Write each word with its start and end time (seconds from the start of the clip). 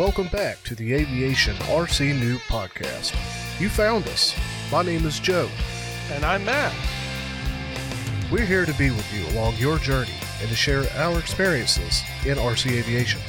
Welcome 0.00 0.28
back 0.28 0.62
to 0.62 0.74
the 0.74 0.94
Aviation 0.94 1.54
RC 1.56 2.18
Noob 2.18 2.38
Podcast. 2.48 3.14
You 3.60 3.68
found 3.68 4.08
us. 4.08 4.34
My 4.72 4.82
name 4.82 5.04
is 5.04 5.20
Joe. 5.20 5.46
And 6.10 6.24
I'm 6.24 6.42
Matt. 6.42 6.74
We're 8.32 8.46
here 8.46 8.64
to 8.64 8.72
be 8.78 8.88
with 8.88 9.12
you 9.12 9.28
along 9.36 9.56
your 9.58 9.76
journey 9.78 10.14
and 10.40 10.48
to 10.48 10.56
share 10.56 10.84
our 10.96 11.18
experiences 11.18 12.02
in 12.24 12.38
RC 12.38 12.78
aviation. 12.78 13.20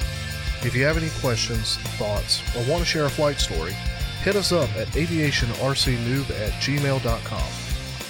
If 0.62 0.74
you 0.74 0.86
have 0.86 0.96
any 0.96 1.10
questions, 1.20 1.76
thoughts, 1.98 2.42
or 2.56 2.64
want 2.72 2.82
to 2.82 2.90
share 2.90 3.04
a 3.04 3.10
flight 3.10 3.42
story, 3.42 3.74
hit 4.24 4.38
us 4.38 4.54
up 4.54 4.70
at 4.78 4.88
aviationrcnoob 4.92 6.30
at 6.30 6.54
gmail.com. 6.54 7.52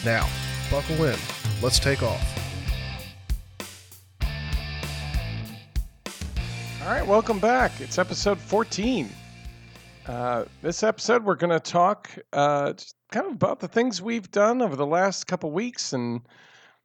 Now, 0.05 0.29
buckle 0.69 1.03
in. 1.05 1.17
Let's 1.63 1.79
take 1.79 2.03
off. 2.03 2.40
All 6.91 6.97
right, 6.97 7.07
welcome 7.07 7.39
back. 7.39 7.79
It's 7.79 7.97
episode 7.97 8.37
14. 8.37 9.07
Uh, 10.07 10.43
this 10.61 10.83
episode, 10.83 11.23
we're 11.23 11.35
going 11.35 11.57
to 11.57 11.59
talk 11.61 12.09
uh, 12.33 12.73
just 12.73 12.95
kind 13.13 13.27
of 13.27 13.31
about 13.31 13.61
the 13.61 13.69
things 13.69 14.01
we've 14.01 14.29
done 14.29 14.61
over 14.61 14.75
the 14.75 14.85
last 14.85 15.25
couple 15.25 15.51
weeks 15.51 15.93
and 15.93 16.19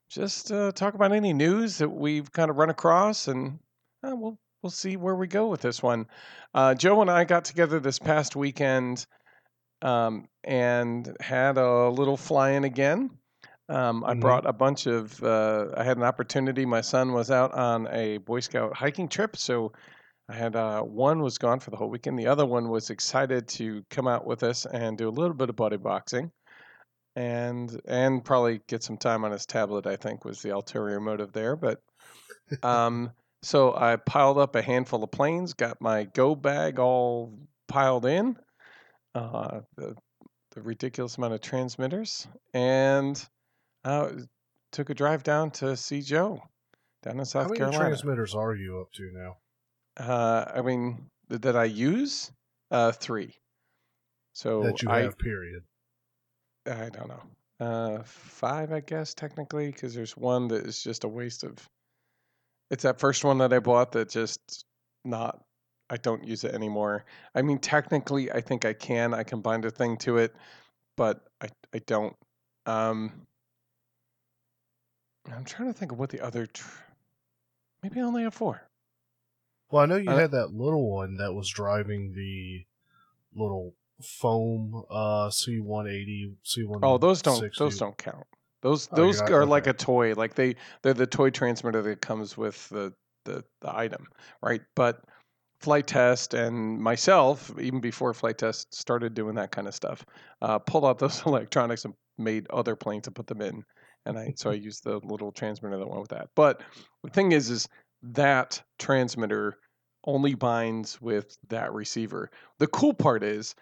just 0.09 0.53
uh, 0.53 0.71
talk 0.71 0.95
about 0.95 1.11
any 1.11 1.33
news 1.33 1.79
that 1.79 1.89
we've 1.89 2.31
kind 2.31 2.53
of 2.53 2.57
run 2.57 2.71
across, 2.71 3.27
and 3.27 3.59
uh, 4.07 4.15
we'll 4.15 4.39
we'll 4.63 4.71
see 4.71 4.97
where 4.97 5.17
we 5.17 5.27
go 5.27 5.49
with 5.49 5.61
this 5.61 5.83
one. 5.83 6.07
Uh, 6.55 6.73
Joe 6.77 7.01
and 7.01 7.11
I 7.11 7.25
got 7.25 7.45
together 7.45 7.81
this 7.81 7.99
past 7.99 8.37
weekend 8.37 9.05
um, 9.83 10.29
and 10.45 11.17
had 11.19 11.59
a 11.59 11.89
little 11.89 12.17
fly-in 12.17 12.63
again. 12.63 13.11
Um, 13.69 14.05
I 14.05 14.15
Mhm. 14.15 14.21
brought 14.21 14.47
a 14.47 14.53
bunch 14.53 14.87
of. 14.87 15.21
Uh, 15.21 15.67
I 15.77 15.83
had 15.83 15.97
an 15.97 16.05
opportunity. 16.05 16.65
My 16.65 16.81
son 16.81 17.13
was 17.13 17.33
out 17.33 17.53
on 17.55 17.89
a 17.89 18.19
Boy 18.19 18.39
Scout 18.39 18.77
hiking 18.77 19.09
trip, 19.09 19.37
so 19.37 19.73
I 20.29 20.35
had 20.35 20.57
uh, 20.57 20.83
one 20.83 21.21
was 21.21 21.39
gone 21.39 21.61
for 21.61 21.71
the 21.71 21.77
whole 21.77 21.89
weekend. 21.89 22.19
The 22.19 22.27
other 22.27 22.47
one 22.47 22.69
was 22.69 22.91
excited 22.91 23.47
to 23.49 23.85
come 23.91 24.09
out 24.09 24.27
with 24.27 24.43
us 24.43 24.67
and 24.67 24.99
do 24.99 25.09
a 25.09 25.11
little 25.11 25.35
bit 25.35 25.51
of 25.51 25.57
buddy 25.57 25.77
boxing, 25.77 26.33
and 27.15 27.81
and 27.87 28.25
probably 28.25 28.61
get 28.67 28.83
some 28.83 28.97
time 28.97 29.25
on 29.25 29.31
his 29.31 29.47
tablet. 29.47 29.87
I 29.87 29.97
think 29.97 30.25
was 30.25 30.43
the 30.43 30.51
ulterior 30.51 31.01
motive 31.01 31.33
there. 31.33 31.55
But 31.55 31.81
um, 32.63 33.13
so 33.43 33.75
I 33.77 33.97
piled 33.97 34.39
up 34.39 34.57
a 34.57 34.63
handful 34.63 35.05
of 35.05 35.11
planes, 35.13 35.55
got 35.55 35.81
my 35.81 36.05
go 36.05 36.35
bag 36.35 36.81
all 36.81 37.39
piled 37.69 38.07
in, 38.07 38.37
uh, 39.15 39.61
the, 39.77 39.95
the 40.53 40.63
ridiculous 40.63 41.19
amount 41.19 41.35
of 41.35 41.41
transmitters, 41.41 42.27
and 42.53 43.25
uh, 43.85 44.11
took 44.73 44.91
a 44.91 44.95
drive 44.95 45.23
down 45.23 45.53
to 45.53 45.77
see 45.77 46.03
Joe 46.03 46.43
down 47.03 47.21
in 47.21 47.25
South 47.25 47.45
How 47.45 47.49
many 47.51 47.59
Carolina. 47.59 47.85
transmitters 47.85 48.35
are 48.35 48.55
you 48.57 48.81
up 48.81 48.93
to 48.95 49.11
now? 49.13 49.37
Uh, 49.97 50.45
I 50.55 50.63
mean, 50.63 51.07
th- 51.29 51.41
that 51.43 51.57
I 51.57 51.65
use 51.65 52.31
uh, 52.71 52.93
three. 52.93 53.35
So 54.35 54.63
that 54.65 54.83
you 54.83 54.91
I, 54.91 55.01
have, 55.01 55.19
period. 55.19 55.63
I 56.67 56.91
don't 56.91 57.09
know, 57.09 57.67
uh, 57.67 58.03
five, 58.05 58.73
I 58.73 58.81
guess 58.81 59.15
technically, 59.15 59.71
because 59.71 59.95
there's 59.95 60.17
one 60.17 60.49
that 60.49 60.67
is 60.67 60.83
just 60.83 61.05
a 61.05 61.09
waste 61.09 61.43
of. 61.45 61.57
It's 62.71 62.83
that 62.83 62.99
first 62.99 63.25
one 63.25 63.39
that 63.39 63.53
I 63.53 63.61
bought 63.61 63.93
that 63.93 64.11
just 64.11 64.41
not. 65.05 65.41
I 65.89 65.97
don't 65.97 66.27
use 66.27 66.43
it 66.43 66.53
anymore. 66.53 67.05
I 67.35 67.43
mean, 67.43 67.59
technically, 67.59 68.31
I 68.33 68.41
think 68.41 68.65
I 68.65 68.73
can. 68.73 69.15
I 69.15 69.23
can 69.23 69.41
bind 69.41 69.65
a 69.65 69.71
thing 69.71 69.97
to 69.99 70.19
it, 70.19 70.35
but 70.97 71.25
I 71.41 71.49
I 71.73 71.79
don't. 71.87 72.15
Um, 72.67 73.23
I'm 75.33 75.45
trying 75.45 75.73
to 75.73 75.79
think 75.79 75.93
of 75.93 75.99
what 75.99 76.11
the 76.11 76.21
other. 76.21 76.47
Tr- 76.47 76.83
Maybe 77.83 78.01
I 78.01 78.03
only 78.03 78.25
have 78.25 78.35
four. 78.35 78.61
Well, 79.77 79.83
I 79.83 79.87
know 79.89 79.97
you 79.97 80.09
Uh, 80.09 80.17
had 80.17 80.31
that 80.31 80.55
little 80.55 80.91
one 80.91 81.19
that 81.19 81.35
was 81.35 81.51
driving 81.51 82.15
the 82.15 82.65
little 83.35 83.75
foam 84.03 84.85
uh, 84.89 85.29
C180, 85.29 86.35
C1. 86.47 86.81
Oh, 86.83 86.97
those 86.97 87.21
don't 87.21 87.55
those 87.59 87.77
don't 87.79 87.99
count. 87.99 88.27
Those 88.63 88.89
Oh, 88.93 88.97
those 88.97 89.21
not- 89.21 89.33
are 89.33 89.45
like 89.45 89.67
a 89.67 89.75
toy. 89.75 90.15
Like 90.15 90.35
they 90.35 90.57
they're 90.81 90.95
the 90.95 91.07
toy 91.07 91.29
transmitter 91.29 91.83
that 91.83 92.01
comes 92.01 92.39
with 92.39 92.67
the, 92.71 92.95
the 93.27 93.45
the 93.61 93.77
item, 93.77 94.07
right? 94.43 94.63
But 94.75 95.05
Flite 95.61 95.87
Test 95.87 96.33
and 96.33 96.81
myself, 96.81 97.53
even 97.61 97.81
before 97.83 98.15
Flite 98.15 98.39
Test 98.39 98.73
started 98.75 99.13
doing 99.13 99.35
that 99.35 99.51
kind 99.51 99.69
of 99.69 99.75
stuff, 99.75 100.07
uh, 100.41 100.59
pulled 100.59 100.87
out 100.87 100.99
those 100.99 101.23
electronics 101.27 101.85
and 101.85 101.93
made 102.17 102.47
other 102.49 102.77
planes 102.77 103.09
and 103.09 103.15
put 103.15 103.27
them 103.27 103.43
in. 103.43 103.63
And 104.07 104.19
I 104.19 104.33
so 104.39 104.49
I 104.49 104.55
used 104.71 104.85
the 104.85 105.01
little 105.01 105.33
transmitter 105.33 105.77
that 105.77 105.87
went 105.87 106.01
with 106.01 106.11
that. 106.13 106.31
But 106.35 106.63
the 107.05 107.11
thing 107.11 107.33
is, 107.33 107.51
is 107.51 107.69
that 108.03 108.63
transmitter 108.79 109.59
only 110.07 110.35
binds 110.35 111.01
with 111.01 111.37
that 111.49 111.73
receiver. 111.73 112.31
The 112.59 112.69
cool 112.69 112.95
part 112.95 113.23
is, 113.23 113.55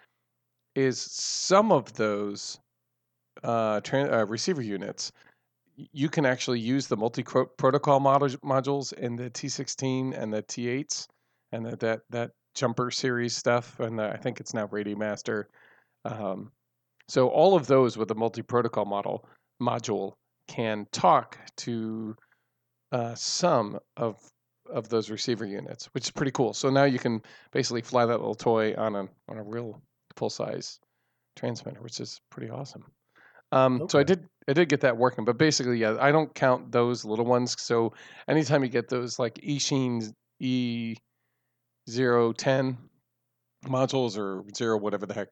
is 0.75 0.99
some 0.99 1.71
of 1.71 1.93
those 1.93 2.59
uh, 3.43 3.81
uh, 3.93 4.25
receiver 4.27 4.61
units, 4.61 5.11
you 5.91 6.09
can 6.09 6.25
actually 6.25 6.59
use 6.59 6.87
the 6.87 6.97
multi 6.97 7.23
protocol 7.23 7.99
modu- 7.99 8.37
modules 8.37 8.93
in 8.93 9.15
the 9.15 9.29
T16 9.29 10.17
and 10.17 10.33
the 10.33 10.43
T8s 10.43 11.07
and 11.51 11.65
the, 11.65 11.75
that 11.77 12.01
that 12.09 12.31
jumper 12.53 12.91
series 12.91 13.35
stuff. 13.35 13.79
And 13.79 13.99
the, 13.99 14.09
I 14.09 14.17
think 14.17 14.39
it's 14.39 14.53
now 14.53 14.67
Radio 14.71 14.97
Master. 14.97 15.49
Um, 16.05 16.51
so 17.07 17.27
all 17.27 17.55
of 17.55 17.67
those 17.67 17.97
with 17.97 18.07
the 18.07 18.15
multi 18.15 18.41
protocol 18.41 18.85
model 18.85 19.27
module 19.61 20.13
can 20.47 20.87
talk 20.91 21.37
to 21.57 22.15
uh, 22.91 23.15
some 23.15 23.77
of 23.97 24.17
of 24.69 24.89
those 24.89 25.09
receiver 25.09 25.45
units, 25.45 25.85
which 25.93 26.05
is 26.05 26.11
pretty 26.11 26.31
cool. 26.31 26.53
So 26.53 26.69
now 26.69 26.85
you 26.85 26.99
can 26.99 27.21
basically 27.51 27.81
fly 27.81 28.05
that 28.05 28.19
little 28.19 28.35
toy 28.35 28.73
on 28.77 28.95
a 28.95 29.07
on 29.29 29.37
a 29.37 29.43
real 29.43 29.81
full 30.15 30.29
size 30.29 30.79
transmitter, 31.35 31.81
which 31.81 31.99
is 31.99 32.21
pretty 32.29 32.49
awesome. 32.49 32.85
Um, 33.51 33.87
So 33.89 33.99
I 33.99 34.03
did 34.03 34.27
I 34.47 34.53
did 34.53 34.69
get 34.69 34.81
that 34.81 34.97
working, 34.97 35.25
but 35.25 35.37
basically, 35.37 35.77
yeah, 35.77 35.97
I 35.99 36.11
don't 36.11 36.33
count 36.33 36.71
those 36.71 37.05
little 37.05 37.25
ones. 37.25 37.55
So 37.61 37.93
anytime 38.27 38.63
you 38.63 38.69
get 38.69 38.89
those 38.89 39.19
like 39.19 39.35
Eachine 39.35 40.11
E 40.39 40.95
zero 41.89 42.31
ten 42.33 42.77
modules 43.65 44.17
or 44.17 44.43
zero 44.55 44.77
whatever 44.77 45.05
the 45.05 45.13
heck 45.13 45.29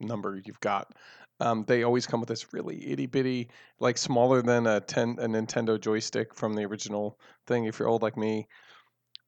number 0.00 0.40
you've 0.44 0.60
got, 0.60 0.92
um, 1.40 1.64
they 1.66 1.82
always 1.82 2.06
come 2.06 2.20
with 2.20 2.28
this 2.28 2.52
really 2.52 2.90
itty 2.90 3.06
bitty, 3.06 3.48
like 3.80 3.98
smaller 3.98 4.42
than 4.42 4.66
a 4.66 4.80
ten 4.80 5.16
a 5.20 5.26
Nintendo 5.26 5.80
joystick 5.80 6.34
from 6.34 6.54
the 6.54 6.64
original 6.64 7.18
thing. 7.46 7.64
If 7.64 7.78
you're 7.78 7.88
old 7.88 8.02
like 8.02 8.16
me, 8.16 8.46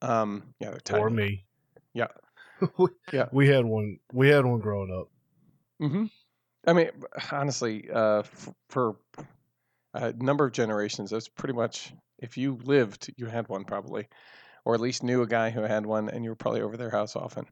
um, 0.04 0.54
yeah, 0.60 0.76
or 0.92 1.10
me. 1.10 1.44
Yeah. 1.94 2.08
we, 2.78 2.88
Yeah. 3.12 3.28
We 3.32 3.48
had 3.48 3.64
one. 3.64 3.98
We 4.12 4.28
had 4.28 4.44
one 4.44 4.60
growing 4.60 4.92
up. 4.92 5.08
hmm 5.80 6.04
I 6.66 6.72
mean, 6.72 6.90
honestly, 7.32 7.88
uh, 7.90 8.20
f- 8.20 8.52
for 8.68 8.96
a 9.94 10.12
number 10.12 10.44
of 10.44 10.52
generations, 10.52 11.10
that's 11.10 11.28
pretty 11.28 11.54
much 11.54 11.92
if 12.18 12.36
you 12.36 12.58
lived, 12.64 13.12
you 13.16 13.26
had 13.26 13.48
one 13.48 13.64
probably, 13.64 14.08
or 14.64 14.74
at 14.74 14.80
least 14.80 15.02
knew 15.02 15.22
a 15.22 15.26
guy 15.26 15.50
who 15.50 15.62
had 15.62 15.86
one, 15.86 16.08
and 16.08 16.24
you 16.24 16.30
were 16.30 16.36
probably 16.36 16.62
over 16.62 16.76
their 16.76 16.90
house 16.90 17.16
often. 17.16 17.46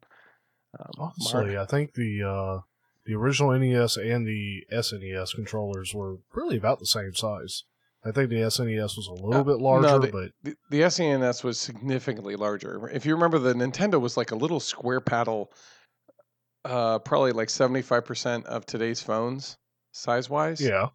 Um, 0.79 0.91
Honestly, 0.99 1.57
I 1.59 1.67
think 1.67 1.95
the 1.95 2.23
uh, 2.23 2.61
the 3.05 3.15
original 3.15 3.53
NES 3.59 3.97
and 3.97 4.27
the 4.27 4.65
SNES 4.73 5.35
controllers 5.35 5.95
were 5.95 6.19
really 6.33 6.57
about 6.57 6.79
the 6.79 6.87
same 6.87 7.15
size. 7.15 7.65
I 8.05 8.11
think 8.11 8.31
the 8.31 8.37
SNES 8.43 8.97
was 8.97 9.07
a 9.07 9.13
little 9.13 9.35
Uh, 9.35 9.43
bit 9.45 9.59
no, 9.59 9.65
larger, 9.65 9.99
the- 10.07 10.13
but 10.13 10.33
the, 10.43 10.57
the 10.71 10.81
SNES 10.83 11.45
was 11.45 11.59
significantly 11.61 12.35
larger. 12.37 12.89
If 12.89 13.07
you 13.07 13.15
remember, 13.15 13.39
the 13.39 13.55
Nintendo 13.55 14.01
was 14.01 14.17
like 14.17 14.33
a 14.33 14.37
little 14.37 14.59
square 14.61 15.01
paddle, 15.01 15.53
uh, 16.65 16.99
probably 17.01 17.33
like 17.33 17.51
seventy 17.51 17.83
five 17.83 18.05
percent 18.05 18.47
of 18.47 18.67
today's 18.67 19.03
phones 19.03 19.57
size 19.93 20.29
wise. 20.31 20.61
yeah, 20.61 20.89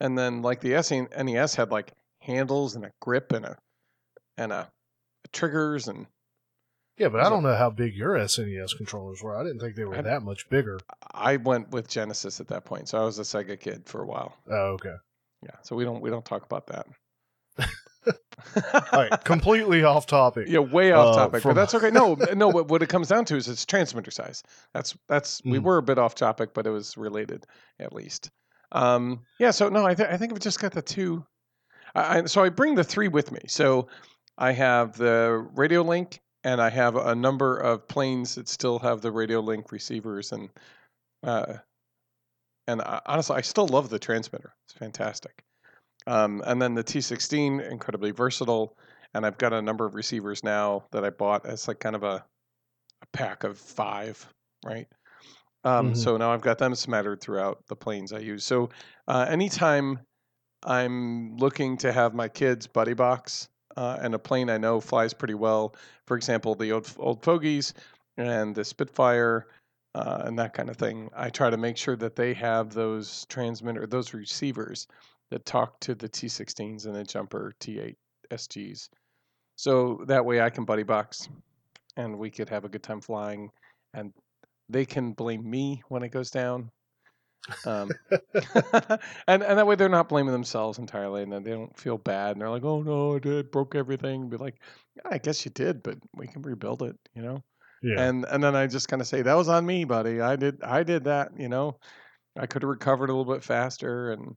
and 0.00 0.16
then 0.18 0.42
like 0.42 0.60
the 0.60 0.72
SNES 0.72 1.56
had 1.56 1.70
like 1.70 1.92
handles 2.20 2.76
and 2.76 2.84
a 2.84 2.92
grip 3.00 3.32
and 3.32 3.44
a 3.46 3.56
and 4.36 4.52
a 4.52 4.70
triggers 5.32 5.88
and 5.88 6.06
yeah. 6.96 7.08
But 7.08 7.20
I 7.24 7.30
don't 7.30 7.42
know 7.42 7.56
how 7.56 7.70
big 7.70 7.94
your 7.94 8.14
SNES 8.16 8.76
controllers 8.76 9.22
were. 9.22 9.36
I 9.36 9.42
didn't 9.42 9.60
think 9.60 9.74
they 9.76 9.84
were 9.84 9.96
I- 9.96 10.02
that 10.02 10.22
much 10.22 10.48
bigger. 10.50 10.78
I 11.12 11.36
went 11.38 11.70
with 11.70 11.88
Genesis 11.88 12.40
at 12.40 12.48
that 12.48 12.64
point, 12.64 12.88
so 12.88 13.00
I 13.00 13.04
was 13.04 13.18
a 13.18 13.22
Sega 13.22 13.58
kid 13.58 13.82
for 13.86 14.02
a 14.02 14.06
while. 14.06 14.36
Oh, 14.48 14.72
okay. 14.74 14.94
Yeah, 15.42 15.56
so 15.62 15.74
we 15.76 15.84
don't 15.84 16.00
we 16.00 16.10
don't 16.10 16.24
talk 16.24 16.44
about 16.44 16.66
that. 16.68 16.86
All 18.92 19.00
right, 19.00 19.24
completely 19.24 19.84
off 19.84 20.06
topic. 20.06 20.46
yeah, 20.48 20.58
way 20.60 20.92
off 20.92 21.14
Uh, 21.14 21.18
topic, 21.18 21.42
from- 21.42 21.50
but 21.50 21.54
that's 21.60 21.74
okay. 21.74 21.90
No, 21.90 22.14
no. 22.34 22.48
What, 22.48 22.68
what 22.68 22.82
it 22.82 22.88
comes 22.88 23.08
down 23.08 23.24
to 23.26 23.36
is 23.36 23.48
it's 23.48 23.66
transmitter 23.66 24.10
size. 24.10 24.42
That's 24.74 24.96
that's 25.08 25.42
we 25.44 25.58
Mm. 25.58 25.62
were 25.64 25.78
a 25.78 25.82
bit 25.82 25.98
off 25.98 26.14
topic, 26.14 26.54
but 26.54 26.66
it 26.66 26.70
was 26.70 26.96
related 26.96 27.46
at 27.78 27.92
least. 27.92 28.30
Um, 28.72 29.20
yeah. 29.38 29.50
So 29.50 29.68
no, 29.68 29.84
I 29.86 29.94
think 29.94 30.08
I 30.10 30.16
think 30.16 30.32
I've 30.32 30.40
just 30.40 30.60
got 30.60 30.72
the 30.72 30.82
two. 30.82 31.24
I, 31.94 32.18
I, 32.20 32.24
so 32.24 32.42
I 32.42 32.48
bring 32.48 32.74
the 32.74 32.84
three 32.84 33.08
with 33.08 33.30
me. 33.32 33.40
So 33.46 33.88
I 34.38 34.52
have 34.52 34.96
the 34.96 35.46
radio 35.54 35.82
link, 35.82 36.20
and 36.44 36.60
I 36.62 36.70
have 36.70 36.96
a 36.96 37.14
number 37.14 37.58
of 37.58 37.86
planes 37.88 38.34
that 38.36 38.48
still 38.48 38.78
have 38.78 39.02
the 39.02 39.12
radio 39.12 39.40
link 39.40 39.70
receivers, 39.72 40.32
and 40.32 40.48
uh, 41.22 41.54
and 42.70 42.82
I, 42.82 43.00
honestly, 43.06 43.36
I 43.36 43.40
still 43.42 43.66
love 43.68 43.88
the 43.90 43.98
transmitter. 43.98 44.54
It's 44.66 44.78
fantastic. 44.78 45.42
Um, 46.06 46.42
and 46.46 46.60
then 46.60 46.74
the 46.74 46.84
T16, 46.84 47.70
incredibly 47.70 48.10
versatile. 48.10 48.76
And 49.14 49.26
I've 49.26 49.38
got 49.38 49.52
a 49.52 49.62
number 49.62 49.84
of 49.84 49.94
receivers 49.94 50.44
now 50.44 50.84
that 50.92 51.04
I 51.04 51.10
bought 51.10 51.46
as 51.46 51.68
like 51.68 51.80
kind 51.80 51.96
of 51.96 52.02
a 52.04 52.24
a 53.02 53.06
pack 53.12 53.44
of 53.44 53.58
five, 53.58 54.26
right? 54.64 54.86
Um, 55.64 55.92
Mhm. 55.92 55.96
So 55.96 56.16
now 56.16 56.32
I've 56.32 56.42
got 56.42 56.58
them 56.58 56.74
smattered 56.74 57.20
throughout 57.20 57.66
the 57.66 57.76
planes 57.76 58.12
I 58.12 58.18
use. 58.20 58.44
So 58.44 58.70
uh, 59.08 59.26
anytime 59.28 60.00
I'm 60.64 61.36
looking 61.36 61.76
to 61.78 61.92
have 61.92 62.14
my 62.14 62.28
kids 62.28 62.66
buddy 62.66 62.94
box 62.94 63.48
uh, 63.76 63.98
and 64.00 64.14
a 64.14 64.18
plane 64.18 64.50
I 64.50 64.58
know 64.58 64.80
flies 64.80 65.14
pretty 65.14 65.34
well, 65.34 65.74
for 66.06 66.16
example, 66.16 66.54
the 66.54 66.72
old, 66.72 66.92
old 66.98 67.22
fogies 67.22 67.74
and 68.16 68.54
the 68.54 68.64
Spitfire 68.64 69.46
uh, 69.94 70.22
and 70.24 70.38
that 70.38 70.54
kind 70.54 70.70
of 70.70 70.76
thing, 70.76 71.10
I 71.14 71.30
try 71.30 71.50
to 71.50 71.56
make 71.56 71.76
sure 71.76 71.96
that 71.96 72.16
they 72.16 72.34
have 72.34 72.72
those 72.72 73.26
transmitter, 73.26 73.86
those 73.86 74.14
receivers 74.14 74.86
that 75.30 75.44
talk 75.46 75.80
to 75.80 75.94
the 75.94 76.08
T16s 76.08 76.86
and 76.86 76.94
the 76.94 77.04
jumper 77.04 77.54
T8 77.60 77.96
SGs. 78.30 78.88
So 79.56 80.04
that 80.06 80.24
way 80.24 80.40
I 80.40 80.50
can 80.50 80.64
buddy 80.64 80.82
box 80.84 81.28
and 81.96 82.18
we 82.18 82.30
could 82.30 82.48
have 82.50 82.64
a 82.64 82.68
good 82.68 82.82
time 82.82 83.00
flying 83.00 83.50
and 83.94 84.12
they 84.68 84.84
can 84.86 85.12
blame 85.12 85.48
me 85.48 85.82
when 85.88 86.02
it 86.02 86.10
goes 86.10 86.30
down. 86.30 86.70
Um, 87.64 87.96
and 89.28 89.42
and 89.42 89.58
that 89.58 89.66
way 89.66 89.74
they're 89.74 89.88
not 89.88 90.08
blaming 90.08 90.32
themselves 90.32 90.78
entirely, 90.78 91.22
and 91.22 91.32
then 91.32 91.42
they 91.42 91.50
don't 91.50 91.76
feel 91.78 91.98
bad, 91.98 92.32
and 92.32 92.40
they're 92.40 92.50
like, 92.50 92.64
"Oh 92.64 92.82
no, 92.82 93.16
I 93.16 93.18
did 93.18 93.50
broke 93.50 93.74
everything." 93.74 94.28
Be 94.30 94.36
like, 94.36 94.56
yeah, 94.96 95.02
"I 95.06 95.18
guess 95.18 95.44
you 95.44 95.50
did, 95.50 95.82
but 95.82 95.98
we 96.14 96.26
can 96.28 96.42
rebuild 96.42 96.82
it," 96.82 96.96
you 97.14 97.22
know. 97.22 97.42
Yeah. 97.82 98.00
And 98.00 98.24
and 98.26 98.42
then 98.42 98.54
I 98.54 98.66
just 98.66 98.88
kind 98.88 99.00
of 99.00 99.08
say, 99.08 99.22
"That 99.22 99.34
was 99.34 99.48
on 99.48 99.64
me, 99.64 99.84
buddy. 99.84 100.20
I 100.20 100.36
did 100.36 100.62
I 100.62 100.82
did 100.82 101.04
that," 101.04 101.32
you 101.38 101.48
know. 101.48 101.78
I 102.38 102.46
could 102.46 102.62
have 102.62 102.68
recovered 102.68 103.10
a 103.10 103.14
little 103.14 103.32
bit 103.32 103.42
faster, 103.42 104.12
and 104.12 104.36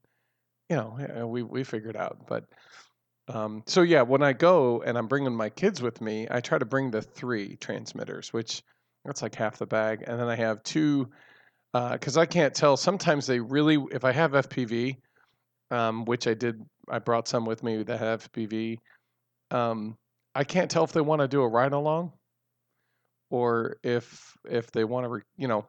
you 0.70 0.76
know, 0.76 1.28
we 1.28 1.44
we 1.44 1.64
figured 1.64 1.98
out. 1.98 2.26
But 2.28 2.46
um, 3.28 3.64
so 3.66 3.82
yeah, 3.82 4.02
when 4.02 4.24
I 4.24 4.34
go 4.34 4.82
and 4.82 4.98
I'm 4.98 5.08
bringing 5.08 5.36
my 5.36 5.50
kids 5.50 5.82
with 5.82 6.02
me, 6.02 6.28
I 6.30 6.40
try 6.40 6.58
to 6.58 6.66
bring 6.66 6.92
the 6.92 7.02
three 7.02 7.58
transmitters, 7.58 8.34
which 8.34 8.64
that's 9.06 9.22
like 9.22 9.36
half 9.36 9.58
the 9.58 9.66
bag, 9.66 10.04
and 10.08 10.20
then 10.20 10.28
I 10.30 10.36
have 10.36 10.64
two 10.64 11.10
because 11.74 12.18
I 12.18 12.26
can't 12.26 12.54
tell. 12.54 12.78
Sometimes 12.78 13.26
they 13.26 13.40
really, 13.40 13.84
if 13.92 14.04
I 14.06 14.12
have 14.12 14.32
FPV, 14.32 14.98
um, 15.72 16.06
which 16.06 16.28
I 16.28 16.34
did, 16.34 16.62
I 16.90 17.00
brought 17.00 17.28
some 17.28 17.46
with 17.46 17.64
me 17.64 17.84
that 17.84 18.00
have 18.00 18.32
FPV. 18.32 18.78
Um, 19.52 19.98
I 20.36 20.44
can't 20.44 20.70
tell 20.70 20.84
if 20.84 20.92
they 20.92 21.02
want 21.02 21.22
to 21.22 21.28
do 21.28 21.42
a 21.42 21.48
ride 21.48 21.74
along, 21.74 22.14
or 23.34 23.78
if 23.82 24.38
if 24.46 24.72
they 24.72 24.84
want 24.84 25.06
to, 25.06 25.10
re, 25.10 25.22
you 25.38 25.48
know. 25.48 25.66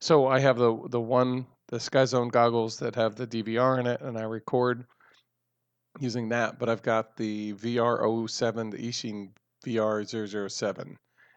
So 0.00 0.26
I 0.26 0.38
have 0.40 0.56
the 0.56 0.74
the 0.88 1.00
one 1.00 1.46
the 1.68 1.78
Sky 1.78 2.06
Zone 2.06 2.28
goggles 2.28 2.78
that 2.78 2.94
have 2.94 3.14
the 3.14 3.26
DVR 3.26 3.78
in 3.78 3.86
it, 3.86 4.00
and 4.00 4.16
I 4.16 4.22
record 4.22 4.86
using 6.00 6.30
that. 6.30 6.58
But 6.58 6.70
I've 6.70 6.82
got 6.82 7.14
the 7.18 7.52
VR07, 7.52 8.70
the 8.70 8.78
Eachine 8.78 9.30
VR007 9.66 10.96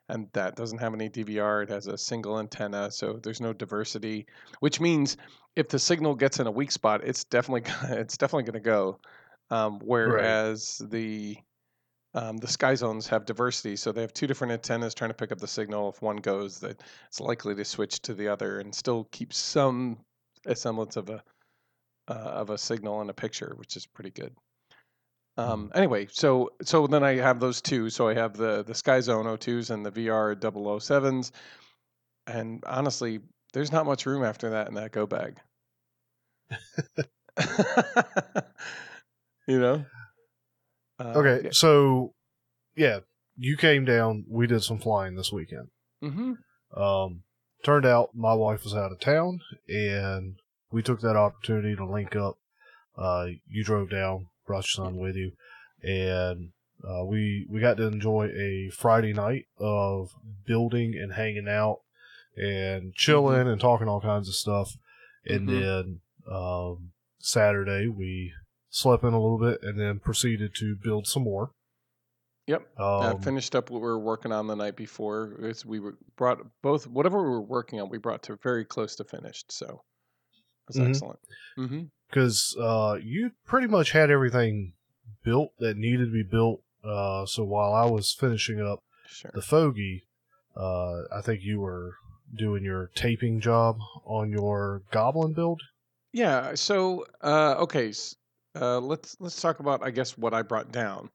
and 0.09 0.29
that 0.31 0.55
doesn't 0.55 0.77
have 0.77 0.93
any 0.93 1.09
DVR. 1.09 1.63
It 1.63 1.69
has 1.69 1.87
a 1.87 1.97
single 1.97 2.39
antenna, 2.39 2.89
so 2.89 3.19
there's 3.21 3.41
no 3.41 3.51
diversity, 3.51 4.25
which 4.61 4.79
means 4.79 5.17
if 5.57 5.67
the 5.67 5.79
signal 5.79 6.15
gets 6.15 6.39
in 6.39 6.47
a 6.47 6.51
weak 6.51 6.71
spot, 6.71 7.01
it's 7.03 7.25
definitely 7.25 7.61
gonna, 7.71 7.95
it's 7.95 8.17
definitely 8.17 8.43
going 8.43 8.63
to 8.63 8.69
go. 8.69 8.99
Um, 9.49 9.79
whereas 9.83 10.81
the 10.89 11.37
um, 12.13 12.37
the 12.37 12.47
sky 12.47 12.75
zones 12.75 13.07
have 13.07 13.25
diversity, 13.25 13.75
so 13.75 13.91
they 13.91 14.01
have 14.01 14.13
two 14.13 14.27
different 14.27 14.53
antennas 14.53 14.93
trying 14.93 15.09
to 15.09 15.15
pick 15.15 15.31
up 15.31 15.39
the 15.39 15.47
signal. 15.47 15.89
If 15.89 16.01
one 16.01 16.17
goes, 16.17 16.59
that 16.59 16.81
it's 17.07 17.19
likely 17.19 17.55
to 17.55 17.65
switch 17.65 18.01
to 18.03 18.13
the 18.13 18.27
other 18.27 18.59
and 18.59 18.73
still 18.73 19.05
keep 19.11 19.33
some 19.33 19.97
semblance 20.53 20.95
of 20.95 21.09
a 21.09 21.23
uh, 22.07 22.13
of 22.13 22.49
a 22.49 22.57
signal 22.57 23.01
in 23.01 23.09
a 23.09 23.13
picture, 23.13 23.53
which 23.57 23.75
is 23.75 23.85
pretty 23.85 24.11
good. 24.11 24.33
Um, 25.37 25.71
anyway, 25.75 26.07
so 26.09 26.49
so 26.63 26.87
then 26.87 27.03
I 27.03 27.15
have 27.15 27.39
those 27.39 27.61
two. 27.61 27.89
So 27.89 28.07
I 28.07 28.15
have 28.15 28.35
the 28.35 28.63
the 28.63 28.73
Sky 28.73 29.01
Zone 29.01 29.25
O2s 29.25 29.69
and 29.69 29.85
the 29.85 29.91
VR 29.91 30.35
007s. 30.35 31.31
And 32.25 32.63
honestly, 32.65 33.19
there's 33.53 33.71
not 33.71 33.85
much 33.85 34.05
room 34.05 34.23
after 34.23 34.49
that 34.51 34.67
in 34.67 34.73
that 34.75 34.91
go 34.91 35.05
bag. 35.05 35.39
you 39.47 39.59
know? 39.59 39.85
Uh, 40.99 41.13
okay, 41.15 41.41
yeah. 41.45 41.49
so 41.51 42.13
yeah, 42.75 42.99
you 43.35 43.57
came 43.57 43.85
down. 43.85 44.25
We 44.29 44.47
did 44.47 44.63
some 44.63 44.79
flying 44.79 45.15
this 45.15 45.31
weekend. 45.31 45.69
Mhm. 46.03 46.37
Um, 46.75 47.23
turned 47.63 47.85
out 47.85 48.15
my 48.15 48.33
wife 48.33 48.63
was 48.63 48.75
out 48.75 48.91
of 48.91 48.99
town, 48.99 49.39
and 49.67 50.35
we 50.71 50.81
took 50.83 51.01
that 51.01 51.15
opportunity 51.15 51.75
to 51.75 51.85
link 51.85 52.15
up. 52.15 52.37
Uh, 52.97 53.27
you 53.47 53.63
drove 53.63 53.89
down, 53.89 54.27
brought 54.45 54.65
your 54.75 54.85
son 54.85 54.97
with 54.97 55.15
you, 55.15 55.31
and 55.83 56.51
uh, 56.87 57.03
we 57.05 57.45
we 57.49 57.59
got 57.59 57.77
to 57.77 57.83
enjoy 57.87 58.27
a 58.27 58.69
Friday 58.75 59.13
night 59.13 59.45
of 59.59 60.11
building 60.45 60.93
and 60.95 61.13
hanging 61.13 61.47
out 61.47 61.81
and 62.35 62.93
chilling 62.95 63.47
and 63.47 63.59
talking 63.59 63.87
all 63.87 64.01
kinds 64.01 64.27
of 64.27 64.35
stuff. 64.35 64.71
And 65.25 65.47
Mhm. 65.47 65.61
then 65.61 66.01
um, 66.31 66.91
Saturday 67.19 67.87
we 67.87 68.33
slept 68.77 69.03
in 69.03 69.13
a 69.13 69.19
little 69.19 69.39
bit 69.39 69.59
and 69.63 69.79
then 69.79 69.99
proceeded 69.99 70.53
to 70.55 70.75
build 70.75 71.07
some 71.07 71.23
more. 71.23 71.51
Yep. 72.47 72.65
I 72.77 73.07
Um, 73.11 73.21
finished 73.21 73.55
up 73.55 73.69
what 73.69 73.81
we 73.81 73.87
were 73.87 73.99
working 73.99 74.31
on 74.31 74.47
the 74.47 74.55
night 74.55 74.75
before. 74.77 75.35
It's, 75.39 75.65
we 75.65 75.79
were 75.79 75.97
brought 76.15 76.39
both 76.61 76.87
whatever 76.87 77.21
we 77.23 77.29
were 77.29 77.41
working 77.41 77.81
on, 77.81 77.89
we 77.89 77.97
brought 77.97 78.23
to 78.23 78.37
very 78.41 78.63
close 78.63 78.95
to 78.97 79.03
finished. 79.03 79.51
So 79.51 79.65
it 79.65 80.67
was 80.67 80.77
Mhm. 80.77 80.89
excellent. 80.89 81.19
because 82.09 82.55
uh, 82.57 82.97
you 83.03 83.31
pretty 83.45 83.67
much 83.67 83.91
had 83.91 84.09
everything 84.09 84.73
built 85.23 85.51
that 85.59 85.75
needed 85.75 86.05
to 86.05 86.11
be 86.11 86.23
built. 86.23 86.61
Uh, 86.83 87.25
so 87.25 87.43
while 87.43 87.73
I 87.73 87.85
was 87.85 88.13
finishing 88.13 88.61
up 88.61 88.81
Sure. 89.07 89.31
the 89.33 89.41
fogey, 89.41 90.03
uh, 90.55 91.01
I 91.11 91.21
think 91.21 91.41
you 91.43 91.59
were 91.59 91.95
doing 92.33 92.63
your 92.63 92.91
taping 92.95 93.41
job 93.41 93.79
on 94.05 94.31
your 94.31 94.83
goblin 94.91 95.33
build. 95.33 95.61
Yeah. 96.13 96.55
So 96.55 97.05
uh, 97.21 97.55
okay, 97.59 97.91
uh, 98.61 98.79
let's 98.79 99.15
let's 99.19 99.41
talk 99.41 99.59
about 99.59 99.83
I 99.83 99.91
guess 99.91 100.17
what 100.17 100.33
I 100.33 100.41
brought 100.41 100.71
down. 100.71 101.09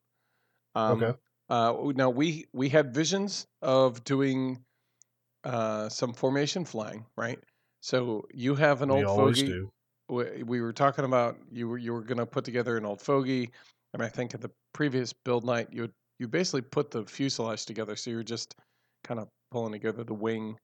Um, 0.75 1.03
Okay. 1.03 1.15
Uh, 1.49 1.93
now 1.95 2.09
we 2.11 2.47
we 2.53 2.69
had 2.69 2.95
visions 2.95 3.47
of 3.61 4.05
doing 4.05 4.65
uh, 5.45 5.89
some 5.89 6.13
formation 6.13 6.65
flying, 6.65 7.05
right? 7.17 7.39
So 7.83 8.27
you 8.33 8.55
have 8.55 8.83
an 8.83 8.91
we 8.91 9.05
old 9.05 9.09
always 9.09 9.39
fogey. 9.39 9.53
do. 9.53 9.71
we, 10.09 10.43
we 10.43 10.61
were 10.61 10.73
talking 10.73 11.05
about 11.05 11.37
you 11.51 11.69
were 11.69 11.79
you 11.79 11.93
were 11.93 12.03
going 12.03 12.19
to 12.19 12.27
put 12.27 12.45
together 12.45 12.77
an 12.77 12.85
old 12.87 13.01
fogey, 13.03 13.51
and 13.93 14.03
I 14.03 14.09
think 14.09 14.35
at 14.35 14.41
the 14.41 14.51
previous 14.73 15.13
build 15.13 15.45
night 15.45 15.69
you 15.73 15.83
had- 15.83 15.93
you 16.19 16.29
basically 16.29 16.63
put 16.63 16.93
the 16.93 17.05
fuselage 17.05 17.67
together, 17.67 17.97
so 17.97 18.11
you 18.11 18.17
were 18.17 18.23
just 18.23 18.55
kind 19.03 19.19
of 19.19 19.29
pulling 19.51 19.73
together 19.73 20.05
the 20.05 20.15
wing. 20.15 20.57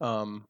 Um, 0.00 0.44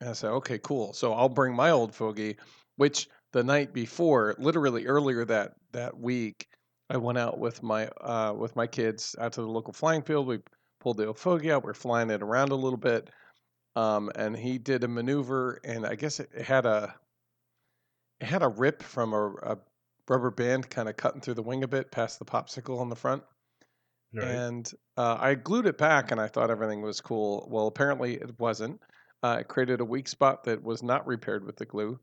and 0.00 0.08
I 0.10 0.12
said, 0.14 0.30
okay, 0.30 0.58
cool. 0.58 0.94
So 0.94 1.12
I'll 1.12 1.28
bring 1.28 1.54
my 1.54 1.70
old 1.70 1.94
fogey, 1.94 2.36
which 2.76 3.08
the 3.32 3.44
night 3.44 3.72
before, 3.72 4.34
literally 4.38 4.86
earlier 4.86 5.24
that 5.24 5.52
that 5.72 5.98
week, 5.98 6.48
I 6.88 6.96
went 6.96 7.18
out 7.18 7.38
with 7.38 7.62
my 7.62 7.86
uh, 8.00 8.34
with 8.36 8.56
my 8.56 8.66
kids 8.66 9.14
out 9.18 9.32
to 9.34 9.42
the 9.42 9.48
local 9.48 9.72
flying 9.72 10.02
field. 10.02 10.26
We 10.26 10.40
pulled 10.80 10.96
the 10.96 11.06
old 11.06 11.18
fogey 11.18 11.52
out. 11.52 11.64
We're 11.64 11.74
flying 11.74 12.10
it 12.10 12.22
around 12.22 12.50
a 12.50 12.56
little 12.56 12.78
bit, 12.78 13.10
um, 13.76 14.10
and 14.16 14.36
he 14.36 14.58
did 14.58 14.84
a 14.84 14.88
maneuver, 14.88 15.60
and 15.64 15.86
I 15.86 15.94
guess 15.94 16.20
it, 16.20 16.30
it 16.34 16.44
had 16.44 16.66
a 16.66 16.94
it 18.20 18.26
had 18.26 18.42
a 18.42 18.48
rip 18.48 18.82
from 18.82 19.12
a, 19.12 19.26
a 19.42 19.58
rubber 20.08 20.30
band 20.30 20.68
kind 20.68 20.88
of 20.88 20.96
cutting 20.96 21.20
through 21.20 21.34
the 21.34 21.42
wing 21.42 21.62
a 21.62 21.68
bit 21.68 21.90
past 21.90 22.18
the 22.18 22.24
popsicle 22.24 22.80
on 22.80 22.88
the 22.88 22.96
front. 22.96 23.22
Right. 24.12 24.26
And 24.26 24.70
uh, 24.96 25.18
I 25.20 25.34
glued 25.34 25.66
it 25.66 25.78
back, 25.78 26.10
and 26.10 26.20
I 26.20 26.26
thought 26.26 26.50
everything 26.50 26.82
was 26.82 27.00
cool. 27.00 27.46
Well, 27.50 27.68
apparently 27.68 28.14
it 28.14 28.38
wasn't. 28.40 28.80
Uh, 29.22 29.38
it 29.40 29.48
created 29.48 29.80
a 29.80 29.84
weak 29.84 30.08
spot 30.08 30.44
that 30.44 30.62
was 30.62 30.82
not 30.82 31.06
repaired 31.06 31.44
with 31.44 31.56
the 31.56 31.66
glue, 31.66 32.00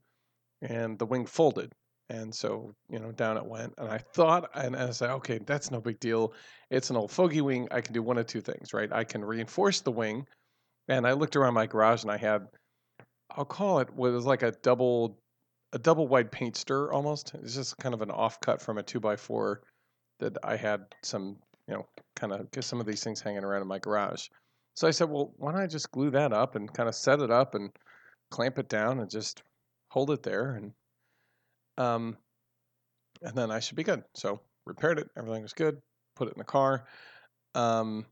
and 0.62 0.98
the 0.98 1.06
wing 1.06 1.26
folded. 1.26 1.72
And 2.10 2.34
so, 2.34 2.74
you 2.88 2.98
know, 2.98 3.12
down 3.12 3.36
it 3.36 3.44
went. 3.44 3.74
And 3.76 3.88
I 3.88 3.98
thought, 3.98 4.50
and 4.54 4.74
I 4.74 4.90
said, 4.90 5.10
okay, 5.10 5.38
that's 5.44 5.70
no 5.70 5.80
big 5.80 6.00
deal. 6.00 6.32
It's 6.70 6.88
an 6.88 6.96
old 6.96 7.10
fogey 7.10 7.42
wing. 7.42 7.68
I 7.70 7.82
can 7.82 7.92
do 7.92 8.02
one 8.02 8.16
of 8.16 8.26
two 8.26 8.40
things, 8.40 8.72
right? 8.72 8.90
I 8.90 9.04
can 9.04 9.22
reinforce 9.22 9.82
the 9.82 9.92
wing. 9.92 10.26
And 10.88 11.06
I 11.06 11.12
looked 11.12 11.36
around 11.36 11.52
my 11.52 11.66
garage, 11.66 12.02
and 12.02 12.10
I 12.10 12.16
had, 12.16 12.46
I'll 13.36 13.44
call 13.44 13.80
it, 13.80 13.92
what 13.92 14.10
was 14.10 14.24
like 14.24 14.42
a 14.42 14.52
double, 14.62 15.18
a 15.74 15.78
double 15.78 16.08
wide 16.08 16.32
paint 16.32 16.56
stir 16.56 16.92
almost. 16.92 17.34
It's 17.42 17.54
just 17.54 17.76
kind 17.76 17.94
of 17.94 18.00
an 18.00 18.08
offcut 18.08 18.62
from 18.62 18.78
a 18.78 18.82
two 18.82 19.00
by 19.00 19.14
four 19.14 19.60
that 20.18 20.38
I 20.42 20.56
had 20.56 20.86
some, 21.02 21.36
you 21.66 21.74
know, 21.74 21.86
kind 22.16 22.32
of 22.32 22.50
get 22.52 22.64
some 22.64 22.80
of 22.80 22.86
these 22.86 23.04
things 23.04 23.20
hanging 23.20 23.44
around 23.44 23.60
in 23.60 23.68
my 23.68 23.78
garage. 23.78 24.28
So 24.76 24.88
I 24.88 24.92
said, 24.92 25.10
well, 25.10 25.34
why 25.36 25.52
don't 25.52 25.60
I 25.60 25.66
just 25.66 25.92
glue 25.92 26.10
that 26.12 26.32
up 26.32 26.54
and 26.54 26.72
kind 26.72 26.88
of 26.88 26.94
set 26.94 27.20
it 27.20 27.30
up 27.30 27.54
and 27.54 27.70
clamp 28.30 28.58
it 28.58 28.70
down 28.70 29.00
and 29.00 29.10
just 29.10 29.42
hold 29.90 30.10
it 30.10 30.22
there 30.22 30.52
and 30.52 30.74
um 31.76 32.18
and 33.22 33.36
then 33.36 33.50
I 33.50 33.60
should 33.60 33.76
be 33.76 33.82
good. 33.84 34.04
So 34.14 34.40
repaired 34.66 34.98
it, 34.98 35.08
everything 35.16 35.42
was 35.42 35.52
good, 35.52 35.80
put 36.14 36.28
it 36.28 36.34
in 36.34 36.38
the 36.38 36.44
car. 36.44 36.86
Um 37.54 38.06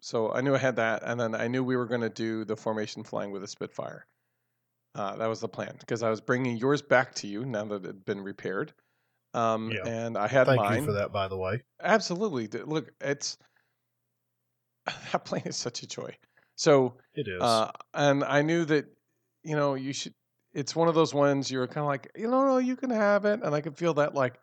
so 0.00 0.32
I 0.32 0.42
knew 0.42 0.54
I 0.54 0.58
had 0.58 0.76
that 0.76 1.02
and 1.04 1.20
then 1.20 1.34
I 1.34 1.48
knew 1.48 1.64
we 1.64 1.76
were 1.76 1.86
going 1.86 2.02
to 2.02 2.10
do 2.10 2.44
the 2.44 2.56
formation 2.56 3.04
flying 3.04 3.32
with 3.32 3.44
a 3.44 3.48
Spitfire. 3.48 4.06
Uh, 4.94 5.16
that 5.16 5.26
was 5.28 5.40
the 5.40 5.48
plan 5.48 5.76
because 5.80 6.02
I 6.02 6.10
was 6.10 6.20
bringing 6.20 6.56
yours 6.56 6.82
back 6.82 7.14
to 7.16 7.28
you 7.28 7.44
now 7.46 7.64
that 7.66 7.84
it 7.84 7.86
had 7.86 8.04
been 8.04 8.22
repaired. 8.22 8.74
Um, 9.34 9.74
Yeah. 9.74 9.84
and 9.84 10.18
I 10.18 10.28
had 10.28 10.46
Thank 10.46 10.56
mine. 10.56 10.80
you 10.80 10.84
for 10.84 10.92
that, 10.92 11.12
by 11.12 11.28
the 11.28 11.36
way. 11.38 11.62
Absolutely. 11.80 12.48
Look, 12.48 12.92
it's 13.00 13.38
that 15.12 15.24
plane 15.24 15.42
is 15.44 15.56
such 15.56 15.82
a 15.82 15.86
joy. 15.86 16.16
So 16.56 16.98
It 17.14 17.28
is. 17.28 17.40
uh, 17.40 17.70
and 17.94 18.24
I 18.24 18.42
knew 18.42 18.64
that, 18.66 18.86
you 19.42 19.56
know, 19.56 19.74
you 19.74 19.92
should. 19.92 20.14
It's 20.52 20.74
one 20.74 20.88
of 20.88 20.94
those 20.94 21.14
ones 21.14 21.50
you're 21.50 21.66
kind 21.66 21.78
of 21.78 21.86
like, 21.86 22.10
you 22.16 22.28
know, 22.28 22.44
no, 22.44 22.58
you 22.58 22.76
can 22.76 22.90
have 22.90 23.24
it, 23.24 23.40
and 23.42 23.54
I 23.54 23.60
can 23.60 23.72
feel 23.72 23.94
that 23.94 24.14
like, 24.14 24.34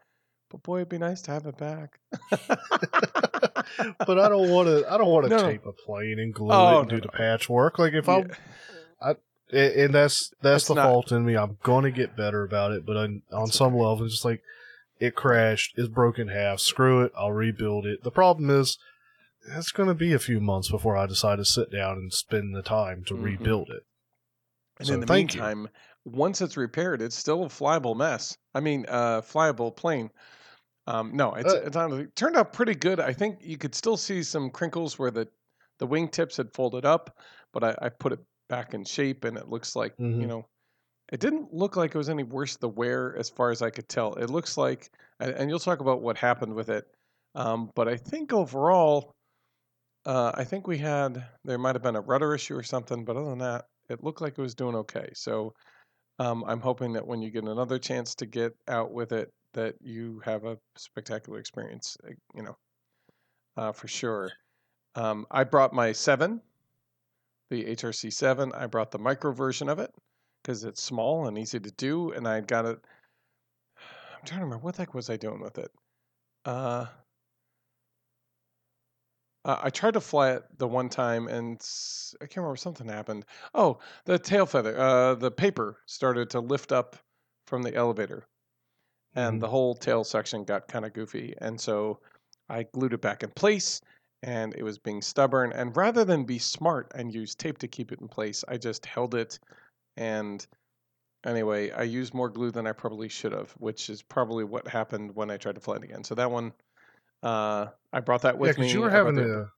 but 0.50 0.64
boy, 0.64 0.78
it'd 0.78 0.90
be 0.90 0.98
nice 0.98 1.22
to 1.24 1.32
have 1.32 1.46
it 1.46 1.58
back. 1.58 2.00
but 2.32 4.20
I 4.20 4.30
don't 4.30 4.50
want 4.50 4.68
to. 4.68 4.86
I 4.92 4.98
don't 4.98 5.10
want 5.10 5.26
to 5.30 5.36
No. 5.36 5.44
tape 5.44 5.66
a 5.66 5.74
plane 5.74 6.20
and 6.20 6.34
glue 6.34 6.50
Oh, 6.52 6.78
it 6.78 6.82
and 6.82 6.90
no, 6.92 6.96
do 6.98 7.02
the 7.02 7.10
patchwork. 7.10 7.78
Like 7.80 7.94
if 7.94 8.08
Yeah. 8.08 8.24
I'm, 9.02 9.16
a- 9.54 9.84
and 9.84 9.94
that's 9.94 10.34
that's 10.42 10.64
It's 10.64 10.68
the 10.70 10.76
not- 10.76 10.84
fault 10.86 11.12
in 11.12 11.26
me. 11.26 11.36
I'm 11.36 11.58
gonna 11.64 11.92
get 11.92 12.16
better 12.16 12.44
about 12.44 12.72
it, 12.72 12.86
but 12.86 12.98
on, 12.98 13.22
on 13.32 13.48
some 13.48 13.74
level, 13.74 14.04
it's 14.06 14.14
just 14.16 14.26
like 14.26 14.42
it 15.00 15.16
crashed, 15.16 15.74
it's 15.78 15.88
broken 15.90 16.30
in 16.30 16.36
half. 16.36 16.60
Screw 16.60 17.02
it, 17.04 17.12
I'll 17.18 17.32
rebuild 17.32 17.86
it. 17.86 18.04
The 18.04 18.12
problem 18.12 18.50
is, 18.50 18.78
it's 19.56 19.72
gonna 19.72 19.94
be 19.94 20.14
a 20.14 20.20
few 20.20 20.40
months 20.40 20.72
before 20.72 20.98
I 20.98 21.06
decide 21.06 21.38
to 21.38 21.46
sit 21.46 21.72
down 21.72 21.98
and 21.98 22.14
spend 22.14 22.56
the 22.56 22.62
time 22.64 23.04
to 23.06 23.14
Mhm. 23.14 23.24
rebuild 23.24 23.70
it. 23.70 23.84
And 24.80 24.88
So 24.88 24.94
in 24.96 25.00
the 25.02 25.14
meantime, 25.14 25.62
you. 25.64 25.70
Once 26.08 26.42
it's 26.42 26.58
repaired, 26.58 27.02
it's 27.02 27.16
still 27.16 27.44
a 27.44 27.48
flyable 27.50 27.96
mess. 27.96 28.38
I 28.54 28.60
mean, 28.62 28.86
uh, 28.90 29.22
flyable 29.22 29.76
plane. 29.76 30.12
Um, 30.88 31.16
no, 31.16 31.34
it's 31.36 31.54
Uh, 31.54 31.62
it's 31.66 31.76
honestly 31.78 32.06
it 32.06 32.16
turned 32.16 32.38
out 32.38 32.54
pretty 32.54 32.76
good. 32.76 33.00
I 33.00 33.14
think 33.14 33.40
you 33.44 33.58
could 33.58 33.76
still 33.76 33.98
see 33.98 34.24
some 34.24 34.50
crinkles 34.52 35.00
where 35.00 35.12
the 35.12 35.30
the 35.80 35.88
wingtips 35.88 36.38
had 36.38 36.54
folded 36.54 36.86
up, 36.86 37.20
but 37.54 37.64
I, 37.64 37.76
I 37.84 37.90
put 37.90 38.14
it 38.14 38.20
back 38.50 38.74
in 38.74 38.86
shape, 38.86 39.26
and 39.26 39.38
it 39.38 39.50
looks 39.50 39.76
like 39.76 39.96
you 40.16 40.28
Mhm. 40.28 40.30
know, 40.30 40.48
it 41.12 41.20
didn't 41.22 41.54
look 41.54 41.76
like 41.78 41.96
it 41.96 42.00
was 42.00 42.10
any 42.10 42.24
worse 42.24 42.58
the 42.58 42.70
wear 42.70 43.16
as 43.18 43.30
far 43.30 43.52
as 43.52 43.62
I 43.62 43.72
could 43.72 43.90
tell. 43.90 44.16
It 44.16 44.30
looks 44.30 44.58
like, 44.58 44.92
and, 45.20 45.32
and 45.34 45.50
you'll 45.50 45.60
talk 45.60 45.82
about 45.82 46.02
what 46.02 46.18
happened 46.18 46.56
with 46.56 46.70
it, 46.70 46.86
um, 47.36 47.72
but 47.76 47.88
I 47.90 47.98
think 47.98 48.34
overall, 48.34 49.14
uh, 50.06 50.32
I 50.36 50.44
think 50.44 50.68
we 50.68 50.78
had 50.78 51.28
there 51.44 51.58
might 51.58 51.76
have 51.76 51.84
been 51.84 51.96
a 51.96 52.02
rudder 52.02 52.34
issue 52.34 52.56
or 52.56 52.64
something, 52.64 53.04
but 53.06 53.18
other 53.18 53.30
than 53.30 53.40
that, 53.40 53.66
it 53.90 54.04
looked 54.04 54.22
like 54.22 54.38
it 54.38 54.42
was 54.42 54.56
doing 54.56 54.76
okay. 54.76 55.10
So 55.14 55.54
um, 56.20 56.44
I'm 56.48 56.62
hoping 56.62 56.94
that 56.94 57.06
when 57.06 57.22
you 57.22 57.30
get 57.30 57.44
another 57.44 57.80
chance 57.80 58.16
to 58.16 58.26
get 58.26 58.54
out 58.68 58.92
with 58.92 59.12
it, 59.12 59.32
that 59.54 59.76
you 59.82 60.22
have 60.26 60.46
a 60.46 60.58
spectacular 60.76 61.40
experience. 61.40 61.98
uh, 62.06 62.12
You 62.36 62.44
know, 62.44 62.58
uh, 63.56 63.72
for 63.72 63.88
sure. 63.88 64.32
Um, 64.96 65.26
I 65.30 65.44
brought 65.44 65.74
my 65.74 65.92
seven, 65.92 66.42
the 67.50 67.64
HRC 67.66 68.12
seven. 68.12 68.52
I 68.54 68.66
brought 68.66 68.92
the 68.92 69.00
micro 69.00 69.32
version 69.32 69.70
of 69.70 69.80
it 69.80 69.92
because 70.42 70.64
it's 70.64 70.82
small 70.82 71.28
and 71.28 71.38
easy 71.38 71.60
to 71.60 71.72
do, 71.72 72.12
and 72.12 72.28
I 72.28 72.42
got 72.42 72.66
it. 72.66 72.80
I'm 73.78 74.26
trying 74.26 74.40
to 74.40 74.46
remember 74.46 74.64
what 74.66 74.76
the 74.76 74.82
heck 74.82 74.94
was 74.94 75.10
I 75.10 75.18
doing 75.18 75.40
with 75.40 75.58
it. 75.58 75.72
Uh, 76.46 76.86
uh, 79.48 79.60
I 79.64 79.72
tried 79.72 79.96
to 79.96 80.02
fly 80.02 80.34
it 80.34 80.46
the 80.60 80.68
one 80.68 80.90
time, 80.90 81.28
and 81.28 81.60
I 82.22 82.26
can't 82.28 82.38
remember 82.38 82.58
something 82.58 82.88
happened. 82.88 83.26
Oh, 83.56 83.80
the 84.06 84.20
tail 84.20 84.46
feather, 84.46 84.78
uh, 84.78 85.16
the 85.16 85.32
paper 85.32 85.80
started 85.88 86.30
to 86.32 86.40
lift 86.42 86.72
up 86.72 86.98
from 87.48 87.64
the 87.64 87.74
elevator, 87.76 88.28
and 89.16 89.42
Mhm. 89.42 89.44
the 89.44 89.50
whole 89.50 89.76
tail 89.76 90.04
section 90.04 90.46
got 90.46 90.68
kind 90.70 90.86
of 90.86 90.94
goofy, 90.94 91.36
and 91.40 91.60
so 91.62 92.02
I 92.50 92.64
glued 92.64 92.94
it 92.94 93.02
back 93.02 93.24
in 93.24 93.32
place, 93.32 93.82
and 94.24 94.56
it 94.56 94.64
was 94.64 94.80
being 94.80 95.02
stubborn. 95.02 95.54
And 95.54 95.76
rather 95.78 96.06
than 96.06 96.26
be 96.26 96.40
smart 96.40 96.92
and 96.96 97.14
use 97.14 97.36
tape 97.36 97.60
to 97.60 97.68
keep 97.70 97.92
it 97.92 98.02
in 98.02 98.10
place, 98.10 98.44
I 98.48 98.58
just 98.58 98.86
held 98.86 99.16
it, 99.16 99.40
and 99.98 100.46
anyway, 101.26 101.72
I 101.72 101.84
used 101.84 102.14
more 102.14 102.30
glue 102.30 102.52
than 102.52 102.68
I 102.68 102.72
probably 102.74 103.10
should 103.10 103.32
have, 103.32 103.52
which 103.54 103.90
is 103.90 104.02
probably 104.02 104.44
what 104.44 104.68
happened 104.68 105.16
when 105.16 105.30
I 105.32 105.38
tried 105.38 105.56
to 105.56 105.62
fly 105.62 105.76
it 105.78 105.84
again. 105.84 106.04
So 106.04 106.16
that 106.16 106.32
one, 106.32 106.54
uh, 107.28 107.70
I 107.94 108.00
brought 108.02 108.22
that 108.24 108.38
with 108.38 108.56
because 108.56 108.68
me. 108.68 108.74
you 108.74 108.82
were 108.82 108.90
having 108.90 109.16
the- 109.16 109.40
a 109.42 109.52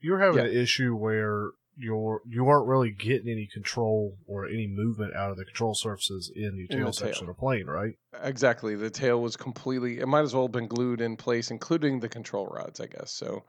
you 0.00 0.12
were 0.12 0.20
having 0.20 0.44
Yeah. 0.44 0.50
an 0.50 0.56
issue 0.56 0.94
where 0.96 1.50
you're 1.76 2.20
you 2.28 2.44
weren't 2.44 2.66
really 2.66 2.90
getting 2.90 3.28
any 3.30 3.46
control 3.46 4.18
or 4.26 4.46
any 4.46 4.66
movement 4.66 5.14
out 5.14 5.30
of 5.30 5.36
the 5.38 5.44
control 5.44 5.74
surfaces 5.74 6.30
in 6.34 6.56
the 6.56 6.66
In 6.70 6.78
tail 6.78 6.86
the 6.88 6.92
section 6.92 7.26
tail. 7.26 7.30
of 7.30 7.36
the 7.36 7.40
plane, 7.40 7.66
right? 7.66 7.94
Exactly. 8.22 8.74
The 8.74 8.90
tail 8.90 9.22
was 9.22 9.36
completely. 9.36 9.98
It 10.00 10.06
might 10.06 10.20
as 10.20 10.34
well 10.34 10.44
have 10.44 10.52
been 10.52 10.66
glued 10.68 11.00
in 11.00 11.16
place, 11.16 11.50
including 11.50 12.00
the 12.00 12.08
control 12.10 12.46
rods, 12.46 12.78
I 12.80 12.86
guess. 12.88 13.10
So, 13.12 13.44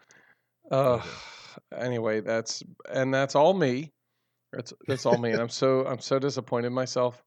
uh, 0.72 0.93
Okay. 0.95 1.10
anyway, 1.75 2.22
that's 2.22 2.63
and 2.89 3.13
that's 3.13 3.36
all 3.36 3.53
me. 3.53 3.91
That's 4.53 4.72
that's 4.88 5.05
all 5.05 5.17
me, 5.17 5.31
and 5.31 5.41
I'm 5.41 5.50
so 5.50 5.86
I'm 5.86 6.00
so 6.00 6.19
disappointed 6.19 6.67
in 6.67 6.74
myself. 6.74 7.22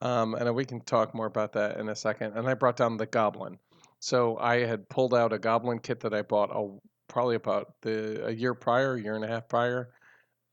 Um, 0.00 0.34
and 0.34 0.52
we 0.56 0.64
can 0.64 0.80
talk 0.80 1.14
more 1.14 1.26
about 1.26 1.52
that 1.52 1.76
in 1.78 1.88
a 1.88 1.94
second. 1.94 2.36
And 2.36 2.48
I 2.48 2.54
brought 2.54 2.76
down 2.76 2.96
the 2.96 3.06
goblin. 3.06 3.60
So 4.02 4.36
I 4.38 4.66
had 4.66 4.88
pulled 4.88 5.14
out 5.14 5.32
a 5.32 5.38
goblin 5.38 5.78
kit 5.78 6.00
that 6.00 6.12
I 6.12 6.22
bought 6.22 6.50
a, 6.52 6.76
probably 7.08 7.36
about 7.36 7.72
the 7.82 8.26
a 8.26 8.30
year 8.30 8.54
prior, 8.54 8.98
year 8.98 9.14
and 9.14 9.24
a 9.24 9.28
half 9.28 9.48
prior. 9.48 9.94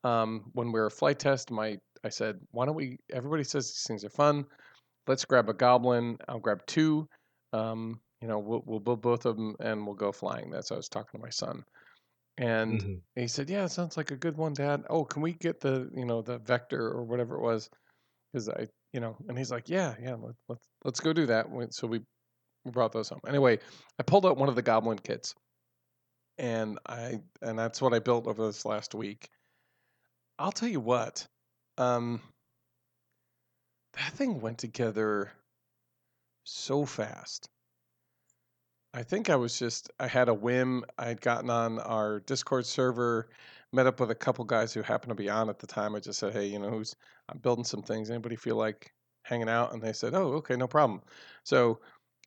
Um, 0.03 0.51
when 0.53 0.71
we 0.71 0.79
were 0.79 0.89
Flite 0.89 1.19
Test, 1.19 1.51
my 1.51 1.77
I 2.03 2.09
said, 2.09 2.39
why 2.51 2.65
don't 2.65 2.75
we? 2.75 2.99
Everybody 3.11 3.43
says 3.43 3.67
these 3.67 3.83
things 3.85 4.05
are 4.05 4.09
fun 4.09 4.45
let's 5.09 5.25
grab 5.25 5.49
a 5.49 5.53
goblin. 5.53 6.17
I'll 6.29 6.39
grab 6.39 6.65
two. 6.67 7.09
Um, 7.51 7.99
you 8.21 8.27
know, 8.27 8.39
we'll, 8.39 8.63
we'll 8.65 8.79
build 8.79 9.01
both 9.01 9.25
of 9.25 9.35
them 9.35 9.55
and 9.59 9.85
we'll 9.85 9.95
go 9.95 10.11
flying. 10.11 10.51
That's 10.51 10.69
what 10.69 10.75
I 10.75 10.77
was 10.77 10.89
talking 10.89 11.19
to 11.19 11.25
my 11.25 11.31
son. 11.31 11.65
And 12.37 12.81
Mhm. 12.81 13.01
he 13.15 13.27
said, 13.27 13.49
yeah, 13.49 13.65
it 13.65 13.69
sounds 13.69 13.97
like 13.97 14.11
a 14.11 14.15
good 14.15 14.37
one, 14.37 14.53
dad. 14.53 14.85
Oh, 14.89 15.03
can 15.03 15.21
we 15.21 15.33
get 15.33 15.59
the, 15.59 15.89
you 15.93 16.05
know, 16.05 16.21
the 16.21 16.37
vector 16.39 16.87
or 16.87 17.03
whatever 17.03 17.35
it 17.35 17.41
was? 17.41 17.69
Cause 18.33 18.47
I, 18.47 18.67
you 18.93 18.99
know, 18.99 19.17
and 19.27 19.37
he's 19.37 19.51
like, 19.51 19.67
yeah, 19.67 19.95
yeah, 20.01 20.15
let, 20.15 20.35
let's, 20.47 20.67
let's 20.85 20.99
go 20.99 21.11
do 21.11 21.25
that. 21.25 21.47
So 21.71 21.87
we 21.87 22.01
brought 22.65 22.91
those 22.91 23.09
home. 23.09 23.21
Anyway, 23.27 23.59
I 23.99 24.03
pulled 24.03 24.25
out 24.25 24.37
one 24.37 24.49
of 24.49 24.55
the 24.55 24.61
goblin 24.61 24.99
kits 24.99 25.35
and 26.37 26.79
I, 26.87 27.19
and 27.41 27.59
that's 27.59 27.81
what 27.81 27.93
I 27.93 27.99
built 27.99 28.25
over 28.25 28.45
this 28.47 28.65
last 28.65 28.95
week. 28.95 29.29
I'll 30.39 30.53
tell 30.53 30.69
you 30.69 30.79
what, 30.79 31.27
um, 31.77 32.21
that 33.93 34.13
thing 34.13 34.39
went 34.39 34.57
together 34.57 35.31
so 36.45 36.85
fast. 36.85 37.49
I 38.93 39.03
think 39.03 39.29
I 39.29 39.35
was 39.35 39.59
just 39.59 39.91
I 39.99 40.07
had 40.07 40.29
a 40.29 40.33
whim. 40.33 40.83
I 40.97 41.09
had 41.09 41.21
gotten 41.21 41.49
on 41.49 41.79
our 41.79 42.21
Discord 42.21 42.65
server, 42.65 43.29
met 43.71 43.85
up 43.85 43.99
with 43.99 44.09
a 44.09 44.15
couple 44.15 44.45
guys 44.45 44.73
who 44.73 44.81
happened 44.81 45.11
to 45.11 45.15
be 45.15 45.29
on 45.29 45.49
at 45.49 45.59
the 45.59 45.67
time. 45.67 45.93
I 45.95 45.99
just 45.99 46.19
said, 46.19 46.33
"Hey, 46.33 46.47
you 46.47 46.57
know, 46.57 46.69
who's 46.69 46.95
I'm 47.27 47.37
building 47.39 47.65
some 47.65 47.83
things. 47.83 48.09
Anybody 48.09 48.35
feel 48.35 48.55
like 48.55 48.93
hanging 49.23 49.49
out?" 49.49 49.73
And 49.73 49.81
they 49.81 49.93
said, 49.93 50.15
"Oh, 50.15 50.33
okay, 50.35 50.55
no 50.55 50.67
problem." 50.67 51.01
So, 51.43 51.81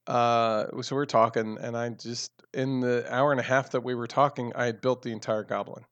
uh, 0.06 0.66
so 0.82 0.96
we 0.96 0.98
were 0.98 1.06
talking, 1.06 1.58
and 1.60 1.76
I 1.76 1.88
just 1.90 2.32
in 2.54 2.80
the 2.80 3.04
hour 3.12 3.30
and 3.30 3.40
a 3.40 3.44
half 3.44 3.70
that 3.70 3.82
we 3.82 3.94
were 3.94 4.06
talking, 4.06 4.52
I 4.54 4.66
had 4.66 4.80
built 4.80 5.02
the 5.02 5.12
entire 5.12 5.44
goblin. 5.44 5.84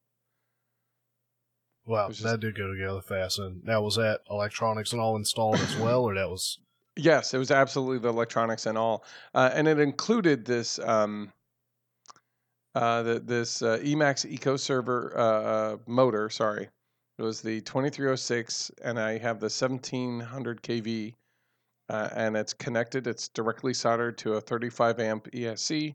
Wow, 1.87 2.09
was 2.09 2.21
that 2.21 2.41
did 2.41 2.57
go 2.57 2.73
together 2.73 3.01
fast. 3.01 3.39
And 3.39 3.63
that 3.65 3.83
was 3.83 3.97
that 3.97 4.21
electronics 4.31 4.93
and 4.93 5.01
all 5.01 5.17
installed 5.17 5.57
as 5.57 5.77
well, 5.77 6.05
or 6.05 6.15
that 6.15 6.29
was 6.29 6.59
Yes, 6.97 7.33
it 7.33 7.39
was 7.39 7.51
absolutely 7.51 7.99
the 7.99 8.09
electronics 8.09 8.67
and 8.67 8.77
all, 8.77 9.05
uh, 9.35 9.51
and 9.55 9.67
it 9.69 9.79
included 9.79 10.45
this 10.45 10.79
um, 10.81 11.33
uh, 12.75 13.03
the, 13.03 13.21
this 13.21 13.63
uh, 13.63 13.79
EMAX 13.79 14.29
Eco 14.31 14.57
Server 14.57 15.13
uh, 15.17 15.21
uh, 15.21 15.77
motor. 15.87 16.29
Sorry, 16.29 16.69
it 17.19 17.23
was 17.23 17.41
the 17.41 17.61
2306, 17.63 18.71
and 18.83 18.99
I 18.99 19.19
have 19.19 19.41
the 19.41 19.45
1700 19.45 20.63
kV, 20.63 21.15
uh, 21.91 22.09
and 22.15 22.37
it's 22.37 22.55
connected. 22.55 23.07
It's 23.07 23.29
directly 23.29 23.75
soldered 23.75 24.17
to 24.19 24.35
a 24.35 24.41
35 24.41 25.01
amp 25.01 25.31
ESC, 25.33 25.95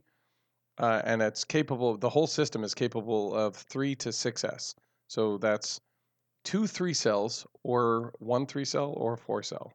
uh, 0.78 1.02
and 1.04 1.20
it's 1.22 1.42
capable. 1.42 1.96
The 1.96 2.08
whole 2.10 2.28
system 2.28 2.62
is 2.62 2.74
capable 2.74 3.34
of 3.34 3.56
three 3.56 3.94
to 3.96 4.10
6S. 4.10 4.74
So 5.08 5.38
that's 5.38 5.80
two 6.44 6.66
three 6.68 6.94
cells, 6.94 7.46
or 7.64 8.12
one 8.20 8.46
three 8.46 8.64
cell, 8.64 8.94
or 8.96 9.16
four 9.16 9.42
cell 9.42 9.72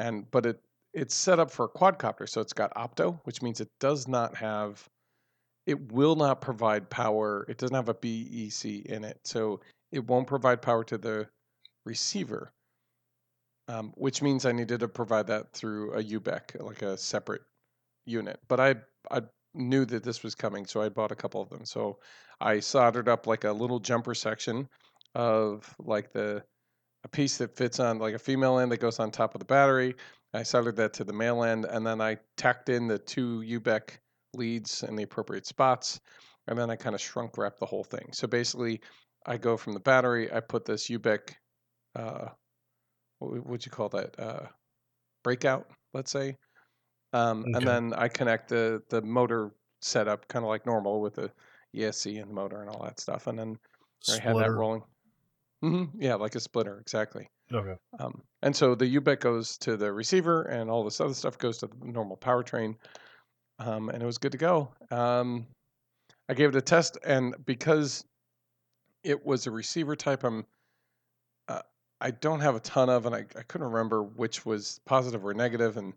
and 0.00 0.28
but 0.30 0.46
it 0.46 0.60
it's 0.92 1.14
set 1.14 1.38
up 1.38 1.50
for 1.52 1.66
a 1.66 1.68
quadcopter, 1.68 2.28
so 2.28 2.40
it's 2.40 2.52
got 2.52 2.74
opto, 2.74 3.20
which 3.22 3.42
means 3.42 3.60
it 3.60 3.70
does 3.78 4.08
not 4.08 4.36
have, 4.36 4.88
it 5.66 5.92
will 5.92 6.16
not 6.16 6.40
provide 6.40 6.90
power. 6.90 7.46
It 7.48 7.58
doesn't 7.58 7.76
have 7.76 7.88
a 7.88 7.94
BEC 7.94 8.86
in 8.86 9.04
it, 9.04 9.20
so 9.22 9.60
it 9.92 10.04
won't 10.04 10.26
provide 10.26 10.62
power 10.62 10.82
to 10.84 10.98
the 10.98 11.28
receiver, 11.86 12.50
um, 13.70 13.92
which 13.96 14.20
means 14.20 14.44
I 14.44 14.52
needed 14.52 14.80
to 14.80 14.88
provide 14.88 15.28
that 15.28 15.52
through 15.52 15.92
a 15.92 16.02
UBEC, 16.02 16.60
like 16.60 16.82
a 16.82 16.96
separate 16.96 17.42
unit. 18.04 18.40
But 18.48 18.58
I 18.60 18.74
I 19.10 19.22
knew 19.54 19.84
that 19.86 20.02
this 20.02 20.22
was 20.22 20.34
coming, 20.34 20.66
so 20.66 20.82
I 20.82 20.88
bought 20.88 21.12
a 21.12 21.16
couple 21.16 21.40
of 21.40 21.48
them. 21.50 21.64
So 21.64 21.98
I 22.40 22.60
soldered 22.60 23.08
up 23.08 23.26
like 23.26 23.44
a 23.44 23.52
little 23.52 23.78
jumper 23.78 24.14
section 24.14 24.68
of 25.14 25.72
like 25.78 26.12
the 26.12 26.42
a 27.04 27.08
piece 27.08 27.38
that 27.38 27.56
fits 27.56 27.80
on 27.80 27.98
like 27.98 28.14
a 28.14 28.18
female 28.18 28.58
end 28.58 28.72
that 28.72 28.80
goes 28.80 28.98
on 28.98 29.10
top 29.10 29.34
of 29.34 29.38
the 29.38 29.44
battery. 29.44 29.94
I 30.34 30.42
soldered 30.42 30.76
that 30.76 30.92
to 30.94 31.04
the 31.04 31.12
male 31.12 31.44
end, 31.44 31.64
and 31.64 31.86
then 31.86 32.00
I 32.00 32.18
tacked 32.36 32.68
in 32.68 32.88
the 32.88 32.98
two 32.98 33.40
UBEC 33.40 33.98
leads 34.34 34.82
in 34.82 34.96
the 34.96 35.04
appropriate 35.04 35.46
spots, 35.46 36.00
and 36.48 36.58
then 36.58 36.70
I 36.70 36.76
kind 36.76 36.94
of 36.94 37.00
shrunk 37.00 37.38
wrap 37.38 37.58
the 37.58 37.66
whole 37.66 37.84
thing. 37.84 38.08
So 38.12 38.26
basically, 38.26 38.80
I 39.26 39.38
go 39.38 39.56
from 39.56 39.74
the 39.74 39.80
battery, 39.80 40.32
I 40.32 40.40
put 40.40 40.64
this 40.64 40.88
UBEC, 40.88 41.34
uh, 41.96 42.28
what 43.20 43.46
would 43.46 43.66
you 43.66 43.72
call 43.72 43.90
that? 43.90 44.18
Uh, 44.20 44.48
breakout, 45.24 45.70
let's 45.94 46.10
say, 46.12 46.36
um, 47.12 47.46
Okay. 47.46 47.54
and 47.54 47.66
then 47.66 47.94
I 47.94 48.08
connect 48.08 48.48
the 48.50 48.82
the 48.90 49.02
motor 49.02 49.52
setup 49.82 50.28
kind 50.28 50.44
of 50.44 50.48
like 50.50 50.66
normal 50.66 51.00
with 51.00 51.14
the 51.16 51.32
ESC 51.74 52.18
and 52.18 52.30
the 52.30 52.34
motor 52.34 52.60
and 52.62 52.70
all 52.70 52.82
that 52.84 53.00
stuff, 53.00 53.26
and 53.28 53.38
then 53.38 53.58
I 54.08 54.18
had 54.18 54.38
that 54.38 54.52
splitter. 54.52 54.56
rolling. 54.56 54.84
hmm 55.62 55.84
Yeah, 55.98 56.14
like 56.16 56.34
a 56.34 56.40
splitter, 56.40 56.78
exactly. 56.80 57.28
Okay. 57.52 57.76
Um, 58.00 58.22
and 58.42 58.56
so 58.56 58.74
the 58.74 58.86
UBEC 58.86 59.20
goes 59.20 59.58
to 59.58 59.76
the 59.76 59.92
receiver, 59.92 60.44
and 60.44 60.70
all 60.70 60.84
this 60.84 61.00
other 61.00 61.14
stuff 61.14 61.38
goes 61.38 61.58
to 61.58 61.68
the 61.68 61.76
normal 61.82 62.16
powertrain. 62.18 62.76
Um, 63.58 63.90
and 63.90 64.02
it 64.02 64.06
was 64.06 64.18
good 64.18 64.32
to 64.32 64.38
go. 64.38 64.74
Um, 64.90 65.48
I 66.28 66.34
gave 66.34 66.50
it 66.50 66.56
a 66.56 66.62
test, 66.62 66.98
and 67.04 67.34
because 67.46 68.04
it 69.02 69.24
was 69.24 69.46
a 69.46 69.50
receiver 69.50 69.96
type, 69.96 70.24
I'm 70.24 70.46
I 72.00 72.10
don't 72.12 72.40
have 72.40 72.56
a 72.56 72.60
ton 72.60 72.88
of, 72.88 73.06
and 73.06 73.14
I, 73.14 73.26
I 73.36 73.42
couldn't 73.42 73.68
remember 73.68 74.02
which 74.02 74.46
was 74.46 74.80
positive 74.86 75.24
or 75.24 75.34
negative. 75.34 75.76
And 75.76 75.94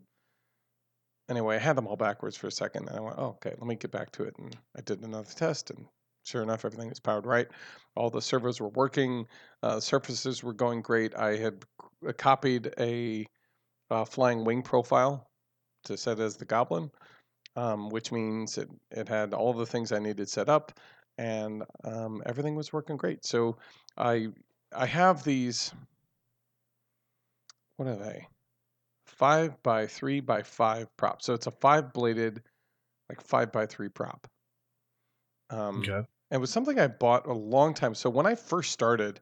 anyway, 1.29 1.55
I 1.55 1.59
had 1.59 1.75
them 1.75 1.87
all 1.87 1.95
backwards 1.95 2.37
for 2.37 2.47
a 2.47 2.51
second, 2.51 2.87
and 2.87 2.97
I 2.97 3.01
went, 3.01 3.15
"Oh, 3.17 3.29
okay, 3.37 3.51
let 3.57 3.67
me 3.67 3.75
get 3.75 3.91
back 3.91 4.11
to 4.13 4.23
it." 4.23 4.35
And 4.37 4.55
I 4.75 4.81
did 4.81 5.01
another 5.03 5.31
test, 5.33 5.69
and 5.69 5.87
sure 6.23 6.43
enough, 6.43 6.65
everything 6.65 6.89
was 6.89 6.99
powered 6.99 7.25
right. 7.25 7.47
All 7.95 8.09
the 8.09 8.21
servos 8.21 8.59
were 8.59 8.69
working, 8.69 9.27
uh, 9.61 9.79
surfaces 9.79 10.43
were 10.43 10.53
going 10.53 10.81
great. 10.81 11.15
I 11.15 11.37
had 11.37 11.63
c- 11.81 12.13
copied 12.13 12.73
a, 12.79 13.25
uh 13.91 14.05
flying 14.05 14.45
wing 14.45 14.63
profile 14.63 15.29
to 15.85 15.97
set 15.97 16.19
as 16.19 16.37
the 16.37 16.45
Goblin, 16.45 16.91
um, 17.55 17.89
which 17.89 18.11
means 18.11 18.57
it, 18.57 18.69
it 18.91 19.09
had 19.09 19.33
all 19.33 19.53
the 19.53 19.65
things 19.65 19.91
I 19.91 19.99
needed 19.99 20.29
set 20.29 20.49
up, 20.49 20.79
and 21.17 21.63
um, 21.85 22.23
everything 22.25 22.55
was 22.55 22.73
working 22.73 22.97
great. 22.97 23.25
So 23.25 23.57
I 23.97 24.29
I 24.75 24.85
have 24.87 25.23
these. 25.23 25.73
What 27.83 27.91
are 27.91 27.95
they? 27.97 28.25
Five 29.07 29.61
by 29.61 29.87
three 29.87 30.21
by 30.21 30.41
five 30.41 30.87
prop. 30.95 31.21
So 31.21 31.33
it's 31.33 31.47
a 31.47 31.51
five 31.51 31.91
bladed, 31.91 32.41
like 33.09 33.19
five 33.19 33.51
by 33.51 33.65
three 33.65 33.89
prop. 33.89 34.25
Um, 35.49 35.79
Okay. 35.81 35.91
and 35.91 36.07
it 36.31 36.37
was 36.37 36.49
something 36.49 36.79
I 36.79 36.87
bought 36.87 37.27
a 37.27 37.33
long 37.33 37.73
time. 37.73 37.93
So 37.93 38.09
when 38.09 38.25
I 38.25 38.35
first 38.35 38.71
started, 38.71 39.19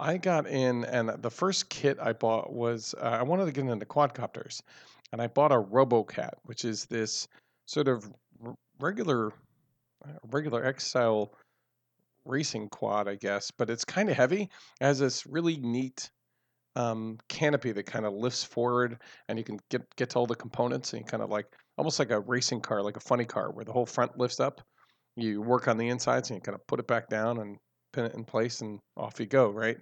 I 0.00 0.16
got 0.16 0.48
in, 0.48 0.84
and 0.86 1.22
the 1.22 1.30
first 1.30 1.68
kit 1.68 1.98
I 2.02 2.12
bought 2.12 2.52
was 2.52 2.96
uh, 3.00 3.04
I 3.04 3.22
wanted 3.22 3.44
to 3.44 3.52
get 3.52 3.64
into 3.64 3.86
quadcopters, 3.86 4.60
and 5.12 5.22
I 5.22 5.28
bought 5.28 5.52
a 5.52 5.62
RoboCat, 5.62 6.32
which 6.46 6.64
is 6.64 6.86
this 6.86 7.28
sort 7.66 7.86
of 7.86 8.12
r- 8.44 8.56
regular, 8.80 9.28
uh, 10.04 10.18
regular 10.32 10.64
X 10.64 10.84
style 10.84 11.32
racing 12.24 12.70
quad, 12.70 13.06
I 13.06 13.14
guess, 13.14 13.52
but 13.52 13.70
it's 13.70 13.84
kind 13.84 14.10
of 14.10 14.16
heavy. 14.16 14.50
It 14.80 14.84
has 14.84 14.98
this 14.98 15.28
really 15.28 15.58
neat 15.58 16.10
um, 16.76 17.18
canopy 17.28 17.72
that 17.72 17.84
kind 17.84 18.06
of 18.06 18.12
lifts 18.12 18.44
forward, 18.44 18.98
and 19.28 19.38
you 19.38 19.44
can 19.44 19.58
get 19.70 19.82
get 19.96 20.10
to 20.10 20.18
all 20.18 20.26
the 20.26 20.34
components, 20.34 20.92
and 20.92 21.00
you 21.00 21.06
kind 21.06 21.22
of 21.22 21.30
like 21.30 21.46
almost 21.78 21.98
like 21.98 22.10
a 22.10 22.20
racing 22.20 22.60
car, 22.60 22.82
like 22.82 22.96
a 22.96 23.00
funny 23.00 23.24
car, 23.24 23.50
where 23.52 23.64
the 23.64 23.72
whole 23.72 23.86
front 23.86 24.18
lifts 24.18 24.40
up. 24.40 24.60
You 25.16 25.42
work 25.42 25.68
on 25.68 25.76
the 25.76 25.88
insides, 25.88 26.30
and 26.30 26.36
you 26.38 26.40
kind 26.40 26.54
of 26.54 26.66
put 26.66 26.80
it 26.80 26.86
back 26.86 27.08
down 27.08 27.38
and 27.38 27.58
pin 27.92 28.04
it 28.06 28.14
in 28.14 28.24
place, 28.24 28.60
and 28.60 28.78
off 28.96 29.20
you 29.20 29.26
go, 29.26 29.50
right? 29.50 29.78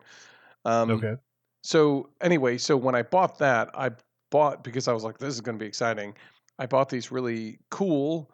Um, 0.64 0.92
Okay. 0.92 1.16
so 1.62 2.10
anyway, 2.20 2.58
so 2.58 2.76
when 2.76 2.94
I 2.94 3.02
bought 3.02 3.38
that, 3.38 3.70
I 3.74 3.90
bought 4.30 4.64
because 4.64 4.88
I 4.88 4.92
was 4.92 5.04
like, 5.04 5.18
this 5.18 5.34
is 5.34 5.40
going 5.40 5.58
to 5.58 5.62
be 5.62 5.68
exciting. 5.68 6.14
I 6.58 6.66
bought 6.66 6.88
these 6.88 7.12
really 7.12 7.58
cool 7.70 8.30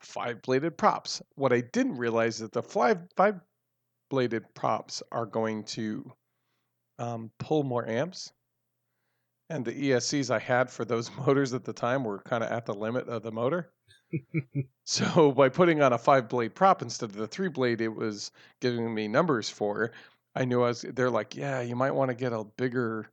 five 0.00 0.42
bladed 0.42 0.76
props. 0.78 1.22
What 1.36 1.52
I 1.52 1.60
didn't 1.62 1.96
realize 1.96 2.36
is 2.36 2.40
that 2.42 2.52
the 2.52 2.62
five 2.62 2.98
five 3.16 3.40
bladed 4.10 4.54
props 4.54 5.02
are 5.12 5.26
going 5.26 5.64
to 5.64 6.10
um, 7.02 7.30
pull 7.38 7.64
more 7.64 7.86
amps, 7.88 8.32
and 9.50 9.64
the 9.64 9.72
ESCs 9.72 10.30
I 10.30 10.38
had 10.38 10.70
for 10.70 10.84
those 10.84 11.10
motors 11.16 11.52
at 11.54 11.64
the 11.64 11.72
time 11.72 12.04
were 12.04 12.20
kind 12.20 12.42
of 12.42 12.50
at 12.50 12.66
the 12.66 12.74
limit 12.74 13.08
of 13.08 13.22
the 13.22 13.32
motor. 13.32 13.72
So 14.84 15.32
by 15.32 15.48
putting 15.48 15.80
on 15.80 15.92
a 15.92 15.98
five 15.98 16.28
blade 16.28 16.54
prop 16.54 16.82
instead 16.82 17.10
of 17.10 17.16
the 17.16 17.26
three 17.26 17.48
blade, 17.48 17.80
it 17.80 17.88
was 17.88 18.30
giving 18.60 18.92
me 18.92 19.08
numbers 19.08 19.48
for. 19.48 19.92
I 20.34 20.44
knew 20.44 20.62
I 20.62 20.68
was. 20.68 20.82
They're 20.82 21.10
like, 21.10 21.36
yeah, 21.36 21.60
you 21.62 21.76
might 21.76 21.92
want 21.92 22.10
to 22.10 22.14
get 22.14 22.32
a 22.32 22.44
bigger 22.56 23.08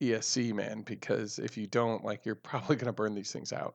ESC, 0.00 0.52
man, 0.52 0.82
because 0.82 1.38
if 1.38 1.56
you 1.56 1.66
don't, 1.66 2.04
like, 2.04 2.24
you're 2.24 2.34
probably 2.50 2.76
gonna 2.76 2.92
burn 2.92 3.14
these 3.14 3.32
things 3.32 3.52
out. 3.52 3.74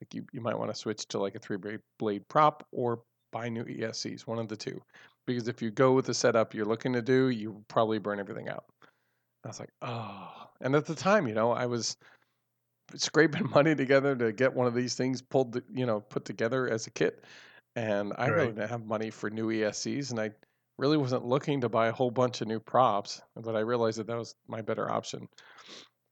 Like, 0.00 0.14
you 0.14 0.26
you 0.32 0.40
might 0.40 0.58
want 0.58 0.70
to 0.70 0.76
switch 0.78 1.06
to 1.08 1.18
like 1.18 1.34
a 1.34 1.38
three 1.40 1.56
blade 1.58 1.80
blade 1.98 2.28
prop 2.28 2.66
or 2.72 3.02
buy 3.32 3.48
new 3.48 3.64
ESCs, 3.64 4.26
one 4.26 4.38
of 4.38 4.48
the 4.48 4.56
two. 4.56 4.80
Because 5.26 5.48
if 5.48 5.60
you 5.60 5.70
go 5.70 5.92
with 5.92 6.06
the 6.06 6.14
setup 6.14 6.54
you're 6.54 6.64
looking 6.64 6.92
to 6.92 7.02
do, 7.02 7.28
you 7.30 7.64
probably 7.68 7.98
burn 7.98 8.20
everything 8.20 8.48
out. 8.48 8.64
I 9.46 9.48
was 9.48 9.60
like, 9.60 9.72
oh. 9.82 10.28
And 10.60 10.74
at 10.74 10.86
the 10.86 10.94
time, 10.94 11.28
you 11.28 11.34
know, 11.34 11.52
I 11.52 11.66
was 11.66 11.96
scraping 12.96 13.48
money 13.54 13.74
together 13.74 14.16
to 14.16 14.32
get 14.32 14.52
one 14.52 14.66
of 14.66 14.74
these 14.74 14.94
things 14.94 15.22
pulled, 15.22 15.60
you 15.72 15.86
know, 15.86 16.00
put 16.00 16.24
together 16.24 16.68
as 16.68 16.86
a 16.86 16.90
kit. 16.90 17.24
And 17.76 18.12
I 18.16 18.28
really 18.28 18.46
didn't 18.48 18.70
have 18.70 18.86
money 18.86 19.10
for 19.10 19.28
new 19.28 19.48
ESCs, 19.48 20.10
and 20.10 20.18
I 20.18 20.30
really 20.78 20.96
wasn't 20.96 21.26
looking 21.26 21.60
to 21.60 21.68
buy 21.68 21.88
a 21.88 21.92
whole 21.92 22.10
bunch 22.10 22.40
of 22.40 22.48
new 22.48 22.58
props. 22.58 23.20
But 23.36 23.54
I 23.54 23.60
realized 23.60 23.98
that 23.98 24.06
that 24.06 24.16
was 24.16 24.34
my 24.48 24.62
better 24.62 24.90
option. 24.90 25.28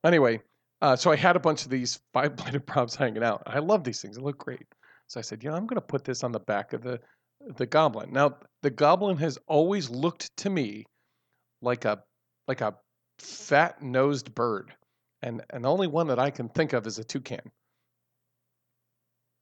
Anyway, 0.04 0.42
uh, 0.82 0.94
so 0.94 1.10
I 1.10 1.16
had 1.16 1.36
a 1.36 1.40
bunch 1.40 1.64
of 1.64 1.70
these 1.70 1.98
five 2.12 2.36
bladed 2.36 2.66
props 2.66 2.94
hanging 2.94 3.24
out. 3.24 3.42
I 3.46 3.60
love 3.60 3.82
these 3.82 4.02
things; 4.02 4.16
they 4.16 4.22
look 4.22 4.38
great. 4.38 4.66
So 5.06 5.18
I 5.18 5.22
said, 5.22 5.42
you 5.42 5.50
know, 5.50 5.56
I'm 5.56 5.66
going 5.66 5.80
to 5.80 5.86
put 5.86 6.04
this 6.04 6.22
on 6.22 6.32
the 6.32 6.40
back 6.40 6.74
of 6.74 6.82
the 6.82 7.00
the 7.56 7.66
goblin. 7.66 8.12
Now, 8.12 8.36
the 8.62 8.70
goblin 8.70 9.16
has 9.16 9.38
always 9.46 9.88
looked 9.88 10.36
to 10.38 10.50
me 10.50 10.84
like 11.62 11.86
a 11.86 12.02
like 12.46 12.60
a 12.60 12.74
fat 13.18 13.83
nosed 13.83 14.35
bird, 14.35 14.74
and 15.22 15.44
and 15.50 15.64
the 15.64 15.70
only 15.70 15.87
one 15.88 16.09
that 16.09 16.18
I 16.18 16.31
can 16.31 16.48
think 16.48 16.72
of 16.72 16.87
is 16.87 16.98
a 16.98 17.05
toucan. 17.05 17.53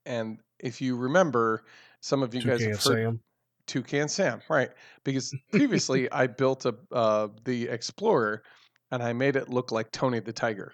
And 0.05 0.41
if 0.59 0.81
you 0.81 0.97
remember, 0.97 1.65
some 2.01 2.23
of 2.23 2.35
you 2.35 2.43
guys 2.43 2.65
have 2.65 2.83
heard 2.83 2.99
Sam. 2.99 3.21
Toucan 3.67 4.09
Sam, 4.09 4.43
right? 4.49 4.71
Because 5.05 5.35
previously 5.53 6.11
I 6.11 6.27
built 6.27 6.67
a 6.67 6.77
uh, 6.93 7.29
the 7.45 7.69
Explorer, 7.69 8.43
and 8.91 9.03
I 9.03 9.13
made 9.13 9.37
it 9.37 9.49
look 9.49 9.71
like 9.71 9.93
Tony 9.93 10.21
the 10.21 10.33
Tiger. 10.33 10.73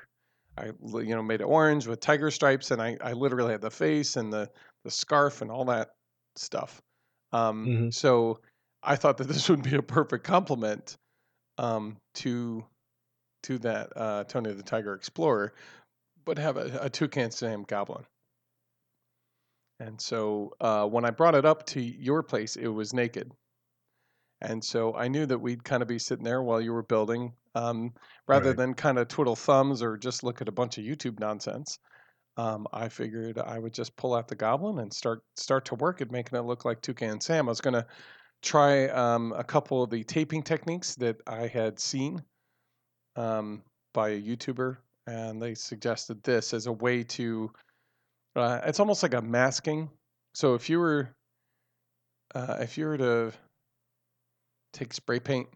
I 0.57 0.67
you 0.83 1.15
know 1.15 1.23
made 1.23 1.41
it 1.41 1.45
orange 1.45 1.87
with 1.87 2.01
tiger 2.01 2.31
stripes, 2.31 2.71
and 2.71 2.83
I, 2.83 2.97
I 3.01 3.13
literally 3.13 3.53
had 3.53 3.61
the 3.61 3.71
face 3.71 4.17
and 4.17 4.33
the 4.33 4.51
the 4.85 4.91
scarf 4.91 5.43
and 5.43 5.51
all 5.51 5.65
that 5.67 5.91
stuff. 6.37 6.83
Um, 7.33 7.67
Mhm. 7.67 7.95
So 7.95 8.41
I 8.83 8.97
thought 8.97 9.19
that 9.19 9.29
this 9.29 9.49
would 9.49 9.63
be 9.63 9.77
a 9.77 9.83
perfect 9.83 10.25
complement 10.25 10.97
um, 11.59 11.99
to 12.17 12.67
to 13.45 13.59
that 13.59 13.93
uh, 13.97 14.25
Tony 14.25 14.53
the 14.53 14.63
Tiger 14.63 14.95
Explorer, 14.95 15.53
but 16.25 16.39
have 16.39 16.57
a, 16.57 16.79
a 16.83 16.91
Toucan 16.91 17.31
Sam 17.31 17.65
Goblin. 17.65 18.05
And 19.81 20.01
so 20.01 20.55
uh, 20.61 20.87
when 20.87 21.05
I 21.05 21.11
brought 21.11 21.35
it 21.37 21.45
up 21.45 21.65
to 21.67 21.81
your 21.81 22.23
place, 22.23 22.57
it 22.57 22.67
was 22.69 22.93
naked. 22.93 23.33
And 24.41 24.63
so 24.63 24.95
I 24.95 25.09
knew 25.09 25.27
that 25.27 25.39
we'd 25.39 25.65
kind 25.65 25.83
of 25.83 25.89
be 25.89 25.99
sitting 25.99 26.25
there 26.25 26.43
while 26.43 26.61
you 26.61 26.73
were 26.73 26.83
building, 26.83 27.33
um, 27.55 27.93
rather 28.27 28.51
Right. 28.51 28.57
than 28.57 28.75
kind 28.75 28.99
of 28.99 29.09
twiddle 29.09 29.37
thumbs 29.37 29.83
or 29.83 29.97
just 29.97 30.23
look 30.23 30.41
at 30.41 30.49
a 30.49 30.53
bunch 30.53 30.79
of 30.79 30.85
YouTube 30.85 31.19
nonsense. 31.19 31.79
Um, 32.37 32.69
I 32.73 32.89
figured 32.89 33.39
I 33.39 33.59
would 33.59 33.75
just 33.75 33.97
pull 33.97 34.15
out 34.15 34.29
the 34.29 34.37
goblin 34.37 34.79
and 34.79 34.93
start 34.93 35.25
start 35.37 35.65
to 35.67 35.75
work 35.75 36.01
at 36.01 36.13
making 36.13 36.39
it 36.39 36.43
look 36.43 36.65
like 36.65 36.81
Toucan 36.83 37.21
Sam. 37.21 37.49
I 37.49 37.51
was 37.51 37.61
going 37.61 37.75
to 37.75 37.87
try 38.43 38.87
um, 38.89 39.33
a 39.37 39.43
couple 39.43 39.83
of 39.83 39.91
the 39.91 40.05
taping 40.05 40.45
techniques 40.45 40.95
that 40.97 41.21
I 41.27 41.49
had 41.49 41.81
seen 41.81 42.23
um, 43.19 43.63
by 43.93 44.11
a 44.11 44.21
YouTuber, 44.21 44.77
and 45.07 45.43
they 45.43 45.55
suggested 45.55 46.23
this 46.23 46.55
as 46.55 46.67
a 46.67 46.73
way 46.73 47.03
to. 47.03 47.51
Uh, 48.37 48.61
it's 48.65 48.79
almost 48.79 49.03
like 49.03 49.15
a 49.15 49.23
masking. 49.23 49.91
So 50.35 50.55
if 50.55 50.71
you 50.71 50.79
were, 50.79 51.11
uh, 52.35 52.59
if 52.61 52.79
you 52.79 52.87
were 52.87 52.99
to 52.99 53.33
take 54.73 54.93
spray 54.95 55.19
paint, 55.19 55.49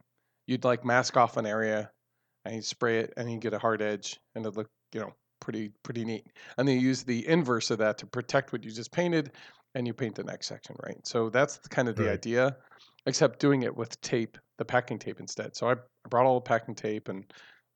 you'd 0.48 0.64
like 0.64 0.84
mask 0.84 1.16
off 1.16 1.36
an 1.36 1.46
area, 1.46 1.90
and 2.44 2.56
you 2.56 2.62
spray 2.62 2.98
it, 2.98 3.14
and 3.16 3.30
you 3.30 3.38
get 3.38 3.54
a 3.54 3.58
hard 3.58 3.80
edge, 3.80 4.18
and 4.34 4.44
it 4.44 4.56
look, 4.56 4.68
you 4.92 5.00
know, 5.00 5.12
pretty 5.40 5.70
pretty 5.84 6.04
neat. 6.04 6.26
And 6.58 6.66
then 6.66 6.74
you 6.74 6.82
use 6.82 7.04
the 7.04 7.26
inverse 7.28 7.70
of 7.70 7.78
that 7.78 7.98
to 7.98 8.06
protect 8.06 8.52
what 8.52 8.64
you 8.64 8.72
just 8.72 8.90
painted, 8.90 9.32
and 9.74 9.86
you 9.86 9.94
paint 9.94 10.16
the 10.16 10.24
next 10.24 10.48
section, 10.48 10.74
right? 10.82 11.06
So 11.06 11.30
that's 11.30 11.58
kind 11.68 11.88
of 11.88 11.94
the 11.94 12.04
Right. 12.04 12.14
idea, 12.14 12.56
except 13.06 13.38
doing 13.38 13.62
it 13.62 13.76
with 13.76 14.00
tape, 14.00 14.36
the 14.58 14.64
packing 14.64 14.98
tape 14.98 15.20
instead. 15.20 15.54
So 15.54 15.68
I 15.68 15.74
I 15.74 16.08
brought 16.08 16.26
all 16.26 16.34
the 16.34 16.40
packing 16.40 16.74
tape, 16.74 17.08
and 17.08 17.24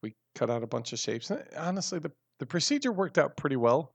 we 0.03 0.15
cut 0.35 0.51
out 0.51 0.63
a 0.63 0.67
bunch 0.67 0.93
of 0.93 0.99
shapes. 0.99 1.31
And 1.31 1.47
honestly, 1.57 1.99
the 1.99 2.13
the 2.39 2.47
procedure 2.47 2.93
worked 2.93 3.19
out 3.19 3.37
pretty 3.37 3.57
well. 3.57 3.95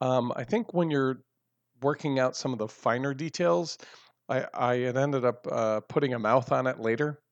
Um, 0.00 0.32
I 0.36 0.44
think 0.44 0.72
when 0.74 0.90
you're 0.90 1.24
working 1.82 2.18
out 2.18 2.36
some 2.36 2.52
of 2.52 2.58
the 2.58 2.68
finer 2.68 3.14
details, 3.14 3.78
I, 4.28 4.46
I 4.54 4.74
had 4.76 4.96
ended 4.96 5.24
up 5.24 5.46
uh, 5.50 5.80
putting 5.82 6.14
a 6.14 6.18
mouth 6.18 6.52
on 6.52 6.66
it 6.66 6.80
later. 6.80 7.22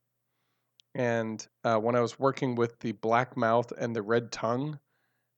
And 0.95 1.47
uh, 1.65 1.79
when 1.79 1.95
I 1.95 2.01
was 2.01 2.19
working 2.19 2.55
with 2.55 2.79
the 2.81 2.93
black 2.93 3.37
mouth 3.37 3.71
and 3.73 3.95
the 3.95 4.03
red 4.03 4.33
tongue, 4.33 4.79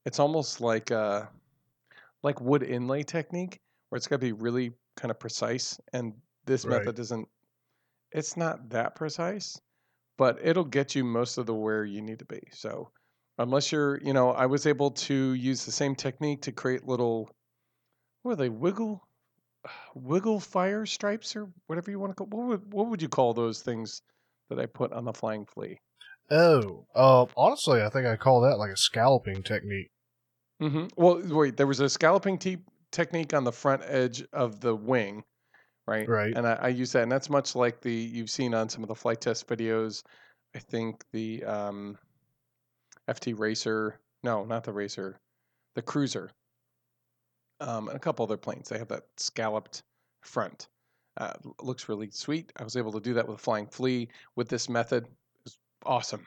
it's 0.05 0.19
almost 0.19 0.61
like 0.61 0.91
uh, 0.91 1.27
like 2.23 2.41
wood 2.41 2.63
inlay 2.63 3.03
technique, 3.03 3.59
where 3.89 3.97
it's 3.97 4.07
got 4.07 4.17
to 4.17 4.19
be 4.19 4.31
really 4.31 4.75
kind 4.97 5.11
of 5.11 5.19
precise. 5.19 5.79
And 5.93 6.21
this 6.45 6.67
Right. 6.67 6.69
method 6.69 6.99
isn't. 6.99 7.27
It's 8.11 8.37
not 8.37 8.69
that 8.69 8.95
precise, 8.95 9.61
but 10.17 10.39
it'll 10.41 10.63
get 10.63 10.95
you 10.95 11.03
most 11.03 11.37
of 11.37 11.45
the 11.45 11.53
where 11.53 11.85
you 11.85 12.01
need 12.01 12.19
to 12.19 12.25
be. 12.25 12.41
So 12.51 12.89
unless 13.37 13.71
you're, 13.71 13.99
you 14.01 14.13
know, 14.13 14.31
I 14.31 14.45
was 14.45 14.65
able 14.65 14.91
to 14.91 15.33
use 15.33 15.65
the 15.65 15.71
same 15.71 15.95
technique 15.95 16.41
to 16.43 16.51
create 16.51 16.87
little, 16.87 17.29
what 18.21 18.33
are 18.33 18.35
they, 18.35 18.49
wiggle, 18.49 19.05
wiggle 19.95 20.39
fire 20.39 20.85
stripes 20.85 21.35
or 21.35 21.49
whatever 21.67 21.91
you 21.91 21.99
want 21.99 22.11
to 22.11 22.15
call. 22.15 22.27
What 22.27 22.47
would 22.47 22.73
what 22.73 22.87
would 22.89 23.01
you 23.01 23.09
call 23.09 23.33
those 23.33 23.61
things 23.61 24.01
that 24.49 24.59
I 24.59 24.65
put 24.65 24.91
on 24.91 25.05
the 25.05 25.13
flying 25.13 25.45
flea? 25.45 25.79
Oh, 26.31 26.85
uh, 26.95 27.25
honestly, 27.35 27.81
I 27.81 27.89
think 27.89 28.07
I 28.07 28.15
call 28.15 28.41
that 28.41 28.57
like 28.57 28.71
a 28.71 28.77
scalloping 28.77 29.43
technique. 29.43 29.91
Mm-hmm. 30.61 30.87
Well, 30.95 31.21
wait, 31.25 31.57
there 31.57 31.67
was 31.67 31.79
a 31.79 31.89
scalloping 31.89 32.37
te- 32.37 32.63
technique 32.91 33.33
on 33.33 33.43
the 33.43 33.51
front 33.51 33.83
edge 33.85 34.23
of 34.31 34.61
the 34.61 34.75
wing, 34.75 35.23
right? 35.87 36.07
Right. 36.07 36.33
And 36.35 36.47
I, 36.47 36.53
I 36.53 36.67
use 36.69 36.91
that, 36.93 37.03
and 37.03 37.11
that's 37.11 37.29
much 37.29 37.55
like 37.55 37.81
the 37.81 37.93
you've 37.93 38.29
seen 38.29 38.53
on 38.53 38.69
some 38.69 38.83
of 38.83 38.89
the 38.89 38.95
Flite 38.95 39.21
Test 39.21 39.47
videos. 39.47 40.03
I 40.55 40.59
think 40.59 41.03
the 41.11 41.43
um, 41.43 41.97
FT 43.09 43.37
Racer, 43.37 43.99
no, 44.23 44.45
not 44.45 44.63
the 44.63 44.73
Racer, 44.73 45.19
the 45.75 45.81
Cruiser, 45.81 46.31
um, 47.59 47.87
and 47.87 47.97
a 47.97 47.99
couple 47.99 48.23
other 48.23 48.37
planes. 48.37 48.69
They 48.69 48.77
have 48.77 48.89
that 48.89 49.03
scalloped 49.17 49.83
front. 50.21 50.67
Uh, 51.17 51.33
looks 51.61 51.89
really 51.89 52.09
sweet. 52.11 52.51
I 52.57 52.63
was 52.63 52.75
able 52.75 52.91
to 52.93 52.99
do 52.99 53.13
that 53.15 53.27
with 53.27 53.39
Flying 53.39 53.67
Flea 53.67 54.09
with 54.35 54.49
this 54.49 54.67
method. 54.67 55.03
It 55.05 55.11
was 55.43 55.57
awesome. 55.85 56.25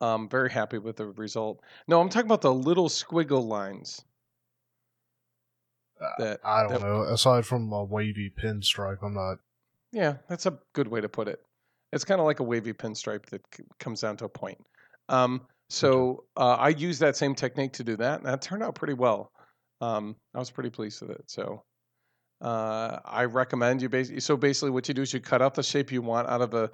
Um, 0.00 0.28
very 0.28 0.50
happy 0.50 0.78
with 0.78 0.96
the 0.96 1.06
result. 1.06 1.62
No, 1.86 2.00
I'm 2.00 2.08
talking 2.08 2.26
about 2.26 2.40
the 2.40 2.52
little 2.52 2.88
squiggle 2.88 3.46
lines. 3.46 4.04
That 6.18 6.40
I 6.44 6.62
don't 6.62 6.72
that- 6.72 6.82
know. 6.82 7.02
Aside 7.02 7.46
from 7.46 7.72
a 7.72 7.84
wavy 7.84 8.30
pinstripe, 8.30 8.98
I'm 9.02 9.14
not. 9.14 9.38
Yeah, 9.92 10.14
that's 10.28 10.46
a 10.46 10.58
good 10.72 10.88
way 10.88 11.00
to 11.00 11.08
put 11.08 11.28
it. 11.28 11.40
It's 11.92 12.04
kind 12.04 12.20
of 12.20 12.26
like 12.26 12.40
a 12.40 12.42
wavy 12.42 12.72
pinstripe 12.72 13.26
that 13.26 13.42
c- 13.54 13.62
comes 13.78 14.00
down 14.00 14.16
to 14.16 14.24
a 14.24 14.28
point. 14.28 14.58
Um, 15.08 15.42
so 15.68 16.24
uh, 16.36 16.54
I 16.56 16.70
used 16.70 17.00
that 17.00 17.16
same 17.16 17.34
technique 17.34 17.72
to 17.74 17.84
do 17.84 17.96
that, 17.98 18.18
and 18.20 18.26
that 18.28 18.42
turned 18.42 18.62
out 18.62 18.74
pretty 18.74 18.94
well. 18.94 19.30
Um, 19.80 20.16
I 20.34 20.38
was 20.38 20.50
pretty 20.50 20.70
pleased 20.70 21.00
with 21.02 21.10
it. 21.10 21.22
So 21.26 21.62
uh, 22.40 22.98
I 23.04 23.24
recommend 23.24 23.82
you 23.82 23.88
basically. 23.88 24.20
So 24.20 24.36
basically, 24.36 24.70
what 24.70 24.88
you 24.88 24.94
do 24.94 25.02
is 25.02 25.12
you 25.14 25.20
cut 25.20 25.40
out 25.42 25.54
the 25.54 25.62
shape 25.62 25.92
you 25.92 26.02
want 26.02 26.28
out 26.28 26.42
of 26.42 26.54
a 26.54 26.70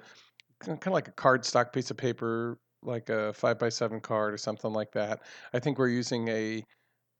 kind 0.59 0.79
of 0.87 0.93
like 0.93 1.07
a 1.07 1.11
cardstock 1.11 1.71
piece 1.73 1.91
of 1.91 1.97
paper, 1.97 2.57
like 2.83 3.09
a 3.09 3.33
five 3.33 3.59
by 3.59 3.69
seven 3.69 3.99
card 3.99 4.33
or 4.33 4.37
something 4.37 4.73
like 4.73 4.91
that. 4.93 5.21
I 5.53 5.59
think 5.59 5.77
we're 5.77 5.89
using 5.89 6.27
a 6.29 6.63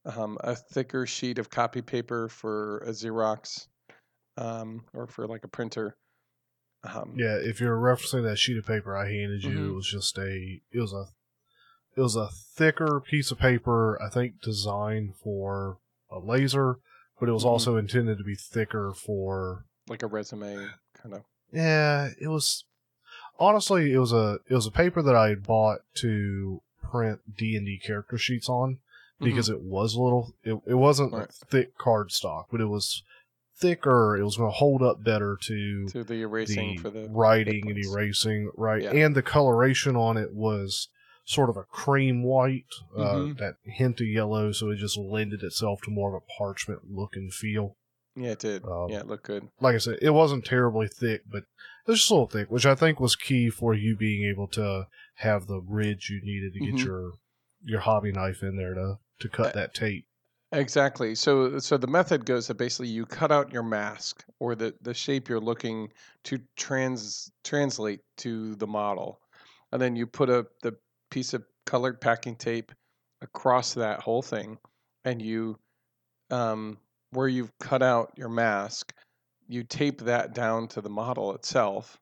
um, 0.05 0.37
a 0.41 0.55
thicker 0.55 1.05
sheet 1.05 1.37
of 1.39 1.49
copy 1.49 1.81
paper 1.81 2.27
for 2.29 2.79
a 2.79 2.89
Xerox 2.89 3.67
um, 4.37 4.85
or 4.93 5.07
for 5.07 5.27
like 5.27 5.43
a 5.43 5.47
printer. 5.47 5.95
Um, 6.83 7.13
Yeah, 7.15 7.35
if 7.35 7.59
you're 7.61 7.77
referencing 7.77 8.23
that 8.23 8.39
sheet 8.39 8.57
of 8.57 8.65
paper 8.65 8.97
I 8.97 9.07
handed 9.07 9.43
you, 9.43 9.59
Mhm. 9.59 9.69
it 9.69 9.73
was 9.73 9.87
just 9.87 10.17
a. 10.17 10.61
It 10.71 10.79
was 10.79 10.93
a. 10.93 11.05
It 11.95 12.01
was 12.01 12.15
a 12.15 12.29
thicker 12.55 13.01
piece 13.01 13.31
of 13.31 13.37
paper, 13.37 14.01
I 14.01 14.09
think, 14.09 14.41
designed 14.41 15.15
for 15.17 15.77
a 16.09 16.19
laser, 16.19 16.77
but 17.19 17.27
it 17.29 17.33
was 17.33 17.43
Mhm. 17.43 17.47
also 17.49 17.77
intended 17.77 18.17
to 18.17 18.23
be 18.23 18.35
thicker 18.35 18.93
for. 18.93 19.65
like 19.87 20.03
a 20.03 20.07
resume 20.07 20.69
kind 20.93 21.13
of. 21.15 21.23
Yeah, 21.51 22.09
it 22.19 22.29
was. 22.29 22.63
Honestly, 23.39 23.91
it 23.91 23.97
was 23.99 24.13
a 24.13 24.39
it 24.47 24.53
was 24.55 24.65
a 24.67 24.71
paper 24.71 25.01
that 25.01 25.15
I 25.15 25.29
had 25.29 25.43
bought 25.43 25.81
to 25.95 26.61
print 26.81 27.19
D 27.37 27.55
and 27.57 27.65
D 27.65 27.77
character 27.77 28.17
sheets 28.17 28.47
on 28.49 28.79
because 29.23 29.49
it 29.49 29.61
was 29.61 29.95
a 29.95 30.01
little. 30.01 30.33
It, 30.43 30.59
it 30.67 30.73
wasn't 30.75 31.13
Right. 31.13 31.31
thick 31.31 31.77
cardstock, 31.77 32.45
but 32.51 32.61
it 32.61 32.65
was 32.67 33.03
thicker. 33.57 34.17
It 34.17 34.23
was 34.23 34.37
going 34.37 34.49
to 34.51 34.55
hold 34.57 34.81
up 34.81 35.03
better 35.03 35.37
to 35.43 35.87
to 35.89 36.03
the 36.03 36.21
erasing 36.21 36.75
the 36.75 36.81
for 36.81 36.89
the 36.89 37.07
writing 37.09 37.69
and 37.69 37.77
erasing, 37.77 38.51
right? 38.57 38.81
Yeah. 38.81 38.91
And 38.91 39.15
the 39.15 39.21
coloration 39.21 39.95
on 39.95 40.17
it 40.17 40.33
was 40.33 40.89
sort 41.25 41.49
of 41.49 41.57
a 41.57 41.63
cream 41.63 42.23
white, 42.23 42.65
uh, 42.97 43.13
Mhm. 43.13 43.37
that 43.37 43.55
hint 43.63 44.01
of 44.01 44.07
yellow, 44.07 44.51
so 44.51 44.69
it 44.71 44.77
just 44.77 44.97
lended 44.97 45.43
itself 45.43 45.79
to 45.83 45.91
more 45.91 46.15
of 46.15 46.21
a 46.21 46.25
parchment 46.37 46.89
look 46.89 47.15
and 47.15 47.31
feel. 47.31 47.77
Yeah, 48.15 48.31
it 48.31 48.39
did. 48.39 48.65
Um, 48.65 48.87
yeah, 48.89 49.01
it 49.01 49.07
looked 49.07 49.25
good. 49.27 49.47
Like 49.61 49.75
I 49.75 49.77
said, 49.77 49.99
it 50.01 50.09
wasn't 50.09 50.43
terribly 50.43 50.87
thick, 50.87 51.21
but 51.31 51.43
it 51.43 51.87
was 51.91 51.99
just 51.99 52.09
a 52.11 52.15
little 52.15 52.27
thick, 52.27 52.49
which 52.51 52.65
I 52.65 52.75
think 52.75 52.99
was 52.99 53.15
key 53.15 53.49
for 53.49 53.73
you 53.73 53.95
being 53.95 54.27
able 54.29 54.47
to 54.49 54.87
have 55.17 55.45
the 55.45 55.61
ridge 55.61 56.09
you 56.09 56.19
needed 56.23 56.53
to 56.53 56.59
get 56.59 56.75
Mhm. 56.75 56.85
your 56.85 57.11
your 57.63 57.81
hobby 57.81 58.11
knife 58.11 58.41
in 58.41 58.57
there 58.57 58.73
to 58.73 58.97
to 59.21 59.29
cut 59.29 59.53
that 59.53 59.73
tape. 59.73 60.05
Exactly. 60.53 61.15
So 61.15 61.59
so 61.59 61.77
the 61.77 61.87
method 61.87 62.25
goes 62.25 62.47
that 62.47 62.55
basically 62.55 62.89
you 62.89 63.05
cut 63.05 63.31
out 63.31 63.53
your 63.53 63.63
mask 63.63 64.25
or 64.39 64.53
the 64.53 64.73
the 64.81 64.93
shape 64.93 65.29
you're 65.29 65.39
looking 65.39 65.91
to 66.25 66.39
trans 66.57 67.31
translate 67.43 68.01
to 68.17 68.55
the 68.55 68.67
model, 68.67 69.21
and 69.71 69.81
then 69.81 69.95
you 69.95 70.05
put 70.05 70.29
a 70.29 70.45
the 70.61 70.75
piece 71.09 71.33
of 71.33 71.45
colored 71.65 72.01
packing 72.01 72.35
tape 72.35 72.73
across 73.21 73.75
that 73.75 74.01
whole 74.01 74.21
thing, 74.21 74.57
and 75.05 75.21
you 75.21 75.57
um, 76.31 76.77
where 77.11 77.29
you've 77.29 77.57
cut 77.59 77.81
out 77.81 78.11
your 78.17 78.29
mask, 78.29 78.93
you 79.47 79.63
tape 79.63 80.01
that 80.01 80.33
down 80.33 80.67
to 80.69 80.81
the 80.81 80.89
model 80.89 81.33
itself, 81.33 81.97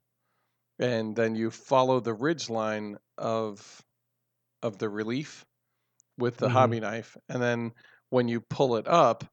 and 0.80 1.16
then 1.16 1.36
you 1.36 1.52
follow 1.52 2.00
the 2.00 2.14
ridge 2.16 2.50
line 2.50 2.98
of 3.16 3.84
of 4.64 4.80
the 4.80 4.90
relief 4.90 5.46
with 6.20 6.38
the 6.38 6.48
Mhm. 6.48 6.50
hobby 6.50 6.80
knife, 6.82 7.18
and 7.30 7.42
then 7.42 7.74
when 8.12 8.28
you 8.28 8.42
pull 8.42 8.76
it 8.78 8.88
up, 8.88 9.24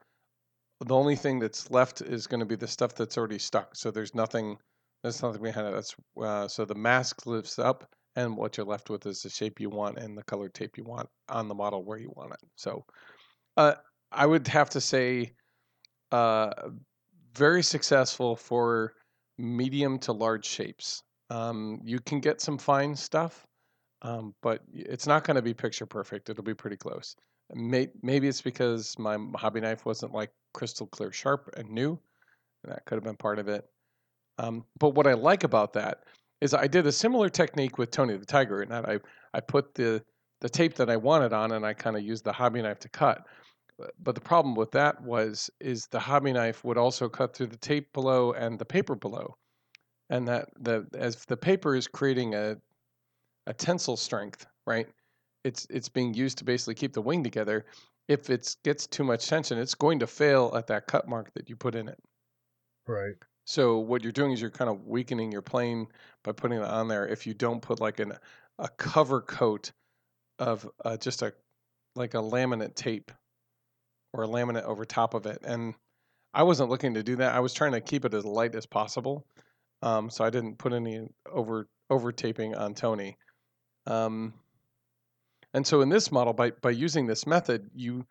the 0.81 0.95
only 0.95 1.17
thing 1.17 1.39
that's 1.39 1.71
left 1.71 2.03
is 2.03 2.27
going 2.27 2.41
to 2.41 2.47
be 2.47 2.57
the 2.57 2.69
stuff 2.69 2.95
that's 2.95 3.17
already 3.19 3.39
stuck. 3.39 3.77
So 3.77 3.91
there's 3.91 4.15
nothing, 4.15 4.59
there's 5.03 5.23
nothing 5.23 5.43
behind 5.43 5.69
it. 5.69 5.73
That's 5.73 5.95
uh, 6.21 6.49
so 6.49 6.65
the 6.65 6.75
mask 6.75 7.27
lifts 7.27 7.59
up, 7.59 7.91
and 8.17 8.37
what 8.37 8.57
you're 8.57 8.67
left 8.67 8.91
with 8.91 9.07
is 9.07 9.23
the 9.23 9.31
shape 9.31 9.61
you 9.61 9.71
want 9.71 9.99
and 9.99 10.17
the 10.19 10.25
color 10.25 10.49
tape 10.49 10.77
you 10.79 10.85
want 10.85 11.09
on 11.29 11.49
the 11.49 11.55
model 11.55 11.85
where 11.85 11.99
you 11.99 12.13
want 12.17 12.33
it. 12.35 12.41
So, 12.57 12.85
uh, 13.57 13.77
I 14.13 14.27
would 14.27 14.49
have 14.49 14.71
to 14.71 14.81
say, 14.81 15.35
uh, 16.13 16.71
very 17.33 17.63
successful 17.63 18.37
for 18.37 18.95
medium 19.39 19.99
to 20.01 20.13
large 20.13 20.47
shapes. 20.47 21.03
Um, 21.31 21.81
you 21.85 22.01
can 22.01 22.21
get 22.21 22.41
some 22.41 22.59
fine 22.59 22.97
stuff, 22.97 23.47
um, 24.03 24.35
but 24.43 24.63
it's 24.73 25.07
not 25.07 25.25
going 25.25 25.37
to 25.37 25.43
be 25.43 25.55
picture 25.55 25.87
perfect. 25.87 26.29
It'll 26.29 26.45
be 26.45 26.55
pretty 26.55 26.77
close. 26.77 27.17
May- 27.55 27.91
Maybe 28.03 28.29
it's 28.29 28.43
because 28.43 28.99
my 28.99 29.17
hobby 29.37 29.61
knife 29.61 29.87
wasn't 29.87 30.13
like 30.13 30.31
crystal 30.53 30.87
clear 30.87 31.13
sharp 31.13 31.51
and 31.57 31.69
new. 31.71 31.99
That 32.65 32.85
could 32.87 32.97
have 32.97 33.05
been 33.05 33.17
part 33.17 33.39
of 33.39 33.49
it. 33.49 33.65
Um, 34.39 34.65
but 34.79 34.95
what 34.95 35.07
I 35.07 35.15
like 35.15 35.45
about 35.45 35.73
that 35.75 36.05
is 36.41 36.53
I 36.53 36.67
did 36.67 36.87
a 36.87 36.93
similar 36.93 37.29
technique 37.29 37.79
with 37.79 37.91
Tony 37.91 38.17
the 38.17 38.27
Tiger, 38.27 38.63
and 38.63 38.75
I 38.75 38.99
I 39.33 39.41
put 39.41 39.75
the 39.75 40.03
the 40.41 40.49
tape 40.49 40.75
that 40.75 40.91
I 40.91 40.97
wanted 40.97 41.33
on, 41.33 41.53
and 41.53 41.65
I 41.65 41.73
kind 41.73 41.97
of 41.97 42.03
used 42.03 42.25
the 42.25 42.33
hobby 42.33 42.61
knife 42.61 42.79
to 42.81 42.89
cut. 42.89 43.25
But 44.03 44.15
the 44.15 44.21
problem 44.21 44.55
with 44.55 44.71
that 44.73 45.01
was 45.03 45.51
is 45.61 45.87
the 45.87 46.01
hobby 46.01 46.33
knife 46.33 46.65
would 46.65 46.79
also 46.79 47.09
cut 47.09 47.35
through 47.35 47.49
the 47.49 47.57
tape 47.57 47.93
below 47.93 48.33
and 48.33 48.59
the 48.59 48.65
paper 48.65 48.95
below, 48.95 49.37
and 50.11 50.29
that 50.29 50.49
the 50.61 50.87
as 50.95 51.25
the 51.25 51.37
paper 51.37 51.75
is 51.75 51.89
creating 51.89 52.35
a 52.35 52.57
a 53.47 53.55
tensile 53.55 53.97
strength, 53.97 54.47
right? 54.67 54.89
It's 55.45 55.67
it's 55.71 55.89
being 55.89 56.15
used 56.15 56.39
to 56.39 56.45
basically 56.45 56.75
keep 56.75 56.93
the 56.93 57.03
wing 57.03 57.23
together. 57.23 57.67
If 58.09 58.31
it 58.31 58.57
gets 58.65 58.87
too 58.87 59.05
much 59.05 59.27
tension, 59.27 59.59
it's 59.59 59.75
going 59.75 59.99
to 60.01 60.07
fail 60.07 60.53
at 60.57 60.67
that 60.69 60.87
cut 60.87 61.09
mark 61.09 61.33
that 61.35 61.49
you 61.49 61.57
put 61.57 61.75
in 61.75 61.89
it. 61.89 61.99
Right. 62.87 63.15
So 63.45 63.79
what 63.79 64.03
you're 64.03 64.13
doing 64.13 64.33
is 64.33 64.41
you're 64.41 64.51
kind 64.51 64.71
of 64.71 64.87
weakening 64.87 65.31
your 65.31 65.43
plane 65.43 65.87
by 66.25 66.33
putting 66.33 66.59
it 66.59 66.65
on 66.65 66.89
there. 66.89 67.07
If 67.07 67.27
you 67.27 67.35
don't 67.35 67.63
put 67.63 67.81
like 67.81 68.01
an 68.01 68.15
a 68.59 68.69
cover 68.69 69.21
coat 69.21 69.73
of 70.39 70.69
uh, 70.85 70.97
just 70.97 71.23
a 71.23 71.33
like 71.95 72.15
a 72.15 72.19
laminate 72.19 72.75
tape 72.75 73.13
or 74.13 74.25
a 74.25 74.29
laminate 74.29 74.65
over 74.65 74.85
top 74.85 75.15
of 75.15 75.27
it, 75.27 75.39
and 75.45 75.75
I 76.35 76.43
wasn't 76.43 76.71
looking 76.71 76.95
to 76.95 77.03
do 77.03 77.17
that. 77.17 77.35
I 77.35 77.41
was 77.41 77.55
trying 77.55 77.73
to 77.73 77.81
keep 77.81 78.05
it 78.05 78.15
as 78.15 78.25
light 78.25 78.55
as 78.55 78.67
possible, 78.67 79.27
um, 79.83 80.11
so 80.11 80.25
I 80.25 80.31
didn't 80.31 80.59
put 80.59 80.73
any 80.73 81.09
over 81.31 81.69
over 81.89 82.13
taping 82.13 82.55
on 82.55 82.75
Tony. 82.75 83.17
Um, 83.87 84.35
and 85.55 85.67
so 85.67 85.81
in 85.81 85.89
this 85.89 86.13
model, 86.13 86.33
by 86.33 86.51
by 86.51 86.71
using 86.71 87.07
this 87.07 87.27
method, 87.27 87.71
you 87.75 88.07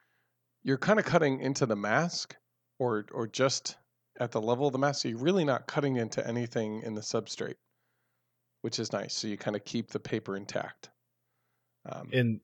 you're 0.64 0.78
kind 0.78 1.00
of 1.00 1.06
cutting 1.06 1.42
into 1.42 1.66
the 1.66 1.76
mask, 1.76 2.36
or 2.80 3.06
or 3.12 3.28
just 3.28 3.78
at 4.20 4.32
the 4.32 4.42
level 4.42 4.68
of 4.68 4.74
the 4.74 4.80
mask. 4.80 5.02
So 5.02 5.10
you're 5.10 5.18
really 5.20 5.46
not 5.46 5.68
cutting 5.68 5.98
into 5.98 6.26
anything 6.26 6.82
in 6.84 6.96
the 6.96 7.02
substrate, 7.02 7.58
which 8.62 8.80
is 8.80 8.94
nice. 8.94 9.14
So 9.14 9.28
you 9.28 9.38
kind 9.38 9.56
of 9.56 9.66
keep 9.66 9.90
the 9.90 10.00
paper 10.00 10.36
intact. 10.36 10.90
Um, 11.86 12.10
And 12.14 12.40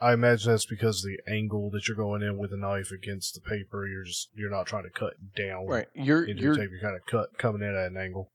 I 0.00 0.12
imagine 0.12 0.52
that's 0.52 0.64
because 0.64 1.02
the 1.02 1.18
angle 1.30 1.70
that 1.70 1.88
you're 1.88 1.96
going 1.96 2.22
in 2.22 2.38
with 2.38 2.52
a 2.52 2.56
knife 2.56 2.90
against 2.92 3.34
the 3.34 3.40
paper, 3.40 3.86
you're 3.86 4.04
just 4.04 4.30
you're 4.34 4.50
not 4.50 4.66
trying 4.66 4.84
to 4.84 4.90
cut 4.90 5.14
down 5.36 5.66
right, 5.66 5.88
you're 5.94 6.24
into 6.24 6.42
you're 6.42 6.54
the 6.54 6.60
tape. 6.62 6.70
You're 6.70 6.80
kind 6.80 6.96
of 6.96 7.04
cut 7.06 7.36
coming 7.36 7.62
in 7.62 7.74
at 7.74 7.90
an 7.90 7.96
angle. 7.96 8.30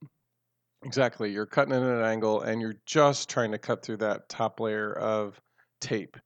Exactly. 0.84 1.30
You're 1.32 1.46
cutting 1.46 1.72
at 1.72 1.82
an 1.82 2.02
angle 2.04 2.42
and 2.42 2.60
you're 2.60 2.76
just 2.86 3.28
trying 3.30 3.52
to 3.52 3.58
cut 3.58 3.82
through 3.82 3.96
that 3.98 4.28
top 4.28 4.60
layer 4.60 4.92
of 4.94 5.40
tape. 5.80 6.16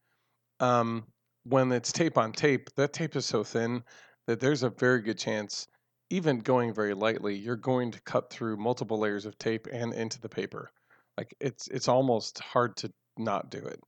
Um, 0.60 1.06
when 1.44 1.72
it's 1.72 1.92
tape 1.92 2.18
on 2.18 2.32
tape, 2.32 2.70
that 2.76 2.92
tape 2.92 3.16
is 3.16 3.26
so 3.26 3.44
thin 3.44 3.82
that 4.26 4.40
there's 4.40 4.62
a 4.64 4.70
very 4.70 5.02
good 5.02 5.18
chance, 5.18 5.68
even 6.10 6.40
going 6.40 6.74
very 6.74 6.94
lightly, 6.94 7.36
you're 7.36 7.56
going 7.56 7.90
to 7.92 8.00
cut 8.02 8.30
through 8.30 8.56
multiple 8.56 8.98
layers 8.98 9.26
of 9.26 9.38
tape 9.38 9.68
and 9.72 9.94
into 9.94 10.20
the 10.20 10.28
paper. 10.28 10.70
Like 11.18 11.34
it's 11.40 11.68
it's 11.68 11.88
almost 11.88 12.40
hard 12.40 12.76
to 12.78 12.92
not 13.18 13.50
do 13.50 13.58
it. 13.58 13.80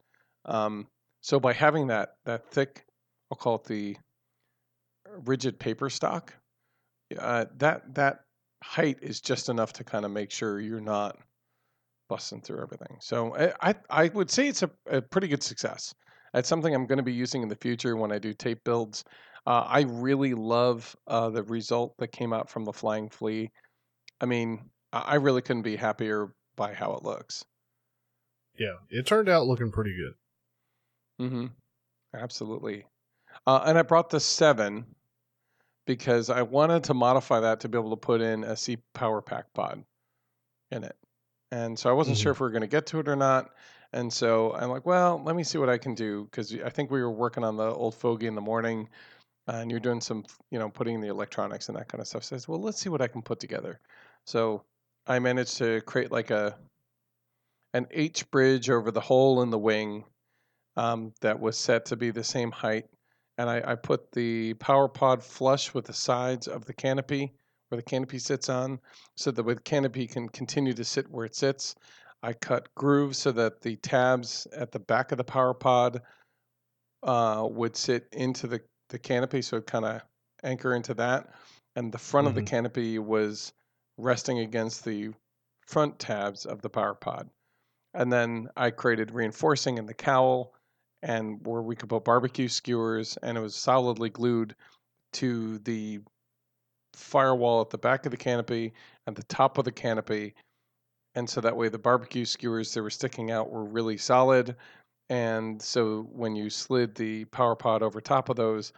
Um, 0.46 0.88
so 1.22 1.40
by 1.40 1.52
having 1.52 1.88
that 1.88 2.10
that 2.26 2.50
thick, 2.50 2.84
I'll 3.30 3.38
call 3.38 3.56
it 3.56 3.64
the 3.64 3.96
rigid 5.24 5.58
paper 5.58 5.90
stock, 5.90 6.34
uh, 7.18 7.46
that 7.58 7.94
that 7.94 8.20
height 8.62 8.98
is 9.02 9.20
just 9.20 9.48
enough 9.48 9.72
to 9.74 9.84
kind 9.84 10.04
of 10.04 10.10
make 10.10 10.30
sure 10.30 10.60
you're 10.60 10.80
not 10.80 11.16
busting 12.08 12.42
through 12.42 12.62
everything. 12.62 12.96
So 13.00 13.34
I 13.36 13.70
I, 13.70 13.74
I 13.88 14.08
would 14.08 14.30
say 14.30 14.48
it's 14.48 14.62
a, 14.62 14.70
a 14.86 15.00
pretty 15.00 15.28
good 15.28 15.42
success. 15.42 15.94
It's 16.34 16.48
something 16.48 16.74
I'm 16.74 16.86
going 16.86 16.98
to 16.98 17.02
be 17.04 17.12
using 17.12 17.42
in 17.42 17.48
the 17.48 17.56
future 17.56 17.96
when 17.96 18.12
I 18.12 18.18
do 18.18 18.32
tape 18.32 18.62
builds. 18.64 19.04
Uh, 19.46 19.64
I 19.66 19.80
really 19.82 20.34
love 20.34 20.94
uh, 21.06 21.30
the 21.30 21.42
result 21.42 21.94
that 21.98 22.12
came 22.12 22.32
out 22.32 22.48
from 22.48 22.64
the 22.64 22.72
Flying 22.72 23.08
Flea. 23.08 23.50
I 24.20 24.26
mean, 24.26 24.70
I 24.92 24.98
I 24.98 25.14
really 25.16 25.42
couldn't 25.42 25.62
be 25.62 25.76
happier 25.76 26.34
by 26.56 26.74
how 26.74 26.92
it 26.94 27.02
looks. 27.02 27.44
Yeah, 28.58 28.74
it 28.90 29.06
turned 29.06 29.28
out 29.28 29.46
looking 29.46 29.72
pretty 29.72 29.96
good. 29.96 31.26
Mm-hmm. 31.26 31.46
Absolutely. 32.14 32.84
Uh, 33.46 33.62
and 33.64 33.78
I 33.78 33.82
brought 33.82 34.10
the 34.10 34.20
seven 34.20 34.84
because 35.90 36.30
I 36.30 36.42
wanted 36.42 36.84
to 36.84 36.94
modify 36.94 37.40
that 37.40 37.58
to 37.60 37.68
be 37.68 37.76
able 37.76 37.90
to 37.90 37.96
put 37.96 38.20
in 38.20 38.44
a 38.44 38.56
C 38.56 38.76
Power 38.94 39.20
Pack 39.20 39.52
pod 39.54 39.82
in 40.70 40.84
it. 40.84 40.94
And 41.50 41.76
so 41.76 41.90
I 41.90 41.92
wasn't 41.92 42.16
sure 42.16 42.30
Mhm. 42.32 42.36
if 42.36 42.40
we 42.40 42.44
were 42.44 42.50
going 42.50 42.60
to 42.60 42.68
get 42.68 42.86
to 42.86 43.00
it 43.00 43.08
or 43.08 43.16
not. 43.16 43.56
And 43.92 44.12
so 44.12 44.54
I'm 44.54 44.70
like, 44.70 44.86
well, 44.86 45.20
let 45.24 45.34
me 45.34 45.42
see 45.42 45.58
what 45.58 45.68
I 45.68 45.78
can 45.78 45.96
do 45.96 46.26
because 46.26 46.54
I 46.54 46.70
think 46.70 46.92
we 46.92 47.02
were 47.02 47.10
working 47.10 47.42
on 47.42 47.56
the 47.56 47.74
old 47.74 47.96
fogey 47.96 48.28
in 48.28 48.36
the 48.36 48.40
morning, 48.40 48.88
uh, 49.48 49.54
and 49.56 49.68
you're 49.68 49.80
doing 49.80 50.00
some, 50.00 50.24
you 50.52 50.60
know, 50.60 50.70
putting 50.70 51.00
the 51.00 51.08
electronics 51.08 51.68
and 51.68 51.76
that 51.76 51.88
kind 51.88 52.00
of 52.00 52.06
stuff. 52.06 52.22
So 52.22 52.36
I 52.36 52.38
said, 52.38 52.46
well, 52.48 52.60
let's 52.60 52.78
see 52.78 52.88
what 52.88 53.02
I 53.02 53.08
can 53.08 53.20
put 53.20 53.40
together. 53.40 53.80
So 54.26 54.62
I 55.08 55.18
managed 55.18 55.56
to 55.56 55.80
create 55.80 56.12
like 56.12 56.30
a 56.30 56.56
an 57.74 57.88
H 57.90 58.30
bridge 58.30 58.70
over 58.70 58.92
the 58.92 59.00
hole 59.00 59.42
in 59.42 59.50
the 59.50 59.58
wing 59.58 60.04
um, 60.76 61.12
that 61.20 61.40
was 61.40 61.58
set 61.58 61.84
to 61.86 61.96
be 61.96 62.12
the 62.12 62.22
same 62.22 62.52
height. 62.52 62.86
And 63.40 63.48
I, 63.48 63.62
I 63.68 63.74
put 63.74 64.12
the 64.12 64.52
power 64.54 64.86
pod 64.86 65.22
flush 65.22 65.72
with 65.72 65.86
the 65.86 65.94
sides 65.94 66.46
of 66.46 66.66
the 66.66 66.74
canopy 66.74 67.32
where 67.70 67.76
the 67.76 67.82
canopy 67.82 68.18
sits 68.18 68.50
on 68.50 68.78
so 69.16 69.30
that 69.30 69.42
the 69.42 69.56
canopy 69.56 70.06
can 70.06 70.28
continue 70.28 70.74
to 70.74 70.84
sit 70.84 71.10
where 71.10 71.24
it 71.24 71.34
sits. 71.34 71.74
I 72.22 72.34
cut 72.34 72.68
grooves 72.74 73.16
so 73.16 73.32
that 73.32 73.62
the 73.62 73.76
tabs 73.76 74.46
at 74.54 74.72
the 74.72 74.78
back 74.78 75.10
of 75.10 75.16
the 75.16 75.24
power 75.24 75.54
pod 75.54 76.02
uh, 77.02 77.48
would 77.50 77.78
sit 77.78 78.08
into 78.12 78.46
the, 78.46 78.60
the 78.90 78.98
canopy, 78.98 79.40
so 79.40 79.56
it 79.56 79.66
kind 79.66 79.86
of 79.86 80.02
anchor 80.42 80.74
into 80.74 80.92
that. 80.94 81.32
And 81.76 81.90
the 81.90 81.96
front 81.98 82.26
of 82.26 82.34
the 82.34 82.42
Mhm. 82.42 82.46
canopy 82.46 82.98
was 82.98 83.54
resting 83.96 84.40
against 84.40 84.84
the 84.84 85.14
front 85.66 85.98
tabs 85.98 86.44
of 86.44 86.60
the 86.60 86.68
power 86.68 86.92
pod. 86.94 87.30
And 87.94 88.12
then 88.12 88.50
I 88.54 88.70
created 88.70 89.12
reinforcing 89.12 89.78
in 89.78 89.86
the 89.86 89.94
cowl 89.94 90.52
and 91.02 91.44
where 91.46 91.62
we 91.62 91.76
could 91.76 91.88
put 91.88 92.04
barbecue 92.04 92.48
skewers, 92.48 93.16
and 93.22 93.38
it 93.38 93.40
was 93.40 93.54
solidly 93.54 94.10
glued 94.10 94.54
to 95.12 95.58
the 95.60 96.00
firewall 96.94 97.60
at 97.60 97.70
the 97.70 97.78
back 97.78 98.04
of 98.04 98.10
the 98.10 98.16
canopy 98.16 98.72
and 99.06 99.16
the 99.16 99.22
top 99.24 99.58
of 99.58 99.64
the 99.64 99.72
canopy. 99.72 100.34
And 101.14 101.28
so 101.28 101.40
that 101.40 101.56
way 101.56 101.68
the 101.68 101.78
barbecue 101.78 102.24
skewers 102.24 102.72
that 102.74 102.82
were 102.82 102.90
sticking 102.90 103.30
out 103.30 103.50
were 103.50 103.64
really 103.64 103.96
solid. 103.96 104.56
And 105.08 105.60
so 105.60 106.08
when 106.12 106.36
you 106.36 106.50
slid 106.50 106.94
the 106.94 107.24
power 107.26 107.56
pod 107.56 107.82
over 107.82 108.00
top 108.00 108.28
of 108.28 108.36
those, 108.36 108.72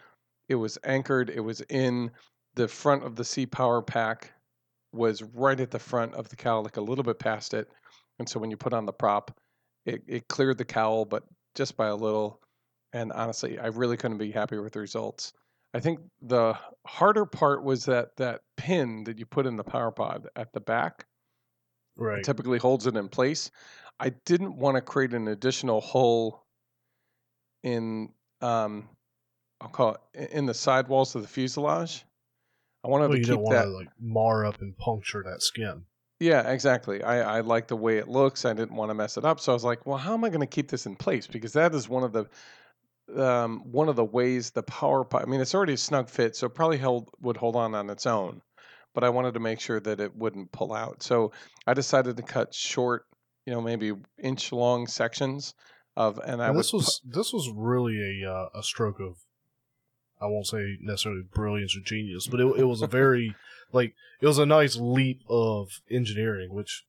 it 0.48 0.54
was 0.54 0.78
anchored, 0.84 1.30
it 1.30 1.40
was 1.40 1.60
in 1.68 2.10
the 2.54 2.68
front 2.68 3.04
of 3.04 3.16
the 3.16 3.24
C 3.24 3.46
power 3.46 3.82
pack 3.82 4.32
was 4.92 5.22
right 5.22 5.58
at 5.58 5.70
the 5.70 5.78
front 5.78 6.14
of 6.14 6.28
the 6.28 6.36
cowl, 6.36 6.62
like 6.62 6.76
a 6.76 6.82
little 6.82 7.04
bit 7.04 7.18
past 7.18 7.54
it. 7.54 7.70
And 8.18 8.28
so 8.28 8.38
when 8.38 8.50
you 8.50 8.56
put 8.56 8.74
on 8.74 8.86
the 8.86 8.92
prop, 8.92 9.38
it, 9.86 10.02
it 10.06 10.28
cleared 10.28 10.58
the 10.58 10.64
cowl, 10.64 11.04
but 11.04 11.24
just 11.54 11.76
by 11.76 11.88
a 11.88 11.96
little. 11.96 12.40
And 12.92 13.12
honestly, 13.12 13.58
I 13.58 13.68
really 13.68 13.96
couldn't 13.96 14.18
be 14.18 14.30
happier 14.30 14.62
with 14.62 14.74
the 14.74 14.80
results. 14.80 15.32
I 15.74 15.80
think 15.80 16.00
the 16.20 16.58
harder 16.86 17.24
part 17.26 17.64
was 17.64 17.86
that 17.86 18.16
that 18.16 18.42
pin 18.56 19.04
that 19.04 19.18
you 19.18 19.26
put 19.26 19.46
in 19.46 19.56
the 19.56 19.64
power 19.64 19.90
pod 19.90 20.28
at 20.36 20.52
the 20.52 20.60
back 20.60 21.06
Right. 21.96 22.22
typically 22.24 22.58
holds 22.58 22.86
it 22.86 22.96
in 22.96 23.08
place. 23.08 23.50
I 24.00 24.10
didn't 24.10 24.56
want 24.56 24.76
to 24.76 24.80
create 24.80 25.14
an 25.14 25.28
additional 25.28 25.80
hole 25.80 26.46
in 27.62 28.12
um 28.40 28.88
I'll 29.60 29.68
call 29.68 29.96
it 30.14 30.30
in 30.32 30.46
the 30.46 30.54
sidewalls 30.54 31.14
of 31.14 31.22
the 31.22 31.28
fuselage. 31.28 32.04
I 32.84 32.88
wanted 32.88 33.08
Well, 33.08 33.14
to 33.14 33.18
you 33.18 33.24
keep 33.24 33.26
don't 33.26 33.42
want 33.42 33.56
that 33.56 33.64
to 33.64 33.68
like 33.68 33.88
mar 34.00 34.44
up 34.44 34.60
and 34.60 34.76
puncture 34.76 35.22
that 35.24 35.42
skin. 35.42 35.86
Yeah, 36.22 36.48
exactly. 36.48 37.02
I, 37.02 37.38
I 37.38 37.40
like 37.40 37.66
the 37.66 37.76
way 37.76 37.98
it 37.98 38.06
looks. 38.06 38.44
I 38.44 38.52
didn't 38.52 38.76
want 38.76 38.90
to 38.90 38.94
mess 38.94 39.16
it 39.16 39.24
up, 39.24 39.40
so 39.40 39.50
I 39.50 39.54
was 39.54 39.64
like, 39.64 39.84
"Well, 39.84 39.98
how 39.98 40.14
am 40.14 40.22
I 40.22 40.28
going 40.28 40.40
to 40.40 40.46
keep 40.46 40.68
this 40.68 40.86
in 40.86 40.94
place?" 40.94 41.26
Because 41.26 41.52
that 41.54 41.74
is 41.74 41.88
one 41.88 42.04
of 42.04 42.12
the 42.12 42.26
um, 43.20 43.60
one 43.72 43.88
of 43.88 43.96
the 43.96 44.04
ways 44.04 44.52
the 44.52 44.62
power. 44.62 45.04
I 45.16 45.24
mean, 45.24 45.40
it's 45.40 45.52
already 45.52 45.72
a 45.72 45.76
snug 45.78 46.08
fit, 46.08 46.36
so 46.36 46.46
it 46.46 46.54
probably 46.54 46.78
held 46.78 47.10
would 47.20 47.36
hold 47.36 47.56
on 47.56 47.74
on 47.74 47.90
its 47.90 48.06
own. 48.06 48.40
But 48.94 49.02
I 49.02 49.08
wanted 49.08 49.34
to 49.34 49.40
make 49.40 49.58
sure 49.58 49.80
that 49.80 49.98
it 49.98 50.14
wouldn't 50.14 50.52
pull 50.52 50.72
out, 50.72 51.02
so 51.02 51.32
I 51.66 51.74
decided 51.74 52.16
to 52.16 52.22
cut 52.22 52.54
short, 52.54 53.06
you 53.44 53.52
know, 53.52 53.60
maybe 53.60 53.92
inch 54.22 54.52
long 54.52 54.86
sections 54.86 55.54
of, 55.96 56.20
and 56.24 56.40
I 56.40 56.46
And 56.46 56.54
would 56.54 56.60
this 56.60 56.72
was 56.72 57.00
this 57.04 57.32
was 57.32 57.50
really 57.52 58.22
a 58.22 58.30
uh, 58.30 58.48
a 58.54 58.62
stroke 58.62 59.00
of 59.00 59.16
I 60.20 60.26
won't 60.26 60.46
say 60.46 60.76
necessarily 60.80 61.22
brilliance 61.34 61.76
or 61.76 61.80
genius, 61.80 62.28
but 62.28 62.38
it, 62.38 62.46
it 62.58 62.64
was 62.64 62.80
a 62.80 62.86
very 62.86 63.34
like 63.72 63.94
it 64.20 64.26
was 64.26 64.38
a 64.38 64.46
nice 64.46 64.76
leap 64.76 65.22
of 65.28 65.80
engineering, 65.90 66.52
which 66.52 66.84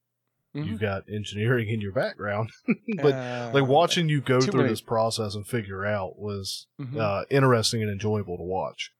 Mhm. 0.55 0.67
you've 0.67 0.79
got 0.79 1.09
engineering 1.09 1.67
in 1.69 1.81
your 1.81 1.91
background. 1.93 2.51
but 3.01 3.13
Uh, 3.13 3.51
like 3.53 3.67
watching 3.67 4.07
you 4.09 4.21
go 4.21 4.39
through 4.39 4.57
many- 4.61 4.69
this 4.69 4.81
process 4.81 5.33
and 5.35 5.47
figure 5.47 5.83
out 5.85 6.19
was 6.19 6.67
mhm. 6.79 6.97
uh, 6.99 7.25
interesting 7.31 7.81
and 7.81 7.89
enjoyable 7.91 8.37
to 8.37 8.43
watch. 8.43 8.91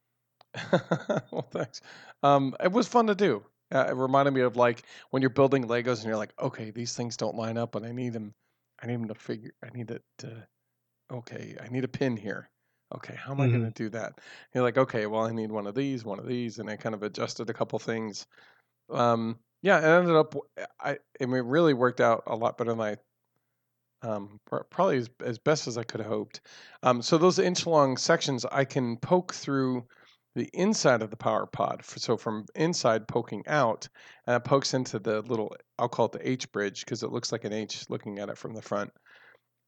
well, 1.32 1.48
thanks. 1.50 1.80
Um, 2.22 2.56
it 2.62 2.72
was 2.72 2.88
fun 2.88 3.06
to 3.06 3.14
do. 3.14 3.44
Uh, 3.72 3.86
it 3.88 3.94
reminded 3.96 4.32
me 4.32 4.40
of 4.40 4.56
like 4.56 4.82
when 5.10 5.20
you're 5.22 5.30
building 5.30 5.64
Legos 5.66 5.98
and 5.98 6.04
you're 6.06 6.16
like, 6.16 6.32
okay, 6.40 6.70
these 6.70 6.94
things 6.96 7.16
don't 7.16 7.36
line 7.36 7.56
up, 7.58 7.74
and 7.74 7.84
I 7.86 7.92
need 7.92 8.12
them. 8.12 8.34
I 8.82 8.86
need 8.86 8.94
them 8.96 9.08
to 9.08 9.14
figure. 9.14 9.52
I 9.64 9.70
need 9.70 9.90
it 9.90 10.02
to. 10.18 10.46
Okay, 11.12 11.56
I 11.60 11.68
need 11.68 11.84
a 11.84 11.88
pin 11.88 12.16
here. 12.16 12.50
Okay, 12.92 13.14
how 13.14 13.32
am 13.32 13.40
I 13.40 13.48
going 13.48 13.62
to 13.64 13.70
do 13.70 13.88
that? 13.90 14.20
You're 14.54 14.62
like, 14.62 14.78
okay, 14.78 15.06
well, 15.06 15.22
I 15.24 15.32
need 15.32 15.50
one 15.50 15.66
of 15.66 15.74
these, 15.74 16.04
one 16.04 16.18
of 16.18 16.26
these, 16.26 16.58
and 16.58 16.70
I 16.70 16.76
kind 16.76 16.94
of 16.94 17.02
adjusted 17.02 17.50
a 17.50 17.54
couple 17.54 17.78
things. 17.78 18.26
Um, 18.90 19.40
yeah, 19.62 19.78
it 19.80 20.00
ended 20.00 20.16
up. 20.16 20.34
I. 20.80 20.98
It 21.20 21.28
really 21.28 21.74
worked 21.74 22.00
out 22.00 22.24
a 22.26 22.36
lot 22.36 22.58
better 22.58 22.72
than 22.72 22.80
I. 22.80 22.96
Um, 24.02 24.38
probably 24.70 24.98
as, 24.98 25.08
as 25.20 25.38
best 25.38 25.66
as 25.66 25.78
I 25.78 25.82
could 25.82 26.00
have 26.00 26.10
hoped. 26.10 26.42
Um, 26.82 27.00
so 27.00 27.16
those 27.16 27.38
inch 27.38 27.66
long 27.66 27.96
sections, 27.96 28.44
I 28.44 28.64
can 28.66 28.98
poke 28.98 29.32
through 29.32 29.86
the 30.34 30.50
inside 30.52 31.00
of 31.00 31.10
the 31.10 31.16
power 31.16 31.46
pod. 31.46 31.82
So 31.86 32.18
from 32.18 32.44
inside 32.54 33.08
poking 33.08 33.44
out, 33.46 33.88
and 34.26 34.36
it 34.36 34.44
pokes 34.44 34.74
into 34.74 34.98
the 34.98 35.22
little, 35.22 35.56
I'll 35.78 35.88
call 35.88 36.06
it 36.06 36.12
the 36.12 36.28
H 36.28 36.52
bridge 36.52 36.84
because 36.84 37.02
it 37.02 37.12
looks 37.12 37.32
like 37.32 37.44
an 37.44 37.54
H 37.54 37.88
looking 37.88 38.18
at 38.18 38.28
it 38.28 38.36
from 38.36 38.52
the 38.52 38.60
front, 38.62 38.90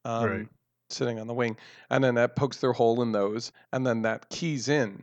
um, 0.05 0.27
Right. 0.27 0.49
Sitting 0.91 1.19
on 1.19 1.27
the 1.27 1.35
wing. 1.35 1.57
And 1.91 2.03
then 2.03 2.15
that 2.17 2.37
pokes 2.37 2.59
their 2.59 2.73
hole 2.73 3.03
in 3.03 3.13
those, 3.13 3.53
and 3.73 3.87
then 3.87 4.03
that 4.03 4.29
keys 4.31 4.69
in. 4.69 5.03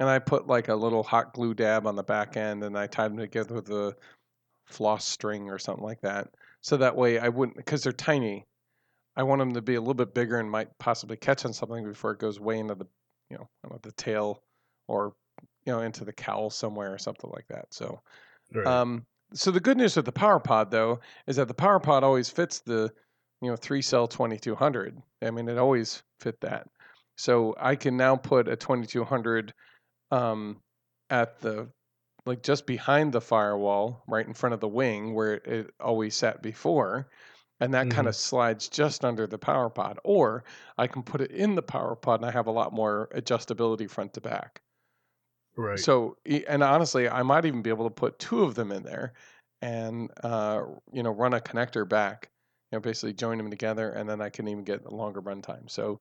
And 0.00 0.08
I 0.08 0.18
put 0.18 0.46
like 0.46 0.68
a 0.68 0.74
little 0.74 1.02
hot 1.02 1.34
glue 1.34 1.54
dab 1.54 1.86
on 1.86 1.96
the 1.96 2.02
back 2.02 2.36
end, 2.36 2.64
and 2.64 2.78
I 2.78 2.86
tied 2.86 3.10
them 3.10 3.18
together 3.18 3.54
with 3.54 3.70
a 3.70 3.96
floss 4.66 5.06
string 5.06 5.50
or 5.50 5.58
something 5.58 5.84
like 5.84 6.00
that. 6.00 6.28
So 6.60 6.76
that 6.78 6.96
way 6.96 7.18
I 7.18 7.28
wouldn't, 7.28 7.56
because 7.56 7.82
they're 7.82 7.92
tiny. 7.92 8.46
I 9.16 9.22
want 9.22 9.38
them 9.38 9.52
to 9.54 9.62
be 9.62 9.76
a 9.76 9.80
little 9.80 9.94
bit 9.94 10.14
bigger 10.14 10.40
and 10.40 10.50
might 10.50 10.76
possibly 10.78 11.16
catch 11.16 11.44
on 11.44 11.52
something 11.52 11.84
before 11.84 12.12
it 12.12 12.18
goes 12.18 12.40
way 12.40 12.58
into 12.58 12.74
the, 12.74 12.86
you 13.30 13.36
know, 13.36 13.48
know, 13.70 13.78
the 13.82 13.92
tail 13.92 14.42
or 14.88 15.14
you 15.64 15.72
know 15.72 15.80
into 15.80 16.04
the 16.04 16.12
cowl 16.12 16.50
somewhere 16.50 16.92
or 16.92 16.98
something 16.98 17.30
like 17.34 17.46
that. 17.48 17.72
So, 17.72 18.00
Right. 18.52 18.66
um, 18.66 19.06
so 19.32 19.50
the 19.50 19.60
good 19.60 19.76
news 19.76 19.96
with 19.96 20.04
the 20.04 20.12
power 20.12 20.38
pod 20.38 20.70
though 20.70 21.00
is 21.26 21.36
that 21.36 21.48
the 21.48 21.54
power 21.54 21.80
pod 21.80 22.04
always 22.04 22.28
fits 22.28 22.60
the, 22.60 22.92
you 23.44 23.50
know, 23.50 23.56
three 23.56 23.82
cell 23.82 24.06
2200. 24.06 25.00
I 25.22 25.30
mean, 25.30 25.48
it 25.48 25.58
always 25.58 26.02
fit 26.20 26.40
that. 26.40 26.68
So 27.16 27.54
I 27.58 27.76
can 27.76 27.96
now 27.96 28.16
put 28.16 28.48
a 28.48 28.56
2200 28.56 29.52
um, 30.10 30.60
at 31.10 31.40
the 31.40 31.68
like 32.26 32.42
just 32.42 32.66
behind 32.66 33.12
the 33.12 33.20
firewall, 33.20 34.02
right 34.08 34.26
in 34.26 34.32
front 34.32 34.54
of 34.54 34.60
the 34.60 34.68
wing 34.68 35.14
where 35.14 35.34
it, 35.34 35.70
always 35.78 36.16
sat 36.16 36.42
before, 36.42 37.10
and 37.60 37.74
that 37.74 37.90
kind 37.90 38.08
of 38.08 38.16
slides 38.16 38.68
just 38.68 39.04
under 39.04 39.26
the 39.26 39.38
power 39.38 39.68
pod. 39.68 39.98
Or 40.04 40.44
I 40.78 40.86
can 40.86 41.02
put 41.02 41.20
it 41.20 41.30
in 41.30 41.54
the 41.54 41.62
power 41.62 41.94
pod, 41.94 42.20
and 42.20 42.28
I 42.28 42.32
have 42.32 42.46
a 42.46 42.52
lot 42.52 42.72
more 42.72 43.10
adjustability 43.14 43.90
front 43.90 44.14
to 44.14 44.20
back. 44.20 44.62
right. 45.56 45.78
So, 45.78 46.16
and 46.48 46.62
honestly, 46.62 47.08
I 47.08 47.22
might 47.22 47.44
even 47.44 47.62
be 47.62 47.70
able 47.70 47.88
to 47.88 47.94
put 47.94 48.18
two 48.18 48.42
of 48.42 48.54
them 48.54 48.72
in 48.72 48.82
there, 48.82 49.12
and 49.60 50.10
uh, 50.22 50.62
you 50.92 51.02
know, 51.02 51.10
run 51.10 51.34
a 51.34 51.40
connector 51.40 51.86
back. 51.86 52.30
Know, 52.74 52.80
basically 52.80 53.14
join 53.14 53.38
them 53.38 53.50
together, 53.50 53.90
and 53.90 54.08
then 54.08 54.20
I 54.20 54.30
can 54.30 54.48
even 54.48 54.64
get 54.64 54.84
a 54.84 54.94
longer 54.94 55.22
runtime. 55.22 55.70
So, 55.70 56.00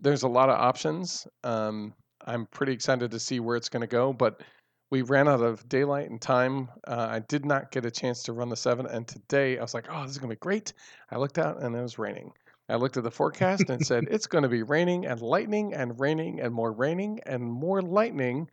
there's 0.00 0.22
a 0.22 0.28
lot 0.28 0.48
of 0.48 0.58
options. 0.58 1.26
Um, 1.44 1.94
I'm 2.26 2.46
pretty 2.46 2.72
excited 2.72 3.10
to 3.10 3.18
see 3.20 3.40
where 3.40 3.56
it's 3.56 3.68
going 3.68 3.82
to 3.82 3.86
go, 3.86 4.12
but 4.12 4.42
we 4.90 5.02
ran 5.02 5.26
out 5.26 5.40
of 5.40 5.66
daylight 5.68 6.10
and 6.10 6.20
time. 6.20 6.68
Uh, 6.86 7.08
I 7.10 7.20
did 7.20 7.44
not 7.46 7.70
get 7.70 7.86
a 7.86 7.90
chance 7.90 8.22
to 8.24 8.32
run 8.34 8.50
the 8.50 8.56
seven, 8.56 8.86
and 8.86 9.08
today 9.08 9.58
I 9.58 9.62
was 9.62 9.74
like, 9.74 9.86
"Oh, 9.90 10.02
this 10.02 10.12
is 10.12 10.18
going 10.18 10.28
to 10.28 10.36
be 10.36 10.40
great." 10.40 10.74
I 11.10 11.16
looked 11.16 11.38
out, 11.38 11.62
and 11.62 11.74
it 11.74 11.80
was 11.80 11.98
raining. 11.98 12.32
I 12.68 12.76
looked 12.76 12.96
at 12.96 13.02
the 13.04 13.10
forecast 13.10 13.70
and 13.70 13.84
said, 13.84 14.04
"It's 14.10 14.26
going 14.26 14.42
to 14.42 14.48
be 14.48 14.62
raining 14.62 15.06
and 15.06 15.20
lightning 15.20 15.74
and 15.74 15.98
raining 15.98 16.40
and 16.40 16.52
more 16.54 16.72
raining 16.72 17.20
and 17.24 17.42
more 17.42 17.80
lightning, 17.82 18.50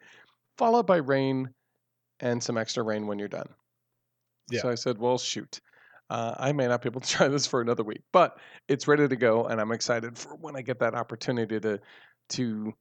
followed 0.57 0.87
by 0.87 0.97
rain 0.97 1.49
and 2.21 2.41
some 2.41 2.57
extra 2.57 2.83
rain 2.83 3.05
when 3.05 3.19
you're 3.19 3.27
done." 3.27 3.49
Yeah. 4.49 4.61
So 4.61 4.69
I 4.69 4.75
said, 4.75 4.97
"Well, 4.97 5.17
shoot." 5.17 5.59
Uh, 6.09 6.33
I 6.37 6.51
may 6.51 6.67
not 6.67 6.81
be 6.81 6.89
able 6.89 7.01
to 7.01 7.09
try 7.17 7.27
this 7.27 7.45
for 7.45 7.61
another 7.61 7.83
week, 7.83 8.01
but 8.11 8.39
it's 8.67 8.87
ready 8.87 9.07
to 9.07 9.15
go, 9.15 9.45
and 9.45 9.61
I'm 9.61 9.71
excited 9.71 10.17
for 10.17 10.35
when 10.35 10.55
I 10.55 10.61
get 10.61 10.79
that 10.79 10.95
opportunity 10.95 11.59
to 11.59 11.79
to 12.29 12.73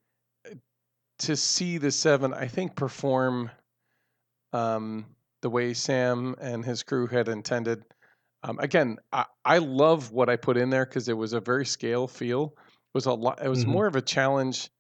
to 1.21 1.37
see 1.37 1.79
the 1.79 1.91
seven. 1.91 2.33
I 2.33 2.47
think 2.47 2.77
perform 2.77 3.51
um, 4.53 5.07
the 5.43 5.51
way 5.51 5.75
Sam 5.75 6.35
and 6.41 6.65
his 6.65 6.83
crew 6.83 7.07
had 7.07 7.29
intended. 7.29 7.85
Um, 8.43 8.59
again, 8.61 8.99
I, 9.13 9.27
I 9.45 9.59
love 9.59 10.13
what 10.13 10.29
I 10.29 10.37
put 10.37 10.57
in 10.57 10.71
there 10.71 10.87
because 10.87 11.09
it 11.09 11.17
was 11.17 11.33
a 11.33 11.41
very 11.41 11.67
scale 11.67 12.07
feel. 12.07 12.55
It 12.57 12.95
was 12.95 13.07
a 13.07 13.13
lot. 13.13 13.43
It 13.45 13.49
was 13.49 13.65
Mhm. 13.65 13.69
more 13.69 13.87
of 13.87 13.97
a 13.97 14.03
challenge 14.03 14.71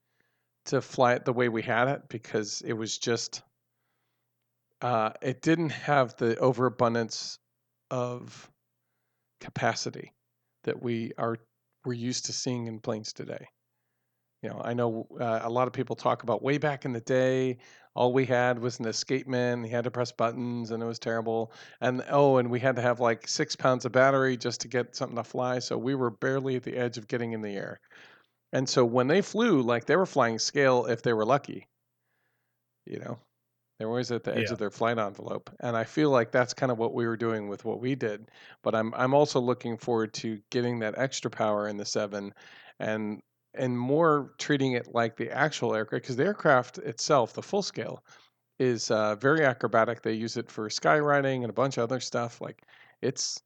to 0.66 0.80
fly 0.80 1.14
it 1.14 1.24
the 1.24 1.32
way 1.32 1.48
we 1.48 1.62
had 1.62 1.88
it 1.88 2.08
because 2.08 2.62
it 2.62 2.72
was 2.74 2.98
just. 2.98 3.42
Uh, 4.80 5.10
it 5.20 5.42
didn't 5.42 5.70
have 5.70 6.14
the 6.16 6.38
overabundance 6.38 7.40
of 7.90 8.50
capacity 9.40 10.12
that 10.64 10.82
we 10.82 11.12
are 11.18 11.36
we're 11.84 11.92
used 11.92 12.26
to 12.26 12.32
seeing 12.32 12.66
in 12.66 12.80
planes 12.80 13.12
today. 13.12 13.46
You 14.42 14.50
know, 14.50 14.60
I 14.64 14.74
know 14.74 15.06
uh, 15.20 15.40
a 15.42 15.50
lot 15.50 15.66
of 15.66 15.72
people 15.72 15.96
talk 15.96 16.22
about 16.22 16.42
way 16.42 16.58
back 16.58 16.84
in 16.84 16.92
the 16.92 17.00
day, 17.00 17.58
all 17.98 18.12
we 18.12 18.24
had 18.24 18.60
was 18.60 18.78
an 18.78 18.86
escapement. 18.86 19.66
He 19.66 19.72
had 19.72 19.82
to 19.82 19.90
press 19.90 20.12
buttons, 20.12 20.70
and 20.70 20.80
it 20.80 20.86
was 20.86 21.00
terrible. 21.00 21.52
And 21.80 22.04
oh, 22.08 22.36
and 22.36 22.48
we 22.48 22.60
had 22.60 22.76
to 22.76 22.82
have 22.82 23.00
like 23.00 23.26
six 23.26 23.56
pounds 23.56 23.84
of 23.84 23.90
battery 23.90 24.36
just 24.36 24.60
to 24.60 24.68
get 24.68 24.94
something 24.94 25.16
to 25.16 25.24
fly. 25.24 25.58
So 25.58 25.76
we 25.76 25.96
were 25.96 26.10
barely 26.10 26.54
at 26.54 26.62
the 26.62 26.76
edge 26.76 26.96
of 26.96 27.08
getting 27.08 27.32
in 27.32 27.42
the 27.42 27.56
air. 27.56 27.80
And 28.52 28.68
so 28.68 28.84
when 28.84 29.08
they 29.08 29.20
flew, 29.20 29.62
like 29.62 29.86
they 29.86 29.96
were 29.96 30.06
flying 30.06 30.38
scale 30.38 30.86
if 30.86 31.02
they 31.02 31.12
were 31.12 31.24
lucky. 31.24 31.66
You 32.86 33.00
know, 33.00 33.18
they 33.78 33.84
were 33.84 33.92
always 33.92 34.10
at 34.10 34.24
the 34.24 34.34
edge 34.36 34.46
Yeah. 34.48 34.52
of 34.52 34.58
their 34.58 34.70
flight 34.70 34.98
envelope. 34.98 35.50
And 35.60 35.76
I 35.76 35.84
feel 35.84 36.10
like 36.10 36.32
that's 36.32 36.54
kind 36.54 36.72
of 36.72 36.78
what 36.78 36.94
we 36.94 37.06
were 37.06 37.16
doing 37.16 37.48
with 37.48 37.64
what 37.64 37.80
we 37.80 37.94
did. 37.94 38.30
But 38.62 38.74
I'm 38.74 38.92
I'm 38.94 39.14
also 39.14 39.40
looking 39.40 39.76
forward 39.78 40.12
to 40.14 40.40
getting 40.50 40.80
that 40.80 40.98
extra 40.98 41.30
power 41.30 41.68
in 41.68 41.76
the 41.76 41.84
seven, 41.84 42.34
and 42.80 43.22
and 43.54 43.78
more 43.78 44.34
treating 44.38 44.72
it 44.72 44.94
like 44.94 45.16
the 45.16 45.30
actual 45.30 45.74
aircraft 45.74 46.02
because 46.04 46.16
the 46.16 46.24
aircraft 46.24 46.78
itself, 46.78 47.32
the 47.32 47.42
full 47.42 47.62
scale, 47.62 48.04
is 48.58 48.90
uh, 48.90 49.14
very 49.16 49.44
acrobatic. 49.44 50.02
They 50.02 50.12
use 50.12 50.36
it 50.36 50.50
for 50.50 50.68
skywriting 50.68 51.42
and 51.42 51.50
a 51.50 51.52
bunch 51.52 51.76
of 51.78 51.84
other 51.84 52.00
stuff. 52.00 52.40
Like 52.40 52.62
it's 53.02 53.42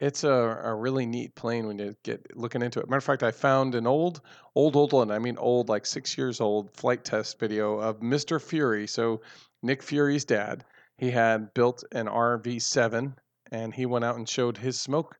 it's 0.00 0.24
a, 0.24 0.30
a 0.64 0.74
really 0.74 1.06
neat 1.06 1.34
plane 1.36 1.66
when 1.66 1.78
you 1.78 1.94
get 2.02 2.36
looking 2.36 2.62
into 2.62 2.80
it. 2.80 2.88
Matter 2.88 2.98
of 2.98 3.04
fact, 3.04 3.22
I 3.22 3.30
found 3.30 3.74
an 3.74 3.86
old, 3.86 4.20
old, 4.54 4.76
old 4.76 4.92
one. 4.92 5.10
I 5.10 5.18
mean, 5.18 5.38
old, 5.38 5.68
like 5.68 5.86
six 5.86 6.18
years 6.18 6.40
old 6.40 6.70
flight 6.76 7.04
test 7.04 7.38
video 7.38 7.78
of 7.78 8.00
Mr. 8.00 8.40
Fury. 8.40 8.86
So 8.88 9.20
Nick 9.64 9.82
Fury's 9.82 10.24
dad, 10.24 10.64
he 10.98 11.10
had 11.10 11.52
built 11.54 11.84
an 11.92 12.06
RV7, 12.08 13.18
and 13.50 13.74
he 13.74 13.86
went 13.86 14.04
out 14.04 14.16
and 14.16 14.28
showed 14.28 14.56
his 14.58 14.80
smoke, 14.80 15.18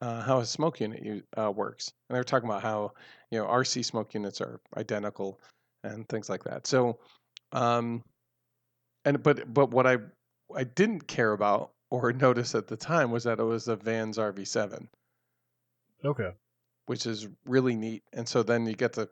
uh, 0.00 0.22
how 0.22 0.40
his 0.40 0.50
smoke 0.50 0.80
unit 0.80 1.24
uh, 1.38 1.50
works. 1.52 1.92
And 2.08 2.16
they 2.16 2.20
were 2.20 2.24
talking 2.24 2.48
about 2.48 2.62
how 2.62 2.92
you 3.30 3.38
know 3.38 3.46
RC 3.46 3.84
smoke 3.84 4.14
units 4.14 4.40
are 4.40 4.60
identical 4.76 5.40
and 5.84 6.08
things 6.08 6.28
like 6.28 6.44
that. 6.44 6.66
So, 6.66 7.00
um, 7.52 8.04
and 9.04 9.22
but 9.22 9.52
but 9.52 9.70
what 9.70 9.86
I 9.86 9.98
I 10.54 10.64
didn't 10.64 11.08
care 11.08 11.32
about 11.32 11.74
or 11.90 12.12
notice 12.26 12.54
at 12.54 12.66
the 12.66 12.76
time 12.76 13.10
was 13.10 13.24
that 13.24 13.40
it 13.40 13.44
was 13.44 13.68
a 13.68 13.76
Vans 13.76 14.18
RV7, 14.18 14.88
Okay. 16.04 16.32
which 16.86 17.06
is 17.06 17.28
really 17.44 17.76
neat. 17.76 18.02
And 18.12 18.28
so 18.28 18.42
then 18.42 18.66
you 18.66 18.74
get 18.74 18.94
to 18.94 19.08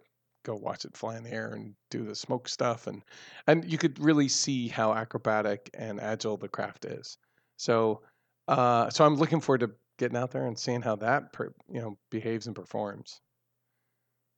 go 0.47 0.55
watch 0.55 0.85
it 0.85 0.97
fly 0.97 1.17
in 1.17 1.25
the 1.25 1.33
air 1.33 1.53
and 1.53 1.75
do 1.91 2.05
the 2.05 2.15
smoke 2.15 2.49
stuff, 2.49 2.87
and 2.87 3.03
and 3.47 3.65
you 3.71 3.79
could 3.79 3.99
really 3.99 4.29
see 4.29 4.69
how 4.69 4.95
acrobatic 4.95 5.71
and 5.75 6.01
agile 6.01 6.37
the 6.37 6.49
craft 6.49 6.85
is. 6.85 7.19
So 7.57 8.03
uh, 8.49 8.91
so 8.91 9.05
I'm 9.05 9.17
looking 9.17 9.41
forward 9.41 9.61
to 9.61 9.71
getting 9.99 10.17
out 10.17 10.31
there 10.31 10.47
and 10.47 10.59
seeing 10.59 10.83
how 10.83 10.97
that 10.97 11.33
per, 11.33 11.53
you 11.69 11.81
know 11.81 11.99
behaves 12.11 12.47
and 12.47 12.55
performs. 12.55 13.21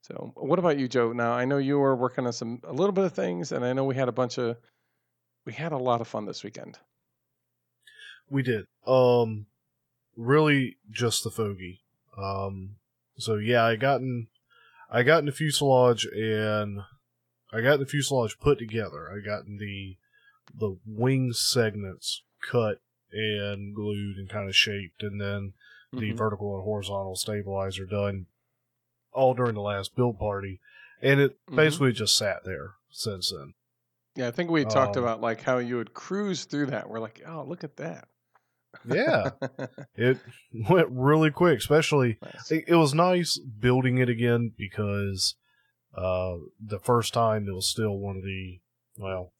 So 0.01 0.31
what 0.35 0.59
about 0.59 0.79
you, 0.79 0.87
Joe? 0.87 1.13
Now 1.13 1.33
I 1.33 1.45
know 1.45 1.57
you 1.57 1.77
were 1.77 1.95
working 1.95 2.25
on 2.25 2.33
some 2.33 2.59
a 2.63 2.73
little 2.73 2.93
bit 2.93 3.05
of 3.05 3.13
things, 3.13 3.51
and 3.51 3.63
I 3.63 3.73
know 3.73 3.83
we 3.83 3.95
had 3.95 4.09
a 4.09 4.13
bunch 4.13 4.37
of 4.37 4.57
we 5.45 5.53
had 5.53 5.71
a 5.71 5.77
lot 5.77 6.01
of 6.01 6.07
fun 6.07 6.25
this 6.25 6.43
weekend. 6.43 6.77
We 8.29 8.43
did. 8.43 8.65
Um, 8.85 9.47
really 10.15 10.77
just 10.91 11.23
the 11.23 11.31
fogey. 11.31 11.81
Um, 12.17 12.75
so 13.17 13.35
yeah, 13.35 13.65
I 13.65 13.75
gotten, 13.75 14.27
I 14.91 15.03
gotten 15.03 15.25
the 15.25 15.31
fuselage 15.31 16.05
and 16.05 16.81
I 17.53 17.61
got 17.61 17.79
the 17.79 17.85
fuselage 17.85 18.39
put 18.39 18.57
together. 18.59 19.09
I 19.11 19.19
got 19.25 19.45
the, 19.45 19.97
the 20.53 20.77
wing 20.85 21.33
segments 21.33 22.23
cut 22.49 22.81
and 23.11 23.75
glued 23.75 24.17
and 24.17 24.29
kind 24.29 24.47
of 24.47 24.55
shaped, 24.55 25.01
and 25.03 25.19
then 25.19 25.53
the 25.91 26.11
Mhm. 26.13 26.17
vertical 26.17 26.55
and 26.55 26.63
horizontal 26.63 27.15
stabilizer 27.15 27.85
done 27.87 28.27
all 29.11 29.33
during 29.33 29.55
the 29.55 29.61
last 29.61 29.95
build 29.95 30.19
party, 30.19 30.59
and 31.01 31.19
it 31.19 31.35
Mhm. 31.47 31.55
basically 31.55 31.91
just 31.91 32.15
sat 32.15 32.43
there 32.43 32.75
since 32.91 33.31
then. 33.31 33.55
Yeah, 34.15 34.27
I 34.27 34.31
think 34.31 34.51
we 34.51 34.63
talked 34.65 34.97
Um, 34.97 35.03
about 35.03 35.21
like 35.21 35.41
how 35.41 35.57
you 35.57 35.77
would 35.77 35.93
cruise 35.95 36.45
through 36.45 36.67
that. 36.67 36.87
We're 36.89 36.99
like, 36.99 37.21
oh, 37.25 37.43
look 37.43 37.63
at 37.63 37.77
that. 37.77 38.07
Yeah, 38.87 39.31
it 39.95 40.17
went 40.69 40.87
really 40.91 41.31
quick, 41.31 41.57
especially 41.59 42.17
nice. 42.21 42.51
it, 42.51 42.65
it 42.67 42.75
was 42.75 42.93
nice 42.93 43.37
building 43.37 43.97
it 43.97 44.09
again 44.09 44.53
because 44.57 45.35
uh, 45.95 46.35
the 46.59 46.79
first 46.79 47.13
time 47.13 47.47
it 47.47 47.53
was 47.53 47.67
still 47.69 47.97
one 47.97 48.17
of 48.17 48.23
the 48.23 48.59
well, 48.97 49.33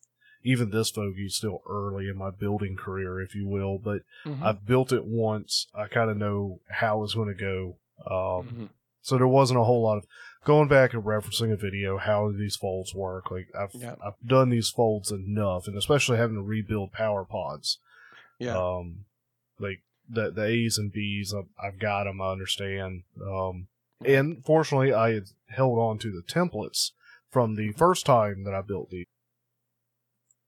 even 0.44 0.70
this 0.72 0.90
fogey 0.90 1.26
is 1.26 1.36
still 1.36 1.62
early 1.70 2.08
in 2.08 2.18
my 2.18 2.30
building 2.32 2.76
career, 2.78 3.22
if 3.22 3.36
you 3.36 3.48
will. 3.48 3.78
But 3.78 4.02
Mhm. 4.26 4.42
I've 4.42 4.66
built 4.66 4.92
it 4.92 5.06
once. 5.06 5.68
I 5.76 5.88
kind 5.88 6.10
of 6.10 6.18
know 6.18 6.60
how 6.70 7.04
it's 7.04 7.14
going 7.14 7.28
to 7.28 7.34
go. 7.34 7.78
Um, 8.06 8.48
Mhm. 8.48 8.70
So 9.02 9.18
there 9.18 9.28
wasn't 9.28 9.60
a 9.60 9.64
whole 9.64 9.82
lot 9.84 9.98
of 9.98 10.06
going 10.44 10.68
back 10.68 10.94
and 10.94 11.04
referencing 11.04 11.52
a 11.52 11.56
video. 11.58 11.98
How 11.98 12.30
do 12.32 12.38
these 12.38 12.56
folds 12.58 12.94
work? 12.94 13.32
Like 13.32 13.48
I've 13.58 13.74
Yeah. 13.74 13.96
I've 14.06 14.20
done 14.26 14.50
these 14.50 14.70
folds 14.70 15.12
enough, 15.12 15.68
and 15.68 15.78
especially 15.78 16.18
having 16.18 16.36
to 16.36 16.42
rebuild 16.42 16.92
power 16.92 17.24
pods. 17.26 17.80
Yeah. 18.40 18.58
Um, 18.58 19.06
like 19.60 19.82
the 20.10 20.32
the 20.32 20.44
A's 20.46 20.78
and 20.78 20.92
B's, 20.92 21.34
I've, 21.34 21.50
I've 21.62 21.80
got 21.80 22.06
them. 22.06 22.22
I 22.22 22.32
understand. 22.32 23.04
Um, 23.22 23.68
and 24.06 24.44
fortunately, 24.46 24.94
I 24.94 25.14
had 25.14 25.26
held 25.50 25.78
on 25.80 25.98
to 26.00 26.12
the 26.12 26.24
templates 26.24 26.92
from 27.30 27.56
the 27.56 27.72
first 27.74 28.06
time 28.06 28.44
that 28.46 28.54
I 28.54 28.62
built 28.62 28.90
these. 28.90 29.06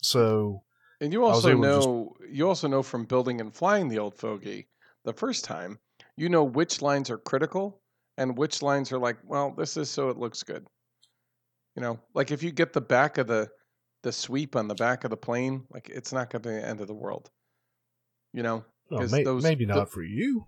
So 0.02 0.64
And 1.00 1.14
you 1.14 1.24
also 1.26 1.50
to 1.50 1.56
just- 1.56 1.62
know 1.88 2.16
you 2.30 2.48
also 2.48 2.68
know 2.68 2.84
from 2.84 3.06
building 3.06 3.42
and 3.42 3.54
flying 3.54 3.88
the 3.90 4.00
old 4.00 4.16
fogey 4.16 4.68
the 5.04 5.14
first 5.14 5.44
time, 5.46 5.80
you 6.16 6.30
know 6.30 6.44
which 6.44 6.82
lines 6.82 7.10
are 7.10 7.18
critical 7.18 7.82
and 8.18 8.38
which 8.38 8.62
lines 8.62 8.92
are 8.92 9.00
like, 9.00 9.18
well, 9.26 9.52
this 9.52 9.78
is 9.78 9.90
so 9.90 10.10
it 10.10 10.18
looks 10.18 10.44
good. 10.44 10.66
You 11.76 11.82
know, 11.82 12.00
like 12.14 12.32
if 12.32 12.44
you 12.44 12.52
get 12.52 12.74
the 12.74 12.82
back 12.82 13.18
of 13.18 13.28
the 13.28 13.50
the 14.04 14.12
sweep 14.12 14.56
on 14.56 14.68
the 14.68 14.76
back 14.76 15.04
of 15.04 15.12
the 15.12 15.18
plane, 15.18 15.66
like 15.72 15.90
it's 15.90 16.12
not 16.12 16.30
going 16.32 16.42
to 16.42 16.50
be 16.50 16.56
the 16.56 16.68
end 16.68 16.82
of 16.82 16.88
the 16.88 16.94
world. 16.94 17.30
You 18.34 18.42
know, 18.44 18.66
well, 19.00 19.08
may, 19.10 19.24
those- 19.24 19.44
maybe 19.44 19.66
the- 19.66 19.74
not 19.76 19.90
for 19.92 20.04
you. 20.04 20.46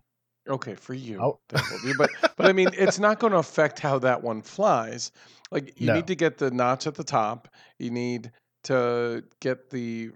Okay, 0.49 0.75
for 0.75 0.93
you, 0.93 1.19
Oh. 1.21 1.39
be. 1.85 1.93
but 1.97 2.09
but 2.35 2.45
I 2.47 2.51
mean, 2.51 2.67
it's 2.73 2.99
not 2.99 3.17
going 3.19 3.31
to 3.31 3.39
affect 3.39 3.79
how 3.79 3.97
that 3.99 4.21
one 4.21 4.41
flies. 4.41 5.11
Like 5.51 5.79
you 5.79 5.87
No. 5.87 5.93
need 5.95 6.07
to 6.07 6.15
get 6.15 6.37
the 6.37 6.51
notch 6.51 6.85
at 6.85 6.95
the 6.95 7.03
top. 7.05 7.47
You 7.79 7.91
need 7.91 8.29
to 8.65 9.23
get 9.39 9.69
the 9.69 10.11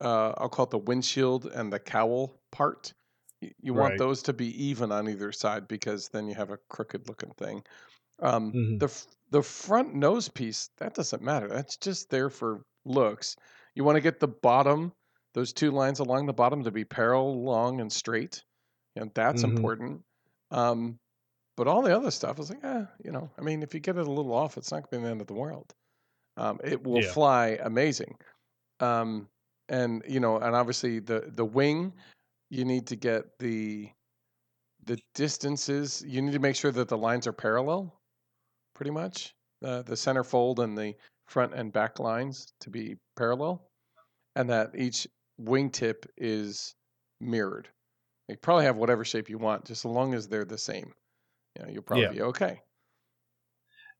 uh, 0.00 0.34
I'll 0.38 0.48
call 0.48 0.64
it 0.64 0.70
the 0.70 0.78
windshield 0.78 1.46
and 1.46 1.72
the 1.72 1.78
cowl 1.78 2.36
part. 2.50 2.92
You 3.60 3.74
want 3.74 3.90
Right. 3.92 3.98
those 3.98 4.22
to 4.24 4.32
be 4.32 4.48
even 4.64 4.90
on 4.90 5.08
either 5.08 5.30
side 5.30 5.68
because 5.68 6.08
then 6.08 6.26
you 6.26 6.34
have 6.34 6.50
a 6.50 6.58
crooked 6.68 7.08
looking 7.08 7.32
thing. 7.34 7.62
Um, 8.20 8.52
Mhm. 8.52 8.80
The 8.80 9.06
the 9.30 9.42
front 9.42 9.94
nose 9.94 10.28
piece 10.28 10.68
that 10.78 10.94
doesn't 10.94 11.22
matter. 11.22 11.46
That's 11.48 11.76
just 11.76 12.10
there 12.10 12.28
for 12.28 12.62
looks. 12.84 13.36
You 13.76 13.84
want 13.84 13.96
to 13.96 14.00
get 14.00 14.18
the 14.18 14.28
bottom, 14.28 14.92
those 15.34 15.52
two 15.52 15.70
lines 15.70 16.00
along 16.00 16.26
the 16.26 16.32
bottom 16.32 16.64
to 16.64 16.70
be 16.70 16.84
parallel, 16.84 17.42
long, 17.42 17.80
and 17.80 17.92
straight. 17.92 18.44
And 18.96 19.12
that's 19.14 19.44
Mhm. 19.44 19.44
important. 19.44 20.02
Um, 20.50 20.98
but 21.56 21.68
all 21.68 21.82
the 21.82 21.96
other 21.96 22.10
stuff 22.10 22.38
is 22.40 22.50
like, 22.50 22.64
eh, 22.64 22.86
you 23.04 23.12
know, 23.12 23.30
I 23.38 23.42
mean, 23.42 23.62
if 23.62 23.74
you 23.74 23.80
get 23.80 23.98
it 23.98 24.06
a 24.06 24.12
little 24.12 24.34
off, 24.34 24.56
it's 24.58 24.72
not 24.72 24.90
going 24.90 24.90
to 24.90 24.98
be 24.98 25.02
the 25.04 25.10
end 25.12 25.20
of 25.20 25.26
the 25.28 25.34
world. 25.34 25.74
Um, 26.36 26.60
it 26.64 26.82
will 26.84 27.02
Yeah. 27.02 27.14
fly 27.14 27.58
amazing. 27.62 28.18
Um, 28.80 29.28
and 29.68 30.02
you 30.08 30.20
know, 30.20 30.38
and 30.38 30.54
obviously 30.56 30.98
the 31.00 31.32
the 31.34 31.44
wing, 31.44 31.94
you 32.50 32.64
need 32.64 32.86
to 32.88 32.96
get 32.96 33.38
the 33.38 33.90
the 34.84 34.98
distances. 35.14 36.02
You 36.06 36.22
need 36.22 36.32
to 36.32 36.38
make 36.38 36.56
sure 36.56 36.72
that 36.72 36.88
the 36.88 36.98
lines 36.98 37.26
are 37.26 37.32
parallel, 37.32 38.00
pretty 38.74 38.90
much. 38.90 39.34
Uh, 39.64 39.82
the 39.82 39.96
center 39.96 40.24
fold 40.24 40.60
and 40.60 40.76
the 40.76 40.94
front 41.28 41.54
and 41.54 41.72
back 41.72 41.98
lines 41.98 42.52
to 42.60 42.70
be 42.70 42.96
parallel, 43.16 43.70
and 44.36 44.50
that 44.50 44.70
each 44.76 45.08
wingtip 45.40 46.06
is 46.16 46.74
mirrored. 47.20 47.68
You 48.28 48.36
probably 48.36 48.64
have 48.64 48.76
whatever 48.76 49.04
shape 49.04 49.28
you 49.28 49.38
want, 49.38 49.66
just 49.66 49.84
as 49.84 49.90
long 49.90 50.14
as 50.14 50.28
they're 50.28 50.44
the 50.44 50.58
same. 50.58 50.92
You 51.58 51.64
know, 51.64 51.70
you'll 51.70 51.82
probably 51.82 52.04
Yeah. 52.04 52.10
be 52.12 52.22
okay. 52.22 52.60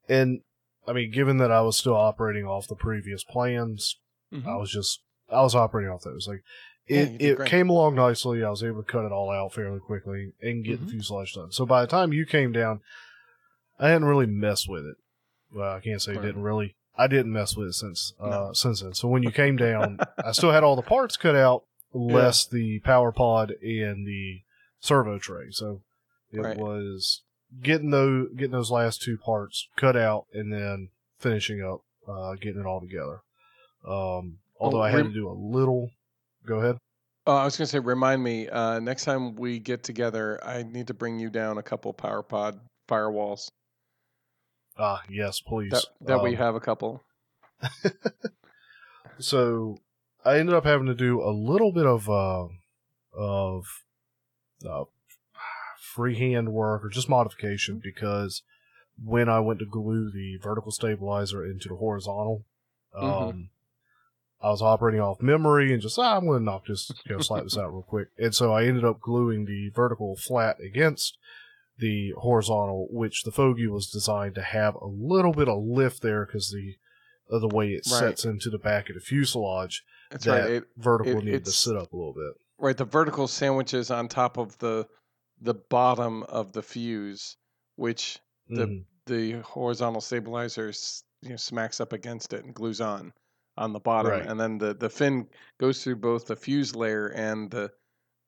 And 0.08 0.40
I 0.86 0.92
mean, 0.92 1.10
given 1.10 1.38
that 1.38 1.50
I 1.50 1.62
was 1.62 1.76
still 1.78 1.94
operating 1.96 2.44
off 2.44 2.68
the 2.68 2.74
previous 2.76 3.24
plans, 3.24 3.98
I 4.32 4.36
Mhm. 4.36 4.58
was 4.60 4.70
just 4.70 5.00
I 5.30 5.40
was 5.42 5.54
operating 5.54 5.90
off 5.90 6.02
those. 6.02 6.28
Like 6.28 6.42
it 6.86 7.06
did 7.18 7.22
it 7.22 7.36
great. 7.38 7.48
came 7.48 7.70
along 7.70 7.94
nicely. 7.94 8.44
I 8.44 8.50
was 8.50 8.62
able 8.62 8.82
to 8.82 8.86
cut 8.92 9.06
it 9.06 9.12
all 9.12 9.30
out 9.30 9.54
fairly 9.54 9.80
quickly 9.80 10.32
and 10.42 10.62
get 10.64 10.80
Mhm. 10.80 10.84
the 10.84 10.90
fuselage 10.92 11.32
done. 11.34 11.50
So 11.50 11.64
by 11.64 11.80
the 11.80 11.86
time 11.86 12.12
you 12.12 12.26
came 12.26 12.52
down, 12.52 12.82
I 13.78 13.88
hadn't 13.88 14.06
really 14.06 14.26
messed 14.26 14.68
with 14.68 14.84
it. 14.84 14.96
Well, 15.50 15.72
I 15.74 15.80
can't 15.80 16.02
say 16.02 16.12
Right. 16.12 16.22
didn't 16.22 16.42
really. 16.42 16.76
I 16.96 17.06
didn't 17.08 17.32
mess 17.32 17.56
with 17.56 17.68
it 17.68 17.72
since 17.74 18.12
uh, 18.20 18.28
No. 18.28 18.50
since 18.52 18.80
then. 18.82 18.94
So 18.94 19.08
when 19.08 19.22
you 19.22 19.30
came 19.32 19.56
down, 19.56 19.98
I 20.24 20.32
still 20.32 20.52
had 20.52 20.62
all 20.64 20.76
the 20.76 20.82
parts 20.82 21.16
cut 21.16 21.34
out, 21.36 21.64
less 21.92 22.46
the 22.46 22.80
power 22.80 23.10
pod 23.12 23.52
and 23.62 24.06
the 24.06 24.42
servo 24.80 25.18
tray. 25.18 25.46
So 25.50 25.82
it 26.32 26.40
Right. 26.40 26.56
was 26.56 27.22
getting 27.62 27.90
those 27.90 28.28
getting 28.36 28.52
those 28.52 28.70
last 28.70 29.02
two 29.02 29.16
parts 29.18 29.68
cut 29.76 29.96
out 29.96 30.26
and 30.32 30.52
then 30.52 30.88
finishing 31.18 31.62
up, 31.62 31.80
uh, 32.08 32.34
getting 32.34 32.60
it 32.60 32.66
all 32.66 32.80
together. 32.80 33.22
Um, 33.86 34.38
although 34.58 34.82
I 34.82 34.90
had 34.90 35.04
to 35.04 35.12
do 35.12 35.28
a 35.28 35.32
little. 35.34 35.90
Go 36.46 36.60
ahead. 36.60 36.76
Oh, 37.26 37.36
I 37.36 37.44
was 37.44 37.56
going 37.56 37.64
to 37.64 37.70
say, 37.72 37.78
remind 37.78 38.22
me 38.22 38.48
uh, 38.50 38.78
next 38.80 39.06
time 39.06 39.34
we 39.34 39.58
get 39.58 39.82
together, 39.82 40.38
I 40.44 40.62
need 40.62 40.88
to 40.88 40.94
bring 40.94 41.18
you 41.18 41.30
down 41.30 41.56
a 41.56 41.62
couple 41.62 41.90
power 41.94 42.22
pod 42.22 42.60
firewalls. 42.86 43.48
Ah, 44.78 45.02
yes, 45.08 45.40
please. 45.40 45.70
That 45.72 45.84
that 46.06 46.22
we 46.22 46.30
Um, 46.30 46.36
have 46.36 46.54
a 46.54 46.60
couple. 46.60 47.02
So 49.18 49.78
I 50.24 50.38
ended 50.38 50.54
up 50.54 50.64
having 50.64 50.86
to 50.86 50.94
do 50.94 51.22
a 51.22 51.30
little 51.30 51.72
bit 51.72 51.86
of 51.86 52.08
uh, 52.10 52.48
of 53.16 53.64
uh, 54.68 54.84
freehand 55.78 56.52
work 56.52 56.84
or 56.84 56.88
just 56.88 57.08
modification 57.08 57.80
because 57.82 58.42
when 59.02 59.28
I 59.28 59.40
went 59.40 59.60
to 59.60 59.66
glue 59.66 60.10
the 60.10 60.38
vertical 60.42 60.72
stabilizer 60.72 61.44
into 61.44 61.68
the 61.68 61.76
horizontal, 61.76 62.44
um, 62.94 63.08
Mhm. 63.08 63.48
I 64.40 64.50
was 64.50 64.62
operating 64.62 65.00
off 65.00 65.22
memory 65.22 65.72
and 65.72 65.80
just 65.80 65.98
ah, 65.98 66.16
I'm 66.16 66.26
going 66.26 66.40
to 66.40 66.44
knock 66.44 66.66
this, 66.66 66.90
you 67.06 67.12
know, 67.12 67.20
slap 67.20 67.44
this 67.44 67.56
out 67.58 67.72
real 67.72 67.82
quick, 67.82 68.08
and 68.18 68.34
so 68.34 68.52
I 68.52 68.64
ended 68.64 68.84
up 68.84 69.00
gluing 69.00 69.44
the 69.44 69.70
vertical 69.70 70.16
flat 70.16 70.58
against 70.60 71.18
the 71.78 72.12
horizontal, 72.18 72.86
which 72.90 73.22
the 73.24 73.32
Fogey 73.32 73.66
was 73.66 73.90
designed 73.90 74.34
to 74.36 74.42
have 74.42 74.74
a 74.76 74.86
little 74.86 75.32
bit 75.32 75.48
of 75.48 75.62
lift 75.62 76.02
there 76.02 76.24
because 76.26 76.50
the 76.50 76.76
of 77.30 77.40
the 77.40 77.48
way 77.48 77.68
it 77.70 77.86
Right. 77.90 78.00
sets 78.00 78.24
into 78.26 78.50
the 78.50 78.58
back 78.58 78.90
of 78.90 78.94
the 78.94 79.00
fuselage, 79.00 79.82
That's 80.10 80.26
that 80.26 80.40
right. 80.42 80.50
It, 80.50 80.64
vertical 80.76 81.18
it- 81.18 81.24
needed 81.24 81.44
to 81.46 81.52
sit 81.52 81.74
up 81.74 81.90
a 81.92 81.96
little 81.96 82.12
bit. 82.12 82.34
right. 82.58 82.76
The 82.76 82.84
vertical 82.84 83.26
sandwiches 83.26 83.90
on 83.90 84.08
top 84.08 84.36
of 84.36 84.58
the 84.58 84.86
the 85.40 85.54
bottom 85.54 86.22
of 86.24 86.52
the 86.52 86.62
fuse, 86.62 87.36
which 87.76 88.18
the 88.48 88.66
Mhm. 88.66 88.84
the 89.06 89.32
horizontal 89.40 90.00
stabilizer 90.00 90.70
you 91.22 91.30
know, 91.30 91.36
smacks 91.36 91.80
up 91.80 91.92
against 91.92 92.32
it 92.34 92.44
and 92.44 92.54
glues 92.54 92.80
on 92.80 93.12
on 93.56 93.72
the 93.72 93.80
bottom, 93.80 94.10
Right. 94.12 94.26
and 94.26 94.38
then 94.38 94.58
the 94.58 94.74
the 94.74 94.90
fin 94.90 95.28
goes 95.58 95.82
through 95.82 95.96
both 95.96 96.26
the 96.26 96.36
fuselage 96.36 97.10
and 97.14 97.50
the 97.50 97.72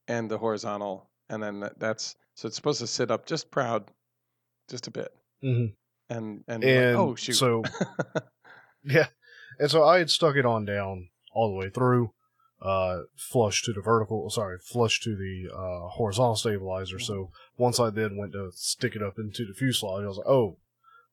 and 0.09 0.31
the 0.31 0.39
horizontal, 0.39 1.11
and 1.29 1.43
then 1.43 1.61
that, 1.61 1.79
that's 1.79 2.17
so 2.37 2.47
it's 2.47 2.55
supposed 2.57 2.79
to 2.81 2.87
sit 2.87 3.11
up 3.11 3.27
just 3.27 3.51
proud, 3.51 3.91
just 4.69 4.87
a 4.87 4.91
bit, 4.93 5.13
Mhm. 5.43 5.75
and 6.09 6.45
and, 6.47 6.63
you're 6.63 6.93
like, 6.93 7.01
oh 7.01 7.15
shoot, 7.17 7.35
so 7.35 7.65
yeah, 8.85 9.09
and 9.59 9.71
so 9.71 9.83
I 9.85 9.99
had 9.99 10.11
stuck 10.11 10.37
it 10.37 10.47
on 10.47 10.65
down 10.65 11.09
all 11.33 11.49
the 11.51 11.57
way 11.57 11.71
through, 11.71 12.13
uh, 12.63 13.01
flush 13.17 13.63
to 13.65 13.73
the 13.73 13.81
vertical, 13.81 14.29
sorry, 14.31 14.59
flush 14.59 15.01
to 15.01 15.17
the 15.17 15.49
uh, 15.53 15.89
horizontal 15.89 16.37
stabilizer. 16.37 16.99
So 16.99 17.15
Mm-hmm. 17.15 17.63
once 17.63 17.81
I 17.81 17.91
then 17.91 18.17
went 18.17 18.33
to 18.33 18.51
stick 18.55 18.95
it 18.97 19.03
up 19.03 19.19
into 19.19 19.45
the 19.45 19.53
fuselage, 19.55 20.05
I 20.05 20.09
was 20.09 20.17
like, 20.19 20.27
oh, 20.29 20.59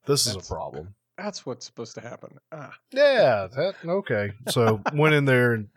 this 0.06 0.26
is 0.26 0.36
a 0.36 0.40
problem. 0.40 0.94
that's 1.18 1.44
what's 1.46 1.66
supposed 1.66 1.94
to 1.94 2.00
happen. 2.00 2.38
Ah, 2.52 2.74
Yeah, 2.92 3.48
that 3.54 3.74
okay. 3.84 4.32
So 4.48 4.80
went 4.94 5.14
in 5.14 5.24
there 5.26 5.52
and 5.52 5.68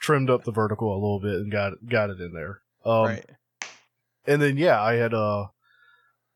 trimmed 0.00 0.30
up 0.30 0.44
the 0.44 0.52
vertical 0.52 0.92
a 0.92 0.94
little 1.00 1.20
bit 1.20 1.34
and 1.40 1.50
got 1.52 1.72
it, 1.74 1.88
got 1.88 2.10
it 2.10 2.20
in 2.20 2.32
there. 2.32 2.60
Um, 2.84 3.04
right. 3.06 3.30
And 4.26 4.40
then 4.42 4.56
yeah, 4.56 4.80
I 4.82 4.94
had 4.94 5.14
uh, 5.14 5.46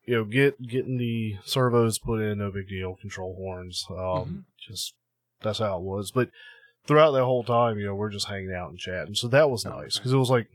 you 0.05 0.17
know, 0.17 0.25
get 0.25 0.61
getting 0.63 0.97
the 0.99 1.37
servos 1.45 1.99
put 1.99 2.21
in, 2.21 2.39
no 2.39 2.51
big 2.51 2.69
deal. 2.69 2.97
Control 2.97 3.35
horns, 3.37 3.87
um, 3.91 3.97
Mhm. 3.97 4.45
just 4.59 4.95
that's 5.43 5.59
how 5.59 5.77
it 5.79 5.83
was. 5.83 6.11
But 6.11 6.31
throughout 6.87 7.13
that 7.13 7.25
whole 7.25 7.45
time, 7.45 7.79
you 7.79 7.87
know, 7.87 7.95
we're 7.95 8.11
just 8.11 8.27
hanging 8.29 8.53
out 8.55 8.71
and 8.71 8.79
chatting, 8.79 9.15
so 9.15 9.29
that 9.29 9.51
was 9.51 9.65
nice 9.65 9.97
because 9.99 10.13
it 10.13 10.17
was 10.17 10.31
like 10.31 10.49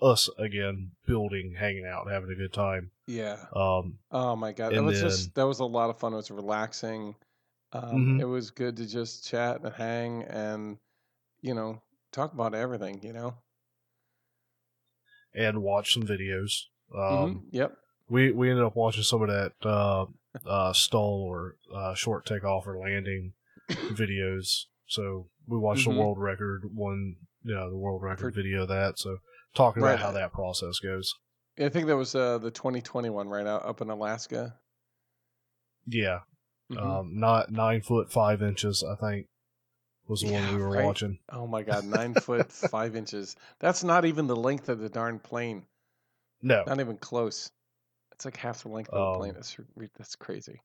us 0.00 0.28
again, 0.38 0.92
building, 1.06 1.54
hanging 1.58 1.84
out, 1.84 2.08
having 2.10 2.30
a 2.30 2.34
good 2.36 2.52
time. 2.52 2.92
Yeah. 3.06 3.46
Um, 3.54 3.98
Oh 4.12 4.36
my 4.36 4.52
god, 4.52 4.72
that 4.72 4.82
was 4.82 5.00
then- 5.00 5.08
just 5.10 5.34
that 5.34 5.46
was 5.46 5.58
a 5.60 5.64
lot 5.64 5.90
of 5.90 5.98
fun. 5.98 6.12
It 6.12 6.16
was 6.16 6.30
relaxing. 6.30 7.16
Um, 7.72 8.16
Mhm. 8.16 8.20
It 8.20 8.24
was 8.26 8.50
good 8.50 8.76
to 8.76 8.86
just 8.86 9.26
chat 9.28 9.60
and 9.62 9.74
hang 9.74 10.22
and 10.24 10.78
you 11.40 11.52
know 11.54 11.82
talk 12.12 12.32
about 12.32 12.54
everything. 12.54 13.02
You 13.02 13.12
know. 13.12 13.34
And 15.34 15.62
watch 15.62 15.94
some 15.94 16.02
videos. 16.04 16.52
Mhm. 16.94 17.22
Um, 17.24 17.48
Yep. 17.50 17.76
we 18.08 18.32
we 18.32 18.50
ended 18.50 18.64
up 18.64 18.76
watching 18.76 19.02
some 19.02 19.22
of 19.22 19.28
that 19.28 19.52
uh, 19.62 20.06
uh, 20.46 20.72
stall 20.72 21.22
or 21.28 21.56
uh, 21.74 21.94
short 21.94 22.24
takeoff 22.26 22.66
or 22.66 22.78
landing 22.78 23.32
videos. 23.68 24.64
So 24.86 25.28
we 25.46 25.58
watched 25.58 25.86
Mhm. 25.86 25.94
the 25.94 26.00
world 26.00 26.18
record 26.18 26.62
one, 26.74 27.16
you 27.42 27.54
know, 27.54 27.68
the 27.70 27.76
world 27.76 28.02
record 28.02 28.34
For- 28.34 28.42
video 28.42 28.62
of 28.62 28.68
that. 28.68 28.98
So 28.98 29.18
talking 29.54 29.82
Right. 29.82 29.92
about 29.94 30.02
how 30.04 30.12
that 30.12 30.32
process 30.32 30.78
goes. 30.78 31.12
I 31.58 31.68
think 31.68 31.86
that 31.88 31.96
was 31.96 32.14
uh, 32.14 32.38
the 32.38 32.50
2021 32.52 33.28
right 33.28 33.46
out 33.46 33.64
up 33.64 33.80
in 33.80 33.90
Alaska. 33.90 34.58
Yeah, 35.86 36.20
Mhm. 36.70 36.78
um, 36.78 37.18
not 37.18 37.50
nine 37.50 37.80
foot 37.82 38.12
five 38.12 38.42
inches. 38.42 38.84
I 38.84 38.94
think 38.94 39.26
was 40.08 40.22
the 40.22 40.28
Yeah, 40.28 40.46
one 40.46 40.56
we 40.56 40.62
were 40.62 40.70
right. 40.70 40.84
watching. 40.84 41.18
oh 41.32 41.46
my 41.46 41.62
god, 41.62 41.84
nine 41.98 42.14
foot 42.14 42.50
five 42.52 42.96
inches. 42.96 43.36
That's 43.60 43.84
not 43.84 44.04
even 44.04 44.26
the 44.26 44.36
length 44.36 44.68
of 44.68 44.78
the 44.78 44.88
darn 44.88 45.18
plane. 45.18 45.64
No, 46.42 46.62
Not 46.66 46.80
even 46.80 46.96
close. 46.96 47.50
It's 48.12 48.24
like 48.24 48.36
half 48.36 48.62
the 48.62 48.68
length 48.68 48.90
of 48.90 49.12
the 49.12 49.18
plane. 49.18 49.30
Um, 49.30 49.36
That's 49.36 49.56
that's 49.96 50.16
crazy. 50.16 50.60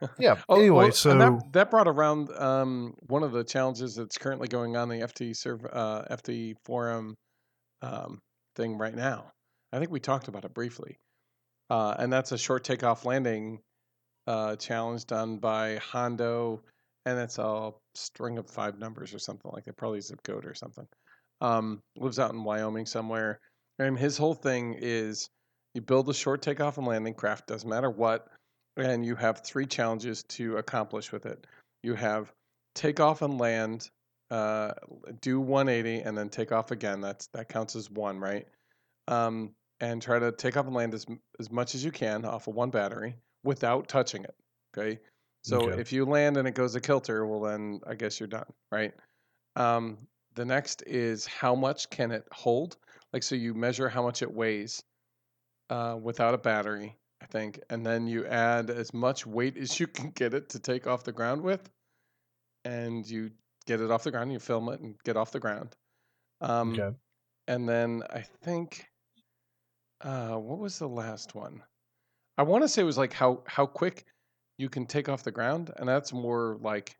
yeah. 0.18 0.36
Oh, 0.48 0.56
anyway, 0.60 0.84
well, 0.84 0.92
so 0.92 1.16
that, 1.18 1.52
that 1.52 1.70
brought 1.70 1.88
around 1.88 2.30
um, 2.36 2.94
one 3.06 3.22
of 3.22 3.32
the 3.32 3.44
challenges 3.44 3.94
that's 3.94 4.18
currently 4.18 4.48
going 4.48 4.76
on 4.76 4.88
the 4.88 4.96
FT 5.00 5.36
serv- 5.36 5.66
uh, 5.72 6.04
FT 6.10 6.54
forum 6.64 7.16
um, 7.82 8.20
thing 8.56 8.76
right 8.78 8.94
now. 8.94 9.32
I 9.72 9.78
think 9.78 9.90
we 9.90 10.00
talked 10.00 10.28
about 10.28 10.44
it 10.44 10.54
briefly, 10.54 10.98
uh, 11.70 11.94
and 11.98 12.12
that's 12.12 12.32
a 12.32 12.38
short 12.38 12.64
takeoff 12.64 13.04
landing 13.04 13.60
uh, 14.26 14.56
challenge 14.56 15.06
done 15.06 15.38
by 15.38 15.76
Hondo, 15.76 16.62
and 17.06 17.18
it's 17.18 17.38
a 17.38 17.72
string 17.94 18.38
of 18.38 18.48
five 18.48 18.78
numbers 18.78 19.14
or 19.14 19.18
something 19.18 19.50
like 19.52 19.64
that, 19.64 19.76
probably 19.76 20.00
zip 20.00 20.22
code 20.22 20.46
or 20.46 20.54
something. 20.54 20.86
Um, 21.40 21.82
lives 21.96 22.18
out 22.18 22.32
in 22.32 22.44
Wyoming 22.44 22.86
somewhere, 22.86 23.40
and 23.78 23.98
his 23.98 24.16
whole 24.16 24.34
thing 24.34 24.76
is 24.78 25.28
you 25.74 25.80
build 25.80 26.08
a 26.08 26.14
short 26.14 26.42
takeoff 26.42 26.78
and 26.78 26.86
landing 26.86 27.14
craft, 27.14 27.46
doesn't 27.46 27.68
matter 27.68 27.90
what, 27.90 28.28
and 28.76 29.04
you 29.04 29.16
have 29.16 29.44
three 29.44 29.66
challenges 29.66 30.22
to 30.30 30.56
accomplish 30.56 31.12
with 31.12 31.26
it. 31.26 31.46
You 31.82 31.94
have 31.94 32.32
take 32.74 33.00
off 33.00 33.22
and 33.22 33.38
land, 33.38 33.88
uh, 34.30 34.72
do 35.20 35.40
180, 35.40 36.02
and 36.02 36.16
then 36.16 36.28
take 36.28 36.52
off 36.52 36.70
again. 36.70 37.00
That's 37.00 37.26
that 37.34 37.48
counts 37.48 37.76
as 37.76 37.90
one, 37.90 38.18
right? 38.18 38.46
Um, 39.08 39.54
and 39.80 40.00
try 40.00 40.18
to 40.18 40.32
take 40.32 40.56
off 40.56 40.66
and 40.66 40.74
land 40.74 40.94
as 40.94 41.04
as 41.38 41.50
much 41.50 41.74
as 41.74 41.84
you 41.84 41.90
can 41.90 42.24
off 42.24 42.46
of 42.46 42.54
one 42.54 42.70
battery 42.70 43.16
without 43.42 43.88
touching 43.88 44.24
it. 44.24 44.34
Okay. 44.76 44.98
So 45.44 45.68
Okay. 45.68 45.80
if 45.80 45.92
you 45.92 46.06
land 46.06 46.36
and 46.38 46.48
it 46.48 46.54
goes 46.54 46.74
a 46.74 46.80
kilter, 46.80 47.26
well 47.26 47.40
then 47.40 47.80
I 47.86 47.94
guess 47.94 48.18
you're 48.18 48.26
done, 48.28 48.52
right? 48.72 48.94
Um, 49.56 50.08
the 50.34 50.44
next 50.44 50.82
is 50.86 51.26
how 51.26 51.54
much 51.54 51.90
can 51.90 52.10
it 52.12 52.26
hold? 52.32 52.76
Like 53.12 53.22
so 53.22 53.34
you 53.36 53.54
measure 53.54 53.88
how 53.88 54.02
much 54.02 54.22
it 54.22 54.32
weighs 54.32 54.82
uh, 55.70 55.98
without 56.02 56.34
a 56.34 56.38
battery, 56.38 56.96
I 57.22 57.26
think, 57.26 57.60
and 57.70 57.84
then 57.86 58.06
you 58.06 58.26
add 58.26 58.70
as 58.70 58.94
much 58.94 59.26
weight 59.26 59.56
as 59.56 59.78
you 59.80 59.86
can 59.88 60.10
get 60.10 60.34
it 60.34 60.48
to 60.50 60.60
take 60.60 60.86
off 60.86 61.04
the 61.04 61.12
ground 61.12 61.42
with, 61.42 61.70
and 62.64 63.08
you 63.08 63.30
get 63.66 63.80
it 63.80 63.90
off 63.90 64.04
the 64.04 64.10
ground. 64.10 64.32
You 64.32 64.38
film 64.38 64.68
it 64.70 64.80
and 64.80 64.96
get 65.04 65.16
off 65.16 65.32
the 65.32 65.40
ground. 65.40 65.76
Um, 66.40 66.72
okay. 66.78 66.96
and 67.48 67.68
then 67.68 68.02
I 68.10 68.22
think, 68.22 68.86
uh, 70.00 70.36
what 70.36 70.58
was 70.58 70.78
the 70.78 70.88
last 70.88 71.34
one? 71.34 71.62
I 72.38 72.42
want 72.42 72.62
to 72.62 72.68
say 72.68 72.82
it 72.82 72.84
was 72.84 72.98
like 72.98 73.12
how 73.12 73.42
how 73.46 73.66
quick 73.66 74.06
you 74.58 74.68
can 74.68 74.86
take 74.86 75.08
off 75.08 75.22
the 75.22 75.32
ground, 75.32 75.72
and 75.76 75.88
that's 75.88 76.12
more 76.12 76.56
like. 76.60 76.98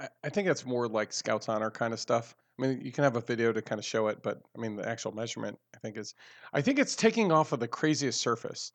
I- 0.00 0.08
I 0.24 0.28
think 0.28 0.46
that's 0.48 0.64
more 0.66 0.88
like 0.88 1.12
Scouts 1.12 1.48
Honor 1.48 1.70
kind 1.70 1.92
of 1.94 2.00
stuff. 2.00 2.36
I 2.58 2.62
mean, 2.62 2.80
you 2.82 2.92
can 2.92 3.04
have 3.04 3.16
a 3.16 3.20
video 3.20 3.52
to 3.52 3.62
kind 3.62 3.78
of 3.78 3.84
show 3.84 4.08
it, 4.08 4.22
but 4.22 4.42
I 4.56 4.58
mean, 4.60 4.76
the 4.76 4.86
actual 4.88 5.12
measurement, 5.12 5.58
I 5.74 5.78
think 5.78 5.96
is, 5.96 6.14
I 6.52 6.60
think 6.62 6.78
it's 6.78 6.94
taking 6.96 7.32
off 7.32 7.52
of 7.52 7.60
the 7.60 7.68
craziest 7.68 8.20
surface. 8.20 8.72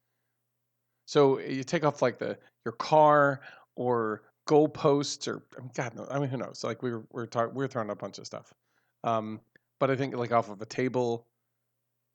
So 1.05 1.39
you 1.39 1.63
take 1.63 1.83
off 1.83 2.01
like 2.01 2.17
the 2.19 2.37
your 2.65 2.73
car 2.73 3.41
or 3.75 4.23
goalposts 4.47 5.27
or 5.27 5.43
I 5.57 5.61
mean, 5.61 5.71
God, 5.73 5.95
no, 5.95 6.07
I 6.09 6.19
mean, 6.19 6.29
who 6.29 6.37
knows? 6.37 6.63
Like 6.63 6.81
we 6.83 6.91
were 6.91 7.05
we 7.11 7.23
were 7.23 7.49
were 7.49 7.67
throwing 7.67 7.89
a 7.89 7.95
bunch 7.95 8.17
of 8.19 8.25
stuff. 8.25 8.53
Um, 9.03 9.41
but 9.79 9.89
I 9.91 9.95
think 9.95 10.15
like 10.15 10.31
off 10.31 10.49
of 10.49 10.61
a 10.61 10.65
table, 10.65 11.27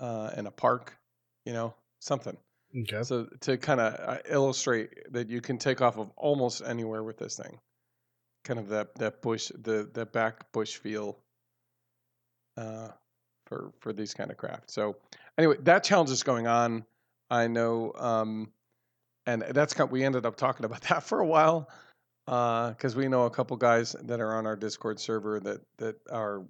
uh, 0.01 0.33
in 0.37 0.47
a 0.47 0.51
park, 0.51 0.99
you 1.45 1.53
know, 1.53 1.75
something. 2.01 2.37
Okay. 2.77 3.03
So 3.03 3.27
to 3.41 3.57
kind 3.59 3.81
of 3.81 3.95
uh, 3.95 4.19
illustrate 4.29 5.13
that 5.13 5.29
you 5.31 5.41
can 5.41 5.59
take 5.59 5.81
off 5.83 5.99
of 5.99 6.11
almost 6.17 6.63
anywhere 6.65 7.03
with 7.03 7.19
this 7.19 7.37
thing. 7.37 7.59
kind 8.45 8.59
of 8.61 8.69
that 8.71 8.95
that 8.97 9.23
bush 9.23 9.51
the 9.59 9.89
the 9.93 10.07
back 10.07 10.53
bush 10.53 10.77
feel 10.77 11.19
uh, 12.57 12.89
for 13.47 13.73
for 13.81 13.93
these 13.93 14.15
kind 14.15 14.31
of 14.31 14.37
craft. 14.37 14.71
So 14.71 14.97
anyway, 15.39 15.57
that 15.63 15.85
challenge 15.85 16.11
is 16.11 16.23
going 16.23 16.47
on. 16.47 16.85
I 17.31 17.49
know, 17.49 17.93
um, 17.97 18.53
and 19.27 19.43
that's 19.43 19.75
kind 19.75 19.89
of, 19.89 19.93
we 19.93 20.05
ended 20.05 20.27
up 20.27 20.37
talking 20.37 20.67
about 20.67 20.83
that 20.91 21.03
for 21.05 21.21
a 21.21 21.27
while 21.27 21.69
because 22.27 22.97
we 22.97 23.09
know 23.09 23.25
a 23.27 23.31
couple 23.31 23.57
guys 23.57 23.95
that 24.05 24.21
are 24.21 24.35
on 24.37 24.47
our 24.47 24.57
Discord 24.57 25.01
server 25.01 25.41
that 25.41 25.61
that 25.79 25.97
are 26.11 26.45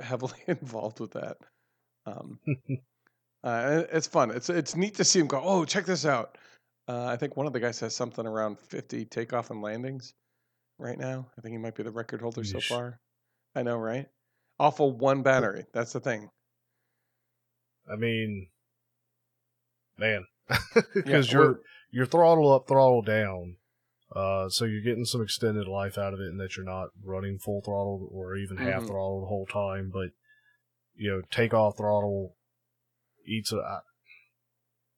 heavily 0.00 0.38
involved 0.48 1.00
with 1.00 1.12
that. 1.12 1.38
Um, 2.06 2.40
uh, 3.44 3.84
it's 3.92 4.06
fun. 4.08 4.30
It's 4.32 4.48
it's 4.50 4.74
neat 4.74 4.94
to 4.96 5.04
see 5.04 5.20
him 5.20 5.26
go. 5.28 5.40
Oh, 5.44 5.64
check 5.64 5.84
this 5.86 6.04
out. 6.06 6.36
Uh, 6.88 7.04
I 7.06 7.16
think 7.16 7.36
one 7.36 7.46
of 7.46 7.52
the 7.52 7.60
guys 7.60 7.78
has 7.80 7.94
something 7.94 8.26
around 8.26 8.58
50 8.58 9.04
takeoff 9.06 9.50
and 9.50 9.62
landings 9.62 10.12
right 10.78 10.98
now. 10.98 11.26
I 11.38 11.40
think 11.40 11.52
he 11.52 11.58
might 11.58 11.74
be 11.76 11.82
the 11.82 11.90
record 11.92 12.20
holder 12.20 12.42
so 12.44 12.60
far. 12.60 13.00
I 13.54 13.62
know, 13.62 13.76
right? 13.76 14.06
Off 14.58 14.80
of 14.80 14.96
one 14.96 15.22
battery. 15.22 15.64
That's 15.72 15.92
the 15.92 16.00
thing. 16.00 16.28
I 17.90 17.96
mean, 17.96 18.48
man, 19.98 20.26
because 20.94 21.32
we're- 21.32 21.44
you're 21.46 21.60
you're 21.90 22.06
throttle 22.06 22.52
up, 22.52 22.66
throttle 22.66 23.02
down. 23.02 23.56
Uh, 24.14 24.48
so 24.48 24.64
you're 24.64 24.82
getting 24.82 25.04
some 25.04 25.22
extended 25.22 25.66
life 25.66 25.98
out 25.98 26.12
of 26.14 26.20
it, 26.20 26.28
and 26.28 26.38
that 26.40 26.56
you're 26.56 26.64
not 26.66 26.88
running 27.02 27.38
full 27.38 27.60
throttle 27.62 28.08
or 28.12 28.36
even 28.36 28.56
half 28.56 28.82
Mhm. 28.82 28.86
throttle 28.88 29.20
the 29.22 29.26
whole 29.26 29.46
time. 29.46 29.90
But 29.92 30.10
you 30.94 31.10
know, 31.10 31.22
takeoff 31.30 31.76
throttle 31.76 32.36
eats 33.26 33.52
a. 33.52 33.82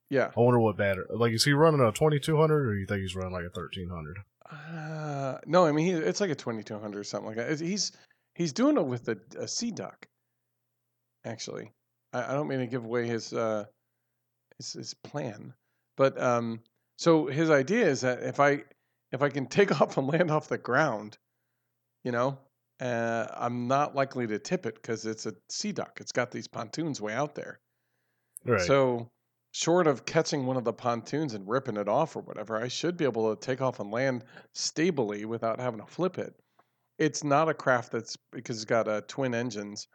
Yeah. 0.09 0.31
I 0.37 0.41
wonder 0.41 0.61
what 0.61 0.77
battery. 0.77 1.07
Like, 1.11 1.33
is 1.33 1.45
he 1.45 1.53
running 1.53 1.81
a 1.81 1.91
2200, 1.93 2.69
or 2.69 2.75
you 2.77 2.87
think 2.87 3.01
he's 3.01 3.17
running 3.17 3.33
like 3.33 3.43
a 3.43 3.59
1300? 3.59 4.19
Uh, 4.51 5.39
no, 5.47 5.67
I 5.67 5.73
mean 5.73 5.87
he, 5.87 5.93
it's 5.93 6.21
like 6.21 6.31
a 6.31 6.35
2200 6.35 6.99
or 6.99 7.05
something 7.05 7.27
like 7.27 7.37
that. 7.37 7.61
He's 7.61 7.93
he's 8.35 8.53
doing 8.53 8.77
it 8.77 8.87
with 8.87 9.09
a, 9.09 9.19
a 9.39 9.49
sea 9.49 9.73
duck. 9.73 10.07
Actually, 11.25 11.73
I, 12.13 12.31
I 12.31 12.33
don't 12.35 12.49
mean 12.49 12.61
to 12.61 12.67
give 12.67 12.85
away 12.85 13.07
his 13.07 13.33
uh 13.33 13.65
his, 14.59 14.73
his 14.75 14.95
plan, 14.95 15.53
but 15.97 16.21
um, 16.21 16.61
so 16.97 17.27
his 17.27 17.51
idea 17.51 17.87
is 17.87 18.03
that 18.03 18.23
if 18.23 18.39
I 18.39 18.63
if 19.13 19.23
I 19.23 19.29
can 19.29 19.47
take 19.47 19.81
off 19.81 19.97
and 19.97 20.07
land 20.07 20.31
off 20.31 20.49
the 20.49 20.59
ground, 20.59 21.19
you 22.05 22.13
know, 22.13 22.39
uh, 22.81 23.27
I'm 23.35 23.67
not 23.67 23.95
likely 23.95 24.27
to 24.29 24.39
tip 24.39 24.67
it 24.67 24.77
because 24.77 25.07
it's 25.07 25.27
a 25.27 25.35
sea 25.49 25.73
duck. 25.73 25.99
It's 26.01 26.13
got 26.13 26.31
these 26.31 26.49
pontoons 26.49 27.01
way 27.01 27.15
out 27.15 27.35
there. 27.35 27.59
Right. 28.53 28.61
So, 28.61 29.11
short 29.53 29.87
of 29.87 30.05
catching 30.05 30.47
one 30.47 30.57
of 30.57 30.65
the 30.65 30.73
pontoons 30.73 31.35
and 31.35 31.49
ripping 31.49 31.77
it 31.77 31.89
off 31.89 32.17
or 32.17 32.21
whatever, 32.21 32.57
I 32.57 32.69
should 32.69 32.97
be 32.97 33.05
able 33.05 33.35
to 33.35 33.41
take 33.41 33.61
off 33.61 33.81
and 33.81 33.91
land 33.91 34.25
stably 34.55 35.25
without 35.25 35.61
having 35.61 35.81
to 35.81 35.87
flip 35.87 36.19
it. 36.19 36.35
It's 36.99 37.25
not 37.25 37.49
a 37.49 37.55
craft 37.55 37.93
that's 37.93 38.17
because 38.33 38.57
it's 38.57 38.65
got 38.65 38.89
uh, 38.89 39.03
twin 39.09 39.35
engines. 39.35 39.89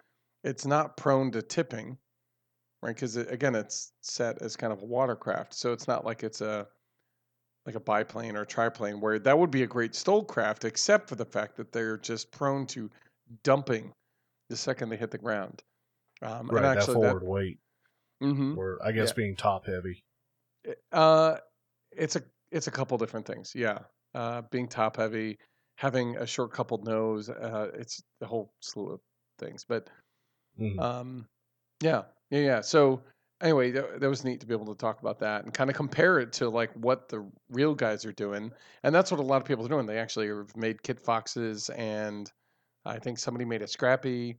It's 0.43 0.66
not 0.66 0.97
prone 0.97 1.32
to 1.32 1.41
tipping, 1.41 1.97
right? 2.82 2.95
Because 2.95 3.18
it, 3.18 3.32
again, 3.32 3.56
it's 3.56 3.93
set 4.02 4.41
as 4.41 4.56
kind 4.56 4.74
of 4.74 4.82
a 4.82 4.86
watercraft, 4.86 5.54
so 5.54 5.74
it's 5.74 5.88
not 5.88 6.06
like 6.06 6.24
it's 6.24 6.41
a 6.41 6.68
like 7.66 7.76
a 7.76 7.80
biplane 7.80 8.36
or 8.36 8.41
a 8.41 8.45
triplane 8.45 8.99
where 8.99 9.20
that 9.20 9.38
would 9.38 9.52
be 9.52 9.64
a 9.64 9.68
great 9.68 9.93
STOL 9.93 10.24
craft, 10.24 10.66
except 10.66 11.08
for 11.08 11.16
the 11.16 11.26
fact 11.26 11.56
that 11.58 11.72
they're 11.72 11.97
just 11.97 12.32
prone 12.32 12.66
to 12.68 12.89
dumping 13.43 13.93
the 14.49 14.58
second 14.58 14.89
they 14.89 14.97
hit 14.97 15.12
the 15.12 15.18
ground. 15.18 15.62
Um, 16.22 16.47
right. 16.47 16.64
and 16.64 16.78
actually, 16.78 16.95
that 16.95 17.02
that, 17.02 17.10
forward 17.10 17.24
weight, 17.24 17.60
Mhm. 18.22 18.57
or 18.57 18.80
I 18.84 18.91
guess 18.91 19.09
Yeah. 19.09 19.15
being 19.15 19.36
top 19.36 19.65
heavy. 19.65 20.03
Uh, 20.91 21.38
it's 21.91 22.15
a 22.15 22.24
it's 22.51 22.67
a 22.67 22.72
couple 22.72 22.97
different 22.97 23.26
things. 23.26 23.53
Yeah, 23.55 23.80
uh, 24.13 24.43
being 24.51 24.67
top 24.67 24.97
heavy, 24.97 25.38
having 25.78 26.17
a 26.17 26.28
short 26.28 26.51
coupled 26.53 26.86
nose. 26.86 27.30
Uh, 27.30 27.72
it's 27.74 28.01
a 28.22 28.26
whole 28.26 28.53
slew 28.61 28.89
of 28.91 29.01
things. 29.39 29.65
But 29.65 29.89
Mhm. 30.59 30.80
um, 30.80 31.30
yeah, 31.82 32.03
yeah, 32.30 32.39
yeah. 32.41 32.61
So 32.61 33.03
anyway, 33.41 33.72
that, 33.72 33.99
that 34.01 34.09
was 34.09 34.24
neat 34.24 34.39
to 34.41 34.45
be 34.47 34.53
able 34.53 34.67
to 34.67 34.76
talk 34.76 35.01
about 35.01 35.19
that 35.19 35.45
and 35.45 35.53
kind 35.53 35.69
of 35.69 35.76
compare 35.76 36.19
it 36.19 36.34
to 36.34 36.49
like 36.49 36.72
what 36.74 37.09
the 37.09 37.30
real 37.49 37.76
guys 37.76 38.05
are 38.05 38.13
doing, 38.13 38.53
and 38.84 38.93
that's 38.93 39.11
what 39.11 39.19
a 39.19 39.24
lot 39.24 39.41
of 39.41 39.47
people 39.47 39.65
are 39.65 39.69
doing. 39.69 39.86
They 39.88 39.99
actually 39.99 40.28
have 40.28 40.55
made 40.55 40.82
Kitfoxes, 40.84 41.69
and 41.78 42.32
I 42.86 42.99
think 42.99 43.19
somebody 43.19 43.45
made 43.45 43.61
a 43.63 43.67
scrappy. 43.67 44.38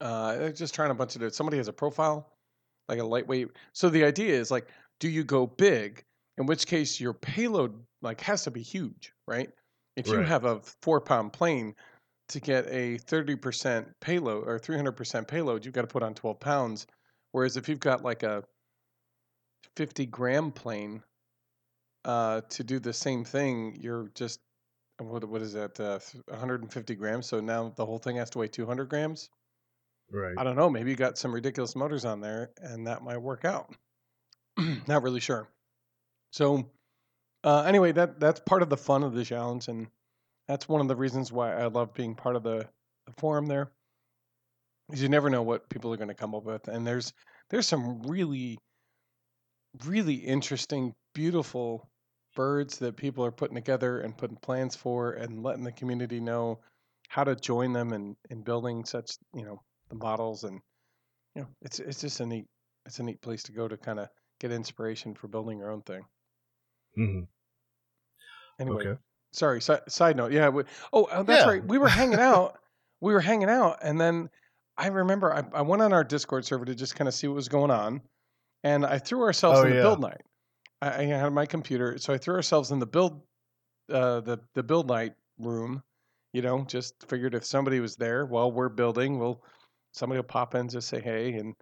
Uh, 0.00 0.50
just 0.50 0.74
trying 0.74 0.90
a 0.90 0.94
bunch 0.94 1.16
of. 1.16 1.34
Somebody 1.34 1.56
has 1.56 1.68
a 1.68 1.72
profile, 1.72 2.35
like 2.88 3.00
a 3.00 3.04
lightweight. 3.04 3.48
So 3.72 3.88
the 3.88 4.04
idea 4.04 4.34
is 4.34 4.50
like, 4.50 4.68
do 5.00 5.08
you 5.08 5.24
go 5.24 5.46
big? 5.46 6.04
In 6.38 6.46
which 6.46 6.66
case, 6.66 7.00
your 7.00 7.14
payload 7.14 7.74
like 8.02 8.20
has 8.20 8.44
to 8.44 8.50
be 8.50 8.62
huge, 8.62 9.12
right? 9.26 9.50
If 9.96 10.06
you 10.08 10.20
have 10.20 10.44
a 10.44 10.60
four 10.82 11.00
pound 11.00 11.32
plane, 11.32 11.74
to 12.28 12.40
get 12.40 12.66
a 12.66 12.98
30% 12.98 13.86
payload 14.00 14.48
or 14.48 14.58
300% 14.58 15.28
payload, 15.28 15.64
you've 15.64 15.74
got 15.74 15.82
to 15.82 15.86
put 15.86 16.02
on 16.02 16.14
12 16.14 16.40
pounds. 16.40 16.86
Whereas 17.32 17.56
if 17.56 17.68
you've 17.68 17.80
got 17.80 18.02
like 18.02 18.22
a 18.22 18.42
50 19.76 20.06
gram 20.06 20.50
plane 20.50 21.02
uh, 22.04 22.40
to 22.50 22.64
do 22.64 22.78
the 22.78 22.92
same 22.92 23.24
thing, 23.24 23.78
you're 23.80 24.10
just, 24.14 24.40
what, 24.98 25.24
what 25.24 25.42
is 25.42 25.52
that, 25.52 25.78
uh, 25.78 25.98
150 26.28 26.94
grams? 26.94 27.26
So 27.26 27.40
now 27.40 27.72
the 27.76 27.86
whole 27.86 27.98
thing 27.98 28.16
has 28.16 28.30
to 28.30 28.38
weigh 28.38 28.48
200 28.48 28.88
grams? 28.88 29.28
Right. 30.10 30.34
I 30.36 30.44
don't 30.44 30.56
know. 30.56 30.70
Maybe 30.70 30.90
you 30.90 30.96
got 30.96 31.18
some 31.18 31.34
ridiculous 31.34 31.74
motors 31.74 32.04
on 32.04 32.20
there 32.20 32.50
and 32.58 32.86
that 32.86 33.02
might 33.02 33.18
work 33.18 33.44
out. 33.44 33.74
Not 34.86 35.02
really 35.02 35.20
sure. 35.20 35.48
So, 36.32 36.70
uh, 37.44 37.62
anyway, 37.62 37.92
that 37.92 38.20
that's 38.20 38.40
part 38.40 38.62
of 38.62 38.70
the 38.70 38.76
fun 38.76 39.02
of 39.02 39.14
the 39.14 39.24
challenge, 39.24 39.68
and 39.68 39.88
that's 40.48 40.68
one 40.68 40.80
of 40.80 40.88
the 40.88 40.96
reasons 40.96 41.32
why 41.32 41.54
I 41.54 41.66
love 41.66 41.94
being 41.94 42.14
part 42.14 42.36
of 42.36 42.42
the, 42.42 42.68
the 43.06 43.12
forum 43.18 43.46
there. 43.46 43.72
Is 44.92 45.02
you 45.02 45.08
never 45.08 45.30
know 45.30 45.42
what 45.42 45.68
people 45.68 45.92
are 45.92 45.96
going 45.96 46.08
to 46.08 46.14
come 46.14 46.34
up 46.34 46.44
with, 46.44 46.68
and 46.68 46.86
there's 46.86 47.12
there's 47.50 47.66
some 47.66 48.02
really, 48.02 48.58
really 49.84 50.14
interesting, 50.14 50.94
beautiful 51.14 51.88
birds 52.34 52.78
that 52.78 52.96
people 52.96 53.24
are 53.24 53.32
putting 53.32 53.54
together 53.54 54.00
and 54.00 54.16
putting 54.16 54.36
plans 54.36 54.76
for, 54.76 55.12
and 55.12 55.42
letting 55.42 55.64
the 55.64 55.72
community 55.72 56.20
know 56.20 56.60
how 57.08 57.24
to 57.24 57.36
join 57.36 57.72
them 57.72 57.92
in, 57.92 58.16
in 58.30 58.42
building 58.42 58.84
such 58.84 59.12
you 59.34 59.44
know 59.44 59.60
the 59.88 59.96
models, 59.96 60.44
and 60.44 60.60
you 61.34 61.42
know 61.42 61.48
it's 61.62 61.80
it's 61.80 62.00
just 62.02 62.20
a 62.20 62.26
neat 62.26 62.48
it's 62.86 63.00
a 63.00 63.04
neat 63.04 63.20
place 63.22 63.44
to 63.44 63.52
go 63.52 63.68
to 63.68 63.76
kind 63.78 64.00
of 64.00 64.10
get 64.40 64.52
inspiration 64.52 65.14
for 65.14 65.28
building 65.28 65.58
your 65.58 65.70
own 65.72 65.82
thing. 65.82 66.06
hmm 66.96 67.24
Anyway, 68.58 68.84
Okay. 68.84 68.96
sorry. 69.32 69.60
Si- 69.60 69.74
side 69.88 70.16
note. 70.16 70.32
Yeah. 70.32 70.48
We, 70.48 70.64
oh, 70.92 71.04
uh, 71.04 71.22
that's 71.22 71.44
Yeah. 71.44 71.50
right. 71.50 71.64
We 71.64 71.78
were 71.78 71.88
hanging 71.88 72.18
out. 72.20 72.58
we 73.00 73.12
were 73.12 73.20
hanging 73.20 73.50
out, 73.50 73.78
and 73.82 74.00
then 74.00 74.30
I 74.78 74.88
remember 74.88 75.32
I, 75.32 75.44
I 75.52 75.62
went 75.62 75.82
on 75.82 75.92
our 75.92 76.04
Discord 76.04 76.44
server 76.44 76.64
to 76.64 76.74
just 76.74 76.96
kind 76.96 77.08
of 77.08 77.14
see 77.14 77.28
what 77.28 77.34
was 77.34 77.48
going 77.48 77.70
on, 77.70 78.02
and 78.64 78.86
I 78.86 78.98
threw 78.98 79.22
ourselves 79.22 79.60
Oh, 79.60 79.64
in 79.64 79.70
the 79.70 79.74
yeah. 79.74 79.82
build 79.82 80.00
night. 80.00 80.22
I, 80.82 81.02
I 81.02 81.04
had 81.04 81.32
my 81.32 81.46
computer, 81.46 81.98
so 81.98 82.14
I 82.14 82.18
threw 82.18 82.34
ourselves 82.36 82.72
in 82.72 82.78
the 82.80 82.86
build, 82.86 83.22
uh, 83.90 84.20
the 84.20 84.38
the 84.54 84.62
build 84.62 84.88
night 84.88 85.16
room. 85.38 85.82
You 86.32 86.42
know, 86.42 86.64
just 86.64 87.08
figured 87.08 87.34
if 87.34 87.44
somebody 87.44 87.80
was 87.80 87.96
there 87.96 88.26
while 88.26 88.52
we're 88.52 88.68
building, 88.70 89.18
well, 89.18 89.42
somebody 89.96 90.18
will 90.18 90.24
pop 90.24 90.54
in, 90.54 90.62
and 90.62 90.70
just 90.70 90.88
say 90.88 91.00
hey, 91.00 91.32
and 91.32 91.54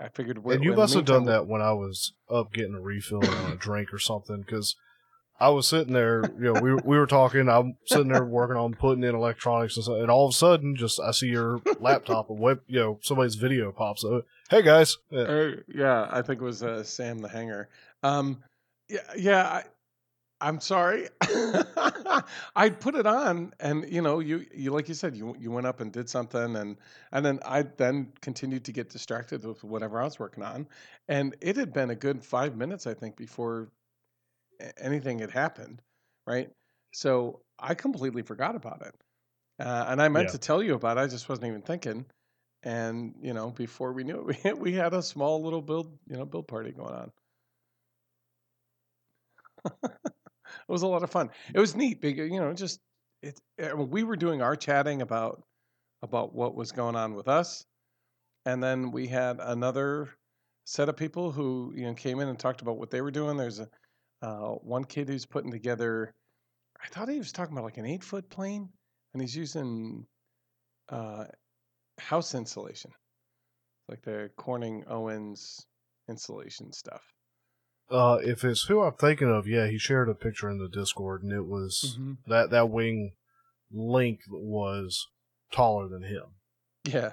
I 0.00 0.08
figured. 0.08 0.38
And 0.38 0.64
you 0.64 0.70
in 0.70 0.76
the 0.76 0.82
must 0.82 0.94
have 0.94 1.04
done 1.04 1.26
that 1.26 1.46
when 1.46 1.60
I 1.60 1.72
was 1.72 2.14
up 2.30 2.52
getting 2.52 2.74
a 2.74 2.80
refill 2.80 3.24
on 3.24 3.52
a 3.52 3.56
drink 3.56 3.92
or 3.92 3.98
something, 3.98 4.40
because 4.40 4.74
I 5.38 5.50
was 5.50 5.68
sitting 5.68 5.92
there, 5.92 6.22
you 6.38 6.52
know, 6.52 6.60
we 6.60 6.74
we 6.74 6.98
were 6.98 7.06
talking. 7.06 7.48
I'm 7.48 7.76
sitting 7.86 8.08
there 8.08 8.24
working 8.24 8.56
on 8.56 8.74
putting 8.74 9.04
in 9.04 9.14
electronics 9.14 9.76
and 9.76 9.84
stuff, 9.84 9.98
and 9.98 10.10
all 10.10 10.26
of 10.26 10.30
a 10.30 10.36
sudden, 10.36 10.74
just 10.76 11.00
I 11.00 11.10
see 11.10 11.28
your 11.28 11.60
laptop 11.80 12.30
or 12.30 12.36
web, 12.36 12.60
you 12.66 12.80
know, 12.80 12.98
somebody's 13.02 13.34
video 13.34 13.72
pops 13.72 14.04
up. 14.04 14.24
Hey 14.48 14.62
guys, 14.62 14.98
Yeah. 15.10 15.22
Uh, 15.22 15.50
yeah, 15.68 16.08
I 16.10 16.22
think 16.22 16.40
it 16.40 16.44
was 16.44 16.62
uh, 16.62 16.82
Sam 16.84 17.18
the 17.18 17.28
Hanger. 17.28 17.68
Um, 18.02 18.42
yeah, 18.88 19.00
yeah. 19.16 19.42
I, 19.46 19.64
I'm 20.42 20.60
sorry. 20.60 21.08
I 22.56 22.68
put 22.70 22.96
it 22.96 23.06
on, 23.06 23.54
and 23.60 23.90
you 23.90 24.02
know, 24.02 24.20
you 24.20 24.46
you 24.54 24.72
like 24.72 24.88
you 24.88 24.94
said, 24.94 25.16
you 25.16 25.36
you 25.38 25.50
went 25.52 25.66
up 25.66 25.80
and 25.80 25.92
did 25.92 26.10
something, 26.10 26.56
and 26.56 26.76
and 27.12 27.24
then 27.24 27.40
I 27.46 27.62
then 27.62 28.12
continued 28.22 28.64
to 28.66 28.72
get 28.72 28.90
distracted 28.90 29.44
with 29.44 29.64
whatever 29.64 30.00
I 30.00 30.04
was 30.04 30.18
working 30.18 30.42
on, 30.42 30.68
and 31.08 31.36
it 31.40 31.56
had 31.56 31.72
been 31.72 31.90
a 31.90 31.96
good 31.96 32.24
five 32.24 32.56
minutes, 32.56 32.86
I 32.86 32.94
think, 32.94 33.16
before 33.16 33.70
anything 34.78 35.18
had 35.20 35.30
happened, 35.30 35.82
right? 36.26 36.50
So 36.92 37.42
I 37.58 37.74
completely 37.74 38.22
forgot 38.22 38.56
about 38.56 38.82
it, 38.82 38.94
uh, 39.60 39.86
and 39.88 40.02
I 40.02 40.08
meant 40.08 40.28
Yeah. 40.28 40.30
to 40.30 40.38
tell 40.38 40.62
you 40.62 40.74
about 40.74 40.98
it. 40.98 41.02
I 41.02 41.08
just 41.08 41.28
wasn't 41.28 41.48
even 41.48 41.62
thinking 41.62 42.06
and 42.64 43.14
you 43.22 43.34
know 43.34 43.52
before 43.52 43.92
we 43.92 44.04
knew 44.04 44.18
it 44.20 44.26
we 44.26 44.34
had, 44.36 44.58
we 44.58 44.72
had 44.74 44.94
a 44.94 45.02
small 45.02 45.42
little 45.44 45.62
build 45.62 45.98
you 46.08 46.16
know 46.16 46.26
build 46.26 46.48
party 46.48 46.72
going 46.72 46.94
on 46.94 47.12
it 50.72 50.74
was 50.74 50.82
a 50.82 50.86
lot 50.86 51.02
of 51.02 51.10
fun 51.10 51.30
it 51.54 51.60
was 51.60 51.76
neat 51.76 52.00
because 52.00 52.30
you 52.30 52.40
know 52.40 52.52
just 52.52 52.80
it 53.22 53.38
mean, 53.58 53.90
we 53.90 54.02
were 54.02 54.16
doing 54.16 54.42
our 54.42 54.56
chatting 54.56 55.02
about 55.02 55.42
about 56.02 56.34
what 56.34 56.54
was 56.54 56.72
going 56.72 56.96
on 56.96 57.14
with 57.14 57.28
us 57.28 57.64
and 58.46 58.62
then 58.62 58.90
we 58.90 59.06
had 59.06 59.38
another 59.40 60.08
set 60.64 60.88
of 60.88 60.96
people 60.96 61.30
who 61.30 61.72
you 61.76 61.84
know 61.84 61.94
came 61.94 62.20
in 62.20 62.28
and 62.28 62.38
talked 62.38 62.62
about 62.62 62.78
what 62.78 62.90
they 62.90 63.00
were 63.00 63.10
doing 63.10 63.36
there's 63.36 63.60
a 63.60 63.68
uh, 64.22 64.50
one 64.62 64.84
kid 64.84 65.08
who's 65.08 65.26
putting 65.26 65.50
together 65.50 66.12
i 66.82 66.86
thought 66.88 67.08
he 67.08 67.18
was 67.18 67.32
talking 67.32 67.52
about 67.52 67.64
like 67.64 67.78
an 67.78 67.86
eight 67.86 68.02
foot 68.04 68.28
plane 68.30 68.68
and 69.12 69.20
he's 69.20 69.36
using 69.36 70.06
uh, 70.88 71.24
house 71.98 72.34
insulation, 72.34 72.90
like 73.88 74.02
the 74.02 74.30
Corning 74.36 74.84
Owens 74.88 75.66
insulation 76.08 76.72
stuff. 76.72 77.11
Uh, 77.92 78.18
if 78.24 78.42
it's 78.42 78.62
who 78.64 78.82
I'm 78.82 78.94
thinking 78.94 79.30
of, 79.30 79.46
yeah, 79.46 79.66
he 79.66 79.76
shared 79.78 80.08
a 80.08 80.14
picture 80.14 80.48
in 80.50 80.58
the 80.58 80.68
Discord, 80.68 81.22
and 81.22 81.32
it 81.32 81.44
was 81.46 81.98
Mm-hmm. 81.98 82.12
that 82.26 82.50
that 82.50 82.70
wing 82.70 83.12
length 83.70 84.24
was 84.30 85.08
taller 85.52 85.88
than 85.88 86.02
him. 86.02 86.24
Yeah, 86.84 87.12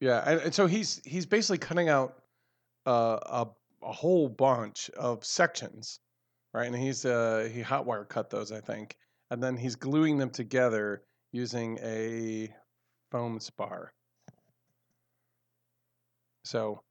yeah, 0.00 0.22
and, 0.24 0.40
and 0.40 0.54
so 0.54 0.66
he's 0.66 1.00
he's 1.04 1.26
basically 1.26 1.58
cutting 1.58 1.88
out 1.88 2.22
uh, 2.86 3.18
a 3.22 3.46
a 3.82 3.92
whole 3.92 4.28
bunch 4.28 4.88
of 4.90 5.24
sections, 5.24 6.00
right? 6.52 6.66
And 6.66 6.76
he's 6.76 7.04
uh 7.04 7.48
he 7.52 7.60
hot 7.60 7.86
wire 7.86 8.04
cut 8.04 8.30
those, 8.30 8.52
I 8.52 8.60
think, 8.60 8.96
and 9.30 9.42
then 9.42 9.56
he's 9.56 9.76
gluing 9.76 10.18
them 10.18 10.30
together 10.30 11.02
using 11.32 11.78
a 11.82 12.54
foam 13.10 13.40
spar. 13.40 13.92
So, 16.44 16.82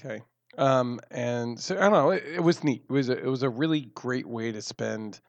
okay, 0.00 0.22
um, 0.58 1.00
and 1.10 1.58
so 1.58 1.76
I 1.76 1.80
don't 1.82 1.92
know. 1.92 2.10
It, 2.10 2.24
it 2.36 2.42
was 2.42 2.62
neat. 2.62 2.84
It 2.88 2.92
was 2.92 3.08
a, 3.08 3.18
it 3.18 3.26
was 3.26 3.42
a 3.42 3.50
really 3.50 3.90
great 3.94 4.26
way 4.26 4.52
to 4.52 4.62
spend 4.62 5.20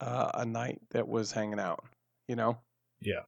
uh, 0.00 0.30
a 0.34 0.44
night 0.44 0.80
that 0.90 1.06
was 1.06 1.32
hanging 1.32 1.60
out. 1.60 1.84
You 2.26 2.36
know. 2.36 2.58
Yeah. 3.00 3.22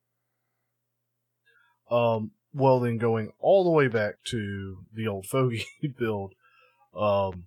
Um, 1.91 2.33
well, 2.53 2.81
then 2.81 2.99
going 2.99 3.31
all 3.39 3.65
the 3.65 3.71
way 3.71 3.89
back 3.89 4.17
to 4.31 4.79
the 4.93 5.07
old 5.07 5.27
fogey 5.27 5.65
build, 5.99 6.35
um, 6.95 7.45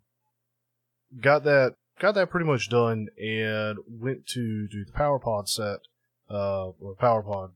got 1.20 1.44
that 1.44 1.76
got 2.00 2.16
that 2.16 2.30
pretty 2.30 2.46
much 2.46 2.70
done, 2.70 3.08
and 3.22 3.80
went 3.88 4.26
to 4.28 4.68
do 4.68 4.86
the 4.86 4.94
power 4.94 5.20
pod 5.20 5.50
set, 5.50 5.80
uh, 6.30 6.70
or 6.70 6.96
power 6.96 7.22
pod 7.22 7.52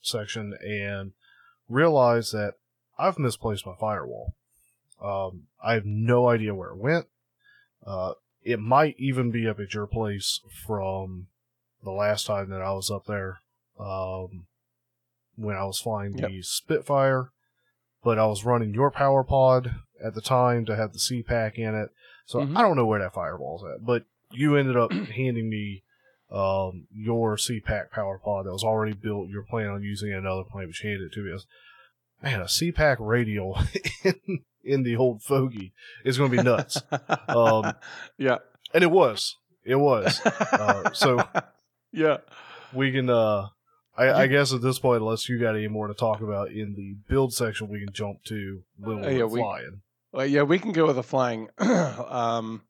section, 0.00 0.54
and 0.62 1.12
realized 1.68 2.32
that 2.32 2.54
I've 2.98 3.18
misplaced 3.18 3.66
my 3.66 3.74
firewall. 3.78 4.34
Um, 5.02 5.44
I 5.62 5.74
have 5.74 5.84
no 5.86 6.28
idea 6.28 6.54
where 6.54 6.70
it 6.70 6.76
went. 6.78 7.06
Uh, 7.84 8.12
it 8.42 8.58
might 8.60 8.94
even 8.98 9.30
be 9.30 9.48
up 9.48 9.58
at 9.60 9.74
your 9.74 9.86
place 9.86 10.40
from 10.66 11.28
the 11.82 11.90
last 11.90 12.26
time 12.26 12.50
that 12.50 12.62
I 12.62 12.72
was 12.72 12.90
up 12.90 13.06
there. 13.06 13.40
Um, 13.78 14.46
when 15.34 15.56
I 15.56 15.64
was 15.64 15.80
flying 15.80 16.16
Yep. 16.16 16.28
the 16.28 16.42
Spitfire, 16.42 17.30
but 18.04 18.18
I 18.18 18.26
was 18.26 18.44
running 18.44 18.74
your 18.74 18.90
power 18.90 19.24
pod 19.24 19.74
at 20.04 20.14
the 20.14 20.20
time 20.20 20.64
to 20.66 20.76
have 20.76 20.92
the 20.92 20.98
CPAC 20.98 21.54
in 21.58 21.74
it. 21.74 21.90
So 22.26 22.40
Mhm. 22.40 22.56
I 22.56 22.62
don't 22.62 22.76
know 22.76 22.86
where 22.86 23.00
that 23.00 23.14
firewall's 23.14 23.64
at, 23.64 23.84
but 23.84 24.04
you 24.30 24.56
ended 24.56 24.76
up 24.76 24.92
handing 24.92 25.48
me 25.48 25.82
um, 26.30 26.86
your 26.94 27.36
CPAC 27.36 27.90
power 27.90 28.18
pod 28.18 28.46
that 28.46 28.52
was 28.52 28.64
already 28.64 28.94
built. 28.94 29.28
You're 29.28 29.42
planning 29.42 29.70
on 29.70 29.82
using 29.82 30.12
another 30.12 30.44
plane, 30.44 30.66
but 30.68 30.78
you 30.82 30.88
handed 30.90 31.06
it 31.10 31.14
to 31.14 31.20
me. 31.22 31.30
I 31.30 31.34
was, 31.34 31.46
Man, 32.22 32.40
a 32.40 32.44
CPAC 32.44 32.96
radial 33.00 33.58
in, 34.04 34.44
in 34.64 34.82
the 34.82 34.96
old 34.96 35.22
fogey 35.22 35.72
is 36.04 36.18
going 36.18 36.30
to 36.30 36.36
be 36.36 36.42
nuts. 36.42 36.80
Um, 37.28 37.74
yeah. 38.18 38.38
and 38.74 38.82
it 38.84 38.90
was. 38.90 39.36
It 39.64 39.76
was. 39.76 40.20
Uh, 40.24 40.92
so- 40.92 41.22
yeah. 41.92 42.18
we 42.72 42.92
can 42.92 43.08
uh 43.10 43.48
I, 43.96 44.10
I 44.22 44.26
guess 44.26 44.52
at 44.54 44.62
this 44.62 44.78
point 44.78 45.02
unless 45.02 45.28
you 45.28 45.38
got 45.38 45.54
any 45.54 45.68
more 45.68 45.86
to 45.88 45.94
talk 45.94 46.22
about 46.22 46.50
in 46.50 46.74
the 46.74 46.94
build 47.08 47.34
section 47.34 47.68
we 47.68 47.78
can 47.84 47.92
jump 47.92 48.24
to 48.24 48.62
when 48.78 48.98
Uh, 48.98 49.00
we're 49.02 49.10
yeah, 49.18 49.24
we- 49.24 49.40
flying 49.40 49.82
Well, 50.12 50.26
yeah, 50.26 50.42
we 50.42 50.58
can 50.58 50.72
go 50.72 50.86
with 50.86 50.96
the 50.96 51.02
flying. 51.02 51.48
um, 51.58 52.62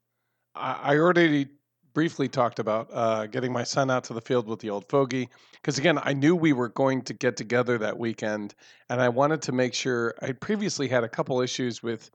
I, 0.55 0.93
I 0.93 0.97
already 0.97 1.47
briefly 1.93 2.27
talked 2.27 2.59
about 2.59 2.89
uh, 2.91 3.27
getting 3.27 3.51
my 3.51 3.63
son 3.63 3.91
out 3.91 4.03
to 4.05 4.13
the 4.13 4.21
field 4.21 4.47
with 4.47 4.59
the 4.59 4.69
old 4.69 4.87
fogey 4.89 5.29
because 5.63 5.77
again, 5.77 5.97
I 6.03 6.11
knew 6.11 6.35
we 6.35 6.51
were 6.51 6.67
going 6.67 7.01
to 7.03 7.13
get 7.13 7.37
together 7.37 7.77
that 7.77 7.97
weekend, 7.97 8.53
and 8.89 9.01
I 9.01 9.07
wanted 9.07 9.41
to 9.43 9.53
make 9.53 9.73
sure. 9.73 10.13
I 10.21 10.33
previously 10.33 10.89
had 10.89 11.05
a 11.05 11.09
couple 11.09 11.39
issues 11.39 11.81
with, 11.81 12.11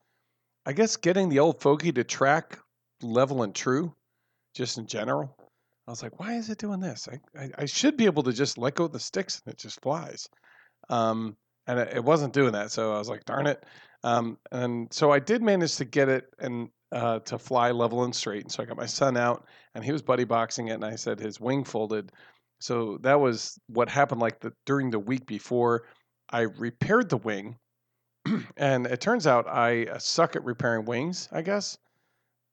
I 0.66 0.74
guess, 0.74 0.98
getting 0.98 1.30
the 1.30 1.38
old 1.38 1.62
fogey 1.62 1.90
to 1.92 2.04
track 2.04 2.58
level 3.00 3.42
and 3.42 3.54
true, 3.54 3.94
just 4.54 4.76
in 4.76 4.86
general. 4.86 5.34
I 5.86 5.90
was 5.90 6.02
like, 6.02 6.20
why 6.20 6.34
is 6.34 6.50
it 6.50 6.58
doing 6.58 6.80
this? 6.80 7.08
I, 7.10 7.40
I, 7.40 7.50
I 7.60 7.64
should 7.64 7.96
be 7.96 8.04
able 8.04 8.22
to 8.24 8.34
just 8.34 8.58
let 8.58 8.74
go 8.74 8.84
of 8.84 8.92
the 8.92 9.00
sticks 9.00 9.40
and 9.46 9.54
it 9.54 9.58
just 9.58 9.80
flies. 9.80 10.28
Um, 10.90 11.34
and 11.66 11.78
it, 11.78 11.96
it 11.96 12.04
wasn't 12.04 12.34
doing 12.34 12.52
that. 12.52 12.70
So 12.70 12.94
I 12.94 12.98
was 12.98 13.08
like, 13.08 13.24
darn 13.24 13.46
it. 13.46 13.64
Um, 14.04 14.36
and 14.52 14.92
so 14.92 15.10
I 15.10 15.20
did 15.20 15.40
manage 15.42 15.76
to 15.76 15.86
get 15.86 16.10
it 16.10 16.26
and 16.38 16.68
uh, 16.93 17.20
to 17.20 17.39
fly 17.39 17.70
level 17.70 18.05
and 18.05 18.14
straight. 18.14 18.43
And 18.43 18.53
so 18.53 18.62
I 18.62 18.66
got 18.66 18.76
my 18.76 18.86
son 18.86 19.16
out 19.16 19.47
and 19.74 19.84
he 19.84 19.93
was 19.93 20.03
buddy 20.03 20.24
boxing 20.24 20.68
it. 20.68 20.74
And 20.74 20.84
I 20.84 20.97
said 20.97 21.18
his 21.18 21.41
wing 21.41 21.64
folded. 21.64 22.12
So 22.61 22.99
that 23.03 23.20
was 23.20 23.59
what 23.68 23.89
happened 23.89 24.20
like 24.20 24.41
the, 24.41 24.53
during 24.66 24.91
the 24.91 24.99
week 24.99 25.26
before 25.26 25.84
I 26.30 26.43
repaired 26.43 27.09
the 27.09 27.18
wing. 27.18 27.57
and 28.57 28.86
it 28.86 29.01
turns 29.01 29.26
out 29.26 29.47
I 29.49 29.84
uh, 29.84 29.99
suck 29.99 30.36
at 30.36 30.45
repairing 30.45 30.84
wings, 30.84 31.28
I 31.30 31.43
guess. 31.43 31.78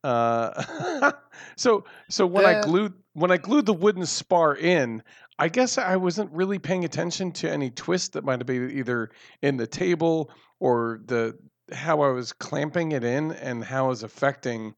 Uh, 0.04 1.12
so 1.56 1.84
so 2.10 2.28
when 2.28 2.46
I 2.46 2.62
glued 2.62 2.94
when 3.14 3.32
I 3.32 3.38
glued 3.38 3.66
the 3.66 3.74
wooden 3.74 4.06
spar 4.06 4.56
in, 4.56 5.02
I 5.40 5.50
guess 5.50 5.80
I 5.80 5.96
wasn't 5.96 6.32
really 6.32 6.60
paying 6.60 6.86
attention 6.86 7.32
to 7.34 7.52
any 7.52 7.72
twist 7.72 8.14
that 8.14 8.24
might 8.24 8.40
have 8.40 8.46
been 8.46 8.70
either 8.70 9.10
in 9.42 9.58
the 9.58 9.66
table 9.66 10.30
or 10.60 11.02
the 11.06 11.36
how 11.72 12.02
I 12.02 12.10
was 12.10 12.34
clamping 12.34 12.92
it 12.92 13.04
in 13.04 13.32
and 13.32 13.64
how 13.64 13.86
it 13.86 13.90
was 13.90 14.04
affecting 14.04 14.76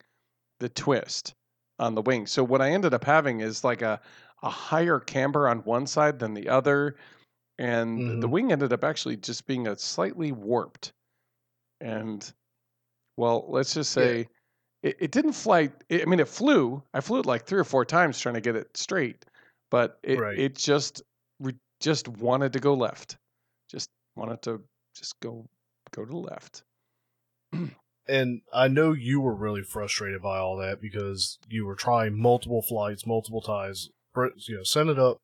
the 0.59 0.69
twist 0.69 1.35
on 1.79 1.95
the 1.95 2.01
wing. 2.01 2.27
So 2.27 2.43
what 2.43 2.61
I 2.61 2.71
ended 2.71 2.93
up 2.93 3.05
having 3.05 3.41
is 3.41 3.63
like 3.63 3.81
a 3.81 4.01
a 4.43 4.49
higher 4.49 4.99
camber 4.99 5.47
on 5.49 5.59
one 5.65 5.87
side 5.87 6.19
than 6.19 6.33
the 6.35 6.49
other, 6.49 6.97
and 7.59 8.05
the 8.21 8.27
Mhm. 8.27 8.29
wing 8.29 8.51
ended 8.51 8.73
up 8.73 8.83
actually 8.83 9.17
just 9.17 9.47
being 9.47 9.67
a 9.67 9.77
slightly 9.77 10.31
warped. 10.31 10.93
And 11.81 12.31
well, 13.17 13.45
let's 13.49 13.73
just 13.73 13.91
Yeah. 13.95 14.13
say 14.13 14.27
it, 14.83 14.97
it 14.99 15.11
didn't 15.11 15.33
fly. 15.33 15.71
It, 15.89 16.03
I 16.03 16.05
mean, 16.05 16.19
it 16.21 16.27
flew. 16.29 16.83
I 16.93 17.01
flew 17.01 17.19
it 17.19 17.25
like 17.27 17.45
three 17.45 17.59
or 17.59 17.65
four 17.65 17.85
times 17.85 18.19
trying 18.19 18.35
to 18.35 18.41
get 18.41 18.55
it 18.57 18.75
straight, 18.77 19.25
but 19.71 19.99
it 20.03 20.27
Right. 20.27 20.35
it 20.35 20.55
just 20.55 21.03
just 21.79 22.07
wanted 22.07 22.53
to 22.53 22.59
go 22.59 22.73
left. 22.73 23.17
Just 23.69 23.89
wanted 24.15 24.41
to 24.43 24.63
just 24.95 25.19
go 25.21 25.47
go 25.91 26.05
to 26.05 26.09
the 26.11 26.17
left. 26.17 26.63
And 28.07 28.41
i 28.53 28.67
know 28.67 28.93
you 28.93 29.19
were 29.19 29.35
really 29.35 29.61
frustrated 29.63 30.21
by 30.21 30.37
all 30.37 30.57
that 30.57 30.81
because 30.81 31.37
you 31.49 31.65
were 31.65 31.75
trying 31.75 32.17
multiple 32.19 32.61
flights 32.61 33.05
multiple 33.05 33.41
times 33.41 33.89
you 34.47 34.55
know 34.57 34.63
send 34.63 34.89
it 34.89 34.97
up 34.99 35.17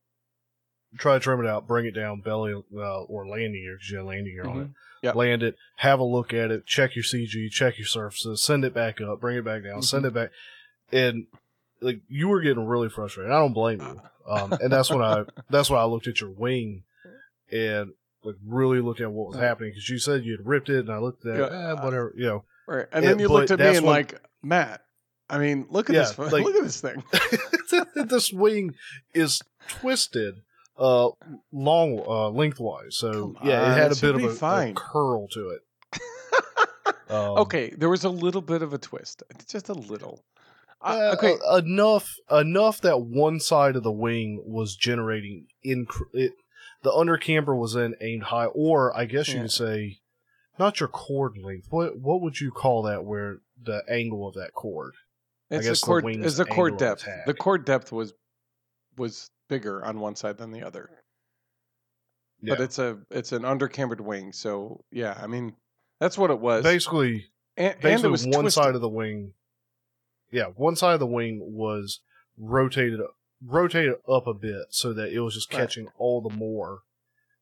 try 0.98 1.14
to 1.14 1.20
trim 1.20 1.40
it 1.40 1.48
out 1.48 1.68
bring 1.68 1.86
it 1.86 1.96
down 1.96 2.22
belly 2.22 2.54
uh, 2.54 3.02
or 3.04 3.28
landing 3.28 3.62
gear 3.64 3.76
because 3.76 3.90
you 3.90 3.98
had 3.98 4.06
landing 4.06 4.34
gear 4.34 4.46
on 4.46 4.58
it. 4.62 4.64
Mhm. 4.68 4.74
Yep. 5.02 5.16
land 5.16 5.44
it 5.44 5.56
have 5.78 6.00
a 6.00 6.04
look 6.04 6.34
at 6.34 6.50
it 6.52 6.66
check 6.66 6.96
your 6.96 7.04
cg 7.04 7.50
check 7.52 7.78
your 7.78 7.88
surfaces 7.88 8.42
send 8.42 8.64
it 8.64 8.74
back 8.74 9.02
up 9.02 9.20
bring 9.20 9.38
it 9.38 9.44
back 9.44 9.64
down 9.64 9.82
send 9.82 10.06
it 10.06 10.14
back. 10.14 10.30
And 10.92 11.26
like 11.82 12.00
you 12.08 12.30
were 12.30 12.40
getting 12.40 12.66
really 12.66 12.88
frustrated. 12.88 13.32
I 13.34 13.40
don't 13.40 13.52
blame 13.54 13.82
you. 13.82 14.02
Um, 14.32 14.54
and 14.62 14.72
that's 14.72 14.90
when 14.90 15.02
I 15.02 15.26
that's 15.50 15.70
when 15.70 15.80
I 15.82 15.84
looked 15.84 16.08
at 16.08 16.22
your 16.22 16.30
wing 16.30 16.84
and 17.52 17.92
like 18.24 18.36
really 18.46 18.80
looked 18.82 19.02
at 19.02 19.12
what 19.12 19.28
was 19.30 19.36
Right. 19.38 19.44
happening 19.46 19.72
because 19.72 19.90
you 19.90 20.00
said 20.00 20.24
you 20.26 20.38
had 20.38 20.46
ripped 20.46 20.70
it 20.70 20.80
and 20.80 20.92
I 20.92 20.98
looked 21.00 21.26
at 21.26 21.36
it, 21.36 21.40
Yeah. 21.52 21.72
eh, 21.72 21.84
whatever 21.84 22.14
you 22.16 22.26
know 22.26 22.44
Right. 22.68 22.86
And 22.94 23.04
Yeah, 23.04 23.10
then 23.12 23.20
you 23.20 23.28
looked 23.28 23.52
at 23.52 23.60
me 23.60 23.66
and 23.76 23.86
when- 23.86 23.96
like, 23.96 24.22
Matt, 24.42 24.82
I 25.30 25.38
mean, 25.38 25.66
look 25.70 25.90
at 25.90 25.96
Yeah, 25.96 26.04
this 26.04 26.18
like- 26.32 26.44
look 26.46 26.56
at 26.56 26.64
this 26.64 26.80
thing. 26.82 27.04
this 28.08 28.32
wing 28.32 28.76
is 29.14 29.42
twisted 29.68 30.36
uh 30.78 31.10
long 31.52 32.00
uh 32.08 32.30
lengthwise 32.30 32.98
so 32.98 33.12
Come 33.12 33.38
yeah 33.44 33.62
on, 33.64 33.72
it 33.72 33.76
had 33.76 33.92
a 33.92 33.96
bit 33.96 34.16
of 34.16 34.18
be 34.22 34.26
a, 34.26 34.30
a 34.30 34.34
fine. 34.34 34.74
curl 34.76 35.28
to 35.30 35.50
it 35.50 35.62
um, 37.10 37.38
okay, 37.38 37.70
there 37.78 37.90
was 37.90 38.04
a 38.04 38.10
little 38.10 38.42
bit 38.42 38.62
of 38.64 38.74
a 38.74 38.78
twist. 38.80 39.22
Just 39.48 39.70
a 39.70 39.74
little. 39.74 40.24
Uh, 40.82 41.14
okay. 41.16 41.36
uh, 41.48 41.58
enough 41.58 42.16
enough 42.32 42.82
that 42.82 43.02
one 43.02 43.40
side 43.40 43.76
of 43.76 43.84
the 43.84 43.92
wing 43.92 44.42
was 44.46 44.76
generating 44.76 45.46
inc- 45.66 45.88
it 46.14 46.34
the 46.84 46.92
under 46.94 47.18
camber 47.18 47.56
was 47.56 47.74
then 47.74 47.96
aimed 48.02 48.24
high 48.24 48.46
or 48.46 48.96
i 48.96 49.06
guess 49.06 49.28
you 49.30 49.36
Yeah. 49.36 49.42
could 49.44 49.52
say 49.52 50.00
not 50.60 50.80
your 50.80 50.90
chord 50.90 51.38
length 51.38 51.68
what 51.70 51.98
what 51.98 52.22
would 52.22 52.40
you 52.40 52.52
call 52.52 52.84
that 52.84 53.04
where 53.06 53.38
the 53.62 53.84
angle 53.90 54.28
of 54.28 54.36
that 54.36 54.54
chord 54.54 54.94
It's 55.50 55.66
guess 55.68 55.80
the 55.82 55.86
the 55.86 55.90
chord. 55.90 56.04
wing's 56.06 56.26
It's 56.26 56.38
the 56.38 56.46
chord 56.46 56.78
depth. 56.78 57.08
The 57.26 57.34
chord 57.34 57.66
depth 57.66 57.92
was 57.92 58.14
was 58.98 59.30
bigger 59.50 59.84
on 59.86 60.00
one 60.00 60.16
side 60.16 60.38
than 60.38 60.52
the 60.52 60.64
other. 60.64 60.90
But 62.42 62.60
it's 62.60 62.78
a 62.80 63.00
it's 63.10 63.32
an 63.32 63.44
undercambered 63.44 64.02
wing, 64.02 64.34
so 64.34 64.84
yeah. 64.92 65.18
I 65.22 65.28
mean, 65.28 65.56
that's 66.00 66.18
what 66.18 66.30
it 66.30 66.40
was. 66.40 66.64
basically 66.64 67.28
and, 67.56 67.76
and 67.82 68.04
it 68.04 68.10
was 68.10 68.26
one 68.26 68.42
twisted. 68.42 68.64
side 68.64 68.76
of 68.76 68.82
the 68.82 68.90
wing 68.90 69.34
yeah 70.32 70.46
one 70.56 70.76
side 70.76 70.94
of 70.96 71.00
the 71.00 71.06
wing 71.08 71.40
was 71.42 72.00
rotated 72.38 73.00
rotated 73.46 73.96
up 74.08 74.28
a 74.28 74.34
bit 74.34 74.68
so 74.70 74.94
that 74.94 75.12
it 75.12 75.20
was 75.20 75.34
just 75.36 75.54
Right. 75.54 75.60
catching 75.62 75.88
all 75.98 76.22
the 76.22 76.34
more 76.36 76.80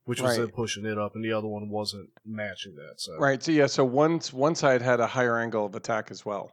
which 0.06 0.20
was 0.20 0.36
then 0.36 0.48
pushing 0.50 0.84
it 0.86 0.98
up 0.98 1.14
and 1.16 1.24
the 1.24 1.32
other 1.32 1.48
one 1.48 1.70
wasn't 1.70 2.10
matching 2.26 2.76
that 2.76 2.94
so 3.00 3.16
Right. 3.18 3.42
So 3.42 3.52
yeah. 3.52 3.68
So 3.68 3.86
one 3.86 4.20
one 4.32 4.56
side 4.56 4.82
had 4.82 5.00
a 5.00 5.06
higher 5.08 5.38
angle 5.38 5.66
of 5.66 5.76
attack 5.76 6.10
as 6.12 6.26
well. 6.26 6.52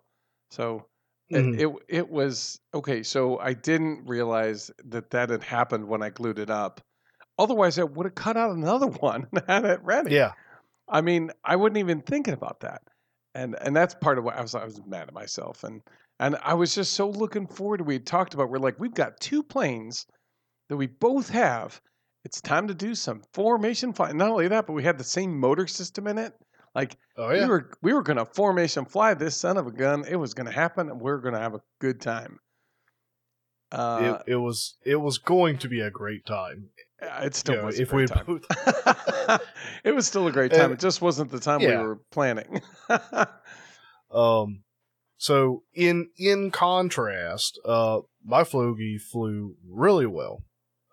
So 0.51 0.86
It- 1.30 1.36
Mhm. 1.44 1.61
It, 1.61 1.82
it 1.88 2.09
was 2.11 2.59
okay. 2.72 3.03
So 3.03 3.38
I 3.38 3.53
didn't 3.53 4.07
realize 4.07 4.70
that 4.86 5.11
that 5.11 5.28
had 5.30 5.42
happened 5.42 5.86
when 5.88 6.03
I 6.03 6.09
glued 6.11 6.38
it 6.38 6.49
up. 6.51 6.80
Otherwise, 7.38 7.78
I 7.78 7.84
would 7.84 8.07
have 8.07 8.14
cut 8.14 8.36
out 8.38 8.51
another 8.57 8.86
one 9.01 9.26
and 9.32 9.42
had 9.46 9.64
it 9.66 9.80
ready. 9.82 10.14
yeah. 10.14 10.32
I 10.88 11.03
mean, 11.03 11.30
I 11.44 11.57
wasn't 11.57 11.76
even 11.78 12.01
thinking 12.01 12.32
about 12.32 12.61
that, 12.61 12.80
and 13.34 13.57
and 13.61 13.76
that's 13.76 13.94
part 13.94 14.16
of 14.16 14.24
what 14.24 14.36
I 14.36 14.40
was. 14.40 14.55
I 14.55 14.64
was 14.64 14.80
mad 14.86 15.09
at 15.09 15.12
myself, 15.14 15.64
and 15.64 15.82
and 16.20 16.36
I 16.42 16.54
was 16.54 16.74
just 16.74 16.92
so 16.94 17.08
looking 17.08 17.46
forward. 17.46 17.78
to 17.78 17.84
We 17.84 17.94
had 17.94 18.06
talked 18.06 18.34
about 18.34 18.50
we're 18.50 18.58
like 18.58 18.78
we've 18.78 18.94
got 18.94 19.20
two 19.20 19.42
planes 19.42 20.06
that 20.68 20.76
we 20.76 20.86
both 20.86 21.28
have. 21.30 21.80
It's 22.24 22.40
time 22.40 22.68
to 22.68 22.74
do 22.74 22.94
some 22.94 23.22
formation 23.32 23.92
fly. 23.92 24.12
Not 24.12 24.30
only 24.30 24.48
that, 24.48 24.66
but 24.66 24.72
we 24.72 24.82
had 24.82 24.98
the 24.98 25.04
same 25.04 25.38
motor 25.38 25.66
system 25.66 26.06
in 26.06 26.18
it. 26.18 26.34
Like 26.74 26.96
Oh 27.16 27.30
yeah. 27.30 27.44
we 27.44 27.48
were 27.48 27.70
we 27.82 27.92
were 27.92 28.02
gonna 28.02 28.26
formation 28.26 28.84
fly 28.84 29.14
this 29.14 29.36
son 29.36 29.56
of 29.56 29.66
a 29.66 29.72
gun. 29.72 30.04
It 30.08 30.16
was 30.16 30.34
gonna 30.34 30.52
happen, 30.52 30.90
and 30.90 31.00
we 31.00 31.10
are 31.10 31.18
gonna 31.18 31.40
have 31.40 31.54
a 31.54 31.62
good 31.80 32.00
time. 32.00 32.38
Uh, 33.70 34.18
it, 34.26 34.32
it 34.32 34.36
was 34.36 34.76
it 34.84 34.96
was 34.96 35.18
going 35.18 35.58
to 35.58 35.68
be 35.68 35.80
a 35.80 35.90
great 35.90 36.24
time. 36.26 36.68
it 37.00 37.34
still 37.34 37.54
you 37.54 37.60
know, 37.60 37.66
was 37.66 37.78
if 37.78 37.92
we 37.92 38.06
both 38.06 38.44
it 39.84 39.94
was 39.94 40.06
still 40.06 40.26
a 40.26 40.32
great 40.32 40.52
time. 40.52 40.66
And- 40.66 40.72
it 40.74 40.80
just 40.80 41.02
wasn't 41.02 41.30
the 41.30 41.40
time 41.40 41.60
yeah. 41.60 41.80
we 41.80 41.86
were 41.86 42.00
planning. 42.10 42.62
Um, 44.10 44.62
so 45.18 45.62
in 45.74 46.08
in 46.16 46.50
contrast, 46.50 47.58
uh, 47.64 48.00
my 48.24 48.44
Fogey 48.44 48.96
flew 48.98 49.56
really 49.68 50.06
well. 50.06 50.42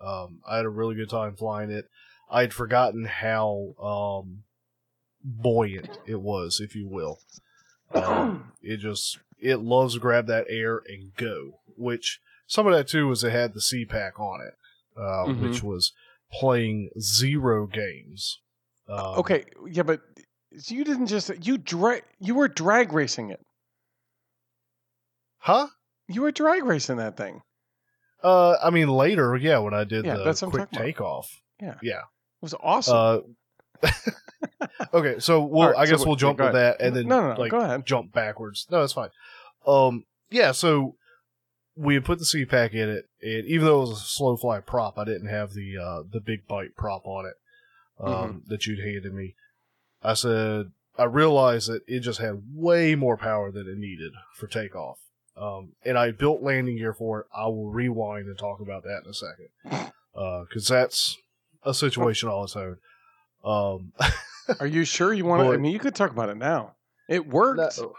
Um, 0.02 0.42
I 0.48 0.58
had 0.58 0.66
a 0.66 0.70
really 0.70 0.96
good 0.96 1.10
time 1.10 1.36
flying 1.36 1.72
it. 1.72 1.86
I 2.30 2.42
had 2.42 2.54
forgotten 2.54 3.06
how 3.06 3.74
um 3.82 4.44
buoyant 5.24 5.98
it 6.06 6.22
was, 6.22 6.60
if 6.60 6.76
you 6.76 6.88
will. 6.88 7.20
Um, 7.94 8.52
it 8.62 8.78
just 8.78 9.20
it 9.40 9.58
loves 9.58 9.94
to 9.94 10.00
grab 10.00 10.28
that 10.28 10.46
air 10.50 10.82
and 10.88 11.16
go. 11.16 11.60
Which 11.78 12.20
some 12.48 12.68
of 12.68 12.74
that 12.74 12.88
too 12.88 13.08
was 13.08 13.24
it 13.24 13.32
had 13.32 13.54
the 13.54 13.60
CPAC 13.60 14.20
on 14.20 14.42
it, 14.42 14.54
uh, 14.98 15.26
Mhm. 15.28 15.42
which 15.42 15.64
was 15.64 15.94
playing 16.32 16.90
zero 17.00 17.68
games. 17.68 18.40
Um, 18.88 19.20
okay, 19.20 19.46
yeah, 19.70 19.84
but 19.84 20.02
you 20.68 20.84
didn't 20.84 21.08
just 21.08 21.32
you 21.46 21.58
drag 21.58 22.04
you 22.20 22.36
were 22.36 22.48
drag 22.48 22.94
racing 22.94 23.30
it. 23.30 23.42
Huh? 25.46 25.68
You 26.08 26.22
were 26.24 26.32
drag 26.32 26.64
racing 26.64 26.98
that 26.98 27.18
thing. 27.18 27.42
Uh, 28.24 28.56
I 28.64 28.70
mean 28.72 28.88
later, 28.90 29.36
yeah, 29.36 29.60
when 29.60 29.74
I 29.74 29.84
did 29.84 30.06
Yeah, 30.06 30.18
the 30.18 30.24
that's 30.24 30.42
quick 30.42 30.72
takeoff. 30.72 31.30
Yeah. 31.62 31.76
Yeah. 31.82 32.00
It 32.00 32.42
was 32.42 32.56
awesome. 32.62 33.36
Uh, 33.84 33.90
okay, 34.94 35.20
so 35.20 35.44
we'll, 35.44 35.70
right, 35.70 35.78
I 35.78 35.86
guess 35.86 36.00
what- 36.00 36.08
we'll 36.08 36.16
jump 36.16 36.40
ahead. 36.40 36.56
that 36.56 36.82
and 36.82 36.96
then 36.96 37.08
no, 37.08 37.22
no, 37.22 37.34
no. 37.34 37.40
like 37.40 37.52
go 37.52 37.60
ahead. 37.60 37.86
jump 37.86 38.12
backwards. 38.12 38.68
No, 38.72 38.80
that's 38.82 38.94
fine. 38.94 39.10
Um, 39.68 40.06
yeah, 40.30 40.52
so 40.52 40.96
we 41.76 41.94
had 41.96 42.06
put 42.06 42.20
the 42.20 42.26
CPAC 42.26 42.74
in 42.74 42.90
it, 42.90 43.06
and 43.22 43.46
even 43.46 43.66
though 43.66 43.78
it 43.84 43.90
was 43.90 44.02
a 44.02 44.06
slow 44.06 44.38
fly 44.38 44.60
prop, 44.60 44.98
I 44.98 45.04
didn't 45.06 45.28
have 45.28 45.54
the 45.54 45.78
uh, 45.78 46.04
the 46.12 46.20
big 46.22 46.48
bite 46.48 46.76
prop 46.76 47.06
on 47.06 47.26
it 47.26 47.36
um, 48.00 48.14
Mm-hmm. 48.14 48.38
that 48.48 48.66
you'd 48.66 48.80
handed 48.80 49.14
me. 49.14 49.36
I 50.02 50.14
said 50.14 50.72
I 50.98 51.04
realized 51.04 51.70
that 51.70 51.82
it 51.88 52.00
just 52.02 52.20
had 52.20 52.44
way 52.54 52.96
more 52.96 53.18
power 53.18 53.52
than 53.52 53.68
it 53.68 53.78
needed 53.78 54.14
for 54.36 54.48
takeoff. 54.48 55.00
Um, 55.38 55.74
and 55.84 55.98
I 55.98 56.12
built 56.12 56.42
landing 56.42 56.78
gear 56.78 56.94
for 56.94 57.22
it. 57.22 57.26
I 57.36 57.46
will 57.48 57.70
rewind 57.70 58.28
and 58.28 58.38
talk 58.38 58.62
about 58.62 58.84
that 58.84 59.02
in 59.04 59.10
a 59.10 59.14
second, 59.14 59.92
because 60.48 60.68
that's 60.68 61.18
a 61.64 61.74
situation 61.74 62.30
all 62.30 62.44
its 62.46 62.56
own. 62.56 62.78
Um, 63.44 63.92
Are 64.60 64.68
you 64.68 64.86
sure 64.86 65.14
you 65.14 65.26
want 65.26 65.44
to? 65.44 65.54
I 65.54 65.58
mean, 65.58 65.72
you 65.74 65.80
could 65.80 65.96
talk 65.96 66.12
about 66.12 66.30
it 66.30 66.38
now. 66.38 66.76
It 67.10 67.28
worked. 67.28 67.80
No. 67.80 67.94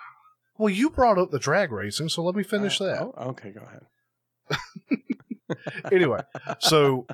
Well, 0.59 0.71
you 0.71 0.89
brought 0.91 1.19
up 1.19 1.31
the 1.31 1.39
drag 1.39 1.71
racing, 1.73 2.09
so 2.09 2.23
let 2.23 2.35
me 2.35 2.43
finish 2.43 2.81
Uh, 2.81 2.85
that. 2.85 3.03
oh, 3.03 3.15
okay, 3.31 3.51
go 3.51 3.61
ahead. 3.63 3.85
Anyway, 5.93 6.21
so 6.59 7.07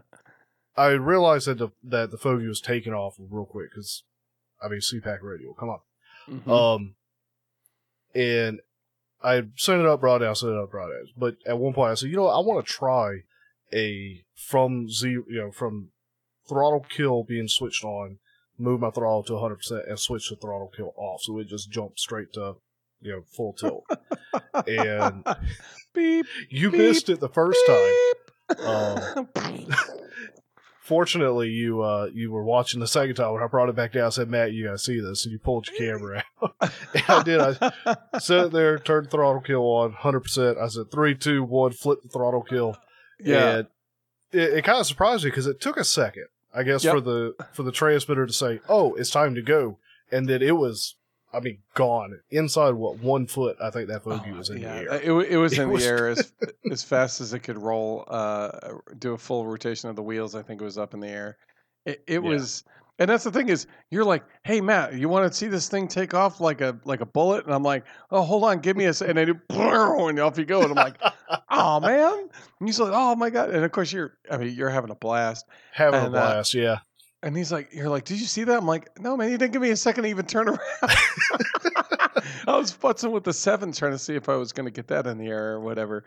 I 0.76 0.88
realized 0.90 1.46
that 1.48 1.58
the 1.58 1.68
that 1.84 2.10
the 2.10 2.16
Fogey 2.16 2.46
was 2.46 2.60
taking 2.62 2.94
off 2.94 3.16
real 3.18 3.44
quick 3.44 3.70
because 3.70 4.04
I 4.62 4.68
mean 4.68 4.80
CPAC 4.80 5.18
radial, 5.22 5.52
come 5.54 5.68
on. 5.68 5.80
Mhm. 6.28 6.48
Um, 6.50 6.94
and 8.14 8.60
I 9.24 9.42
sent 9.56 9.80
it 9.80 9.86
up, 9.86 10.00
brought 10.00 10.22
it 10.22 10.24
down, 10.26 10.34
sent 10.34 10.52
it 10.52 10.58
up, 10.58 10.70
brought 10.70 10.90
it 10.90 10.94
down. 10.94 11.06
But 11.16 11.36
at 11.46 11.58
one 11.58 11.72
point, 11.74 11.90
I 11.90 11.94
said, 11.94 12.10
you 12.10 12.16
know. 12.16 12.26
I 12.28 12.38
want 12.40 12.64
to 12.66 12.72
try 12.72 13.20
a 13.72 14.22
from 14.36 14.88
zero, 14.90 15.24
you 15.28 15.38
know, 15.40 15.50
from 15.50 15.88
throttle 16.48 16.84
kill 16.88 17.24
being 17.24 17.48
switched 17.48 17.84
on, 17.84 18.18
move 18.58 18.80
my 18.80 18.90
throttle 18.90 19.22
to 19.24 19.34
100 19.34 19.56
percent, 19.56 19.82
and 19.88 19.98
switch 19.98 20.28
the 20.28 20.36
throttle 20.36 20.70
kill 20.76 20.92
off, 20.96 21.22
so 21.22 21.38
it 21.38 21.46
just 21.48 21.70
jumped 21.70 22.00
straight 22.00 22.32
to 22.34 22.54
you 23.00 23.12
know 23.12 23.22
full 23.36 23.52
tilt. 23.54 23.84
and 24.66 25.24
beep. 25.94 26.26
you 26.50 26.70
Beep. 26.70 26.80
missed 26.80 27.08
it 27.08 27.20
the 27.20 27.28
first 27.28 27.60
time. 27.66 28.66
Um, 28.66 29.28
Fortunately, 30.82 31.48
you 31.48 31.80
uh 31.82 32.08
you 32.12 32.32
were 32.32 32.42
watching 32.42 32.80
the 32.80 32.88
second 32.88 33.14
time 33.14 33.32
when 33.32 33.42
I 33.42 33.46
brought 33.46 33.68
it 33.68 33.76
back 33.76 33.92
down. 33.92 34.06
I 34.06 34.08
said, 34.10 34.28
Matt, 34.28 34.52
you 34.52 34.64
gotta 34.64 34.78
see 34.78 34.98
this, 35.00 35.24
and 35.24 35.32
you 35.32 35.38
pulled 35.38 35.68
your 35.68 35.76
camera 35.78 36.24
out. 36.42 36.54
And 36.94 37.04
I 37.08 37.22
did. 37.22 37.40
I 37.40 38.18
sat 38.18 38.50
there, 38.50 38.78
turned 38.78 39.08
throttle 39.10 39.40
kill 39.40 39.62
on, 39.62 39.92
hundred 39.92 40.20
percent. 40.20 40.58
I 40.58 40.66
said 40.66 40.90
three, 40.90 41.14
two, 41.14 41.44
one, 41.44 41.70
flip 41.72 42.02
the 42.02 42.08
throttle 42.08 42.42
kill. 42.42 42.76
yeah. 43.20 43.58
And 43.58 43.66
it, 44.32 44.54
it 44.54 44.64
kind 44.64 44.80
of 44.80 44.86
surprised 44.86 45.22
me 45.24 45.30
because 45.30 45.46
it 45.46 45.60
took 45.60 45.76
a 45.76 45.84
second, 45.84 46.26
I 46.54 46.64
guess, 46.64 46.82
Yep. 46.82 46.94
for 46.94 47.00
the 47.00 47.34
for 47.52 47.62
the 47.62 47.72
transmitter 47.72 48.26
to 48.26 48.32
say, 48.32 48.60
"Oh, 48.68 48.94
it's 48.94 49.10
time 49.10 49.34
to 49.36 49.42
go," 49.42 49.78
and 50.10 50.28
then 50.28 50.42
it 50.42 50.56
was, 50.56 50.96
I 51.34 51.40
mean, 51.40 51.58
gone 51.74 52.20
inside 52.30 52.72
what 52.74 52.98
one 53.00 53.26
foot. 53.26 53.56
I 53.62 53.70
think 53.70 53.88
that 53.88 54.04
bogey 54.04 54.30
Oh, 54.32 54.38
was 54.38 54.50
in 54.50 54.58
yeah, 54.58 54.74
the 54.82 54.92
air. 54.92 55.20
It, 55.20 55.30
it 55.32 55.36
was 55.38 55.52
It 55.58 55.62
in 55.62 55.70
was- 55.70 55.82
the 55.84 55.88
air 55.88 56.08
as 56.10 56.32
as 56.70 56.82
fast 56.82 57.20
as 57.20 57.32
it 57.32 57.40
could 57.40 57.58
roll. 57.58 58.04
Uh, 58.08 58.50
do 58.98 59.14
a 59.14 59.18
full 59.18 59.46
rotation 59.46 59.88
of 59.88 59.96
the 59.96 60.02
wheels. 60.02 60.34
I 60.34 60.42
think 60.42 60.60
it 60.60 60.64
was 60.64 60.78
up 60.78 60.94
in 60.94 61.00
the 61.00 61.08
air. 61.08 61.38
It, 61.86 62.02
it 62.06 62.12
Yeah. 62.22 62.28
was, 62.28 62.64
and 62.98 63.08
that's 63.10 63.24
the 63.24 63.32
thing 63.32 63.48
is, 63.48 63.66
you're 63.90 64.04
like, 64.04 64.22
hey 64.44 64.60
Matt, 64.60 64.94
you 64.94 65.08
want 65.08 65.30
to 65.30 65.36
see 65.36 65.48
this 65.48 65.68
thing 65.68 65.88
take 65.88 66.12
off 66.14 66.40
like 66.40 66.60
a 66.60 66.78
like 66.84 67.00
a 67.00 67.06
bullet? 67.06 67.44
And 67.46 67.54
I'm 67.54 67.62
like, 67.64 67.84
oh, 68.10 68.22
hold 68.22 68.44
on, 68.44 68.58
give 68.60 68.76
me 68.76 68.84
a, 68.84 68.92
se-" 68.94 69.08
and 69.08 69.18
I 69.18 69.24
do, 69.24 69.40
and 69.50 70.20
off 70.20 70.38
you 70.38 70.44
go, 70.44 70.60
and 70.62 70.70
I'm 70.70 70.76
like, 70.76 71.00
oh 71.50 71.80
man, 71.80 72.28
and 72.60 72.68
he's 72.68 72.78
like, 72.78 72.92
oh 72.94 73.16
my 73.16 73.30
god, 73.30 73.50
and 73.50 73.64
of 73.64 73.72
course 73.72 73.90
you're, 73.92 74.12
I 74.30 74.36
mean, 74.36 74.54
you're 74.54 74.70
having 74.70 74.90
a 74.90 74.94
blast, 74.94 75.46
Having 75.72 76.00
a 76.00 76.04
and, 76.06 76.14
uh, 76.14 76.20
blast, 76.20 76.54
yeah. 76.54 76.78
And 77.22 77.36
he's 77.36 77.52
like, 77.52 77.72
you're 77.72 77.88
like, 77.88 78.04
did 78.04 78.20
you 78.20 78.26
see 78.26 78.44
that? 78.44 78.58
I'm 78.58 78.66
like, 78.66 78.98
no 79.00 79.16
man, 79.16 79.30
you 79.30 79.38
didn't 79.38 79.52
give 79.52 79.62
me 79.62 79.70
a 79.70 79.76
second 79.76 80.04
to 80.04 80.10
even 80.10 80.26
turn 80.26 80.48
around. 80.48 80.60
I 82.46 82.56
was 82.56 82.72
futzing 82.72 83.12
with 83.12 83.24
the 83.24 83.32
seven, 83.32 83.72
trying 83.72 83.92
to 83.92 83.98
see 83.98 84.14
if 84.14 84.28
I 84.28 84.36
was 84.36 84.52
going 84.52 84.66
to 84.66 84.70
get 84.72 84.88
that 84.88 85.06
in 85.06 85.18
the 85.18 85.26
air 85.28 85.52
or 85.52 85.60
whatever. 85.60 86.04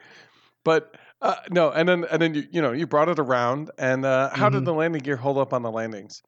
But 0.63 0.95
uh, 1.21 1.35
no, 1.49 1.71
and 1.71 1.87
then 1.87 2.05
and 2.11 2.21
then 2.21 2.33
you 2.33 2.43
you 2.51 2.61
know 2.61 2.71
you 2.71 2.87
brought 2.87 3.07
it 3.09 3.19
around, 3.19 3.71
and 3.77 4.03
uh, 4.05 4.29
how 4.33 4.49
did 4.49 4.63
Mhm. 4.63 4.65
the 4.65 4.73
landing 4.73 5.01
gear 5.01 5.15
hold 5.15 5.37
up 5.37 5.53
on 5.53 5.61
the 5.61 5.71
landings? 5.71 6.21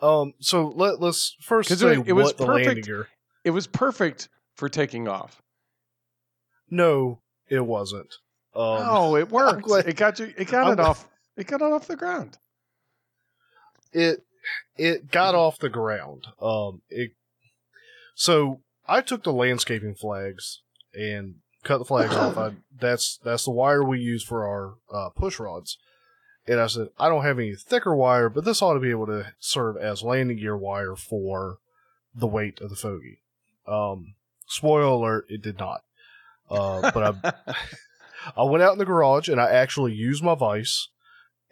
Um, 0.00 0.34
so 0.40 0.68
let 0.76 1.00
let's 1.00 1.36
first 1.40 1.68
say 1.76 1.92
it- 1.94 2.08
it 2.08 2.12
was 2.12 2.26
what 2.26 2.36
the 2.38 2.46
landing 2.46 2.64
perfect. 2.68 2.86
gear. 2.86 3.08
It 3.44 3.50
was 3.50 3.66
perfect 3.66 4.28
for 4.56 4.68
taking 4.68 5.08
off. 5.08 5.40
No, 6.70 7.20
it 7.48 7.64
wasn't. 7.64 8.12
Um, 8.54 8.62
oh, 8.88 9.16
it 9.16 9.28
worked. 9.32 9.68
It 9.86 9.96
got 9.96 10.18
you. 10.18 10.32
It 10.36 10.48
got 10.48 10.66
I'm 10.66 10.72
it 10.74 10.80
off. 10.80 11.08
It 11.36 11.46
got 11.46 11.60
it 11.62 11.72
off 11.72 11.86
the 11.86 11.96
ground. 11.96 12.38
It 13.92 14.24
it 14.76 15.10
got 15.10 15.34
off 15.34 15.58
the 15.58 15.68
ground. 15.68 16.26
Um, 16.40 16.82
it 16.88 17.12
so 18.14 18.60
I 18.86 19.00
took 19.00 19.22
the 19.22 19.32
landscaping 19.32 19.94
flags 19.94 20.62
and 20.94 21.36
cut 21.62 21.78
the 21.78 21.84
flags 21.84 22.14
off. 22.14 22.36
I, 22.36 22.52
that's 22.78 23.18
that's 23.22 23.44
the 23.44 23.50
wire 23.50 23.84
we 23.84 24.00
use 24.00 24.22
for 24.22 24.46
our 24.46 24.74
uh, 24.92 25.10
push 25.10 25.38
rods. 25.38 25.78
And 26.46 26.58
I 26.58 26.66
said 26.66 26.88
I 26.98 27.08
don't 27.08 27.24
have 27.24 27.38
any 27.38 27.54
thicker 27.54 27.94
wire, 27.94 28.28
but 28.28 28.44
this 28.44 28.62
ought 28.62 28.74
to 28.74 28.80
be 28.80 28.90
able 28.90 29.06
to 29.06 29.32
serve 29.38 29.76
as 29.76 30.02
landing 30.02 30.38
gear 30.38 30.56
wire 30.56 30.96
for 30.96 31.58
the 32.14 32.26
weight 32.26 32.60
of 32.60 32.70
the 32.70 32.76
fogey. 32.76 33.20
Um, 33.66 34.14
spoiler 34.46 34.82
alert, 34.82 35.26
it 35.28 35.42
did 35.42 35.58
not. 35.58 35.82
Uh, 36.50 36.90
but 36.90 37.24
I 37.24 37.54
I 38.36 38.42
went 38.44 38.62
out 38.62 38.72
in 38.72 38.78
the 38.78 38.84
garage 38.84 39.28
and 39.28 39.40
I 39.40 39.50
actually 39.50 39.92
used 39.92 40.22
my 40.22 40.34
vise 40.34 40.88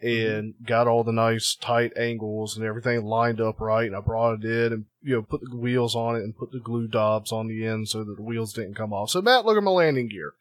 and 0.01 0.53
got 0.65 0.87
all 0.87 1.03
the 1.03 1.11
nice 1.11 1.55
tight 1.55 1.91
angles 1.97 2.55
and 2.55 2.65
everything 2.65 3.03
lined 3.03 3.41
up 3.41 3.59
right. 3.59 3.87
And 3.87 3.95
I 3.95 3.99
brought 3.99 4.43
it 4.43 4.45
in 4.45 4.73
and 4.73 4.85
you 5.03 5.15
know 5.15 5.21
put 5.21 5.41
the 5.41 5.55
wheels 5.55 5.95
on 5.95 6.15
it 6.15 6.23
and 6.23 6.37
put 6.37 6.51
the 6.51 6.59
glue 6.59 6.87
dobs 6.87 7.31
on 7.31 7.47
the 7.47 7.65
end 7.65 7.89
so 7.89 8.03
that 8.03 8.15
the 8.15 8.23
wheels 8.23 8.53
didn't 8.53 8.75
come 8.75 8.93
off. 8.93 9.09
So 9.09 9.21
Matt, 9.21 9.45
look 9.45 9.57
at 9.57 9.63
my 9.63 9.71
landing 9.71 10.07
gear, 10.09 10.33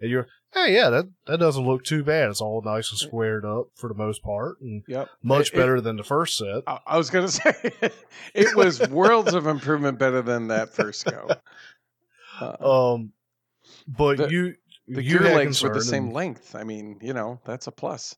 and 0.00 0.10
you're 0.10 0.26
hey 0.52 0.74
yeah 0.74 0.88
that 0.90 1.08
that 1.26 1.38
doesn't 1.38 1.66
look 1.66 1.84
too 1.84 2.02
bad. 2.04 2.30
It's 2.30 2.40
all 2.40 2.62
nice 2.64 2.90
and 2.90 2.98
squared 2.98 3.44
up 3.44 3.68
for 3.74 3.88
the 3.88 3.94
most 3.94 4.22
part 4.22 4.60
and 4.60 4.82
Yep. 4.88 5.08
much 5.22 5.48
It- 5.48 5.54
it- 5.54 5.58
better 5.58 5.80
than 5.80 5.96
the 5.96 6.04
first 6.04 6.36
set. 6.36 6.62
I, 6.66 6.78
I 6.86 6.96
was 6.98 7.10
gonna 7.10 7.28
say 7.28 7.54
it 8.34 8.56
was 8.56 8.80
worlds 8.88 9.34
of 9.34 9.46
improvement 9.46 9.98
better 9.98 10.22
than 10.22 10.48
that 10.48 10.70
first 10.74 11.04
go. 11.06 11.28
Uh, 12.40 12.94
Um, 12.94 13.12
but 13.86 14.16
The- 14.16 14.28
you 14.30 14.54
the 14.86 15.02
you 15.02 15.18
gear 15.18 15.34
legs 15.34 15.62
were 15.62 15.72
the 15.72 15.80
same 15.82 16.04
and- 16.06 16.12
length. 16.12 16.54
I 16.54 16.64
mean, 16.64 16.98
you 17.00 17.14
know, 17.14 17.40
that's 17.46 17.66
a 17.68 17.72
plus. 17.72 18.16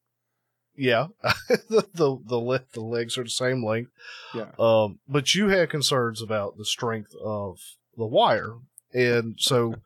Yeah, 0.76 1.08
the 1.68 1.86
the 1.94 2.16
the, 2.24 2.64
the 2.72 2.80
legs 2.80 3.16
are 3.18 3.24
the 3.24 3.30
same 3.30 3.64
length. 3.64 3.90
Yeah. 4.34 4.50
Um, 4.58 4.98
but 5.08 5.34
you 5.34 5.48
had 5.48 5.70
concerns 5.70 6.20
about 6.22 6.56
the 6.58 6.64
strength 6.64 7.14
of 7.22 7.58
the 7.96 8.06
wire, 8.06 8.54
and 8.92 9.36
so 9.38 9.76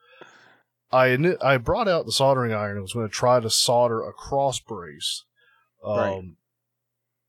I 0.93 1.16
I 1.43 1.57
brought 1.59 1.88
out 1.88 2.07
the 2.07 2.12
soldering 2.12 2.53
iron 2.53 2.72
and 2.72 2.82
was 2.82 2.93
going 2.95 3.09
to 3.09 3.12
try 3.14 3.38
to 3.41 3.51
solder 3.51 4.03
a 4.03 4.12
cross 4.12 4.59
brace, 4.59 5.24
um, 5.84 5.97
Right. 5.97 6.24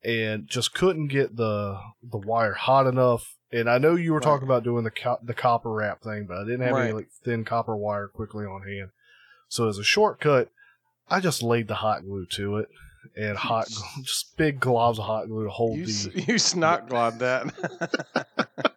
and 0.03 0.47
just 0.47 0.73
couldn't 0.73 1.07
get 1.07 1.35
the 1.35 1.79
the 2.01 2.17
wire 2.17 2.53
hot 2.53 2.87
enough. 2.87 3.35
And 3.53 3.69
I 3.69 3.77
know 3.77 3.95
you 3.95 4.13
were 4.13 4.19
Right. 4.19 4.23
talking 4.25 4.47
about 4.47 4.63
doing 4.63 4.83
the 4.85 4.91
co- 4.91 5.19
the 5.21 5.33
copper 5.33 5.71
wrap 5.71 6.01
thing, 6.01 6.25
but 6.25 6.37
I 6.37 6.43
didn't 6.45 6.61
have 6.61 6.77
any 6.77 6.93
like 6.93 7.09
thin 7.23 7.43
copper 7.45 7.75
wire 7.75 8.07
quickly 8.07 8.45
on 8.45 8.63
hand. 8.63 8.89
So 9.49 9.67
as 9.67 9.77
a 9.77 9.83
shortcut, 9.83 10.49
I 11.09 11.19
just 11.19 11.43
laid 11.43 11.67
the 11.67 11.75
hot 11.75 12.03
glue 12.03 12.25
to 12.37 12.57
it 12.57 12.69
and 13.17 13.37
hot 13.37 13.67
just 14.01 14.35
big 14.37 14.59
globs 14.59 14.97
of 14.99 15.05
hot 15.05 15.27
glue 15.27 15.43
to 15.45 15.49
hold 15.49 15.77
You, 15.77 15.85
the. 15.85 16.23
you 16.27 16.37
snot 16.39 16.89
globbed 16.89 17.19
that. 17.19 18.37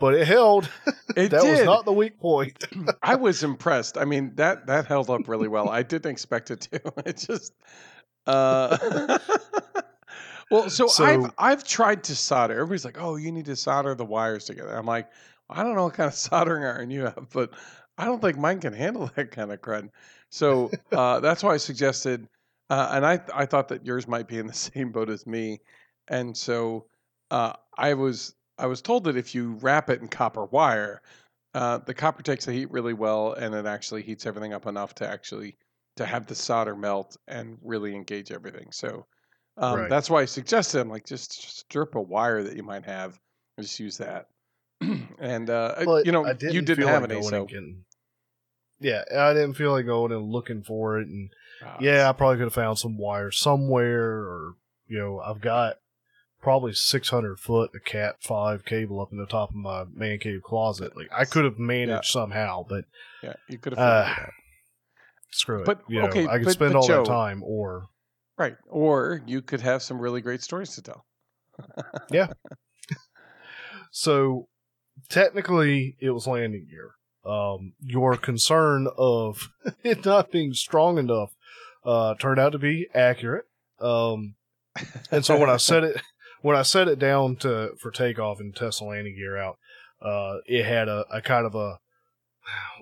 But 0.00 0.14
it 0.14 0.26
held. 0.26 0.68
it 1.16 1.30
that 1.30 1.42
did. 1.42 1.50
was 1.50 1.62
not 1.64 1.84
the 1.84 1.92
weak 1.92 2.18
point. 2.20 2.62
I 3.02 3.14
was 3.14 3.42
impressed. 3.42 3.96
I 3.96 4.04
mean 4.04 4.32
that 4.34 4.66
that 4.66 4.86
held 4.86 5.08
up 5.10 5.26
really 5.28 5.48
well. 5.48 5.68
I 5.70 5.82
didn't 5.82 6.10
expect 6.10 6.50
it 6.50 6.60
to. 6.72 6.80
It 7.06 7.16
just 7.16 7.52
uh 8.26 9.18
Well, 10.50 10.68
so, 10.70 10.86
So- 10.86 11.04
I've 11.04 11.30
I've 11.38 11.64
tried 11.64 12.04
to 12.04 12.16
solder. 12.16 12.54
Everybody's 12.54 12.84
like, 12.84 13.00
"Oh, 13.00 13.16
you 13.16 13.30
need 13.32 13.44
to 13.46 13.56
solder 13.56 13.94
the 13.94 14.04
wires 14.04 14.44
together." 14.46 14.74
I'm 14.76 14.86
like, 14.86 15.08
"I 15.50 15.62
don't 15.62 15.74
know 15.76 15.84
what 15.84 15.94
kind 15.94 16.08
of 16.08 16.14
soldering 16.14 16.64
iron 16.64 16.90
you 16.90 17.02
have, 17.04 17.28
but 17.32 17.50
I 17.98 18.04
don't 18.06 18.20
think 18.20 18.38
mine 18.38 18.60
can 18.60 18.72
handle 18.72 19.10
that 19.14 19.30
kind 19.30 19.52
of 19.52 19.60
crud." 19.60 19.90
So 20.30 20.70
uh, 20.92 21.20
that's 21.20 21.42
why 21.42 21.52
I 21.54 21.58
suggested, 21.58 22.28
uh, 22.70 22.90
and 22.92 23.06
I 23.06 23.20
I 23.34 23.46
thought 23.46 23.68
that 23.68 23.84
yours 23.86 24.06
might 24.08 24.28
be 24.28 24.38
in 24.38 24.46
the 24.46 24.52
same 24.54 24.92
boat 24.92 25.10
as 25.10 25.26
me, 25.26 25.60
and 26.08 26.36
so 26.36 26.88
uh, 27.30 27.54
I 27.76 27.94
was 27.94 28.34
I 28.58 28.66
was 28.66 28.82
told 28.82 29.04
that 29.04 29.16
if 29.16 29.34
you 29.34 29.54
wrap 29.54 29.90
it 29.90 30.00
in 30.00 30.08
copper 30.08 30.44
wire, 30.46 31.02
uh, 31.54 31.78
the 31.78 31.94
copper 31.94 32.22
takes 32.22 32.44
the 32.44 32.52
heat 32.52 32.70
really 32.70 32.94
well, 32.94 33.32
and 33.34 33.54
it 33.54 33.66
actually 33.66 34.02
heats 34.02 34.26
everything 34.26 34.52
up 34.52 34.66
enough 34.66 34.94
to 34.96 35.08
actually 35.08 35.56
to 35.96 36.06
have 36.06 36.26
the 36.26 36.34
solder 36.34 36.76
melt 36.76 37.16
and 37.26 37.58
really 37.62 37.94
engage 37.94 38.30
everything. 38.32 38.70
So 38.72 39.06
um, 39.56 39.86
Right. 39.86 39.88
that's 39.88 40.08
why 40.10 40.22
I 40.22 40.26
suggested 40.26 40.80
I'm 40.80 40.88
like 40.88 41.04
just, 41.06 41.40
just 41.42 41.58
strip 41.58 41.94
a 41.96 42.00
wire 42.00 42.42
that 42.44 42.56
you 42.56 42.62
might 42.62 42.84
have 42.84 43.18
and 43.56 43.66
just 43.66 43.80
use 43.80 43.98
that. 43.98 44.26
and 45.18 45.50
uh, 45.50 45.86
you 46.04 46.12
know 46.12 46.30
I 46.30 46.32
you 46.46 46.62
didn't 46.62 46.84
have 46.84 47.02
like 47.02 47.10
any, 47.10 47.20
so 47.22 47.46
and 47.50 47.84
yeah, 48.80 49.04
I 49.12 49.32
didn't 49.34 49.54
feel 49.54 49.72
like 49.72 49.86
going 49.86 50.12
and 50.12 50.30
looking 50.30 50.62
for 50.62 50.98
it, 50.98 51.08
and 51.08 51.32
uh, 51.64 51.76
yeah, 51.80 52.08
I 52.08 52.12
probably 52.12 52.36
could 52.36 52.44
have 52.44 52.54
found 52.54 52.78
some 52.78 52.96
wire 52.98 53.30
somewhere, 53.30 54.10
or 54.20 54.54
you 54.86 54.98
know, 54.98 55.20
I've 55.20 55.40
got 55.40 55.76
probably 56.40 56.72
six 56.72 57.08
hundred 57.08 57.38
foot 57.40 57.74
of 57.74 57.84
Cat 57.84 58.16
five 58.20 58.64
cable 58.64 59.00
up 59.00 59.12
in 59.12 59.18
the 59.18 59.26
top 59.26 59.50
of 59.50 59.56
my 59.56 59.84
man 59.92 60.18
cave 60.18 60.42
closet. 60.42 60.96
Like 60.96 61.08
I 61.12 61.24
could 61.24 61.44
have 61.44 61.58
managed 61.58 61.90
Yeah. 61.90 62.20
somehow, 62.20 62.64
but 62.68 62.84
yeah, 63.22 63.34
you 63.48 63.58
could 63.58 63.72
have 63.74 63.80
Uh, 63.80 64.14
it 64.18 64.30
screw 65.30 65.60
it. 65.60 65.66
But, 65.66 65.82
you 65.88 66.00
know, 66.00 66.08
okay, 66.08 66.26
I 66.26 66.38
could 66.38 66.44
but- 66.46 66.52
spend 66.52 66.72
but 66.74 66.78
all 66.80 66.86
Joe- 66.86 67.02
that 67.04 67.06
time, 67.10 67.42
or 67.42 67.88
right, 68.36 68.56
or 68.68 69.22
you 69.26 69.42
could 69.42 69.60
have 69.60 69.82
some 69.82 69.98
really 70.00 70.20
great 70.20 70.42
stories 70.42 70.74
to 70.76 70.82
tell. 70.82 71.04
Yeah. 72.10 72.28
so 73.90 74.48
technically, 75.08 75.96
it 76.00 76.10
was 76.10 76.26
landing 76.26 76.66
gear. 76.70 76.92
Um, 77.30 77.74
your 77.80 78.16
concern 78.16 78.88
of 78.96 79.48
it 79.84 80.04
not 80.04 80.30
being 80.30 80.54
strong 80.54 80.98
enough 80.98 81.30
uh, 81.88 82.14
turned 82.16 82.38
out 82.38 82.52
to 82.52 82.58
be 82.58 82.86
accurate. 82.94 83.46
Um, 83.80 84.34
and 85.10 85.24
so 85.24 85.38
when 85.38 85.48
I 85.48 85.56
set 85.56 85.84
it 85.84 86.00
when 86.42 86.54
I 86.54 86.62
set 86.62 86.86
it 86.86 86.98
down 86.98 87.36
to 87.36 87.70
for 87.80 87.90
takeoff 87.90 88.40
and 88.40 88.54
test 88.54 88.80
the 88.80 88.84
landing 88.84 89.16
gear 89.16 89.38
out, 89.38 89.58
uh, 90.02 90.36
it 90.44 90.66
had 90.66 90.88
a, 90.88 91.06
a 91.10 91.22
kind 91.22 91.46
of 91.46 91.54
a 91.54 91.78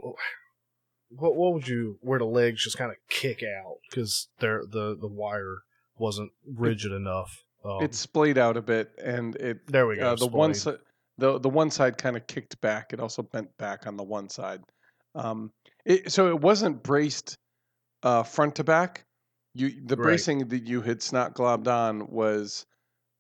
what 1.11 1.37
what 1.37 1.55
would 1.55 1.69
you 1.69 1.99
where 2.01 2.19
the 2.19 2.25
legs 2.25 2.65
just 2.65 2.77
kind 2.77 2.91
of 2.91 2.97
kick 3.09 3.43
out 3.45 3.77
because 3.89 4.29
they're 4.41 4.65
the 4.69 4.97
the 5.01 5.09
wire 5.09 5.59
wasn't 5.97 6.33
rigid 6.45 6.91
enough. 6.91 7.45
Um, 7.65 7.83
it 7.83 7.95
splayed 7.95 8.39
out 8.39 8.57
a 8.57 8.63
bit, 8.63 8.91
and 9.03 9.37
it 9.37 9.67
there 9.69 9.87
we 9.87 9.97
go. 9.97 10.13
uh, 10.13 10.17
the 10.17 10.27
one 10.27 10.53
the 11.19 11.39
the 11.39 11.49
one 11.49 11.71
side 11.71 11.97
kind 11.97 12.17
of 12.17 12.27
kicked 12.27 12.61
back. 12.61 12.93
It 12.93 12.99
also 12.99 13.23
bent 13.23 13.57
back 13.57 13.87
on 13.87 13.97
the 13.97 14.05
one 14.05 14.29
side. 14.29 14.63
Um, 15.15 15.53
it, 15.85 16.11
so 16.11 16.29
it 16.29 16.41
wasn't 16.41 16.83
braced 16.83 17.39
uh, 18.03 18.23
front 18.23 18.57
to 18.57 18.65
back. 18.65 19.05
You 19.55 19.71
the 19.85 19.97
Right. 19.97 20.03
bracing 20.05 20.49
that 20.49 20.65
you 20.65 20.83
had 20.83 21.03
snot 21.03 21.35
globbed 21.35 21.67
on 21.69 22.09
was 22.11 22.67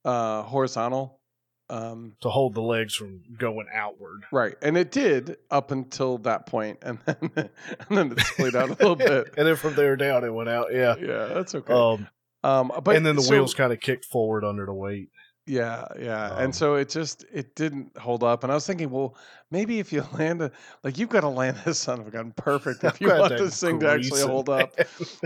uh, 0.04 0.42
horizontal. 0.42 1.20
Um, 1.68 2.12
to 2.20 2.28
hold 2.28 2.54
the 2.54 2.60
legs 2.62 2.94
from 2.94 3.22
going 3.36 3.66
outward. 3.74 4.22
right, 4.30 4.54
and 4.62 4.76
it 4.76 4.92
did 4.92 5.36
up 5.50 5.72
until 5.72 6.18
that 6.18 6.46
point, 6.46 6.78
and 6.82 7.00
then 7.04 7.16
and 7.34 7.50
then 7.98 8.12
it 8.12 8.20
splayed 8.20 8.54
out 8.54 8.68
a 8.68 8.72
little 8.78 8.94
bit. 8.94 9.34
and 9.36 9.48
then 9.48 9.56
from 9.56 9.74
there 9.74 9.96
down, 9.96 10.22
it 10.22 10.32
went 10.32 10.48
out. 10.48 10.68
Yeah. 10.72 10.94
Yeah, 10.96 11.26
that's 11.34 11.56
okay. 11.56 11.72
Um, 11.72 12.06
um, 12.44 12.70
but 12.84 12.94
and 12.94 13.04
then 13.04 13.16
the 13.16 13.22
so- 13.22 13.32
wheels 13.32 13.52
kind 13.54 13.72
of 13.72 13.80
kicked 13.80 14.04
forward 14.04 14.44
under 14.44 14.64
the 14.64 14.72
weight. 14.74 15.08
Yeah, 15.46 15.86
yeah. 15.98 16.32
Um, 16.32 16.38
and 16.38 16.54
so 16.54 16.74
it 16.74 16.88
just 16.88 17.24
it 17.32 17.54
didn't 17.54 17.96
hold 17.96 18.24
up. 18.24 18.42
And 18.42 18.50
I 18.50 18.54
was 18.56 18.66
thinking, 18.66 18.90
well, 18.90 19.16
maybe 19.50 19.78
if 19.78 19.92
you 19.92 20.02
land 20.18 20.42
a 20.42 20.50
like 20.82 20.98
you've 20.98 21.08
got 21.08 21.20
to 21.20 21.28
land 21.28 21.58
this 21.64 21.78
son 21.78 22.00
of 22.00 22.08
a 22.08 22.10
gun 22.10 22.32
perfect 22.36 22.82
if 22.84 23.00
you 23.00 23.12
want 23.16 23.36
this 23.36 23.60
thing 23.60 23.80
to 23.80 23.88
actually 23.88 24.22
it, 24.22 24.26
hold 24.26 24.48
up. 24.48 24.74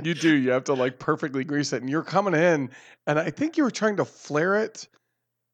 You 0.03 0.15
do. 0.15 0.35
You 0.35 0.51
have 0.51 0.65
to 0.65 0.75
like 0.75 0.99
perfectly 0.99 1.45
grease 1.45 1.73
it. 1.73 1.81
And 1.83 1.91
you're 1.91 2.03
coming 2.03 2.35
in, 2.35 2.71
and 3.07 3.19
I 3.19 3.31
think 3.31 3.57
you 3.57 3.65
were 3.65 3.71
trying 3.71 3.97
to 3.97 4.05
flare 4.05 4.57
it, 4.63 4.89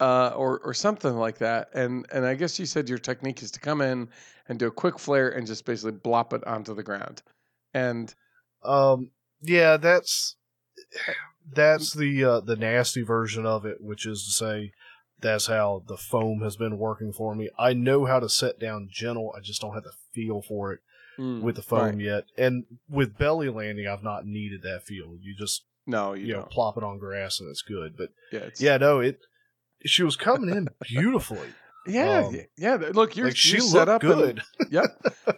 uh, 0.01 0.31
or 0.37 0.61
or 0.61 0.75
something 0.75 1.15
like 1.17 1.39
that. 1.39 1.71
And 1.75 2.07
and 2.13 2.27
I 2.27 2.35
guess 2.35 2.59
you 2.59 2.67
said 2.67 2.89
your 2.89 2.99
technique 2.99 3.43
is 3.43 3.51
to 3.53 3.61
come 3.61 3.81
in 3.81 4.11
and 4.49 4.59
do 4.59 4.67
a 4.69 4.73
quick 4.73 4.99
flare 4.99 5.31
and 5.31 5.47
just 5.47 5.65
basically 5.65 5.93
blop 5.93 6.33
it 6.33 6.45
onto 6.47 6.75
the 6.75 6.83
ground. 6.83 7.23
And 7.75 8.15
Um, 8.65 9.11
yeah, 9.43 9.77
that's 9.79 10.36
that's 11.53 11.93
the 11.93 12.25
uh, 12.25 12.41
the 12.41 12.57
nasty 12.57 13.03
version 13.03 13.47
of 13.47 13.65
it, 13.65 13.81
which 13.81 14.07
is 14.07 14.25
to 14.25 14.31
say, 14.31 14.73
that's 15.21 15.47
how 15.47 15.83
the 15.87 15.97
foam 15.97 16.41
has 16.43 16.57
been 16.57 16.79
working 16.79 17.13
for 17.13 17.35
me. 17.35 17.49
I 17.59 17.73
know 17.73 18.05
how 18.05 18.21
to 18.21 18.29
set 18.29 18.59
down 18.59 18.89
gentle. 18.91 19.35
I 19.37 19.41
just 19.41 19.61
don't 19.61 19.75
have 19.75 19.85
the 19.85 19.93
feel 20.13 20.43
for 20.43 20.73
it 20.73 20.81
mm, 21.19 21.41
with 21.41 21.57
the 21.57 21.63
foam 21.63 21.97
right. 21.97 22.01
yet. 22.01 22.25
And 22.37 22.65
with 22.89 23.17
belly 23.17 23.49
landing, 23.49 23.87
I've 23.87 24.03
not 24.03 24.27
needed 24.27 24.63
that 24.63 24.85
feel. 24.85 25.17
You 25.21 25.35
just 25.37 25.65
no, 25.87 26.15
you, 26.15 26.27
you, 26.27 26.33
know 26.35 26.43
plop 26.51 26.77
it 26.77 26.85
on 26.85 26.99
grass 26.99 27.41
and 27.41 27.49
it's 27.49 27.63
good. 27.63 27.97
But 27.97 28.11
Yeah, 28.33 28.41
it's, 28.41 28.61
yeah, 28.61 28.77
no, 28.77 29.01
it. 29.01 29.21
She 29.85 30.03
was 30.03 30.17
coming 30.17 30.55
in 30.55 30.69
beautifully. 30.83 31.49
yeah, 31.87 32.27
um, 32.27 32.41
yeah. 32.57 32.77
Look, 32.93 33.17
you're 33.17 33.27
like 33.27 33.37
she 33.37 33.57
you 33.57 33.63
set 33.63 33.89
up 33.89 34.03
and- 34.03 34.13
good. 34.13 34.43
yep. 34.71 34.85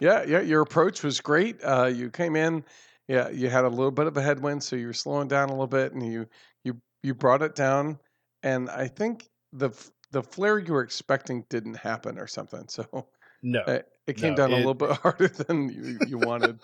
Yeah, 0.01 0.23
yeah. 0.23 0.41
Your 0.41 0.61
approach 0.61 1.03
was 1.03 1.21
great. 1.21 1.63
Uh, 1.63 1.85
you 1.85 2.09
came 2.09 2.35
in, 2.35 2.63
yeah, 3.09 3.29
you 3.29 3.49
had 3.49 3.65
a 3.65 3.69
little 3.69 3.91
bit 3.91 4.07
of 4.07 4.15
a 4.17 4.21
headwind, 4.21 4.63
so 4.63 4.77
you 4.77 4.87
were 4.87 4.93
slowing 4.93 5.27
down 5.27 5.49
a 5.49 5.53
little 5.53 5.67
bit, 5.67 5.93
and 5.93 6.05
you 6.05 6.27
you 6.63 6.79
you 7.03 7.15
brought 7.15 7.41
it 7.41 7.55
down. 7.55 7.99
And 8.43 8.69
I 8.69 8.87
think 8.87 9.27
the 9.51 9.71
the 10.11 10.23
flare 10.23 10.59
you 10.59 10.73
were 10.73 10.83
expecting 10.83 11.45
didn't 11.49 11.75
happen 11.75 12.19
or 12.19 12.27
something. 12.27 12.67
So 12.69 12.85
no, 13.43 13.63
it, 13.67 13.87
it 14.07 14.17
came 14.17 14.33
No, 14.33 14.35
down 14.35 14.51
a 14.53 14.57
little 14.57 14.75
bit 14.75 14.91
harder 15.03 15.27
than 15.27 15.69
you, 15.69 15.99
you 16.07 16.19
wanted. 16.19 16.59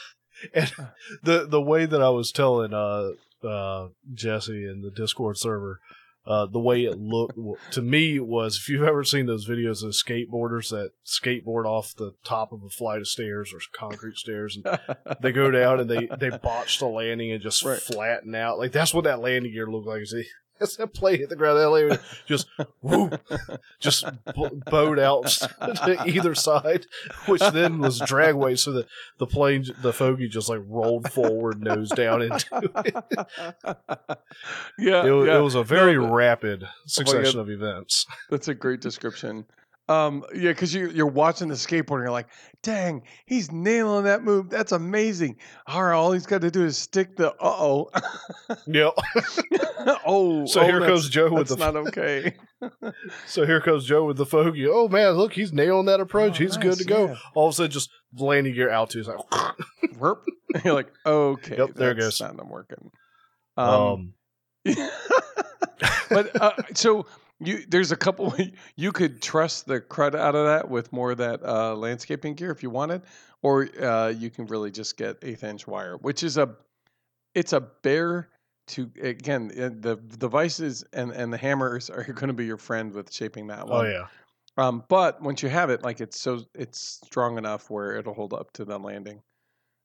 and 0.54 0.72
the 1.24 1.46
the 1.48 1.60
way 1.60 1.84
that 1.86 2.00
I 2.02 2.10
was 2.10 2.32
telling 2.32 2.72
uh 2.72 3.10
uh 3.46 3.88
Jesse 4.14 4.68
in 4.68 4.82
the 4.82 4.92
Discord 4.92 5.36
server, 5.36 5.80
uh 6.28 6.46
the 6.46 6.60
way 6.60 6.84
it 6.84 6.96
looked 6.98 7.36
to 7.72 7.82
me 7.82 8.20
was 8.20 8.56
if 8.58 8.68
you've 8.68 8.82
ever 8.86 9.02
seen 9.02 9.26
those 9.26 9.48
videos 9.48 9.82
of 9.82 9.90
skateboarders 9.92 10.68
that 10.70 10.92
skateboard 11.04 11.64
off 11.64 11.94
the 11.96 12.12
top 12.22 12.52
of 12.52 12.62
a 12.62 12.68
flight 12.68 13.00
of 13.00 13.08
stairs 13.08 13.52
or 13.52 13.58
concrete 13.72 14.16
stairs 14.16 14.56
and 14.56 14.78
they 15.22 15.32
go 15.32 15.50
down 15.50 15.80
and 15.80 15.88
they 15.90 16.08
they 16.20 16.30
botch 16.30 16.78
the 16.78 16.86
landing 16.86 17.32
and 17.32 17.42
just 17.42 17.64
Right. 17.64 17.80
flatten 17.80 18.34
out 18.34 18.58
like 18.58 18.70
that's 18.72 18.94
what 18.94 19.04
that 19.04 19.20
landing 19.20 19.52
gear 19.52 19.66
looked 19.66 19.86
like. 19.88 20.02
That's 20.58 20.76
that 20.76 20.94
plane 20.94 21.18
hit 21.18 21.28
the 21.28 21.36
ground. 21.36 21.58
That 21.58 21.68
landing 21.70 21.98
just 22.26 22.48
whoop, 22.80 23.20
just 23.80 24.04
bowed 24.70 24.98
out 24.98 25.26
to 25.60 26.02
either 26.06 26.34
side, 26.34 26.86
which 27.26 27.42
then 27.52 27.78
was 27.78 28.00
dragway, 28.00 28.58
so 28.58 28.72
that 28.72 28.86
the 29.18 29.26
plane, 29.26 29.64
the 29.82 29.92
fogey, 29.92 30.28
just 30.28 30.48
like 30.48 30.60
rolled 30.66 31.10
forward, 31.12 31.62
nose 31.62 31.90
down 31.90 32.22
into 32.22 32.46
it. 32.84 32.94
yeah, 34.78 35.04
It, 35.04 35.26
yeah. 35.26 35.38
it 35.38 35.42
was 35.42 35.54
a 35.54 35.62
very 35.62 35.94
No, 35.96 36.12
rapid 36.12 36.64
oh 36.64 36.66
God. 36.66 36.72
succession 36.86 37.40
of 37.40 37.50
events. 37.50 38.06
That's 38.30 38.48
a 38.48 38.54
great 38.54 38.80
description. 38.80 39.46
Um, 39.88 40.24
yeah, 40.34 40.50
because 40.50 40.74
you 40.74 40.90
you're 40.90 41.06
watching 41.06 41.48
the 41.48 41.54
skateboard 41.54 41.96
and 41.96 42.02
you're 42.02 42.10
like, 42.10 42.28
dang, 42.62 43.02
he's 43.24 43.50
nailing 43.50 44.04
that 44.04 44.22
move. 44.22 44.50
That's 44.50 44.72
amazing. 44.72 45.36
All 45.66 45.82
right, 45.82 45.94
all 45.94 46.12
he's 46.12 46.26
got 46.26 46.42
to 46.42 46.50
do 46.50 46.64
is 46.64 46.76
stick 46.76 47.16
the 47.16 47.32
uh 47.32 47.34
oh. 47.40 47.90
Yep. 48.66 48.92
oh, 50.06 50.44
So 50.46 50.60
oh, 50.60 50.64
here 50.64 50.80
comes 50.80 51.08
Joe 51.08 51.30
with 51.32 51.48
That's 51.48 51.58
the 51.60 51.72
not 51.72 51.76
okay. 51.88 52.36
so 53.26 53.46
here 53.46 53.60
comes 53.62 53.86
Joe 53.86 54.04
with 54.04 54.18
the 54.18 54.26
fogey. 54.26 54.66
Oh 54.68 54.88
man, 54.88 55.12
look, 55.12 55.32
he's 55.32 55.52
nailing 55.52 55.86
that 55.86 56.00
approach. 56.00 56.38
Oh, 56.38 56.44
he's 56.44 56.56
good 56.58 56.76
to 56.78 56.84
go. 56.84 57.06
yeah. 57.08 57.14
All 57.34 57.48
of 57.48 57.52
a 57.52 57.56
sudden, 57.56 57.70
just 57.70 57.90
landing 58.16 58.54
gear 58.54 58.70
out 58.70 58.90
to. 58.90 58.98
He's 58.98 59.08
like, 59.08 59.18
Werp. 59.98 60.18
you're 60.64 60.74
like, 60.74 60.92
okay, 61.06 61.56
Yep, 61.56 61.74
there 61.74 61.92
it 61.92 61.98
goes. 61.98 62.20
Not 62.20 62.46
working. 62.46 62.90
um, 63.56 64.12
but 66.10 66.40
uh, 66.40 66.52
so 66.74 67.06
you 67.40 67.64
there's 67.66 67.92
a 67.92 67.96
couple 67.96 68.34
you 68.76 68.92
could 68.92 69.22
trust 69.22 69.66
the 69.66 69.80
crud 69.80 70.14
out 70.14 70.34
of 70.34 70.46
that 70.46 70.68
with 70.68 70.92
more 70.92 71.12
of 71.12 71.18
that 71.18 71.42
uh, 71.44 71.74
landscaping 71.74 72.34
gear 72.34 72.50
if 72.50 72.62
you 72.62 72.70
wanted, 72.70 73.02
or 73.42 73.68
uh, 73.82 74.08
you 74.08 74.30
can 74.30 74.46
really 74.46 74.70
just 74.70 74.96
get 74.96 75.18
eighth 75.22 75.44
inch 75.44 75.66
wire, 75.66 75.96
which 75.98 76.22
is 76.22 76.36
a 76.36 76.56
it's 77.34 77.52
a 77.52 77.60
bear 77.60 78.30
to 78.68 78.90
again 79.02 79.50
uh, 79.58 79.70
the 79.80 79.96
devices 80.18 80.84
and 80.92 81.12
and 81.12 81.32
the 81.32 81.38
hammers 81.38 81.90
are 81.90 82.04
going 82.12 82.28
to 82.28 82.34
be 82.34 82.46
your 82.46 82.58
friend 82.58 82.92
with 82.92 83.12
shaping 83.12 83.46
that 83.48 83.66
Oh 83.70 83.82
one. 83.82 83.84
yeah. 83.84 84.06
Um, 84.56 84.84
but 84.88 85.22
once 85.22 85.42
you 85.42 85.48
have 85.48 85.70
it, 85.70 85.82
like 85.82 86.00
it's 86.00 86.20
so 86.20 86.44
it's 86.54 87.00
strong 87.04 87.38
enough 87.38 87.70
where 87.70 87.96
it'll 87.96 88.14
hold 88.14 88.34
up 88.34 88.52
to 88.54 88.64
the 88.64 88.78
landing. 88.78 89.22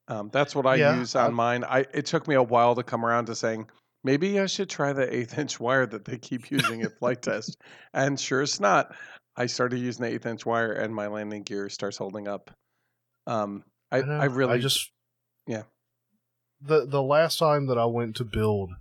Um, 0.08 0.30
that's 0.34 0.56
what 0.56 0.66
I 0.66 0.76
Yeah, 0.76 0.92
use 0.96 1.16
on 1.16 1.34
mine. 1.34 1.64
I 1.64 1.86
it 1.94 2.06
took 2.06 2.28
me 2.28 2.36
a 2.36 2.44
while 2.44 2.76
to 2.76 2.84
come 2.84 3.06
around 3.06 3.26
to 3.28 3.36
saying 3.36 3.70
maybe 4.04 4.40
I 4.40 4.46
should 4.46 4.70
try 4.70 4.94
the 4.94 5.14
eighth 5.14 5.38
inch 5.38 5.60
wire 5.60 5.86
that 5.86 6.06
they 6.06 6.18
keep 6.18 6.52
using 6.52 6.82
at 6.82 6.98
Flite 7.00 7.22
Test. 7.22 7.58
And 7.94 8.20
sure 8.20 8.42
as 8.42 8.60
not, 8.60 8.96
I 9.36 9.46
started 9.46 9.80
using 9.80 10.04
the 10.06 10.12
eighth 10.12 10.26
inch 10.26 10.46
wire, 10.46 10.74
and 10.74 10.94
my 10.94 11.08
landing 11.08 11.44
gear 11.44 11.70
starts 11.70 11.98
holding 11.98 12.28
up. 12.28 12.52
Um, 13.26 13.64
I 13.92 14.02
know. 14.02 14.20
I 14.20 14.26
really 14.26 14.54
I 14.54 14.58
just 14.60 14.92
Yeah. 15.48 15.64
The 16.62 16.86
the 16.86 17.02
last 17.02 17.38
time 17.40 17.68
that 17.68 17.78
I 17.78 17.86
went 17.86 18.16
to 18.18 18.24
build, 18.24 18.72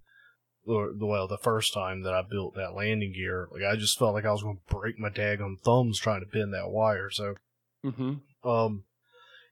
or 0.66 0.92
the 0.92 1.06
well, 1.06 1.26
the 1.26 1.38
first 1.38 1.72
time 1.72 2.02
that 2.02 2.14
I 2.14 2.22
built 2.22 2.54
that 2.54 2.74
landing 2.74 3.12
gear, 3.12 3.48
like 3.50 3.62
I 3.62 3.76
just 3.76 3.98
felt 3.98 4.14
like 4.14 4.24
I 4.24 4.32
was 4.32 4.42
going 4.42 4.56
to 4.58 4.74
break 4.74 4.98
my 4.98 5.10
daggone 5.10 5.60
thumbs 5.60 5.98
trying 5.98 6.20
to 6.20 6.26
bend 6.26 6.52
that 6.54 6.70
wire. 6.70 7.10
So, 7.10 7.34
hmm 7.82 8.14
um, 8.44 8.84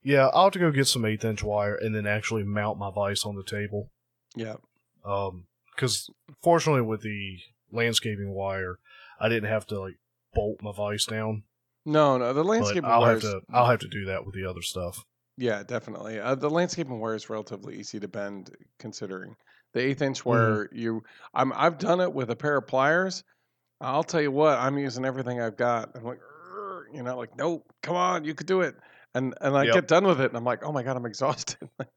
yeah, 0.02 0.28
I'll 0.28 0.44
have 0.44 0.52
to 0.54 0.58
go 0.58 0.70
get 0.70 0.86
some 0.86 1.04
eighth 1.04 1.24
inch 1.24 1.42
wire 1.42 1.74
and 1.74 1.94
then 1.94 2.06
actually 2.06 2.42
mount 2.42 2.78
my 2.78 2.90
vise 2.90 3.24
on 3.24 3.36
the 3.36 3.44
table. 3.44 3.90
yeah 4.34 4.56
Um, 5.04 5.46
because 5.80 6.10
fortunately 6.42 6.82
with 6.82 7.00
the 7.00 7.38
landscaping 7.72 8.32
wire, 8.34 8.78
I 9.18 9.28
didn't 9.30 9.48
have 9.48 9.66
to 9.68 9.80
like 9.80 9.94
bolt 10.34 10.60
my 10.62 10.72
vise 10.72 11.06
down. 11.06 11.44
no 11.86 12.18
no 12.18 12.32
the 12.34 12.44
landscaping 12.44 12.84
I'll 12.90 13.00
wire 13.00 13.12
have 13.14 13.22
to 13.22 13.40
I'll 13.52 13.66
have 13.66 13.80
to 13.80 13.88
do 13.88 14.04
that 14.06 14.26
with 14.26 14.34
the 14.34 14.44
other 14.44 14.62
stuff. 14.62 15.04
Yeah, 15.38 15.62
definitely. 15.62 16.20
Uh, 16.20 16.34
the 16.34 16.50
landscaping 16.50 17.00
wire 17.00 17.14
is 17.14 17.30
relatively 17.30 17.76
easy 17.76 17.98
to 17.98 18.08
bend, 18.08 18.54
considering 18.78 19.36
the 19.72 19.80
eighth 19.80 20.02
inch 20.02 20.18
Mm-hmm. 20.18 20.28
wire. 20.28 20.68
You, 20.70 21.02
I'm, 21.32 21.54
I've 21.56 21.78
done 21.78 22.00
it 22.00 22.12
with 22.12 22.28
a 22.30 22.36
pair 22.36 22.58
of 22.58 22.66
pliers. 22.66 23.24
I'll 23.80 24.02
tell 24.04 24.20
you 24.20 24.30
what, 24.30 24.58
I'm 24.58 24.76
using 24.76 25.06
everything 25.06 25.40
I've 25.40 25.56
got. 25.56 25.92
I'm 25.94 26.04
like, 26.04 26.20
you 26.92 27.02
know, 27.02 27.16
like, 27.16 27.34
nope, 27.38 27.64
come 27.82 27.96
on, 27.96 28.24
you 28.24 28.34
could 28.34 28.48
do 28.48 28.60
it. 28.60 28.74
And 29.14 29.34
and 29.40 29.56
I 29.56 29.64
Yep. 29.64 29.74
get 29.74 29.88
done 29.88 30.06
with 30.06 30.20
it, 30.20 30.26
and 30.30 30.36
I'm 30.36 30.44
like, 30.44 30.64
oh 30.64 30.70
my 30.72 30.82
god, 30.82 30.96
I'm 30.96 31.06
exhausted. 31.06 31.68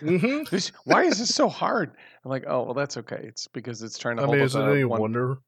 Mm-hmm. 0.00 0.68
why 0.84 1.02
is 1.02 1.18
this 1.18 1.34
so 1.34 1.48
hard? 1.48 1.92
I'm 2.24 2.30
like, 2.30 2.44
oh 2.46 2.62
well, 2.62 2.74
that's 2.74 2.96
okay. 2.98 3.20
It's 3.24 3.48
because 3.48 3.82
it's 3.82 3.98
trying 3.98 4.16
to 4.16 4.22
I 4.22 4.26
hold 4.26 4.36
mean, 4.36 4.42
up 4.42 4.46
is 4.46 4.54
it 4.54 4.62
any 4.62 4.84
one- 4.84 5.00
wonder? 5.00 5.38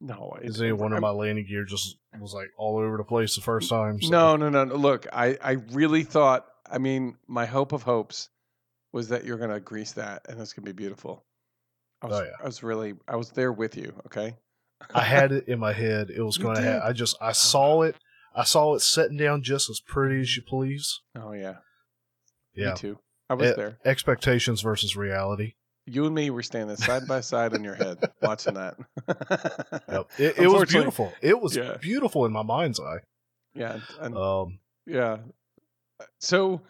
No, 0.00 0.36
Is 0.42 0.50
it's 0.52 0.60
it 0.60 0.64
any 0.64 0.72
wonder 0.72 0.96
I'm- 0.96 1.02
my 1.02 1.10
landing 1.10 1.46
gear 1.46 1.64
just 1.64 1.96
was 2.20 2.32
like 2.34 2.48
all 2.58 2.78
over 2.78 2.96
the 2.96 3.04
place 3.04 3.34
the 3.34 3.40
first 3.42 3.68
time? 3.70 4.00
so- 4.00 4.08
No, 4.10 4.36
no, 4.36 4.48
no, 4.48 4.64
no. 4.64 4.74
Look, 4.76 5.06
I, 5.12 5.36
I 5.42 5.52
really 5.72 6.02
thought. 6.04 6.46
I 6.70 6.78
mean, 6.78 7.16
my 7.28 7.46
hope 7.46 7.72
of 7.72 7.82
hopes 7.82 8.28
was 8.92 9.08
that 9.08 9.24
you're 9.24 9.38
gonna 9.38 9.60
grease 9.60 9.92
that, 9.92 10.22
and 10.28 10.40
it's 10.40 10.52
gonna 10.52 10.66
be 10.66 10.72
beautiful. 10.72 11.24
I 12.02 12.06
was, 12.06 12.20
Oh, 12.20 12.22
yeah. 12.24 12.30
I 12.42 12.44
was 12.46 12.62
really, 12.62 12.94
I 13.08 13.16
was 13.16 13.30
there 13.30 13.52
with 13.52 13.76
you. 13.76 13.92
Okay. 14.06 14.36
I 14.94 15.02
had 15.02 15.32
it 15.32 15.48
in 15.48 15.58
my 15.58 15.72
head. 15.72 16.10
It 16.10 16.22
was 16.22 16.36
going 16.38 16.56
to 16.56 16.62
have. 16.62 16.82
I 16.82 16.92
just 16.92 17.16
I 17.20 17.32
saw 17.32 17.82
it. 17.82 17.96
I 18.36 18.44
saw 18.44 18.74
it 18.74 18.80
sitting 18.82 19.16
down 19.16 19.42
just 19.42 19.70
as 19.70 19.80
pretty 19.80 20.20
as 20.20 20.36
you 20.36 20.42
please. 20.42 21.00
Oh 21.18 21.32
yeah. 21.32 21.56
Yeah. 22.54 22.70
Me 22.70 22.76
too. 22.76 22.98
I 23.30 23.34
was 23.34 23.50
Eh, 23.50 23.54
there. 23.56 23.78
Expectations 23.84 24.60
versus 24.60 24.94
reality. 24.96 25.54
You 25.86 26.04
and 26.06 26.14
me 26.14 26.30
were 26.30 26.42
standing 26.42 26.76
side 26.76 27.06
by 27.08 27.20
side 27.20 27.54
in 27.54 27.64
your 27.64 27.74
head, 27.76 27.98
watching 28.22 28.54
that. 28.54 28.76
Yep. 29.88 30.10
It, 30.18 30.38
it 30.38 30.48
was 30.48 30.68
beautiful. 30.70 31.12
It 31.22 31.40
was 31.40 31.56
Yeah. 31.56 31.76
beautiful 31.80 32.26
in 32.26 32.32
my 32.32 32.42
mind's 32.42 32.78
eye. 32.80 32.98
Yeah. 33.54 33.80
And, 34.00 34.16
Um, 34.16 34.58
Yeah. 34.86 35.18
So, 36.20 36.60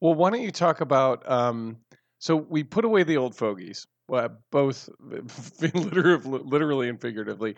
well, 0.00 0.14
why 0.14 0.30
don't 0.30 0.42
you 0.42 0.52
talk 0.52 0.80
about? 0.80 1.28
Um, 1.28 1.78
so 2.18 2.36
we 2.36 2.62
put 2.64 2.84
away 2.84 3.02
the 3.02 3.16
old 3.16 3.34
fogies, 3.34 3.86
well, 4.08 4.36
both 4.52 4.88
literally, 5.00 6.20
literally 6.44 6.88
and 6.88 7.00
figuratively. 7.00 7.56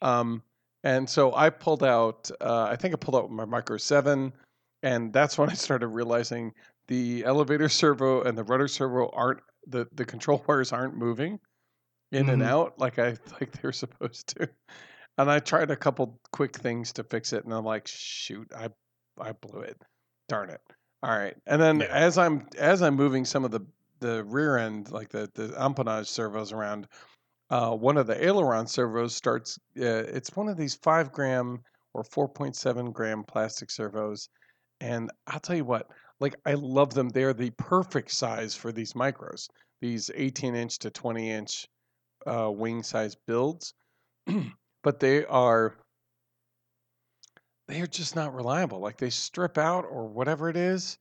Um, 0.00 0.42
and 0.84 1.08
so 1.08 1.34
I 1.34 1.50
pulled 1.50 1.82
out. 1.84 2.30
Uh, 2.40 2.64
I 2.64 2.76
think 2.76 2.94
I 2.94 2.96
pulled 2.96 3.16
out 3.16 3.30
my 3.30 3.44
Micro 3.44 3.76
Seven, 3.76 4.32
and 4.82 5.12
that's 5.12 5.38
when 5.38 5.50
I 5.50 5.54
started 5.54 5.88
realizing 5.88 6.52
the 6.88 7.24
elevator 7.24 7.68
servo 7.68 8.22
and 8.22 8.36
the 8.36 8.44
rudder 8.44 8.68
servo 8.68 9.08
aren't 9.14 9.40
the 9.66 9.86
the 9.94 10.04
control 10.04 10.44
wires 10.48 10.72
aren't 10.72 10.96
moving 10.96 11.38
in 12.12 12.28
and 12.28 12.42
Mhm. 12.42 12.46
out 12.46 12.78
like 12.78 12.98
I 12.98 13.16
like 13.40 13.52
they're 13.62 13.72
supposed 13.72 14.28
to. 14.36 14.48
And 15.18 15.30
I 15.30 15.38
tried 15.40 15.70
a 15.70 15.76
couple 15.76 16.18
quick 16.32 16.56
things 16.56 16.92
to 16.94 17.04
fix 17.04 17.32
it, 17.32 17.44
and 17.44 17.52
I'm 17.54 17.64
like, 17.64 17.86
shoot, 17.86 18.50
I 18.56 18.68
I 19.20 19.32
blew 19.32 19.60
it. 19.60 19.80
Darn 20.28 20.50
it. 20.50 20.60
All 21.02 21.10
right. 21.16 21.36
And 21.46 21.60
then 21.60 21.80
Yeah. 21.80 21.86
as 21.90 22.18
I'm 22.18 22.48
as 22.58 22.82
I'm 22.82 22.94
moving 22.96 23.24
some 23.24 23.44
of 23.44 23.50
the 23.50 23.60
the 24.00 24.24
rear 24.24 24.56
end, 24.58 24.90
like 24.90 25.10
the 25.10 25.30
the 25.34 25.48
empennage 25.50 26.06
servos 26.08 26.52
around, 26.52 26.88
uh, 27.52 27.70
one 27.70 27.98
of 27.98 28.06
the 28.06 28.24
aileron 28.24 28.66
servos 28.66 29.14
starts. 29.14 29.58
Uh, 29.78 30.08
it's 30.08 30.34
one 30.34 30.48
of 30.48 30.56
these 30.56 30.74
five 30.74 31.12
gram 31.12 31.60
or 31.92 32.02
four 32.02 32.26
point 32.26 32.56
seven 32.56 32.90
gram 32.90 33.22
plastic 33.22 33.70
servos, 33.70 34.30
and 34.80 35.10
I'll 35.26 35.38
tell 35.38 35.56
you 35.56 35.66
what, 35.66 35.86
like 36.18 36.34
I 36.46 36.54
love 36.54 36.94
them. 36.94 37.10
They're 37.10 37.34
the 37.34 37.50
perfect 37.58 38.10
size 38.10 38.54
for 38.54 38.72
these 38.72 38.94
micros. 38.94 39.48
These 39.82 40.10
18 40.14 40.54
inch 40.54 40.78
to 40.78 40.90
20 40.90 41.30
inch 41.30 41.68
uh, 42.26 42.50
wing 42.50 42.82
size 42.82 43.16
builds, 43.26 43.74
but 44.82 44.98
they 44.98 45.26
are 45.26 45.76
they 47.68 47.82
are 47.82 47.86
just 47.86 48.16
not 48.16 48.34
reliable. 48.34 48.80
Like 48.80 48.96
they 48.96 49.10
strip 49.10 49.58
out 49.58 49.84
or 49.84 50.08
whatever 50.08 50.48
it 50.48 50.56
is, 50.56 50.96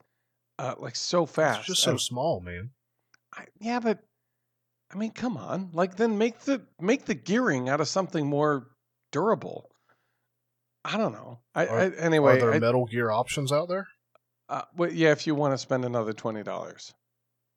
uh, 0.59 0.75
like 0.77 0.97
so 0.97 1.25
fast. 1.25 1.59
it's 1.59 1.67
just 1.67 1.83
so 1.83 1.95
small, 1.95 2.41
man. 2.41 2.71
I, 3.33 3.45
yeah, 3.61 3.79
but 3.79 3.99
I 4.93 4.97
mean, 4.97 5.11
come 5.11 5.37
on. 5.37 5.69
Like 5.73 5.95
then 5.95 6.17
make 6.17 6.39
the 6.39 6.61
make 6.79 7.05
the 7.05 7.13
gearing 7.15 7.69
out 7.69 7.81
of 7.81 7.87
something 7.87 8.27
more 8.27 8.67
durable. 9.11 9.69
I 10.83 10.97
don't 10.97 11.13
know. 11.13 11.39
I, 11.55 11.67
Are- 11.67 11.79
I 11.79 11.85
anyway. 11.97 12.37
Are 12.37 12.39
there 12.39 12.53
I- 12.53 12.59
Metal 12.59 12.85
Gear 12.85 13.11
options 13.11 13.51
out 13.51 13.69
there? 13.69 13.87
uh, 14.49 14.63
well, 14.75 14.91
yeah, 14.91 15.11
if 15.11 15.25
you 15.27 15.33
want 15.35 15.53
to 15.53 15.57
spend 15.57 15.85
another 15.85 16.13
twenty 16.13 16.43
dollars 16.43 16.93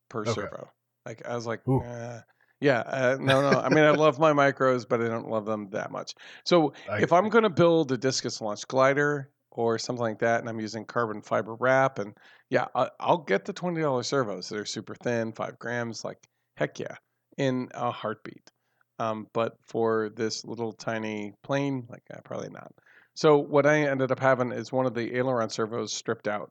per 0.08 0.20
Okay. 0.22 0.32
servo, 0.32 0.70
like 1.06 1.26
I 1.26 1.34
was 1.34 1.46
like, 1.46 1.62
eh. 1.66 2.20
yeah, 2.60 2.80
uh, 2.80 3.16
no, 3.20 3.50
no. 3.50 3.58
I 3.58 3.68
mean, 3.68 3.82
I 3.84 3.90
love 3.90 4.18
my 4.20 4.32
micros, 4.32 4.86
but 4.88 5.00
I 5.00 5.08
don't 5.08 5.28
love 5.28 5.44
them 5.46 5.70
that 5.70 5.90
much. 5.90 6.14
So 6.44 6.72
I- 6.88 7.00
if 7.02 7.12
I'm 7.12 7.28
going 7.30 7.42
to 7.44 7.50
build 7.50 7.90
a 7.90 7.96
discus 7.98 8.40
launch 8.40 8.68
glider 8.68 9.30
or 9.50 9.78
something 9.78 10.02
like 10.02 10.20
that, 10.20 10.40
and 10.40 10.48
I'm 10.48 10.60
using 10.60 10.84
carbon 10.84 11.20
fiber 11.22 11.54
wrap, 11.56 11.98
and 11.98 12.14
yeah, 12.50 12.66
I, 12.76 12.90
I'll 13.00 13.18
get 13.18 13.44
the 13.44 13.52
twenty 13.52 13.80
dollars 13.80 14.06
servos 14.06 14.48
that 14.50 14.58
are 14.58 14.64
super 14.66 14.94
thin, 14.94 15.32
five 15.32 15.58
grams, 15.58 16.04
like 16.04 16.18
heck 16.56 16.78
yeah, 16.78 16.94
in 17.38 17.68
a 17.74 17.90
heartbeat. 17.90 18.50
Um, 18.98 19.26
but 19.32 19.56
for 19.62 20.10
this 20.10 20.44
little 20.44 20.72
tiny 20.72 21.34
plane, 21.42 21.86
like 21.88 22.02
uh, 22.12 22.20
probably 22.24 22.50
not. 22.50 22.72
So 23.16 23.38
what 23.38 23.66
I 23.66 23.80
ended 23.82 24.12
up 24.12 24.20
having 24.20 24.52
is 24.52 24.72
one 24.72 24.86
of 24.86 24.94
the 24.94 25.16
aileron 25.16 25.50
servos 25.50 25.92
stripped 25.92 26.28
out, 26.28 26.50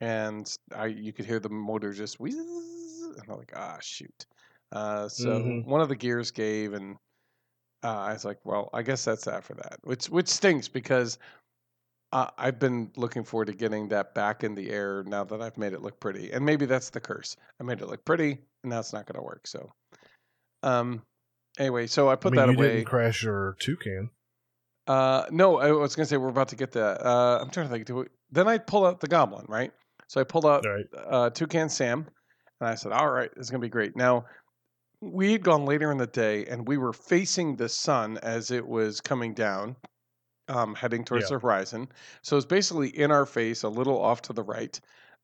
and 0.00 0.46
I 0.74 0.86
you 0.86 1.12
could 1.12 1.26
hear 1.26 1.40
the 1.40 1.50
motor 1.50 1.92
just 1.92 2.18
whiz, 2.20 2.36
and 2.36 3.30
I'm 3.30 3.36
like, 3.38 3.52
ah, 3.54 3.78
shoot. 3.82 4.26
Uh, 4.72 5.08
so 5.08 5.58
Mhm. 5.58 5.64
one 5.64 5.80
of 5.82 5.88
the 5.90 5.96
gears 5.96 6.30
gave, 6.30 6.72
and 6.72 6.96
uh, 7.84 7.88
I 7.98 8.12
was 8.14 8.24
like, 8.24 8.38
well, 8.44 8.70
I 8.74 8.82
guess 8.82 9.04
that's 9.04 9.24
that 9.26 9.44
for 9.44 9.54
that, 9.54 9.78
which 9.82 10.08
which 10.10 10.28
stinks 10.28 10.68
because 10.68 11.18
uh, 12.12 12.30
I've 12.38 12.58
been 12.58 12.92
looking 12.96 13.24
forward 13.24 13.46
to 13.46 13.54
getting 13.54 13.88
that 13.88 14.14
back 14.14 14.44
in 14.44 14.54
the 14.54 14.70
air 14.70 15.02
now 15.04 15.24
that 15.24 15.40
I've 15.40 15.56
made 15.58 15.72
it 15.72 15.82
look 15.82 15.98
pretty, 16.00 16.30
and 16.32 16.44
maybe 16.44 16.66
that's 16.66 16.90
the 16.90 17.00
curse. 17.00 17.36
I 17.60 17.64
made 17.64 17.80
it 17.80 17.86
look 17.86 18.04
pretty, 18.04 18.32
and 18.62 18.70
now 18.70 18.80
it's 18.80 18.92
not 18.92 19.06
going 19.06 19.16
to 19.16 19.22
work. 19.22 19.46
So, 19.46 19.72
um, 20.62 21.02
anyway, 21.58 21.86
so 21.86 22.08
I 22.08 22.12
I 22.12 22.16
put 22.16 22.30
mean, 22.30 22.40
that 22.40 22.48
you 22.50 22.56
away. 22.56 22.72
didn't 22.76 22.86
crash 22.86 23.22
your 23.22 23.56
toucan. 23.60 24.10
Uh, 24.86 25.26
no, 25.30 25.58
I 25.58 25.70
was 25.72 25.94
gonna 25.94 26.06
say 26.06 26.16
we're 26.16 26.28
about 26.28 26.48
to 26.48 26.56
get 26.56 26.72
that. 26.72 27.04
Uh, 27.04 27.38
I'm 27.40 27.50
trying 27.50 27.66
to 27.68 27.72
think. 27.72 27.86
Do 27.86 27.94
we, 27.96 28.04
then 28.30 28.48
I 28.48 28.58
pull 28.58 28.84
out 28.84 29.00
the 29.00 29.06
goblin, 29.06 29.46
right? 29.48 29.72
So 30.08 30.20
I 30.20 30.24
pulled 30.24 30.46
out 30.46 30.64
Right. 30.64 30.86
uh, 30.96 31.30
Toucan 31.30 31.68
Sam, 31.68 32.06
and 32.60 32.68
I 32.68 32.74
said, 32.74 32.92
"All 32.92 33.10
right, 33.10 33.30
it's 33.36 33.48
gonna 33.50 33.60
be 33.60 33.68
great." 33.68 33.96
Now, 33.96 34.26
we 35.00 35.32
had 35.32 35.44
gone 35.44 35.66
later 35.66 35.92
in 35.92 35.98
the 35.98 36.06
day, 36.06 36.46
and 36.46 36.66
we 36.68 36.78
were 36.78 36.92
facing 36.92 37.56
the 37.56 37.68
sun 37.68 38.18
as 38.18 38.50
it 38.50 38.66
was 38.66 39.00
coming 39.00 39.34
down, 39.34 39.76
um, 40.48 40.74
heading 40.74 41.04
towards 41.04 41.28
Yeah. 41.30 41.36
the 41.36 41.38
horizon. 41.40 41.88
So 42.22 42.36
it's 42.36 42.46
basically 42.46 42.88
in 42.90 43.10
our 43.12 43.26
face, 43.26 43.62
a 43.62 43.68
little 43.68 44.00
off 44.00 44.22
to 44.22 44.32
the 44.32 44.42
right, 44.44 44.78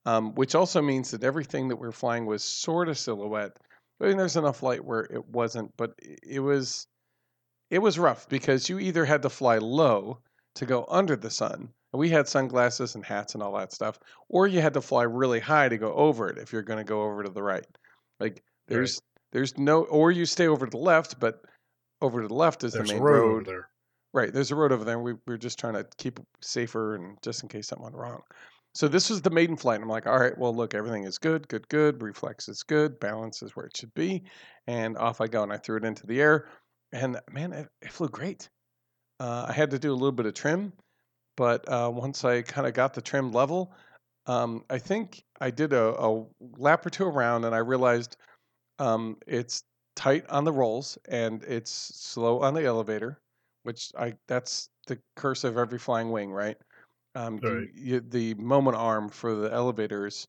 um, 0.06 0.34
which 0.34 0.54
also 0.54 0.82
means 0.82 1.10
that 1.12 1.24
everything 1.24 1.68
that 1.68 1.76
we're 1.76 1.92
flying 1.92 2.26
was 2.26 2.44
sort 2.44 2.88
of 2.88 2.98
silhouette. 2.98 3.58
I 4.00 4.06
mean, 4.06 4.16
there's 4.16 4.36
enough 4.36 4.62
light 4.62 4.84
where 4.84 5.00
it 5.00 5.26
wasn't, 5.28 5.76
but 5.76 5.94
it 6.22 6.40
was 6.40 6.86
it 7.70 7.80
was 7.80 7.98
rough 7.98 8.28
because 8.28 8.68
you 8.68 8.78
either 8.78 9.04
had 9.04 9.22
to 9.22 9.30
fly 9.30 9.58
low 9.58 10.18
to 10.54 10.66
go 10.66 10.86
under 10.88 11.16
the 11.16 11.30
sun. 11.30 11.68
and 11.92 12.00
We 12.00 12.08
had 12.08 12.28
sunglasses 12.28 12.94
and 12.94 13.04
hats 13.04 13.34
and 13.34 13.42
all 13.42 13.56
that 13.58 13.72
stuff, 13.72 13.98
or 14.28 14.46
you 14.46 14.60
had 14.60 14.74
to 14.74 14.80
fly 14.80 15.02
really 15.02 15.40
high 15.40 15.68
to 15.68 15.76
go 15.78 15.92
over 15.94 16.28
it 16.28 16.38
if 16.38 16.52
you're 16.52 16.62
going 16.62 16.78
to 16.78 16.84
go 16.84 17.02
over 17.02 17.22
to 17.24 17.30
the 17.30 17.42
right. 17.42 17.66
Like 18.20 18.42
there's 18.68 19.00
there's 19.32 19.58
no, 19.58 19.84
or 19.84 20.10
you 20.10 20.24
stay 20.26 20.48
over 20.48 20.64
to 20.66 20.70
the 20.70 20.76
left, 20.78 21.20
but 21.20 21.42
over 22.00 22.22
to 22.22 22.28
the 22.28 22.34
left 22.34 22.64
is 22.64 22.72
There's 22.72 22.88
the 22.88 22.94
a 22.94 22.96
main 22.96 23.02
road, 23.02 23.28
road. 23.28 23.46
there. 23.46 23.68
Right, 24.14 24.32
there's 24.32 24.50
a 24.50 24.56
road 24.56 24.72
over 24.72 24.84
there. 24.84 24.98
We, 24.98 25.12
we 25.12 25.18
were 25.26 25.36
just 25.38 25.58
trying 25.58 25.74
to 25.74 25.86
keep 25.98 26.18
it 26.18 26.24
safer 26.40 26.94
and 26.94 27.18
just 27.22 27.42
in 27.42 27.48
case 27.50 27.68
something 27.68 27.84
went 27.84 27.96
wrong. 27.96 28.22
So 28.74 28.86
this 28.86 29.10
was 29.10 29.22
the 29.22 29.30
maiden 29.30 29.56
flight. 29.56 29.76
And 29.76 29.84
I'm 29.84 29.90
like, 29.90 30.06
all 30.06 30.18
right, 30.18 30.36
well, 30.36 30.54
look, 30.54 30.74
everything 30.74 31.04
is 31.04 31.18
good, 31.18 31.48
good, 31.48 31.68
good. 31.68 32.02
Reflex 32.02 32.48
is 32.48 32.62
good. 32.62 33.00
Balance 33.00 33.42
is 33.42 33.56
where 33.56 33.66
it 33.66 33.76
should 33.76 33.92
be. 33.94 34.24
And 34.66 34.96
off 34.96 35.20
I 35.20 35.26
go. 35.26 35.42
And 35.42 35.52
I 35.52 35.56
threw 35.56 35.76
it 35.76 35.84
into 35.84 36.06
the 36.06 36.20
air. 36.20 36.48
And 36.92 37.18
man, 37.30 37.52
it, 37.52 37.68
it 37.82 37.92
flew 37.92 38.08
great. 38.08 38.48
Uh, 39.20 39.46
I 39.48 39.52
had 39.52 39.70
to 39.70 39.78
do 39.78 39.92
a 39.92 39.94
little 39.94 40.12
bit 40.12 40.26
of 40.26 40.34
trim, 40.34 40.72
but 41.36 41.68
uh, 41.68 41.90
once 41.92 42.24
I 42.24 42.42
kind 42.42 42.66
of 42.66 42.74
got 42.74 42.94
the 42.94 43.02
trim 43.02 43.32
level, 43.32 43.74
um, 44.26 44.64
I 44.70 44.78
think 44.78 45.24
I 45.40 45.50
did 45.50 45.72
a, 45.72 45.94
a, 46.00 46.24
lap 46.58 46.86
or 46.86 46.90
two 46.90 47.04
around 47.04 47.44
and 47.44 47.54
I 47.54 47.58
realized 47.58 48.16
um, 48.78 49.16
it's 49.26 49.64
tight 49.96 50.28
on 50.28 50.44
the 50.44 50.52
rolls 50.52 50.98
and 51.08 51.42
it's 51.44 51.70
slow 51.72 52.40
on 52.42 52.54
the 52.54 52.64
elevator, 52.64 53.20
which 53.64 53.90
I 53.98 54.14
that's 54.28 54.68
the 54.86 54.98
curse 55.16 55.44
of 55.44 55.56
every 55.56 55.78
flying 55.78 56.12
wing, 56.12 56.30
right? 56.30 56.56
Um, 57.18 57.38
Right. 57.42 57.68
you, 57.74 57.94
you, 57.94 58.00
the 58.00 58.34
moment 58.34 58.76
arm 58.76 59.08
for 59.08 59.34
the 59.34 59.52
elevators 59.52 60.28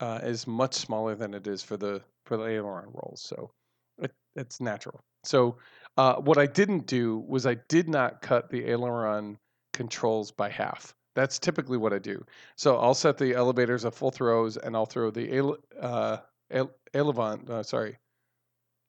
uh, 0.00 0.20
is 0.22 0.46
much 0.46 0.74
smaller 0.74 1.14
than 1.14 1.32
it 1.34 1.46
is 1.46 1.62
for 1.62 1.76
the 1.76 2.02
for 2.26 2.36
the 2.36 2.44
aileron 2.44 2.90
rolls, 2.92 3.22
so 3.22 3.50
it, 3.98 4.12
it's 4.36 4.60
natural. 4.60 5.00
So 5.24 5.56
uh, 5.96 6.16
what 6.16 6.36
I 6.36 6.46
didn't 6.46 6.86
do 6.86 7.18
was 7.26 7.46
I 7.46 7.54
did 7.68 7.88
not 7.88 8.20
cut 8.20 8.50
the 8.50 8.66
aileron 8.66 9.38
controls 9.72 10.30
by 10.30 10.50
half. 10.50 10.94
That's 11.14 11.38
typically 11.38 11.78
what 11.78 11.92
I 11.94 11.98
do. 11.98 12.22
So 12.56 12.76
I'll 12.76 12.94
set 12.94 13.16
the 13.18 13.34
elevators 13.34 13.84
at 13.86 13.94
full 13.94 14.10
throws, 14.10 14.56
and 14.58 14.76
I'll 14.76 14.86
throw 14.86 15.10
the 15.10 15.34
ail- 15.34 15.56
uh, 15.80 16.18
ail- 16.52 16.70
aileron, 16.94 17.46
uh, 17.48 17.62
sorry, 17.62 17.96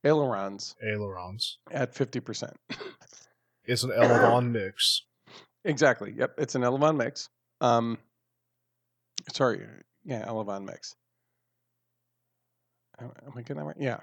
ailerons 0.03 0.75
Ailerons. 0.83 1.57
at 1.71 1.95
fifty 1.95 2.19
percent. 2.19 2.55
It's 3.65 3.83
an 3.83 3.89
Elevon 3.97 4.51
mix. 4.51 5.03
Exactly. 5.69 6.13
Yep. 6.17 6.35
It's 6.39 6.55
an 6.55 6.63
Elevon 6.63 6.97
mix. 6.97 7.29
Um, 7.61 7.97
sorry. 9.31 9.61
Yeah, 10.03 10.25
Elevon 10.25 10.65
mix. 10.65 10.95
Am 12.99 13.11
I 13.35 13.41
getting 13.41 13.57
that 13.57 13.63
right? 13.63 13.75
Yeah. 13.79 13.99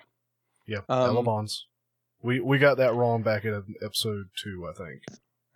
Yeah, 0.67 0.79
Um, 0.89 1.17
Elevons. 1.17 1.67
We 2.23 2.41
we 2.41 2.59
got 2.59 2.79
that 2.79 2.95
wrong 2.95 3.23
back 3.23 3.45
in 3.45 3.63
episode 3.83 4.27
two, 4.43 4.67
I 4.69 4.73
think. 4.73 5.03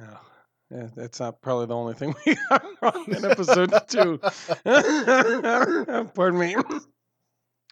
Oh, 0.00 0.20
yeah, 0.70 0.88
that's 0.94 1.18
not 1.18 1.40
probably 1.40 1.66
the 1.66 1.74
only 1.74 1.94
thing 1.94 2.14
we 2.26 2.36
got 2.48 2.64
wrong 2.82 3.04
in 3.08 3.24
episode 3.24 3.72
two. 3.88 4.18
Pardon 6.14 6.38
me. 6.38 6.54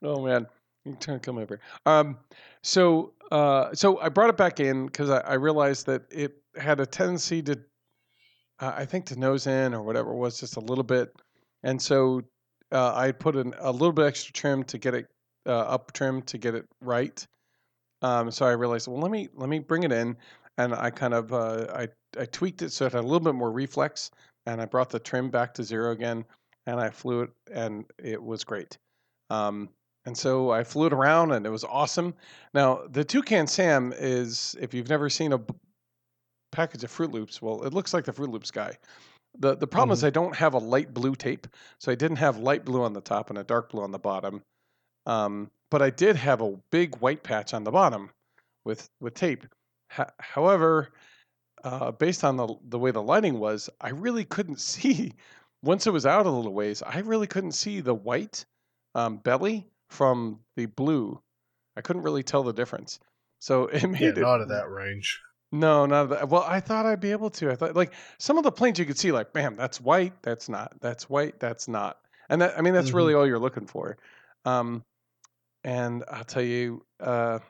Oh 0.02 0.24
man, 0.24 0.46
you 0.84 0.96
trying 0.98 1.20
to 1.20 1.24
come 1.24 1.38
over. 1.38 1.60
Um, 1.86 2.18
so 2.62 3.12
uh, 3.30 3.74
so 3.74 4.00
I 4.00 4.08
brought 4.08 4.30
it 4.30 4.36
back 4.36 4.58
in 4.58 4.86
because 4.86 5.10
I, 5.10 5.18
I 5.20 5.34
realized 5.34 5.86
that 5.86 6.02
it 6.10 6.42
had 6.56 6.80
a 6.80 6.86
tendency 6.86 7.42
to, 7.42 7.58
uh, 8.60 8.72
I 8.76 8.84
think, 8.84 9.06
to 9.06 9.18
nose 9.18 9.46
in 9.46 9.74
or 9.74 9.82
whatever 9.82 10.12
it 10.12 10.16
was, 10.16 10.40
just 10.40 10.56
a 10.56 10.60
little 10.60 10.84
bit, 10.84 11.14
and 11.62 11.80
so 11.80 12.22
uh, 12.72 12.94
I 12.94 13.12
put 13.12 13.36
in 13.36 13.54
a 13.58 13.72
little 13.72 13.92
bit 13.92 14.06
extra 14.06 14.32
trim 14.32 14.64
to 14.64 14.78
get 14.78 14.94
it 14.94 15.06
uh, 15.46 15.52
up 15.60 15.92
trim 15.92 16.22
to 16.22 16.38
get 16.38 16.54
it 16.54 16.66
right. 16.80 17.26
Um, 18.02 18.30
so 18.30 18.46
I 18.46 18.52
realized, 18.52 18.88
well, 18.88 19.00
let 19.00 19.10
me 19.10 19.28
let 19.34 19.48
me 19.48 19.58
bring 19.58 19.82
it 19.82 19.92
in, 19.92 20.16
and 20.56 20.74
I 20.74 20.90
kind 20.90 21.14
of 21.14 21.32
uh, 21.32 21.66
I 21.74 21.88
I 22.18 22.26
tweaked 22.26 22.62
it 22.62 22.70
so 22.70 22.86
it 22.86 22.92
had 22.92 23.00
a 23.00 23.06
little 23.06 23.20
bit 23.20 23.34
more 23.34 23.50
reflex, 23.50 24.10
and 24.46 24.60
I 24.60 24.66
brought 24.66 24.90
the 24.90 25.00
trim 25.00 25.30
back 25.30 25.54
to 25.54 25.64
zero 25.64 25.92
again, 25.92 26.24
and 26.66 26.80
I 26.80 26.90
flew 26.90 27.22
it, 27.22 27.30
and 27.52 27.84
it 27.98 28.22
was 28.22 28.44
great. 28.44 28.78
Um, 29.30 29.68
and 30.06 30.16
so 30.16 30.50
I 30.50 30.64
flew 30.64 30.86
it 30.86 30.92
around, 30.92 31.32
and 31.32 31.44
it 31.44 31.50
was 31.50 31.64
awesome. 31.64 32.14
Now 32.54 32.82
the 32.90 33.04
Toucan 33.04 33.46
Sam 33.46 33.92
is, 33.96 34.56
if 34.60 34.72
you've 34.74 34.88
never 34.88 35.10
seen 35.10 35.32
a 35.32 35.40
package 36.58 36.82
of 36.84 36.90
Froot 36.90 37.12
Loops, 37.12 37.40
well, 37.40 37.62
it 37.64 37.72
looks 37.72 37.94
like 37.94 38.04
the 38.04 38.12
Froot 38.12 38.32
Loops 38.32 38.50
guy. 38.50 38.76
the 39.38 39.56
The 39.56 39.66
problem 39.66 39.92
is 39.92 40.02
I 40.02 40.10
don't 40.10 40.34
have 40.36 40.54
a 40.54 40.58
light 40.58 40.92
blue 40.92 41.14
tape, 41.14 41.46
so 41.78 41.92
I 41.92 41.94
didn't 41.94 42.18
have 42.18 42.38
light 42.38 42.64
blue 42.64 42.82
on 42.82 42.92
the 42.92 43.00
top 43.00 43.30
and 43.30 43.38
a 43.38 43.44
dark 43.44 43.70
blue 43.70 43.82
on 43.82 43.92
the 43.92 43.98
bottom. 43.98 44.42
Um, 45.06 45.50
but 45.70 45.82
I 45.82 45.90
did 45.90 46.16
have 46.16 46.40
a 46.42 46.58
big 46.72 46.96
white 46.96 47.22
patch 47.22 47.54
on 47.54 47.64
the 47.64 47.70
bottom 47.70 48.10
with 48.64 48.88
with 49.00 49.14
tape. 49.14 49.46
Ho- 49.92 50.10
however, 50.18 50.90
uh, 51.64 51.92
based 51.92 52.24
on 52.24 52.36
the 52.36 52.48
the 52.68 52.78
way 52.78 52.90
the 52.90 53.02
lighting 53.02 53.38
was, 53.38 53.70
I 53.80 53.90
really 53.90 54.24
couldn't 54.24 54.60
see. 54.72 55.14
Once 55.62 55.86
it 55.86 55.92
was 55.92 56.06
out 56.06 56.26
a 56.26 56.30
little 56.30 56.54
ways, 56.54 56.82
I 56.82 57.00
really 57.00 57.26
couldn't 57.28 57.52
see 57.52 57.80
the 57.80 57.94
white 57.94 58.44
um, 58.96 59.18
belly 59.18 59.66
from 59.90 60.40
the 60.56 60.66
blue. 60.66 61.20
I 61.76 61.82
couldn't 61.82 62.02
really 62.02 62.22
tell 62.24 62.42
the 62.44 62.52
difference. 62.52 62.98
So 63.40 63.66
it 63.72 63.86
made 63.88 64.00
Yeah, 64.00 64.08
it 64.18 64.18
not 64.18 64.40
at 64.40 64.48
that 64.48 64.70
range. 64.70 65.20
No, 65.52 65.86
not 65.86 66.04
that. 66.10 66.28
Well, 66.28 66.42
I 66.42 66.60
thought 66.60 66.86
I'd 66.86 67.00
be 67.00 67.10
able 67.12 67.30
to. 67.30 67.50
I 67.50 67.56
thought 67.56 67.74
like 67.74 67.94
some 68.18 68.36
of 68.38 68.44
the 68.44 68.52
planes 68.52 68.78
you 68.78 68.84
could 68.84 68.98
see, 68.98 69.12
like, 69.12 69.32
bam, 69.32 69.56
that's 69.56 69.80
white, 69.80 70.22
that's 70.22 70.48
not. 70.48 70.78
That's 70.80 71.08
white, 71.08 71.40
that's 71.40 71.68
not. 71.68 71.98
And 72.28 72.42
that 72.42 72.58
I 72.58 72.62
mean, 72.62 72.74
that's 72.74 72.90
Mhm. 72.90 72.94
really 72.94 73.14
all 73.14 73.26
you're 73.26 73.38
looking 73.38 73.66
for. 73.66 73.96
Um, 74.44 74.84
and 75.64 76.04
I'll 76.10 76.24
tell 76.24 76.42
you, 76.42 76.86
uh, 77.00 77.40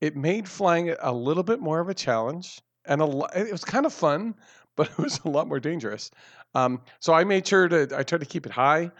it 0.00 0.16
made 0.16 0.48
flying 0.48 0.86
it 0.86 0.98
a 1.00 1.12
little 1.12 1.42
bit 1.42 1.60
more 1.60 1.80
of 1.80 1.88
a 1.88 1.94
challenge, 1.94 2.60
and 2.84 3.00
a 3.00 3.04
lo- 3.04 3.28
it 3.34 3.50
was 3.50 3.64
kind 3.64 3.86
of 3.86 3.92
fun, 3.92 4.34
but 4.76 4.88
it 4.90 4.98
was 4.98 5.20
a 5.24 5.28
lot 5.28 5.48
more 5.48 5.60
dangerous. 5.60 6.10
Um, 6.54 6.82
so 7.00 7.12
I 7.12 7.24
made 7.24 7.46
sure 7.46 7.68
to 7.68 7.88
I 7.96 8.02
tried 8.02 8.20
to 8.20 8.26
keep 8.26 8.46
it 8.46 8.52
high, 8.52 8.90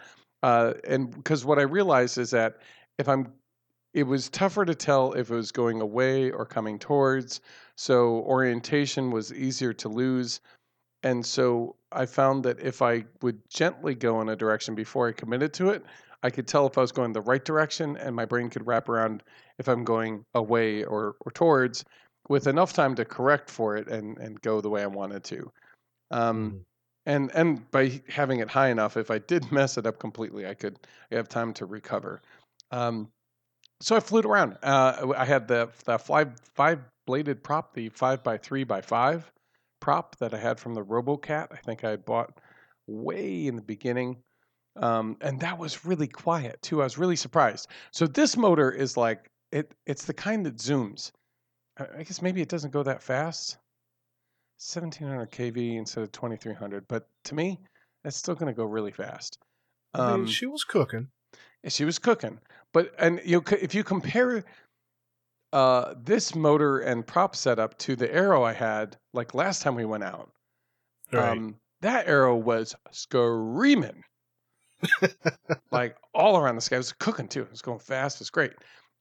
uh, 0.43 0.73
and 0.85 1.11
because 1.11 1.45
what 1.45 1.59
I 1.59 1.63
realized 1.63 2.17
is 2.17 2.31
that 2.31 2.57
if 2.97 3.07
I'm, 3.07 3.33
it 3.93 4.03
was 4.03 4.29
tougher 4.29 4.65
to 4.65 4.75
tell 4.75 5.13
if 5.13 5.31
it 5.31 5.35
was 5.35 5.51
going 5.51 5.81
away 5.81 6.31
or 6.31 6.45
coming 6.45 6.79
towards. 6.79 7.41
So 7.79 8.15
orientation 8.25 9.09
was 9.09 9.31
easier 9.31 9.71
to 9.71 9.87
lose. 9.87 10.41
And 11.03 11.25
so 11.25 11.77
I 11.93 12.05
found 12.07 12.43
that 12.43 12.59
if 12.59 12.81
I 12.81 13.05
would 13.21 13.39
gently 13.49 13.95
go 13.95 14.19
in 14.19 14.27
a 14.27 14.35
direction 14.35 14.75
before 14.75 15.07
I 15.07 15.13
committed 15.13 15.53
to 15.53 15.69
it, 15.69 15.85
I 16.21 16.29
could 16.29 16.45
tell 16.45 16.67
if 16.67 16.77
I 16.77 16.81
was 16.81 16.91
going 16.91 17.13
the 17.13 17.21
right 17.21 17.43
direction 17.43 17.95
and 17.95 18.13
my 18.13 18.25
brain 18.25 18.49
could 18.49 18.67
wrap 18.67 18.89
around 18.89 19.23
if 19.59 19.69
I'm 19.69 19.85
going 19.85 20.25
away 20.33 20.83
or, 20.83 21.15
or 21.21 21.31
towards 21.31 21.85
with 22.27 22.47
enough 22.47 22.73
time 22.73 22.95
to 22.95 23.05
correct 23.05 23.49
for 23.49 23.77
it 23.77 23.87
and, 23.87 24.17
and 24.17 24.41
go 24.41 24.59
the 24.59 24.69
way 24.69 24.83
I 24.83 24.87
wanted 24.87 25.23
to. 25.23 25.49
Um, 26.11 26.51
Mhm. 26.51 26.65
and 27.05 27.31
and 27.33 27.71
by 27.71 28.01
having 28.09 28.41
it 28.41 28.49
high 28.49 28.67
enough, 28.67 28.97
if 28.97 29.09
I 29.09 29.19
did 29.19 29.49
mess 29.53 29.77
it 29.77 29.87
up 29.87 29.99
completely, 29.99 30.45
I 30.45 30.53
could 30.53 30.77
I 31.13 31.15
have 31.15 31.29
time 31.29 31.53
to 31.53 31.65
recover. 31.65 32.21
Um, 32.71 33.09
so 33.81 33.95
I 33.95 34.01
flew 34.01 34.19
it 34.19 34.25
around. 34.25 34.57
Uh, 34.61 35.13
I 35.15 35.23
had 35.23 35.47
the 35.47 35.69
the 35.85 35.97
five 35.97 36.37
five 36.55 36.79
bladed 37.09 37.43
prop, 37.43 37.73
the 37.73 37.89
five 37.89 38.23
by 38.23 38.37
three 38.37 38.63
by 38.63 38.79
five 38.81 39.31
prop 39.79 40.15
that 40.17 40.31
I 40.31 40.37
had 40.37 40.59
from 40.59 40.75
the 40.75 40.85
RoboCat. 40.85 41.47
I 41.51 41.55
think 41.55 41.83
I 41.83 41.95
bought 41.95 42.39
way 42.85 43.47
in 43.47 43.55
the 43.55 43.63
beginning, 43.63 44.17
um, 44.75 45.17
and 45.21 45.39
that 45.41 45.57
was 45.57 45.83
really 45.85 46.07
quiet 46.07 46.61
too. 46.61 46.81
I 46.81 46.83
was 46.83 46.99
really 46.99 47.15
surprised. 47.15 47.67
So 47.91 48.05
this 48.05 48.37
motor 48.37 48.71
is 48.71 48.95
like 48.95 49.31
it. 49.51 49.73
It's 49.87 50.05
the 50.05 50.13
kind 50.13 50.45
that 50.45 50.57
zooms. 50.57 51.11
I 51.79 52.03
guess 52.03 52.21
maybe 52.21 52.43
it 52.43 52.49
doesn't 52.49 52.73
go 52.73 52.83
that 52.83 53.01
fast. 53.01 53.57
1700 54.59 55.31
kV 55.31 55.77
instead 55.77 56.03
of 56.03 56.11
2300, 56.11 56.87
but 56.87 57.07
to 57.23 57.33
me, 57.33 57.59
that's 58.03 58.17
still 58.17 58.35
going 58.35 58.53
to 58.53 58.55
go 58.55 58.65
really 58.65 58.91
fast. 58.91 59.39
I 59.95 60.11
mean, 60.11 60.13
Um, 60.21 60.27
she 60.27 60.45
was 60.45 60.63
cooking. 60.63 61.07
she 61.69 61.85
was 61.85 61.97
cooking, 61.97 62.39
but 62.71 62.93
and 62.99 63.19
you 63.25 63.43
if 63.63 63.73
you 63.73 63.83
compare 63.83 64.43
uh, 65.53 65.95
this 65.97 66.35
motor 66.35 66.79
and 66.79 67.05
prop 67.05 67.35
setup 67.35 67.77
to 67.79 67.95
the 67.95 68.13
arrow 68.13 68.43
I 68.43 68.53
had 68.53 68.97
like 69.13 69.33
last 69.33 69.61
time 69.61 69.75
we 69.75 69.85
went 69.85 70.03
out, 70.03 70.31
Right. 71.11 71.43
um, 71.43 71.59
that 71.81 72.07
arrow 72.07 72.37
was 72.37 72.75
screaming 72.91 74.03
like 75.71 75.97
all 76.13 76.37
around 76.37 76.55
the 76.55 76.61
sky. 76.61 76.75
It 76.75 76.79
was 76.79 76.93
cooking 76.93 77.27
too. 77.27 77.43
It 77.43 77.51
was 77.51 77.61
going 77.61 77.79
fast. 77.79 78.17
It 78.17 78.21
was 78.21 78.29
great. 78.29 78.53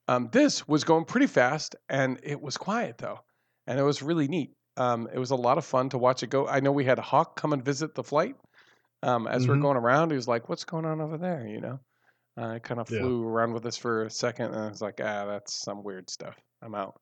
Um, 0.08 0.28
this 0.32 0.66
was 0.66 0.84
going 0.84 1.04
pretty 1.04 1.26
fast, 1.26 1.76
and 1.88 2.18
it 2.22 2.40
was 2.40 2.56
quiet 2.56 2.98
though, 2.98 3.20
and 3.66 3.78
it 3.78 3.82
was 3.82 4.02
really 4.02 4.28
neat. 4.28 4.54
Um, 4.76 5.08
it 5.12 5.18
was 5.18 5.30
a 5.30 5.36
lot 5.36 5.58
of 5.58 5.64
fun 5.64 5.88
to 5.90 5.98
watch 5.98 6.22
it 6.22 6.28
go. 6.30 6.46
I 6.46 6.60
know 6.60 6.72
we 6.72 6.84
had 6.84 6.98
a 6.98 7.02
hawk 7.02 7.36
come 7.36 7.52
and 7.52 7.64
visit 7.64 7.94
the 7.94 8.04
flight. 8.04 8.36
Um, 9.02 9.28
as 9.28 9.48
we're 9.48 9.56
Mhm. 9.56 9.58
going 9.58 9.76
around, 9.76 10.10
he 10.10 10.16
was 10.16 10.28
like, 10.28 10.48
"What's 10.48 10.64
going 10.64 10.86
on 10.86 11.00
over 11.00 11.18
there?" 11.18 11.46
You 11.46 11.60
know, 11.60 11.80
I 12.38 12.58
kind 12.60 12.80
of 12.80 12.90
Yeah. 12.90 13.00
flew 13.00 13.26
around 13.26 13.52
with 13.52 13.66
us 13.66 13.76
for 13.76 14.04
a 14.04 14.10
second, 14.10 14.46
and 14.54 14.56
I 14.64 14.68
was 14.68 14.80
like, 14.82 15.00
"Ah, 15.02 15.26
that's 15.26 15.52
some 15.54 15.82
weird 15.82 16.08
stuff. 16.10 16.36
I'm 16.62 16.74
out." 16.74 17.00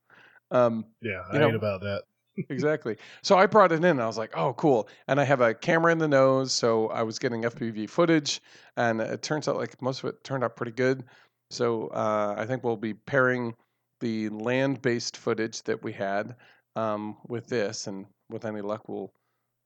Um, 0.50 0.86
yeah, 1.00 1.22
I 1.30 1.34
you 1.34 1.38
know- 1.40 1.54
about 1.56 1.80
that. 1.82 2.04
exactly. 2.50 2.98
So 3.22 3.36
I 3.38 3.46
brought 3.46 3.72
it 3.72 3.76
in. 3.76 3.84
And 3.84 4.02
I 4.02 4.06
was 4.06 4.18
like, 4.18 4.36
"Oh, 4.36 4.52
cool!" 4.54 4.88
And 5.08 5.18
I 5.20 5.24
have 5.24 5.40
a 5.40 5.54
camera 5.54 5.90
in 5.92 5.98
the 5.98 6.08
nose, 6.08 6.52
so 6.52 6.88
I 6.88 7.02
was 7.02 7.18
getting 7.18 7.44
FPV 7.44 7.88
footage, 7.88 8.40
and 8.76 9.00
it 9.00 9.22
turns 9.22 9.48
out 9.48 9.56
like 9.56 9.80
most 9.80 10.02
of 10.04 10.10
it 10.10 10.22
turned 10.24 10.44
out 10.44 10.54
pretty 10.56 10.72
good. 10.72 11.04
So 11.50 11.88
uh, 11.88 12.34
I 12.36 12.44
think 12.46 12.62
we'll 12.64 12.76
be 12.76 12.92
pairing 12.94 13.54
the 14.00 14.28
land-based 14.28 15.16
footage 15.16 15.62
that 15.62 15.82
we 15.82 15.92
had 15.92 16.36
um, 16.74 17.16
with 17.28 17.46
this, 17.46 17.86
and 17.86 18.04
with 18.28 18.44
any 18.44 18.60
luck, 18.60 18.88
we'll 18.88 19.12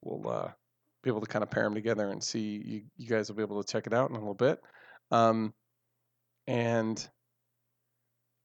we'll 0.05 0.29
uh, 0.31 0.53
be 1.03 1.11
able 1.11 1.21
to 1.21 1.27
kind 1.27 1.43
of 1.43 1.51
pair 1.51 1.65
them 1.65 1.75
together 1.75 2.11
and 2.11 2.23
see. 2.23 2.63
You 2.65 2.83
you 2.97 3.09
guys 3.09 3.29
will 3.29 3.37
be 3.37 3.43
able 3.43 3.63
to 3.63 3.73
check 3.73 3.87
it 3.89 3.93
out 3.95 4.11
in 4.11 4.17
a 4.17 4.19
little 4.21 4.35
bit. 4.35 4.61
Um, 5.11 5.53
and 6.47 7.09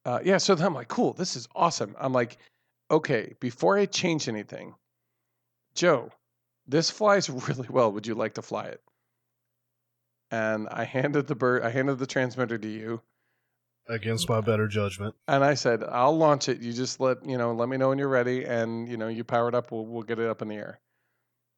uh, 0.06 0.20
yeah, 0.24 0.38
so 0.38 0.54
then 0.56 0.68
I'm 0.68 0.74
like, 0.74 0.88
cool, 0.88 1.14
this 1.14 1.36
is 1.36 1.48
awesome. 1.56 1.96
I'm 2.00 2.14
like, 2.14 2.38
okay, 2.92 3.34
before 3.40 3.78
I 3.78 3.86
change 3.88 4.28
anything, 4.28 4.76
Joe, 5.74 6.12
this 6.68 6.92
flies 6.92 7.30
really 7.50 7.68
well. 7.70 7.92
Would 7.92 8.06
you 8.08 8.16
like 8.16 8.34
to 8.36 8.42
fly 8.42 8.66
it? 8.66 8.82
and 10.32 10.68
I 10.72 10.84
handed 10.86 11.28
the 11.28 11.36
bird, 11.36 11.62
I 11.64 11.70
handed 11.70 12.00
the 12.00 12.08
transmitter 12.08 12.58
to 12.58 12.68
you, 12.68 13.02
Against 13.88 14.28
my 14.28 14.42
better 14.42 14.68
judgment. 14.68 15.14
and 15.28 15.44
I 15.44 15.54
said, 15.54 15.84
"I'll 15.84 16.18
launch 16.18 16.50
it. 16.50 16.60
You 16.60 16.74
just 16.74 17.00
let 17.00 17.24
you 17.24 17.38
know, 17.38 17.54
let 17.54 17.70
me 17.70 17.78
know 17.78 17.90
when 17.90 18.00
you're 18.00 18.08
ready, 18.10 18.44
and 18.44 18.90
you 18.90 18.98
know, 18.98 19.08
you 19.08 19.24
power 19.24 19.48
it 19.48 19.54
up. 19.54 19.72
We'll 19.72 19.86
we'll 19.86 20.02
get 20.02 20.18
it 20.18 20.28
up 20.28 20.42
in 20.42 20.48
the 20.48 20.56
air." 20.56 20.80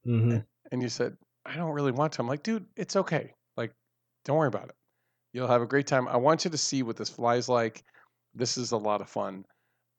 Mm-hmm. 0.05 0.39
And 0.73 0.81
you 0.81 0.89
said, 0.89 1.15
"I 1.45 1.55
don't 1.55 1.71
really 1.71 1.93
want 1.93 2.11
to." 2.13 2.21
I'm 2.21 2.27
like, 2.27 2.43
"Dude, 2.43 2.65
it's 2.75 2.97
okay. 2.97 3.33
Like, 3.55 3.71
don't 4.25 4.35
worry 4.35 4.49
about 4.49 4.67
it. 4.67 4.75
You'll 5.33 5.47
have 5.47 5.61
a 5.61 5.67
great 5.67 5.87
time. 5.87 6.07
I 6.07 6.17
want 6.17 6.45
you 6.45 6.51
to 6.51 6.57
see 6.57 6.83
what 6.83 6.97
this 6.97 7.09
flies 7.09 7.47
like. 7.49 7.83
This 8.33 8.57
is 8.57 8.71
a 8.71 8.77
lot 8.77 9.01
of 9.01 9.09
fun." 9.09 9.45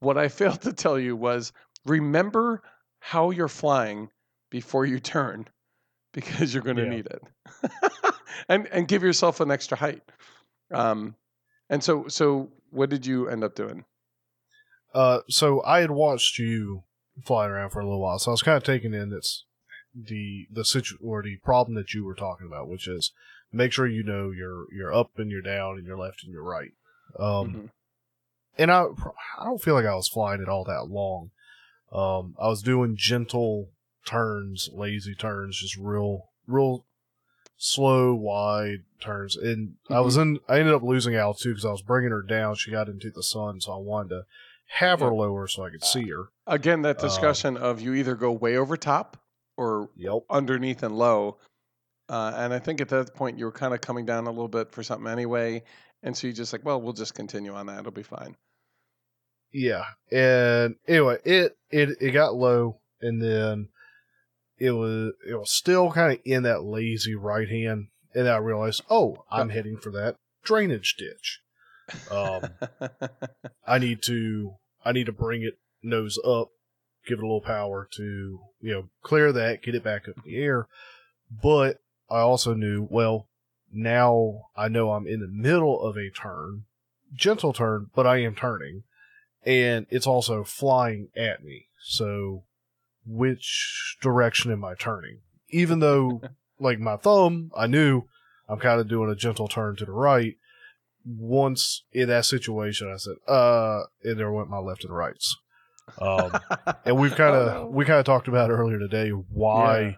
What 0.00 0.16
I 0.18 0.28
failed 0.40 0.62
to 0.62 0.72
tell 0.72 0.98
you 0.98 1.16
was 1.16 1.52
remember 1.86 2.62
how 3.00 3.30
you're 3.30 3.48
flying 3.48 4.10
before 4.50 4.86
you 4.86 4.98
turn 5.00 5.46
because 6.12 6.52
you're 6.52 6.62
going 6.62 6.76
to 6.76 6.84
Yeah. 6.84 6.90
need 6.90 7.06
it. 7.06 7.22
and 8.48 8.66
and 8.68 8.88
give 8.88 9.02
yourself 9.02 9.40
an 9.40 9.50
extra 9.50 9.76
height. 9.76 10.02
Um 10.72 11.14
and 11.70 11.82
so 11.82 12.08
so 12.08 12.50
what 12.70 12.90
did 12.90 13.06
you 13.06 13.28
end 13.28 13.44
up 13.44 13.54
doing? 13.54 13.84
Uh, 14.94 15.20
so 15.28 15.62
I 15.64 15.80
had 15.80 15.90
watched 15.90 16.38
you 16.38 16.84
flying 17.24 17.50
around 17.50 17.70
for 17.70 17.80
a 17.80 17.84
little 17.84 18.00
while, 18.00 18.18
so 18.18 18.30
I 18.30 18.32
was 18.32 18.42
kind 18.42 18.56
of 18.56 18.64
taking 18.64 18.94
in 18.94 19.10
this 19.10 19.44
the 19.94 20.46
the 20.50 20.64
situ 20.64 20.96
or 21.02 21.22
the 21.22 21.36
problem 21.44 21.74
that 21.76 21.92
you 21.94 22.04
were 22.04 22.14
talking 22.14 22.46
about, 22.46 22.68
which 22.68 22.88
is 22.88 23.12
make 23.52 23.72
sure 23.72 23.86
you 23.86 24.02
know 24.02 24.30
you're 24.30 24.66
you're 24.72 24.92
up 24.94 25.18
and 25.18 25.30
you're 25.30 25.42
down 25.42 25.76
and 25.78 25.86
you're 25.86 25.98
left 25.98 26.22
and 26.24 26.32
you're 26.32 26.42
right. 26.42 26.72
Um, 27.18 27.54
Mhm. 27.54 27.70
and 28.58 28.70
I 28.70 28.86
I 29.38 29.44
don't 29.44 29.62
feel 29.62 29.74
like 29.74 29.86
I 29.86 29.94
was 29.94 30.08
flying 30.08 30.40
it 30.42 30.48
all 30.48 30.64
that 30.64 30.88
long. 30.88 31.30
Um, 31.92 32.34
I 32.40 32.48
was 32.48 32.62
doing 32.62 32.96
gentle 32.96 33.70
turns, 34.04 34.68
lazy 34.72 35.14
turns, 35.14 35.58
just 35.60 35.76
real 35.76 36.28
real 36.46 36.84
slow 37.56 38.14
wide 38.14 38.84
turns, 39.00 39.36
and 39.36 39.76
I 39.90 40.00
was 40.00 40.16
in. 40.16 40.38
I 40.48 40.58
ended 40.60 40.74
up 40.74 40.82
losing 40.82 41.14
altitude 41.16 41.54
because 41.56 41.64
I 41.64 41.70
was 41.72 41.82
bringing 41.82 42.10
her 42.10 42.22
down. 42.22 42.54
She 42.56 42.70
got 42.70 42.88
into 42.88 43.10
the 43.10 43.22
sun, 43.22 43.60
so 43.60 43.72
I 43.72 43.76
wanted 43.78 44.10
to 44.10 44.22
have 44.66 45.00
her 45.00 45.12
lower 45.14 45.48
so 45.48 45.64
I 45.64 45.70
could 45.70 45.82
see 45.82 46.08
her. 46.10 46.28
Again, 46.46 46.82
that 46.82 46.98
Um, 46.98 47.08
discussion 47.08 47.56
of 47.56 47.80
you 47.80 47.94
either 47.94 48.14
go 48.14 48.30
way 48.30 48.56
over 48.56 48.76
top 48.76 49.16
or 49.56 49.88
Yep. 49.96 50.24
underneath 50.30 50.82
and 50.82 50.96
low. 50.96 51.38
Uh, 52.08 52.32
and 52.36 52.54
I 52.54 52.58
think 52.58 52.80
at 52.80 52.88
that 52.88 53.14
point 53.14 53.38
you 53.38 53.44
were 53.44 53.52
kind 53.52 53.74
of 53.74 53.80
coming 53.80 54.06
down 54.06 54.26
a 54.26 54.30
little 54.30 54.48
bit 54.48 54.72
for 54.72 54.82
something 54.82 55.10
anyway. 55.10 55.62
And 56.02 56.16
so 56.16 56.26
you 56.26 56.32
just 56.32 56.52
like, 56.52 56.64
well, 56.64 56.80
we'll 56.80 56.92
just 56.92 57.14
continue 57.14 57.54
on 57.54 57.66
that. 57.66 57.80
It'll 57.80 57.92
be 57.92 58.02
fine. 58.02 58.36
Yeah, 59.52 59.84
and 60.12 60.76
anyway, 60.86 61.18
it 61.24 61.56
it 61.70 61.96
it 62.00 62.10
got 62.10 62.34
low, 62.34 62.80
and 63.00 63.22
then 63.22 63.68
it 64.58 64.72
was 64.72 65.12
it 65.26 65.34
was 65.34 65.50
still 65.50 65.90
kind 65.90 66.12
of 66.12 66.20
in 66.24 66.42
that 66.42 66.64
lazy 66.64 67.14
right 67.14 67.48
hand, 67.48 67.88
and 68.14 68.28
I 68.28 68.36
realized, 68.36 68.82
oh, 68.90 69.24
I'm 69.30 69.48
heading 69.48 69.78
for 69.78 69.90
that 69.92 70.16
drainage 70.44 70.96
ditch. 70.98 71.40
Um, 72.10 72.42
I 73.66 73.78
need 73.78 74.02
to 74.02 74.56
I 74.84 74.92
need 74.92 75.06
to 75.06 75.12
bring 75.12 75.42
it 75.42 75.58
nose 75.82 76.18
up, 76.26 76.50
give 77.06 77.18
it 77.18 77.22
a 77.22 77.26
little 77.26 77.40
power 77.40 77.88
to 77.96 78.40
you 78.60 78.72
know 78.72 78.88
clear 79.02 79.32
that, 79.32 79.62
get 79.62 79.74
it 79.74 79.82
back 79.82 80.08
up 80.08 80.16
in 80.18 80.30
the 80.30 80.38
air. 80.38 80.68
But 81.30 81.78
I 82.10 82.20
also 82.20 82.54
knew 82.54 82.86
well 82.90 83.28
now 83.72 84.46
I 84.56 84.68
know 84.68 84.92
I'm 84.92 85.06
in 85.06 85.20
the 85.20 85.28
middle 85.28 85.80
of 85.80 85.96
a 85.96 86.10
turn, 86.10 86.64
gentle 87.14 87.52
turn, 87.52 87.90
but 87.94 88.06
I 88.06 88.18
am 88.18 88.34
turning, 88.34 88.84
and 89.44 89.86
it's 89.90 90.06
also 90.06 90.44
flying 90.44 91.08
at 91.16 91.44
me. 91.44 91.66
So 91.82 92.44
which 93.06 93.96
direction 94.00 94.50
am 94.52 94.64
I 94.64 94.74
turning? 94.74 95.20
Even 95.50 95.80
though 95.80 96.22
like 96.58 96.78
my 96.78 96.96
thumb, 96.96 97.50
I 97.56 97.66
knew 97.66 98.04
I'm 98.48 98.58
kind 98.58 98.80
of 98.80 98.88
doing 98.88 99.10
a 99.10 99.14
gentle 99.14 99.48
turn 99.48 99.76
to 99.76 99.84
the 99.84 99.92
right 99.92 100.36
once 101.06 101.84
in 101.92 102.08
that 102.08 102.24
situation, 102.24 102.90
I 102.92 102.96
said, 102.96 103.14
uh, 103.26 103.82
and 104.04 104.18
there 104.18 104.32
went 104.32 104.50
my 104.50 104.58
left 104.58 104.84
and 104.84 104.94
rights. 104.94 105.36
Um, 106.00 106.38
and 106.84 106.98
we've 106.98 107.14
kind 107.16 107.34
of 107.34 107.48
Oh, 107.48 107.62
no. 107.64 107.66
we 107.66 107.84
kind 107.84 107.98
of 107.98 108.04
talked 108.04 108.28
about 108.28 108.50
earlier 108.50 108.78
today 108.78 109.10
why 109.10 109.80
Yeah. 109.80 109.92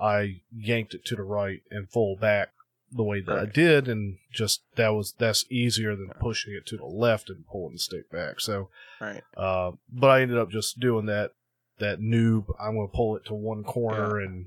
I 0.00 0.40
yanked 0.56 0.94
it 0.94 1.04
to 1.06 1.16
the 1.16 1.22
right 1.22 1.62
and 1.70 1.88
full 1.90 2.16
back 2.16 2.50
the 2.92 3.04
way 3.04 3.20
that 3.20 3.38
I 3.38 3.44
did, 3.46 3.86
and 3.86 4.18
just 4.32 4.62
that 4.76 4.88
was 4.88 5.14
that's 5.18 5.44
easier 5.50 5.94
than 5.94 6.10
pushing 6.18 6.54
it 6.54 6.66
to 6.66 6.76
the 6.76 6.86
left 6.86 7.30
and 7.30 7.46
pulling 7.46 7.74
the 7.74 7.78
stick 7.78 8.10
back. 8.10 8.40
So, 8.40 8.68
right. 9.00 9.22
uh, 9.36 9.72
but 9.92 10.10
I 10.10 10.22
ended 10.22 10.38
up 10.38 10.50
just 10.50 10.80
doing 10.80 11.06
that 11.06 11.32
that 11.78 12.00
noob. 12.00 12.46
I'm 12.60 12.74
going 12.74 12.88
to 12.88 12.96
pull 12.96 13.16
it 13.16 13.24
to 13.26 13.34
one 13.34 13.62
corner 13.64 14.18
and 14.18 14.46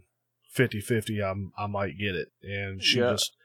50-50 0.56 1.24
I'm 1.24 1.52
I 1.58 1.68
might 1.68 1.98
get 1.98 2.16
it, 2.16 2.32
and 2.44 2.84
she 2.84 3.00
Yeah. 3.00 3.12
just 3.12 3.36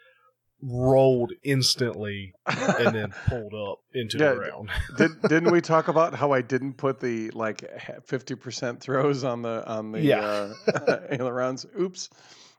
rolled 0.62 1.32
instantly 1.44 2.32
and 2.46 2.94
then 2.94 3.14
pulled 3.28 3.54
up 3.54 3.78
into 3.94 4.18
Yeah, 4.18 4.30
the 4.30 4.36
ground. 4.36 4.70
Did, 4.96 5.22
didn't 5.28 5.52
we 5.52 5.60
talk 5.60 5.88
about 5.88 6.14
how 6.14 6.32
I 6.32 6.42
didn't 6.42 6.74
put 6.74 7.00
the 7.00 7.30
like 7.30 7.64
fifty 8.06 8.34
percent 8.34 8.80
throws 8.80 9.24
on 9.24 9.42
the 9.42 9.66
on 9.66 9.92
the 9.92 10.00
Yeah. 10.00 10.52
uh, 10.74 10.98
ailerons? 11.10 11.64
Oops, 11.80 12.08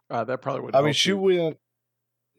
uh, 0.09 0.23
that 0.23 0.41
probably 0.41 0.61
would. 0.61 0.75
I 0.75 0.81
mean, 0.81 0.93
she 0.93 1.13
went. 1.13 1.57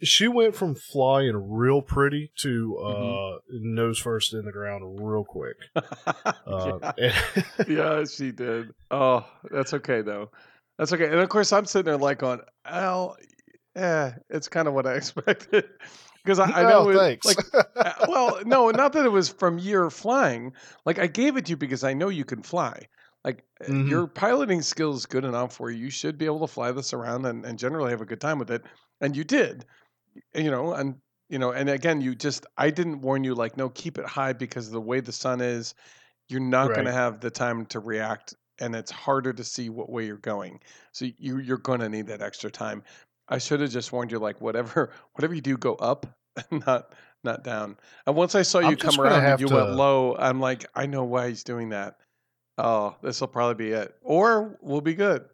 She 0.03 0.28
went 0.28 0.55
from 0.55 0.74
flying 0.77 1.37
real 1.51 1.82
pretty 1.82 2.32
to 2.39 2.78
uh, 2.78 2.91
Mm-hmm. 2.95 3.74
nose 3.74 3.99
first 3.99 4.32
in 4.32 4.47
the 4.47 4.53
ground 4.53 4.99
real 4.99 5.24
quick. 5.24 5.57
Uh, 6.47 6.93
yeah. 6.97 7.20
yeah, 7.69 8.05
she 8.05 8.32
did. 8.32 8.73
Oh, 8.91 9.27
that's 9.51 9.74
okay 9.74 10.01
though. 10.01 10.31
That's 10.78 10.91
okay. 10.95 11.05
And 11.05 11.20
of 11.20 11.28
course, 11.28 11.53
I'm 11.53 11.66
sitting 11.66 11.85
there 11.85 11.99
like 11.99 12.23
on, 12.23 12.41
Al, 12.65 13.19
yeah, 13.76 14.16
it's 14.28 14.48
kind 14.48 14.68
of 14.68 14.74
what 14.74 14.86
I 14.86 14.94
expected 14.97 15.68
because 16.24 16.38
I, 16.38 16.62
I 16.62 16.64
know 16.64 16.82
Oh, 16.82 16.88
it, 16.90 17.02
thanks. 17.02 17.24
like 17.24 17.47
uh, 17.84 17.92
well, 18.06 18.42
no, 18.44 18.70
not 18.70 18.92
that 18.92 19.06
it 19.06 19.10
was 19.10 19.28
from 19.28 19.59
your 19.59 19.90
flying. 19.90 20.52
Like 20.84 20.98
I 20.98 21.06
gave 21.06 21.36
it 21.36 21.47
to 21.47 21.51
you 21.51 21.56
because 21.56 21.84
I 21.84 21.94
know 21.94 22.09
you 22.09 22.24
can 22.24 22.42
fly. 22.42 22.88
Like 23.24 23.44
uh, 23.64 23.66
Mhm. 23.66 23.80
your 23.80 24.06
piloting 24.09 24.62
skill 24.62 24.94
is 24.94 25.06
good 25.06 25.24
enough 25.24 25.60
where 25.60 25.70
you 25.70 25.90
should 25.90 26.18
be 26.18 26.26
able 26.26 26.40
to 26.40 26.47
fly 26.52 26.72
this 26.72 26.92
around 26.92 27.26
and, 27.26 27.44
and 27.44 27.59
generally 27.59 27.90
have 27.90 28.01
a 28.01 28.06
good 28.06 28.20
time 28.20 28.38
with 28.38 28.51
it. 28.51 28.64
And 29.01 29.16
you 29.16 29.24
did, 29.24 29.66
you 30.34 30.51
know, 30.51 30.72
and 30.74 30.97
you 31.28 31.38
know, 31.38 31.52
and 31.52 31.68
again, 31.70 32.01
you 32.01 32.14
just 32.14 32.47
I 32.56 32.70
didn't 32.70 33.02
warn 33.02 33.24
you 33.24 33.34
like 33.34 33.56
no, 33.56 33.68
keep 33.70 33.98
it 33.98 34.06
high 34.06 34.32
because 34.32 34.66
of 34.66 34.72
the 34.72 34.80
way 34.80 35.01
the 35.01 35.12
sun 35.12 35.40
is. 35.40 35.74
You're 36.28 36.40
not 36.40 36.74
going 36.74 36.86
to 36.86 36.92
have 36.92 37.20
the 37.20 37.30
time 37.30 37.66
to 37.68 37.80
react, 37.80 38.34
and 38.60 38.74
it's 38.76 38.90
harder 38.92 39.32
to 39.34 39.44
see 39.44 39.70
what 39.70 39.90
way 39.90 40.06
you're 40.06 40.18
going. 40.18 40.60
So 40.92 41.06
you 41.18 41.38
you're 41.38 41.59
going 41.59 41.80
to 41.80 41.90
need 41.90 42.09
that 42.09 42.22
extra 42.22 42.51
time. 42.51 42.84
I 43.31 43.39
should 43.39 43.61
have 43.61 43.70
just 43.70 43.93
warned 43.93 44.11
you 44.12 44.19
like 44.19 44.40
whatever 44.40 44.90
whatever 45.15 45.35
you 45.35 45.40
do, 45.40 45.57
go 45.57 45.74
up, 45.77 46.07
not 46.51 46.93
not 47.24 47.44
down. 47.44 47.77
And 48.07 48.16
once 48.16 48.35
I 48.35 48.43
saw 48.43 48.59
you 48.59 48.69
I'm 48.69 48.77
come 48.77 49.01
around 49.01 49.24
and 49.24 49.40
you 49.40 49.48
went 49.48 49.70
low, 49.70 50.16
I'm 50.16 50.40
like, 50.40 50.66
I 50.74 50.86
know 50.86 51.05
why 51.05 51.28
he's 51.28 51.44
doing 51.44 51.69
that. 51.70 51.97
Oh, 52.59 52.97
this 53.02 53.20
will 53.20 53.28
probably 53.28 53.55
be 53.66 53.73
it, 53.73 53.94
or 54.02 54.59
we'll 54.61 54.81
be 54.82 54.94
good. 54.94 55.24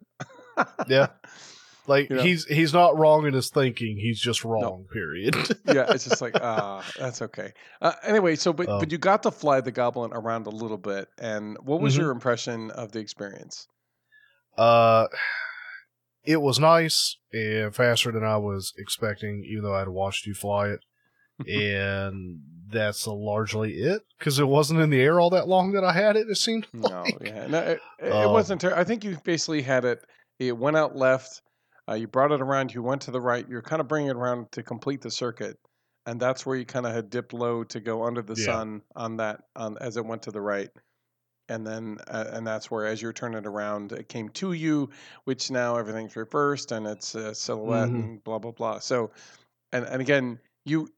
yeah, 0.87 1.07
like 1.87 2.09
You 2.09 2.17
know? 2.17 2.21
he's 2.23 2.45
he's 2.45 2.73
not 2.73 2.97
wrong 2.97 3.25
in 3.27 3.33
his 3.33 3.49
thinking. 3.49 3.97
He's 3.97 4.19
just 4.19 4.45
wrong. 4.45 4.85
Period. 4.93 5.35
yeah, 5.65 5.87
it's 5.89 6.07
just 6.07 6.21
like 6.21 6.35
ah, 6.39 6.85
that's 6.97 7.21
okay. 7.23 7.51
Uh, 7.81 7.93
anyway, 8.03 8.35
so 8.35 8.53
but 8.53 8.69
Um, 8.69 8.79
but 8.79 8.91
you 8.91 8.97
got 8.97 9.23
to 9.23 9.31
fly 9.31 9.59
the 9.61 9.71
goblin 9.71 10.11
around 10.13 10.47
a 10.47 10.51
little 10.51 10.77
bit, 10.77 11.09
and 11.17 11.57
what 11.63 11.81
was 11.81 11.95
Mhm. 11.95 11.99
your 11.99 12.11
impression 12.11 12.71
of 12.71 12.91
the 12.91 12.99
experience? 12.99 13.67
Uh, 14.57 15.07
it 16.27 16.41
was 16.41 16.59
nice 16.59 17.17
and 17.33 17.73
faster 17.73 18.11
than 18.11 18.23
I 18.23 18.37
was 18.37 18.73
expecting, 18.77 19.43
even 19.49 19.63
though 19.63 19.73
I 19.75 19.79
had 19.79 19.89
watched 19.89 20.27
you 20.27 20.33
fly 20.35 20.67
it. 20.67 20.79
and 21.47 22.39
that's 22.69 23.05
largely 23.05 23.73
it 23.75 24.01
because 24.17 24.39
it 24.39 24.47
wasn't 24.47 24.79
in 24.79 24.89
the 24.89 24.99
air 24.99 25.19
all 25.19 25.29
that 25.29 25.47
long 25.47 25.71
that 25.73 25.83
I 25.83 25.93
had 25.93 26.15
it. 26.15 26.27
It 26.29 26.35
seemed 26.35 26.67
No, 26.73 27.03
like. 27.03 27.17
yeah, 27.23 27.47
no, 27.47 27.59
it, 27.59 27.79
it 27.99 28.11
Um, 28.11 28.31
wasn't. 28.33 28.61
Ter- 28.61 28.75
I 28.75 28.83
think 28.83 29.03
you 29.03 29.17
basically 29.23 29.61
had 29.61 29.85
it. 29.85 29.99
It 30.39 30.57
went 30.57 30.77
out 30.77 30.95
left. 30.95 31.41
Uh, 31.89 31.93
you 31.93 32.07
brought 32.07 32.31
it 32.31 32.41
around. 32.41 32.73
You 32.73 32.81
went 32.83 33.03
to 33.03 33.11
the 33.11 33.21
right. 33.21 33.47
You're 33.47 33.61
kind 33.61 33.79
of 33.79 33.87
bringing 33.87 34.09
it 34.09 34.15
around 34.15 34.51
to 34.53 34.63
complete 34.63 35.01
the 35.01 35.11
circuit, 35.11 35.57
and 36.07 36.19
that's 36.19 36.43
where 36.45 36.57
you 36.57 36.65
kind 36.65 36.85
of 36.87 36.93
had 36.93 37.09
dipped 37.11 37.33
low 37.33 37.63
to 37.65 37.79
go 37.79 38.03
under 38.03 38.21
the 38.23 38.35
Yeah. 38.37 38.45
sun 38.45 38.81
on 38.95 39.17
that 39.17 39.41
on 39.55 39.77
as 39.79 39.95
it 39.95 40.05
went 40.05 40.23
to 40.23 40.31
the 40.31 40.41
right, 40.41 40.69
and 41.49 41.65
then 41.65 41.97
uh, 42.07 42.25
and 42.33 42.45
that's 42.45 42.69
where 42.71 42.85
as 42.85 43.01
you're 43.01 43.13
turning 43.13 43.39
it 43.39 43.47
around, 43.47 43.91
it 43.91 44.09
came 44.09 44.29
to 44.29 44.53
you, 44.53 44.89
which 45.25 45.51
now 45.51 45.77
everything's 45.77 46.15
reversed 46.15 46.71
and 46.71 46.87
it's 46.87 47.15
a 47.15 47.33
silhouette 47.35 47.91
Mhm. 47.91 47.93
and 47.93 48.23
blah 48.23 48.39
blah 48.39 48.51
blah. 48.51 48.79
So, 48.79 49.11
and 49.73 49.85
and 49.85 50.01
again, 50.01 50.39
you 50.65 50.89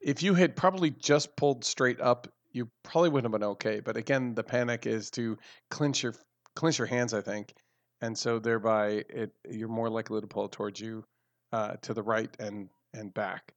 if 0.00 0.22
you 0.22 0.34
had 0.34 0.56
probably 0.56 0.90
just 0.90 1.36
pulled 1.36 1.64
straight 1.64 2.00
up, 2.00 2.28
you 2.52 2.70
probably 2.84 3.10
wouldn't 3.10 3.32
have 3.32 3.40
been 3.40 3.48
okay. 3.50 3.80
But 3.80 3.96
again, 3.96 4.34
the 4.34 4.44
panic 4.44 4.86
is 4.86 5.10
to 5.12 5.38
clench 5.70 6.02
your 6.02 6.14
clench 6.56 6.78
your 6.78 6.86
hands, 6.88 7.14
I 7.14 7.20
think, 7.22 7.54
and 8.00 8.16
so 8.18 8.38
thereby 8.38 9.04
it 9.08 9.32
you're 9.48 9.68
more 9.68 9.90
likely 9.90 10.20
to 10.20 10.26
pull 10.26 10.48
towards 10.48 10.80
you 10.80 11.04
uh, 11.52 11.76
to 11.82 11.94
the 11.94 12.02
right 12.02 12.34
and 12.40 12.70
and 12.94 13.12
back 13.14 13.54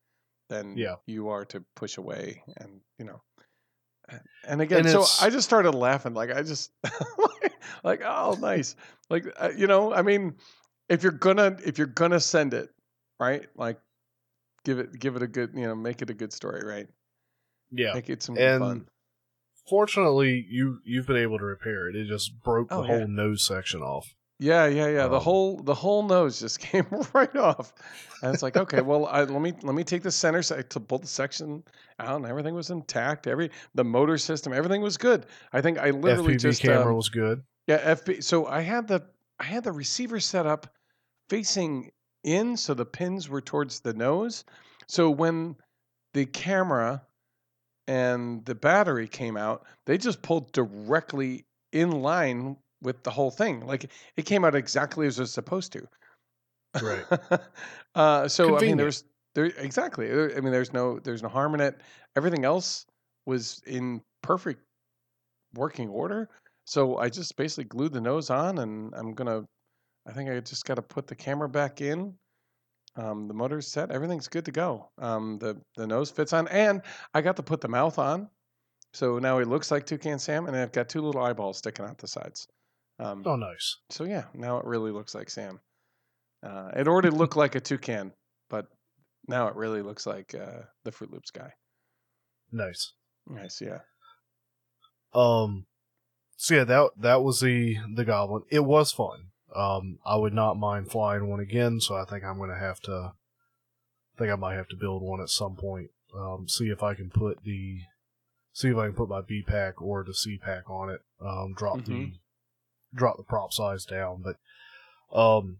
than 0.49 0.83
Yeah. 0.83 0.97
you 1.07 1.29
are 1.29 1.45
to 1.45 1.61
push 1.75 1.97
away 1.97 2.43
and 2.57 2.81
you 2.97 3.05
know. 3.05 3.21
And 4.47 4.61
again, 4.61 4.85
And 4.85 4.89
so 4.89 5.05
I 5.25 5.29
just 5.29 5.45
started 5.47 5.71
laughing. 5.73 6.13
Like 6.13 6.31
I 6.31 6.41
just 6.43 6.71
like 7.83 8.01
oh 8.05 8.37
nice, 8.39 8.75
like 9.09 9.25
uh, 9.39 9.51
you 9.55 9.67
know. 9.67 9.93
I 9.93 10.01
mean, 10.01 10.35
if 10.87 11.03
you're 11.03 11.11
gonna 11.11 11.57
if 11.63 11.77
you're 11.77 11.87
gonna 11.87 12.19
send 12.19 12.53
it, 12.53 12.69
right? 13.19 13.47
Like 13.55 13.79
give 14.65 14.79
it 14.79 14.97
give 14.99 15.15
it 15.15 15.21
a 15.23 15.27
good 15.27 15.51
you 15.55 15.67
know 15.67 15.75
make 15.75 16.01
it 16.01 16.09
a 16.09 16.13
good 16.13 16.33
story, 16.33 16.61
right? 16.65 16.87
Yeah. 17.71 17.93
Make 17.93 18.09
it 18.09 18.23
some 18.23 18.37
And 18.37 18.59
fun. 18.61 18.85
fortunately, 19.69 20.45
you 20.49 20.79
you've 20.83 21.07
been 21.07 21.17
able 21.17 21.37
to 21.37 21.45
repair 21.45 21.89
it. 21.89 21.95
It 21.95 22.07
just 22.07 22.41
broke 22.43 22.69
the 22.69 22.75
Oh, 22.75 22.83
whole 22.83 22.99
yeah. 22.99 23.05
nose 23.07 23.45
section 23.45 23.81
off. 23.81 24.15
Yeah, 24.39 24.67
yeah, 24.67 24.87
yeah. 24.87 25.07
the 25.07 25.17
Um, 25.17 25.21
whole 25.21 25.57
the 25.57 25.73
whole 25.73 26.03
nose 26.03 26.39
just 26.39 26.59
came 26.71 26.85
right 27.13 27.35
off, 27.35 27.73
and 28.23 28.33
it's 28.33 28.41
like, 28.41 28.55
okay, 28.63 28.81
well, 28.81 29.05
I, 29.05 29.23
let 29.23 29.41
me 29.41 29.53
let 29.61 29.75
me 29.75 29.83
take 29.83 30.01
the 30.01 30.11
center 30.11 30.41
sec 30.41 30.69
to 30.69 30.79
pull 30.79 30.99
the 30.99 31.07
section 31.07 31.63
out, 31.99 32.15
and 32.17 32.25
everything 32.25 32.55
was 32.55 32.69
intact. 32.69 33.27
Every 33.27 33.51
the 33.75 33.83
motor 33.83 34.17
system, 34.17 34.53
everything 34.53 34.81
was 34.81 34.97
good. 34.97 35.25
I 35.51 35.61
think 35.61 35.77
I 35.77 35.89
literally 35.89 36.35
FPV 36.35 36.39
just 36.39 36.61
camera 36.61 36.91
um, 36.91 36.95
was 36.95 37.09
good. 37.09 37.43
yeah, 37.67 37.93
FP. 37.95 38.23
So 38.23 38.47
I 38.47 38.61
had 38.61 38.87
the 38.87 39.03
I 39.39 39.43
had 39.43 39.63
the 39.65 39.73
receiver 39.73 40.19
set 40.21 40.45
up 40.45 40.73
facing 41.29 41.91
in, 42.23 42.55
so 42.55 42.73
the 42.73 42.85
pins 42.85 43.27
were 43.27 43.41
towards 43.41 43.81
the 43.81 43.93
nose. 43.93 44.45
So 44.87 45.09
when 45.09 45.57
the 46.13 46.25
camera 46.25 47.03
and 47.87 48.45
the 48.45 48.55
battery 48.55 49.07
came 49.07 49.35
out, 49.35 49.65
they 49.85 49.97
just 49.97 50.21
pulled 50.21 50.51
directly 50.53 51.45
in 51.71 51.91
line 51.91 52.57
with 52.81 53.01
the 53.03 53.11
whole 53.11 53.31
thing. 53.31 53.65
Like 53.65 53.89
it 54.17 54.25
came 54.25 54.45
out 54.45 54.55
exactly 54.55 55.07
as 55.07 55.17
it 55.19 55.23
was 55.23 55.31
supposed 55.33 55.71
to. 55.73 55.87
Right. 56.81 57.05
uh, 57.95 58.27
so 58.27 58.43
I 58.43 58.47
mean, 58.47 58.53
Convenient. 58.53 58.77
there's 58.79 59.03
there 59.35 59.45
exactly. 59.57 60.07
there- 60.07 60.35
I 60.37 60.41
mean, 60.41 60.51
there's 60.51 60.73
no 60.73 60.99
there's 60.99 61.23
no 61.23 61.29
harm 61.29 61.53
in 61.55 61.61
it. 61.61 61.81
Everything 62.15 62.45
else 62.45 62.85
was 63.25 63.61
in 63.67 64.01
perfect 64.21 64.61
working 65.55 65.89
order. 65.89 66.29
So 66.65 66.97
I 66.97 67.09
just 67.09 67.35
basically 67.35 67.63
glued 67.65 67.93
the 67.93 68.01
nose 68.01 68.29
on, 68.29 68.59
and 68.59 68.93
I'm 68.95 69.13
gonna. 69.13 69.43
I 70.07 70.11
think 70.13 70.29
I 70.29 70.39
just 70.39 70.65
got 70.65 70.75
to 70.75 70.81
put 70.81 71.07
the 71.07 71.15
camera 71.15 71.49
back 71.49 71.81
in. 71.81 72.13
Um, 72.95 73.27
the 73.27 73.33
motor's 73.33 73.67
set. 73.67 73.91
Everything's 73.91 74.27
good 74.27 74.45
to 74.45 74.51
go. 74.51 74.89
Um, 74.99 75.37
the 75.39 75.59
the 75.75 75.87
nose 75.87 76.11
fits 76.11 76.33
on, 76.33 76.47
and 76.49 76.81
I 77.13 77.21
got 77.21 77.35
to 77.37 77.43
put 77.43 77.61
the 77.61 77.67
mouth 77.67 77.97
on. 77.97 78.29
So 78.93 79.19
now 79.19 79.37
it 79.39 79.47
looks 79.47 79.71
like 79.71 79.85
Toucan 79.85 80.19
Sam, 80.19 80.47
and 80.47 80.55
I've 80.55 80.71
got 80.71 80.89
two 80.89 81.01
little 81.01 81.21
eyeballs 81.21 81.57
sticking 81.59 81.85
out 81.85 81.97
the 81.97 82.07
sides. 82.07 82.47
Um, 82.99 83.23
Oh, 83.25 83.35
nice. 83.37 83.77
so 83.89 84.03
yeah, 84.03 84.25
now 84.33 84.57
it 84.59 84.65
really 84.65 84.91
looks 84.91 85.15
like 85.15 85.29
Sam. 85.29 85.59
Uh, 86.43 86.71
it 86.75 86.87
already 86.87 87.09
looked 87.09 87.35
like 87.35 87.55
a 87.55 87.59
toucan, 87.59 88.11
but 88.49 88.67
now 89.27 89.47
it 89.47 89.55
really 89.55 89.81
looks 89.81 90.05
like 90.05 90.35
uh, 90.35 90.63
the 90.83 90.91
Froot 90.91 91.11
Loops 91.11 91.31
guy. 91.31 91.53
Nice. 92.51 92.93
Nice, 93.27 93.61
yeah. 93.61 93.79
Um, 95.13 95.65
so 96.35 96.55
yeah, 96.55 96.63
that 96.65 96.89
that 96.97 97.23
was 97.23 97.39
the 97.41 97.77
the 97.95 98.05
goblin. 98.05 98.43
It 98.49 98.63
was 98.65 98.91
fun. 98.91 99.27
Um, 99.55 99.99
I 100.05 100.15
would 100.15 100.33
not 100.33 100.57
mind 100.57 100.91
flying 100.91 101.27
one 101.27 101.39
again. 101.39 101.79
So 101.79 101.95
I 101.95 102.05
think 102.05 102.23
I'm 102.23 102.37
gonna 102.37 102.57
have 102.59 102.79
to. 102.81 103.13
I 104.15 104.17
think 104.19 104.31
I 104.31 104.35
might 104.35 104.55
have 104.55 104.67
to 104.69 104.75
build 104.75 105.01
one 105.01 105.21
at 105.21 105.29
some 105.29 105.55
point. 105.55 105.89
Um, 106.15 106.47
see 106.47 106.69
if 106.69 106.83
I 106.83 106.93
can 106.93 107.09
put 107.09 107.43
the, 107.43 107.79
see 108.51 108.69
if 108.69 108.77
I 108.77 108.87
can 108.87 108.95
put 108.95 109.09
my 109.09 109.21
B 109.21 109.43
pack 109.45 109.81
or 109.81 110.03
the 110.03 110.13
C 110.13 110.37
pack 110.37 110.69
on 110.69 110.89
it. 110.89 111.01
Um, 111.21 111.53
drop 111.55 111.85
the, 111.85 111.91
Mhm. 111.91 112.13
Drop 112.93 113.17
the 113.17 113.23
prop 113.23 113.53
size 113.53 113.85
down. 113.85 114.23
But, 114.23 115.17
um, 115.17 115.57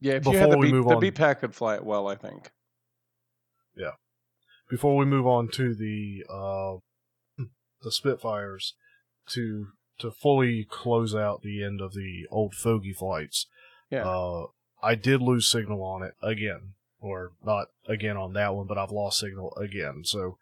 Yeah, 0.00 0.14
if 0.14 0.26
you 0.26 0.32
had 0.32 0.46
Before 0.46 0.52
the 0.52 0.58
we 0.58 0.66
B, 0.68 0.72
move 0.72 0.86
the 0.88 0.94
on- 0.94 1.00
B 1.00 1.10
pack 1.10 1.40
could 1.40 1.54
fly 1.54 1.74
it 1.76 1.84
well, 1.84 2.08
I 2.08 2.14
think. 2.16 2.50
Yeah. 3.76 3.92
Before 4.68 4.96
we 4.96 5.04
move 5.04 5.26
on 5.26 5.48
to 5.52 5.74
the 5.74 6.24
uh, 6.28 6.76
the 7.82 7.90
Spitfires 7.92 8.74
to 9.30 9.68
to 9.98 10.10
fully 10.10 10.66
close 10.68 11.14
out 11.14 11.42
the 11.42 11.62
end 11.62 11.80
of 11.80 11.92
the 11.94 12.26
old 12.30 12.54
fogey 12.54 12.92
flights. 12.92 13.46
Yeah. 13.90 14.04
Uh, 14.08 14.46
I 14.82 14.94
did 14.96 15.22
lose 15.22 15.46
signal 15.50 15.82
on 15.82 16.02
it 16.02 16.14
again, 16.22 16.74
or 17.00 17.32
not 17.44 17.68
again 17.86 18.16
on 18.16 18.32
that 18.34 18.54
one, 18.54 18.66
but 18.66 18.76
I've 18.78 18.90
lost 18.90 19.18
signal 19.20 19.54
again. 19.56 20.02
So 20.04 20.38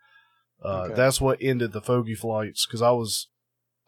uh, 0.64 0.82
Okay. 0.84 0.94
that's 0.94 1.20
what 1.20 1.38
ended 1.40 1.72
the 1.72 1.82
fogey 1.82 2.14
flights 2.14 2.66
because 2.66 2.82
I 2.82 2.92
was 2.92 3.28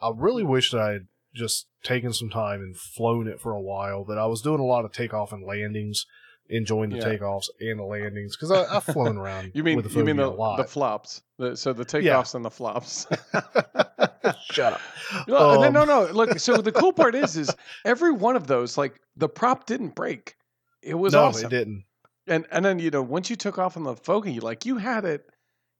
I 0.01 0.11
really 0.15 0.43
wished 0.45 0.75
I 0.75 0.93
had 0.93 1.07
just 1.35 1.67
taken 1.83 2.13
some 2.13 2.31
time 2.31 2.61
and 2.61 2.77
flown 2.77 3.27
it 3.29 3.41
for 3.41 3.53
a 3.53 3.61
while, 3.61 4.05
but 4.05 4.19
I 4.19 4.27
was 4.27 4.41
doing 4.43 4.61
a 4.61 4.65
lot 4.65 4.85
of 4.85 4.93
takeoff 4.93 5.33
and 5.33 5.45
landings. 5.45 6.07
Enjoying 6.51 6.91
the 6.91 6.99
Yeah. 6.99 7.05
takeoffs 7.05 7.47
and 7.59 7.79
the 7.79 7.85
landings 7.85 8.37
because 8.37 8.51
I've 8.51 8.85
flown 8.95 9.17
around. 9.17 9.53
You 9.55 9.65
mean 9.65 9.77
with 9.77 9.91
the 9.91 9.99
you 9.99 10.05
mean 10.05 10.17
the, 10.17 10.31
the 10.59 10.65
flops? 10.65 11.23
The, 11.39 11.57
so 11.57 11.73
the 11.73 11.87
takeoffs 11.87 12.35
and 12.35 12.45
the 12.45 12.51
flops. 12.51 13.07
Shut 14.51 14.75
up. 14.75 14.81
No, 15.27 15.53
and 15.55 15.63
then- 15.65 15.73
no, 15.73 15.83
Um, 15.83 15.89
no. 15.89 16.03
Look, 16.13 16.39
so 16.39 16.59
the 16.59 16.71
cool 16.71 16.93
part 16.93 17.15
is, 17.15 17.37
is 17.39 17.51
every 17.87 18.13
one 18.13 18.37
of 18.37 18.47
those, 18.47 18.77
like 18.77 19.01
the 19.17 19.29
prop 19.29 19.65
didn't 19.65 19.95
break. 19.95 20.37
It 20.83 20.95
was 20.95 21.15
no, 21.15 21.25
awesome. 21.25 21.47
it 21.47 21.49
didn't. 21.49 21.85
And 22.27 22.47
and 22.51 22.63
then 22.63 22.79
you 22.79 22.91
know 22.91 23.03
once 23.03 23.31
you 23.31 23.37
took 23.37 23.59
off 23.59 23.79
on 23.79 23.85
the 23.85 23.97
fogey, 23.97 24.41
like 24.41 24.67
you 24.67 24.77
had 24.77 25.07
it, 25.07 25.27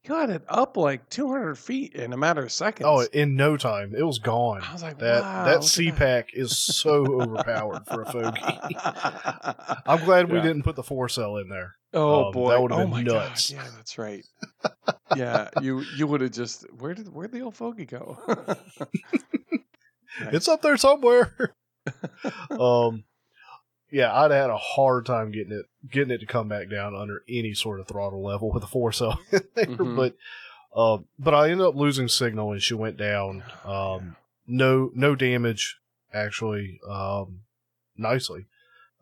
you 0.07 0.15
had 0.15 0.31
it 0.31 0.43
up 0.49 0.77
like 0.77 1.09
200 1.11 1.57
feet 1.57 1.95
in 1.95 2.13
a 2.13 2.17
matter 2.17 2.43
of 2.43 2.53
seconds. 2.53 2.87
Oh, 2.89 3.01
in 3.13 3.37
no 3.37 3.57
time, 3.57 3.95
it 3.97 4.03
was 4.03 4.19
gone. 4.19 4.63
I 4.63 4.73
was 4.73 4.83
like, 4.83 4.99
That 4.99 5.23
wow, 5.23 5.45
that 5.45 5.51
look 5.55 5.63
at 5.63 5.65
C 5.65 5.93
pack 5.93 6.31
is 6.35 6.57
so 6.57 7.07
overpowered 7.23 7.87
for 7.87 8.03
a 8.03 8.13
fogey. 8.13 8.43
I'm 9.87 10.05
glad 10.05 10.31
we 10.31 10.41
didn't 10.41 10.63
put 10.63 10.77
the 10.77 10.83
four 10.83 11.09
cell 11.09 11.37
in 11.39 11.49
there. 11.49 11.75
oh 11.95 12.27
um, 12.27 12.33
boy, 12.33 12.51
that 12.51 12.61
would've 12.63 12.77
oh 12.77 12.81
been 12.83 12.91
my 12.91 13.03
nuts. 13.03 13.51
god, 13.51 13.57
yeah, 13.57 13.71
that's 13.77 13.99
right. 13.99 14.25
yeah, 15.17 15.49
you 15.63 15.83
you 15.97 16.07
would 16.07 16.21
have 16.21 16.33
just 16.33 16.65
where 16.79 16.95
did 16.95 17.09
where'd 17.09 17.33
the 17.33 17.41
old 17.41 17.57
fogey 17.57 17.87
go? 17.87 18.19
Nice. 18.29 18.79
It's 20.33 20.47
up 20.47 20.63
there 20.63 20.77
somewhere. 20.77 21.55
um, 22.51 23.03
yeah, 23.95 24.13
I'd 24.13 24.31
have 24.33 24.41
had 24.43 24.51
a 24.51 24.57
hard 24.59 25.07
time 25.07 25.31
getting 25.31 25.53
it 25.53 25.67
getting 25.91 26.11
it 26.13 26.19
to 26.19 26.27
come 26.27 26.49
back 26.49 26.69
down 26.69 26.95
under 26.97 27.23
any 27.29 27.55
sort 27.55 27.79
of 27.81 27.87
throttle 27.87 28.23
level 28.25 28.53
with 28.53 28.65
a 28.65 28.67
four 28.67 28.91
cell 28.93 29.21
in 29.33 29.41
there. 29.55 29.67
Mhm. 29.67 29.97
But 29.97 30.17
um, 30.79 31.05
but 31.19 31.35
I 31.35 31.51
ended 31.51 31.67
up 31.67 31.77
losing 31.77 32.09
signal 32.09 32.51
and 32.53 32.61
she 32.61 32.75
went 32.75 32.97
down. 32.97 33.45
Um, 33.65 34.17
no 34.47 34.91
no 34.95 35.15
damage 35.15 35.79
actually. 36.13 36.81
Um, 36.89 37.41
nicely. 37.97 38.47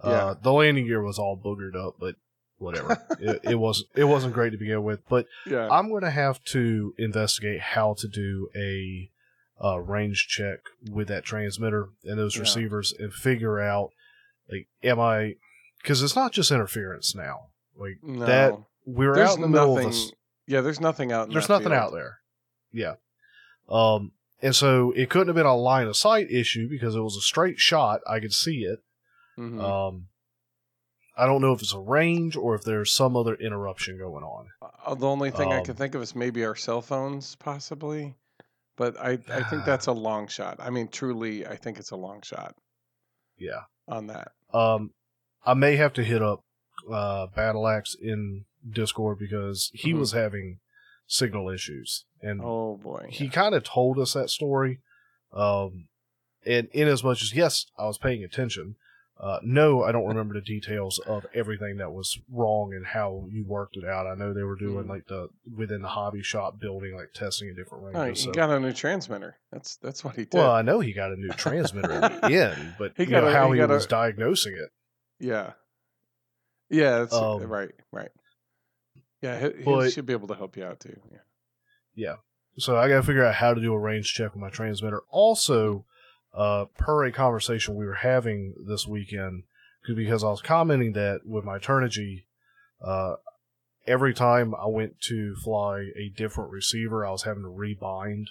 Yeah. 0.05 0.10
Uh, 0.10 0.35
the 0.43 0.52
landing 0.52 0.86
gear 0.86 1.01
was 1.02 1.19
all 1.19 1.36
boogered 1.36 1.74
up, 1.77 1.94
but 1.98 2.16
whatever. 2.59 3.01
it, 3.20 3.40
it 3.44 3.55
wasn't 3.55 3.89
it 3.94 4.05
wasn't 4.05 4.35
great 4.35 4.51
to 4.51 4.59
begin 4.59 4.82
with. 4.85 5.01
But 5.09 5.27
yeah, 5.47 5.69
I'm 5.70 5.89
going 5.89 6.02
to 6.02 6.10
have 6.10 6.43
to 6.47 6.94
investigate 6.98 7.60
how 7.60 7.94
to 7.98 8.09
do 8.09 8.51
a 8.55 9.09
uh, 9.64 9.78
range 9.78 10.27
check 10.28 10.59
with 10.90 11.09
that 11.09 11.24
transmitter 11.24 11.89
and 12.05 12.19
those 12.19 12.35
Yeah. 12.35 12.40
receivers 12.43 12.93
and 12.98 13.12
figure 13.14 13.60
out 13.60 13.93
like 14.53 14.69
am 14.83 15.01
I 15.01 15.35
because 15.83 16.03
it's 16.03 16.15
not 16.15 16.33
just 16.33 16.51
interference 16.51 17.15
now. 17.15 17.49
Like 17.77 17.99
no. 18.03 18.27
that 18.27 18.59
we're 18.87 19.15
there's 19.15 19.31
out 19.31 19.37
in 19.37 19.43
the 19.43 19.49
middle 19.49 19.79
of 19.79 19.85
this. 19.85 20.12
Yeah, 20.47 20.61
there's 20.61 20.81
nothing 20.81 21.12
out. 21.12 21.31
There's 21.31 21.49
nothing 21.49 21.69
field. 21.70 21.81
out 21.81 21.93
there. 21.93 22.19
Yeah. 22.73 22.95
Um, 23.69 24.12
and 24.41 24.55
so 24.55 24.93
it 24.93 25.09
couldn't 25.09 25.29
have 25.29 25.37
been 25.37 25.47
a 25.47 25.57
line 25.57 25.87
of 25.87 25.97
sight 25.97 26.31
issue 26.31 26.69
because 26.69 26.95
it 26.95 27.01
was 27.01 27.16
a 27.16 27.20
straight 27.20 27.59
shot. 27.59 28.01
I 28.09 28.20
could 28.20 28.33
see 28.33 28.65
it. 28.65 28.81
Mhm. 29.39 29.62
Um, 29.62 30.09
I 31.16 31.27
don't 31.27 31.41
know 31.41 31.53
if 31.53 31.62
it's 31.62 31.74
a 31.74 31.79
range 31.79 32.37
or 32.37 32.55
if 32.55 32.62
there's 32.62 32.91
some 32.91 33.16
other 33.16 33.35
interruption 33.35 33.99
going 33.99 34.24
on. 34.24 34.49
Uh, 34.85 34.95
the 34.95 35.07
only 35.07 35.31
thing 35.31 35.53
I 35.53 35.59
um, 35.59 35.65
can 35.65 35.74
think 35.74 35.95
of 35.95 36.03
is 36.03 36.16
maybe 36.16 36.45
our 36.45 36.57
cell 36.57 36.81
phones, 36.83 37.37
possibly. 37.37 38.15
But 38.77 38.99
I, 38.99 39.19
I 39.29 39.43
think 39.45 39.65
that's 39.66 39.87
a 39.87 39.93
long 39.93 40.27
shot. 40.27 40.57
I 40.59 40.70
mean, 40.70 40.89
truly, 40.89 41.47
I 41.47 41.57
think 41.57 41.79
it's 41.79 41.91
a 41.91 41.97
long 41.97 42.23
shot 42.23 42.57
Yeah. 43.39 43.62
on 43.87 44.07
that. 44.09 44.33
Um, 44.53 44.93
I 45.45 45.55
may 45.55 45.77
have 45.77 45.93
to 45.95 46.05
hit 46.05 46.23
up 46.23 46.41
uh, 46.91 47.27
Battle 47.29 47.66
Axe 47.69 47.95
in 48.01 48.45
Discord 48.69 49.19
because 49.19 49.70
he 49.74 49.93
Mhm. 49.93 49.99
was 49.99 50.12
having 50.12 50.59
signal 51.07 51.49
issues, 51.49 52.05
and 52.20 52.41
Oh 52.43 52.77
boy. 52.77 53.09
he 53.11 53.29
kind 53.29 53.55
of 53.55 53.62
told 53.65 53.99
us 53.99 54.12
that 54.15 54.31
story. 54.31 54.81
Um, 55.33 55.89
and 56.45 56.69
in 56.73 56.89
as 56.89 57.05
much 57.05 57.23
as 57.23 57.35
yes, 57.35 57.66
I 57.79 57.87
was 57.87 57.99
paying 57.99 58.24
attention. 58.24 58.77
Uh, 59.23 59.39
no, 59.44 59.85
I 59.85 59.93
don't 59.93 60.07
remember 60.09 60.35
the 60.35 60.40
details 60.40 60.99
of 61.07 61.24
everything 61.32 61.77
that 61.77 61.93
was 61.93 62.19
wrong 62.28 62.73
and 62.74 62.85
how 62.85 63.24
you 63.31 63.44
worked 63.47 63.77
it 63.77 63.85
out. 63.85 64.05
I 64.05 64.16
know 64.16 64.35
they 64.35 64.43
were 64.43 64.57
doing 64.57 64.86
Mm. 64.86 64.89
like 64.89 65.07
the 65.07 65.28
within 65.57 65.81
the 65.81 65.89
hobby 65.89 66.23
shop 66.24 66.59
building, 66.59 66.97
like 66.97 67.12
testing 67.15 67.49
in 67.49 67.55
different 67.55 67.85
No, 67.93 68.01
ranges. 68.03 68.24
he 68.24 68.27
so- 68.27 68.32
got 68.32 68.51
a 68.51 68.59
new 68.59 68.73
transmitter. 68.73 69.36
That's 69.53 69.77
that's 69.77 70.03
what 70.03 70.16
he 70.16 70.24
did. 70.24 70.35
well, 70.35 70.51
I 70.51 70.62
know 70.62 70.81
he 70.81 70.93
got 70.93 71.12
a 71.12 71.16
new 71.16 71.28
transmitter 71.31 71.93
in 71.93 72.01
the 72.01 72.35
end, 72.35 72.74
but 72.81 72.94
He 72.97 73.05
you 73.05 73.11
got 73.11 73.23
know 73.23 73.28
a- 73.28 73.32
how 73.32 73.47
he 73.53 73.59
he, 73.59 73.59
got 73.61 73.70
a- 73.70 73.74
was 73.74 73.86
diagnosing 73.86 74.55
it. 74.55 74.70
yeah. 75.20 75.53
Yeah, 76.69 76.99
that's 77.01 77.12
Um, 77.15 77.43
right, 77.44 77.70
right. 77.93 78.11
Yeah, 79.20 79.39
he, 79.39 79.62
he 79.62 79.90
should 79.90 80.07
be 80.07 80.15
able 80.15 80.28
to 80.28 80.35
help 80.35 80.57
you 80.57 80.65
out 80.65 80.81
too. 80.81 80.99
Yeah. 81.94 82.16
So 82.59 82.77
I 82.77 82.89
got 82.89 82.97
to 82.97 83.03
figure 83.05 83.24
out 83.24 83.35
how 83.35 83.55
to 83.55 83.61
do 83.61 83.73
a 83.73 83.78
range 83.78 84.12
check 84.15 84.32
with 84.32 84.40
my 84.40 84.51
transmitter. 84.51 85.03
Also, 85.11 85.85
uh, 86.35 86.67
per 86.77 87.05
a 87.05 87.13
conversation 87.13 87.75
we 87.75 87.87
were 87.87 87.95
having 87.95 88.55
this 88.67 88.87
weekend, 88.87 89.45
because 89.87 90.23
I 90.25 90.29
was 90.31 90.43
commenting 90.43 90.93
that 90.93 91.21
with 91.27 91.45
my 91.45 91.59
Turnigy, 91.59 92.25
uh, 92.81 93.17
every 93.87 94.15
time 94.15 94.55
I 94.55 94.67
went 94.67 95.01
to 95.03 95.35
fly 95.37 95.91
a 95.97 96.09
different 96.17 96.51
receiver, 96.51 97.05
I 97.07 97.11
was 97.11 97.25
having 97.25 97.43
to 97.43 97.49
rebind. 97.49 98.27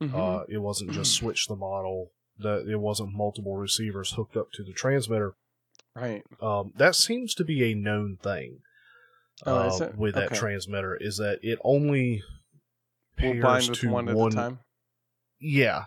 Mhm. 0.00 0.14
Uh, 0.14 0.44
it 0.48 0.58
wasn't 0.58 0.92
just 0.92 1.12
switch 1.14 1.46
the 1.46 1.56
model. 1.56 2.10
That 2.38 2.66
it 2.68 2.78
wasn't 2.80 3.12
multiple 3.14 3.56
receivers 3.56 4.12
hooked 4.12 4.36
up 4.36 4.50
to 4.52 4.64
the 4.64 4.72
transmitter. 4.72 5.34
right. 5.94 6.24
Um, 6.40 6.72
that 6.76 6.94
seems 6.96 7.34
to 7.34 7.44
be 7.44 7.62
a 7.70 7.74
known 7.74 8.16
thing. 8.16 8.62
Oh, 9.44 9.68
uh, 9.82 9.84
it? 9.84 9.96
with 9.96 10.14
that 10.14 10.26
Okay. 10.26 10.38
transmitter 10.38 10.96
is 10.96 11.18
that 11.18 11.38
it 11.42 11.58
only 11.62 12.22
We'll 13.20 13.34
pairs 13.34 13.68
with 13.68 13.78
to 13.80 13.90
one 13.90 14.08
at 14.08 14.16
a 14.16 14.30
time. 14.30 14.60
Yeah, 15.38 15.84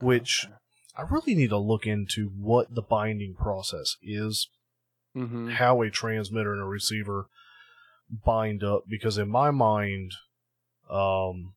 which 0.00 0.44
Okay. 0.44 0.54
I 0.96 1.02
really 1.02 1.34
need 1.34 1.50
to 1.50 1.58
look 1.58 1.86
into 1.86 2.28
what 2.28 2.74
the 2.74 2.82
binding 2.82 3.34
process 3.34 3.96
is, 4.02 4.48
Mhm. 5.14 5.52
how 5.52 5.82
a 5.82 5.90
transmitter 5.90 6.52
and 6.52 6.62
a 6.62 6.66
receiver 6.66 7.28
bind 8.24 8.62
up, 8.62 8.84
because 8.88 9.18
in 9.18 9.28
my 9.28 9.50
mind, 9.50 10.12
um, 10.88 11.54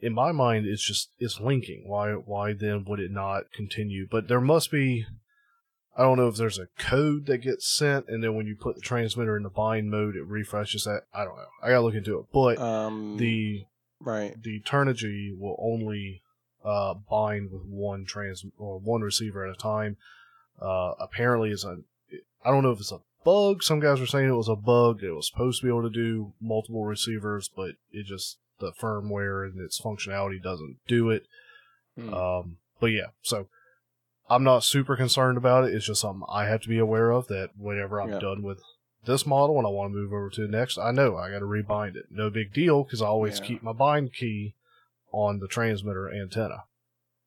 in 0.00 0.12
my 0.14 0.32
mind, 0.32 0.66
it's 0.66 0.82
just 0.82 1.10
it's 1.18 1.40
linking. 1.40 1.86
Why 1.86 2.12
why 2.12 2.52
then 2.54 2.84
would 2.86 3.00
it 3.00 3.10
not 3.10 3.52
continue? 3.52 4.06
But 4.10 4.28
there 4.28 4.40
must 4.40 4.70
be. 4.70 5.06
I 5.96 6.02
don't 6.04 6.16
know 6.16 6.28
if 6.28 6.36
there's 6.36 6.58
a 6.58 6.68
code 6.78 7.26
that 7.26 7.38
gets 7.38 7.68
sent, 7.68 8.08
and 8.08 8.22
then 8.24 8.34
when 8.34 8.46
you 8.46 8.56
put 8.56 8.76
the 8.76 8.80
transmitter 8.80 9.36
in 9.36 9.42
the 9.42 9.50
bind 9.50 9.90
mode, 9.90 10.16
it 10.16 10.22
refreshes 10.24 10.84
that. 10.84 11.02
I 11.12 11.24
don't 11.24 11.36
know. 11.36 11.48
I 11.62 11.68
gotta 11.68 11.82
look 11.82 11.94
into 11.94 12.18
it. 12.18 12.26
But 12.32 12.58
Um, 12.58 13.16
the 13.18 13.66
right. 13.98 14.40
the 14.42 14.60
Turnigy 14.60 15.36
will 15.38 15.56
only 15.60 16.22
uh, 16.64 16.94
bind 17.08 17.50
with 17.50 17.62
one 17.64 18.04
trans 18.04 18.44
or 18.58 18.78
one 18.78 19.00
receiver 19.02 19.44
at 19.46 19.54
a 19.54 19.58
time. 19.58 19.96
Uh, 20.60 20.92
apparently, 21.00 21.50
is 21.50 21.64
a 21.64 21.78
I 22.44 22.50
don't 22.50 22.62
know 22.62 22.70
if 22.70 22.80
it's 22.80 22.92
a 22.92 23.00
bug. 23.24 23.62
Some 23.62 23.80
guys 23.80 24.00
were 24.00 24.06
saying 24.06 24.28
it 24.28 24.32
was 24.32 24.48
a 24.48 24.56
bug. 24.56 25.02
It 25.02 25.12
was 25.12 25.26
supposed 25.28 25.60
to 25.60 25.66
be 25.66 25.70
able 25.70 25.82
to 25.82 25.90
do 25.90 26.32
multiple 26.40 26.84
receivers, 26.84 27.48
but 27.54 27.72
it 27.92 28.06
just 28.06 28.38
the 28.58 28.72
firmware 28.72 29.44
and 29.44 29.60
its 29.60 29.80
functionality 29.80 30.42
doesn't 30.42 30.76
do 30.86 31.10
it. 31.10 31.26
Hmm. 31.98 32.12
Um, 32.14 32.56
but 32.78 32.88
yeah, 32.88 33.08
so 33.22 33.48
I'm 34.28 34.44
not 34.44 34.64
super 34.64 34.96
concerned 34.96 35.38
about 35.38 35.64
it. 35.64 35.74
It's 35.74 35.86
just 35.86 36.00
something 36.02 36.22
I 36.28 36.46
have 36.46 36.60
to 36.62 36.68
be 36.68 36.78
aware 36.78 37.10
of 37.10 37.26
that 37.28 37.50
whenever 37.56 38.00
I'm 38.00 38.10
Yeah. 38.12 38.18
done 38.20 38.42
with 38.42 38.60
this 39.06 39.26
model 39.26 39.56
and 39.56 39.66
I 39.66 39.70
want 39.70 39.92
to 39.92 39.96
move 39.98 40.12
over 40.12 40.28
to 40.30 40.42
the 40.42 40.48
next, 40.48 40.76
I 40.78 40.90
know 40.92 41.16
I 41.16 41.30
got 41.30 41.38
to 41.38 41.46
rebind 41.46 41.96
it. 41.96 42.06
No 42.10 42.28
big 42.30 42.52
deal 42.52 42.84
because 42.84 43.00
I 43.00 43.06
always 43.06 43.38
Yeah. 43.40 43.46
keep 43.46 43.62
my 43.62 43.72
bind 43.72 44.12
key 44.12 44.54
on 45.12 45.38
the 45.38 45.48
transmitter 45.48 46.12
antenna. 46.12 46.54
Um, 46.54 46.62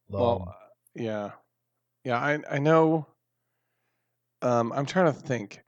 Well, 0.10 0.56
yeah, 0.96 1.32
yeah. 2.04 2.18
I 2.20 2.40
I 2.50 2.60
know. 2.60 3.08
Um, 4.42 4.72
I'm 4.74 4.86
trying 4.86 5.14
to 5.14 5.20
think. 5.20 5.62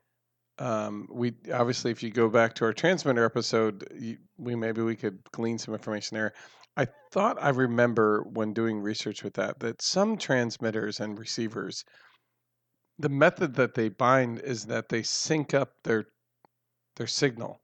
Um, 0.58 1.08
we 1.10 1.34
obviously, 1.52 1.90
if 1.90 2.02
you 2.02 2.10
go 2.10 2.28
back 2.28 2.54
to 2.54 2.64
our 2.64 2.72
transmitter 2.72 3.24
episode, 3.24 3.86
you, 3.94 4.18
we 4.38 4.54
maybe 4.54 4.82
we 4.82 4.96
could 4.96 5.22
glean 5.32 5.58
some 5.58 5.74
information 5.74 6.16
there. 6.16 6.32
I 6.76 6.86
thought 7.10 7.42
I 7.42 7.50
remember 7.50 8.22
when 8.22 8.52
doing 8.52 8.80
research 8.80 9.22
with 9.24 9.34
that 9.34 9.60
that 9.60 9.82
some 9.82 10.16
transmitters 10.18 11.00
and 11.00 11.18
receivers, 11.18 11.84
the 12.98 13.08
method 13.08 13.54
that 13.54 13.74
they 13.74 13.88
bind 13.88 14.40
is 14.40 14.66
that 14.66 14.88
they 14.88 15.02
sync 15.02 15.54
up 15.54 15.72
their 15.84 16.06
their 16.96 17.06
signal. 17.06 17.60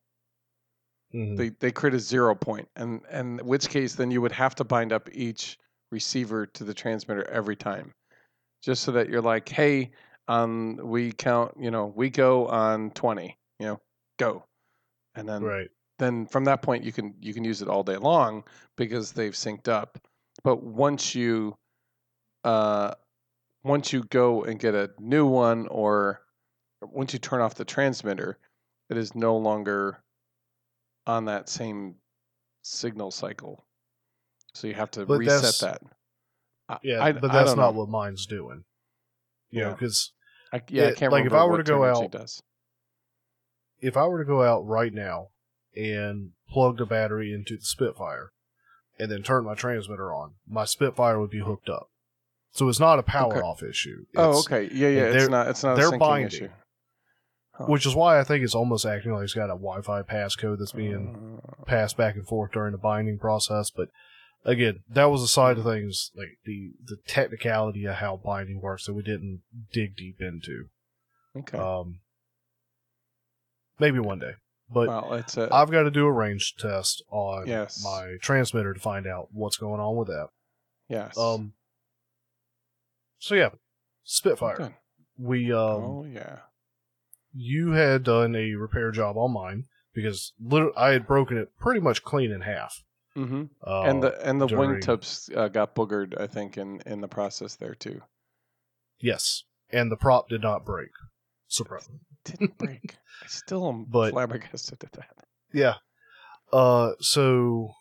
Mhm. 1.14 1.36
They 1.36 1.50
they 1.50 1.70
create 1.70 1.94
a 1.94 2.00
zero 2.00 2.34
point, 2.34 2.68
and 2.76 3.00
and 3.10 3.40
in 3.40 3.46
which 3.46 3.68
case 3.68 3.94
then 3.94 4.10
you 4.10 4.20
would 4.20 4.32
have 4.32 4.54
to 4.56 4.64
bind 4.64 4.92
up 4.92 5.08
each 5.12 5.58
receiver 5.90 6.46
to 6.46 6.64
the 6.64 6.74
transmitter 6.74 7.28
every 7.30 7.56
time, 7.56 7.92
just 8.62 8.82
so 8.82 8.92
that 8.92 9.08
you're 9.08 9.22
like, 9.22 9.48
hey, 9.48 9.90
um, 10.28 10.78
we 10.82 11.12
count, 11.12 11.54
you 11.58 11.70
know, 11.70 11.86
we 11.94 12.10
go 12.10 12.46
on 12.48 12.90
twenty, 12.92 13.36
you 13.58 13.66
know, 13.66 13.80
go, 14.18 14.44
and 15.14 15.28
then 15.28 15.42
right. 15.42 15.68
then 15.98 16.26
from 16.26 16.44
that 16.44 16.62
point 16.62 16.84
you 16.84 16.92
can 16.92 17.14
you 17.20 17.34
can 17.34 17.44
use 17.44 17.62
it 17.62 17.68
all 17.68 17.82
day 17.82 17.96
long 17.96 18.44
because 18.76 19.12
they've 19.12 19.34
synced 19.34 19.68
up. 19.68 19.98
But 20.44 20.62
once 20.62 21.14
you 21.14 21.56
uh, 22.44 22.94
once 23.64 23.92
you 23.92 24.04
go 24.04 24.44
and 24.44 24.58
get 24.58 24.74
a 24.74 24.90
new 24.98 25.26
one, 25.26 25.66
or 25.68 26.22
once 26.80 27.12
you 27.12 27.18
turn 27.18 27.40
off 27.40 27.54
the 27.54 27.64
transmitter, 27.64 28.38
it 28.90 28.96
is 28.96 29.14
no 29.14 29.36
longer 29.36 30.01
on 31.06 31.24
that 31.26 31.48
same 31.48 31.96
signal 32.62 33.10
cycle. 33.10 33.66
So 34.54 34.66
you 34.66 34.74
have 34.74 34.90
to 34.92 35.06
But 35.06 35.18
reset 35.18 35.54
that. 35.60 35.80
I- 36.68 36.78
Yeah, 36.82 37.02
I, 37.02 37.12
but 37.12 37.32
that's 37.32 37.50
don't 37.54 37.58
know. 37.58 37.70
what 37.72 37.88
mine's 37.88 38.26
doing. 38.26 38.64
You 39.50 39.60
know, 39.62 39.66
Yeah. 39.68 39.72
because 39.74 40.12
I, 40.52 40.62
yeah, 40.68 40.88
I 40.88 40.92
can't 40.92 41.12
like, 41.12 41.24
if 41.26 41.32
I 41.32 41.44
were 41.44 41.58
to 41.58 41.62
go 41.64 41.84
out- 41.84 42.10
does. 42.10 42.42
if 43.80 43.96
I 43.96 44.06
were 44.06 44.18
to 44.22 44.24
go 44.28 44.42
out 44.42 44.66
right 44.66 44.92
now 44.92 45.28
and 45.76 46.32
plug 46.48 46.78
the 46.78 46.86
battery 46.86 47.32
into 47.32 47.56
the 47.56 47.64
Spitfire 47.64 48.30
and 48.98 49.10
then 49.10 49.22
turn 49.22 49.44
my 49.44 49.54
transmitter 49.54 50.12
on, 50.14 50.34
my 50.46 50.64
Spitfire 50.64 51.18
would 51.18 51.30
be 51.30 51.40
hooked 51.40 51.68
up. 51.68 51.88
So 52.52 52.68
it's 52.68 52.78
not 52.80 52.98
a 52.98 53.02
power 53.02 53.32
Okay. 53.38 53.40
off 53.40 53.62
issue. 53.62 54.04
Oh, 54.14 54.40
okay. 54.40 54.68
Yeah, 54.72 54.88
yeah. 54.88 55.04
It's 55.04 55.28
not. 55.30 55.48
It's 55.48 55.62
not 55.64 55.72
a 55.72 55.76
they're 55.76 55.90
syncing 55.92 55.98
binding. 55.98 56.26
issue. 56.26 56.48
Huh. 57.54 57.66
Which 57.66 57.84
is 57.84 57.94
why 57.94 58.18
I 58.18 58.24
think 58.24 58.42
it's 58.44 58.54
almost 58.54 58.86
acting 58.86 59.12
like 59.12 59.24
it's 59.24 59.34
got 59.34 59.44
a 59.50 59.58
Wi-Fi 59.58 60.02
passcode 60.02 60.58
that's 60.58 60.72
being 60.72 61.38
Uh, 61.46 61.64
passed 61.64 61.96
back 61.98 62.14
and 62.14 62.26
forth 62.26 62.52
during 62.52 62.72
the 62.72 62.78
binding 62.78 63.18
process. 63.18 63.70
But 63.70 63.88
again, 64.44 64.82
that 64.88 65.04
was 65.10 65.22
a 65.22 65.28
side 65.28 65.58
of 65.58 65.64
things, 65.64 66.10
like 66.16 66.38
the 66.44 66.72
the 66.82 66.96
technicality 67.06 67.84
of 67.84 67.96
how 67.96 68.16
binding 68.16 68.60
works 68.62 68.86
that 68.86 68.94
we 68.94 69.02
didn't 69.02 69.42
dig 69.70 69.94
deep 69.96 70.20
into. 70.20 70.68
okay. 71.36 71.58
Um, 71.58 72.00
maybe 73.78 73.98
one 73.98 74.18
day, 74.18 74.32
but 74.70 74.88
well, 74.88 75.12
it's 75.14 75.36
a. 75.36 75.48
I've 75.52 75.70
got 75.70 75.82
to 75.82 75.90
do 75.90 76.06
a 76.06 76.12
range 76.12 76.54
test 76.58 77.02
on 77.10 77.46
Yes. 77.46 77.82
my 77.84 78.16
transmitter 78.22 78.72
to 78.72 78.80
find 78.80 79.06
out 79.06 79.28
what's 79.30 79.56
going 79.58 79.80
on 79.80 79.96
with 79.96 80.08
that. 80.08 80.28
yes. 80.88 81.18
Um, 81.18 81.52
so 83.18 83.34
yeah, 83.34 83.50
Spitfire. 84.04 84.56
Good. 84.56 84.74
We 85.18 85.52
um, 85.52 85.58
oh 85.84 86.06
yeah. 86.10 86.38
You 87.34 87.72
had 87.72 88.02
done 88.02 88.34
a 88.36 88.54
repair 88.54 88.90
job 88.90 89.16
on 89.16 89.32
mine 89.32 89.64
because 89.94 90.32
lit- 90.40 90.72
I 90.76 90.90
had 90.90 91.06
broken 91.06 91.36
it 91.38 91.50
pretty 91.58 91.80
much 91.80 92.02
clean 92.02 92.30
in 92.32 92.40
half. 92.42 92.82
Mm-hmm. 93.16 93.44
Uh, 93.66 93.82
and 93.82 94.02
the 94.02 94.26
and 94.28 94.40
the 94.40 94.46
during- 94.46 94.80
wingtips 94.80 95.34
uh, 95.36 95.48
got 95.48 95.74
boogered, 95.74 96.18
I 96.20 96.26
think, 96.26 96.56
in 96.56 96.80
in 96.86 97.00
the 97.00 97.08
process 97.08 97.56
there 97.56 97.74
too. 97.74 98.00
yes, 99.00 99.44
and 99.70 99.90
the 99.90 99.96
prop 99.96 100.28
did 100.28 100.42
not 100.42 100.64
break. 100.64 100.90
Surprise. 101.48 101.88
Didn't 102.24 102.56
break. 102.58 102.96
I 103.22 103.26
still 103.26 103.68
am 103.68 103.84
But- 103.84 104.12
flabbergasted 104.12 104.82
at 104.84 104.92
that. 104.92 105.10
Yeah. 105.52 105.74
Uh, 106.52 106.92
so 107.00 107.74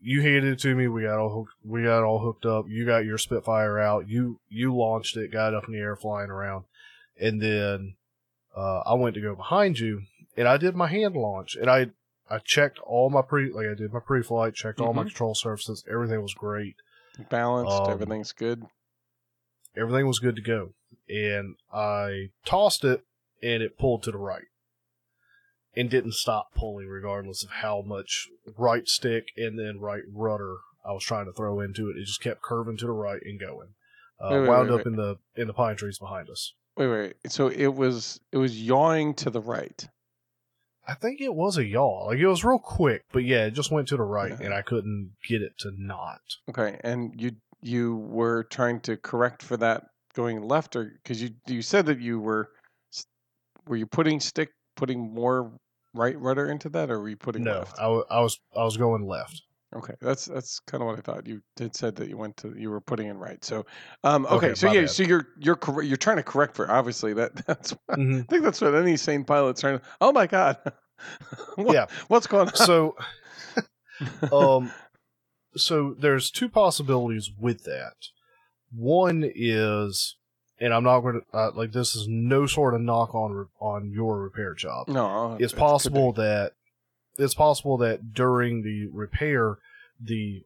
you 0.00 0.22
handed 0.22 0.44
it 0.52 0.58
to 0.60 0.74
me. 0.74 0.88
We 0.88 1.02
got 1.02 1.18
all 1.18 1.34
hooked, 1.34 1.52
we 1.64 1.82
got 1.84 2.02
all 2.04 2.20
hooked 2.20 2.46
up. 2.46 2.66
You 2.68 2.86
got 2.86 3.04
your 3.04 3.18
Spitfire 3.18 3.78
out. 3.78 4.08
You 4.08 4.40
you 4.48 4.74
launched 4.74 5.16
it, 5.16 5.32
got 5.32 5.52
it 5.52 5.56
up 5.56 5.64
in 5.66 5.72
the 5.74 5.80
air, 5.80 5.96
flying 5.96 6.30
around, 6.30 6.64
and 7.20 7.40
then 7.42 7.96
uh, 8.56 8.80
I 8.80 8.94
went 8.94 9.14
to 9.14 9.20
go 9.20 9.34
behind 9.34 9.78
you, 9.78 10.02
and 10.36 10.46
I 10.48 10.56
did 10.56 10.74
my 10.74 10.88
hand 10.88 11.14
launch, 11.16 11.56
and 11.56 11.70
I 11.70 11.90
I 12.28 12.38
checked 12.38 12.78
all 12.80 13.10
my 13.10 13.22
pre 13.22 13.52
like 13.52 13.66
I 13.66 13.74
did 13.74 13.92
my 13.92 14.00
pre-flight, 14.00 14.54
checked 14.54 14.80
all 14.80 14.92
my 14.92 15.02
Mhm. 15.02 15.06
control 15.08 15.34
surfaces. 15.34 15.84
Everything 15.90 16.22
was 16.22 16.34
great. 16.34 16.76
Balanced. 17.28 17.72
Um, 17.82 17.90
everything's 17.90 18.32
good. 18.32 18.64
Everything 19.76 20.06
was 20.06 20.18
good 20.18 20.36
to 20.36 20.42
go, 20.42 20.74
and 21.08 21.56
I 21.72 22.30
tossed 22.44 22.84
it, 22.84 23.04
and 23.42 23.62
it 23.62 23.78
pulled 23.78 24.02
to 24.04 24.10
the 24.12 24.18
right. 24.18 24.46
And 25.76 25.88
didn't 25.88 26.14
stop 26.14 26.52
pulling, 26.52 26.88
regardless 26.88 27.44
of 27.44 27.50
how 27.50 27.82
much 27.82 28.28
right 28.58 28.88
stick 28.88 29.28
and 29.36 29.56
then 29.56 29.78
right 29.78 30.02
rudder 30.12 30.56
I 30.84 30.90
was 30.92 31.04
trying 31.04 31.26
to 31.26 31.32
throw 31.32 31.60
into 31.60 31.88
it. 31.88 31.96
It 31.96 32.06
just 32.06 32.20
kept 32.20 32.42
curving 32.42 32.76
to 32.78 32.86
the 32.86 32.92
right 32.92 33.22
and 33.22 33.38
going. 33.38 33.74
Uh, 34.18 34.30
Wait, 34.32 34.40
wait, 34.40 34.48
wound 34.48 34.70
wait, 34.70 34.80
up 34.80 34.86
in 34.86 34.96
the 34.96 35.18
in 35.36 35.46
the 35.46 35.52
pine 35.54 35.76
trees 35.76 35.98
behind 35.98 36.28
us. 36.28 36.54
Wait, 36.76 36.88
wait. 36.88 37.14
So 37.28 37.48
it 37.48 37.68
was 37.74 38.20
it 38.32 38.38
was 38.38 38.60
yawing 38.62 39.14
to 39.14 39.30
the 39.30 39.40
right. 39.40 39.86
I 40.88 40.94
think 40.94 41.20
it 41.20 41.34
was 41.34 41.56
a 41.56 41.64
yaw. 41.64 42.06
Like 42.06 42.18
it 42.18 42.26
was 42.26 42.44
real 42.44 42.58
quick, 42.58 43.04
but 43.12 43.22
yeah, 43.24 43.46
it 43.46 43.52
just 43.52 43.70
went 43.70 43.88
to 43.88 43.96
the 43.96 44.02
right, 44.02 44.30
Yeah. 44.32 44.46
and 44.46 44.54
I 44.54 44.62
couldn't 44.62 45.12
get 45.28 45.42
it 45.42 45.52
to 45.60 45.72
not. 45.76 46.20
Okay, 46.48 46.80
and 46.82 47.12
you 47.20 47.32
you 47.62 47.96
were 47.96 48.44
trying 48.44 48.80
to 48.80 48.96
correct 48.96 49.42
for 49.42 49.56
that 49.58 49.84
going 50.14 50.42
left, 50.42 50.74
or 50.76 50.92
because 51.02 51.22
you 51.22 51.30
you 51.46 51.62
said 51.62 51.86
that 51.86 52.00
you 52.00 52.18
were 52.18 52.48
were 53.66 53.76
you 53.76 53.86
putting 53.86 54.18
stick 54.20 54.50
putting 54.76 55.12
more 55.12 55.52
right 55.94 56.18
rudder 56.18 56.50
into 56.50 56.68
that, 56.70 56.90
or 56.90 56.98
were 57.00 57.08
you 57.10 57.16
putting 57.16 57.44
No, 57.44 57.58
left? 57.58 57.78
I, 57.78 57.86
wa- 57.88 58.04
I 58.10 58.20
was 58.20 58.40
I 58.56 58.64
was 58.64 58.76
going 58.76 59.06
left. 59.06 59.42
Okay, 59.76 59.94
that's 60.00 60.24
that's 60.24 60.58
kind 60.60 60.82
of 60.82 60.88
what 60.88 60.98
I 60.98 61.00
thought. 61.02 61.26
You 61.28 61.40
did 61.54 61.76
said 61.76 61.94
that 61.96 62.08
you 62.08 62.16
went 62.16 62.36
to 62.38 62.52
you 62.58 62.70
were 62.70 62.80
putting 62.80 63.06
in 63.06 63.18
right. 63.18 63.44
So, 63.44 63.64
um, 64.02 64.26
okay, 64.26 64.34
Okay, 64.46 64.54
so 64.54 64.66
yeah, 64.72 64.80
bad. 64.82 64.90
so 64.90 65.02
you're 65.04 65.28
you're 65.38 65.54
corre- 65.56 65.84
you're 65.84 65.96
trying 65.96 66.16
to 66.16 66.24
correct 66.24 66.56
for 66.56 66.68
obviously 66.70 67.12
that 67.14 67.34
that's 67.46 67.72
Mhm. 67.90 68.22
I 68.22 68.26
think 68.26 68.42
that's 68.42 68.60
what 68.60 68.74
any 68.74 68.96
sane 68.96 69.24
pilot's 69.24 69.60
trying 69.60 69.78
to. 69.78 69.84
Oh 70.00 70.10
my 70.12 70.26
god, 70.26 70.56
What- 71.56 71.72
Yeah. 71.74 71.86
what's 72.08 72.26
going 72.26 72.48
on? 72.48 72.54
So 72.54 72.96
um 74.32 74.70
so 75.56 75.94
there's 75.98 76.30
two 76.30 76.48
possibilities 76.48 77.30
with 77.38 77.64
that 77.64 77.94
one 78.72 79.28
is 79.34 80.16
and 80.60 80.72
i'm 80.72 80.84
not 80.84 81.00
going 81.00 81.20
to 81.20 81.36
uh, 81.36 81.50
like 81.54 81.72
this 81.72 81.94
is 81.96 82.06
no 82.08 82.46
sort 82.46 82.72
of 82.74 82.80
knock 82.80 83.14
on 83.14 83.32
re- 83.32 83.44
on 83.60 83.90
your 83.92 84.20
repair 84.22 84.54
job 84.54 84.86
no, 84.88 85.34
it's 85.40 85.52
it 85.52 85.56
could 85.56 85.60
possible 85.60 86.12
that 86.12 86.52
it's 87.20 87.34
possible 87.34 87.76
that 87.78 88.12
during 88.14 88.62
the 88.62 88.86
repair 88.92 89.58
the 90.00 90.42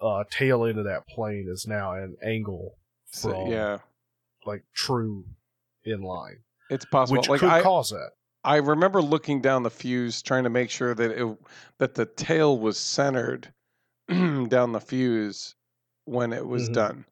uh, 0.00 0.24
tail 0.30 0.64
end 0.64 0.78
of 0.78 0.84
that 0.84 1.06
plane 1.06 1.46
is 1.48 1.66
now 1.66 1.94
at 1.94 2.02
an 2.04 2.16
angle 2.22 2.74
So, 3.10 3.30
from 3.30 3.50
yeah, 3.50 3.78
like 4.46 4.64
true 4.74 5.24
in 5.84 6.02
line 6.02 6.38
it's 6.70 6.84
possible. 6.84 7.20
which 7.20 7.28
like 7.28 7.40
could 7.40 7.48
I, 7.50 7.62
cause 7.62 7.90
that 7.90 8.10
I 8.44 8.56
remember 8.56 9.00
looking 9.02 9.40
down 9.40 9.62
the 9.62 9.70
fuse, 9.70 10.22
trying 10.22 10.44
to 10.44 10.50
make 10.50 10.70
sure 10.70 10.94
that 10.94 11.10
it 11.12 11.38
that 11.78 11.94
the 11.94 12.06
tail 12.06 12.58
was 12.58 12.78
centered 12.78 13.52
down 14.08 14.72
the 14.72 14.80
fuse 14.80 15.54
when 16.04 16.32
it 16.32 16.46
was 16.46 16.68
Mhm. 16.68 16.74
done. 16.74 17.04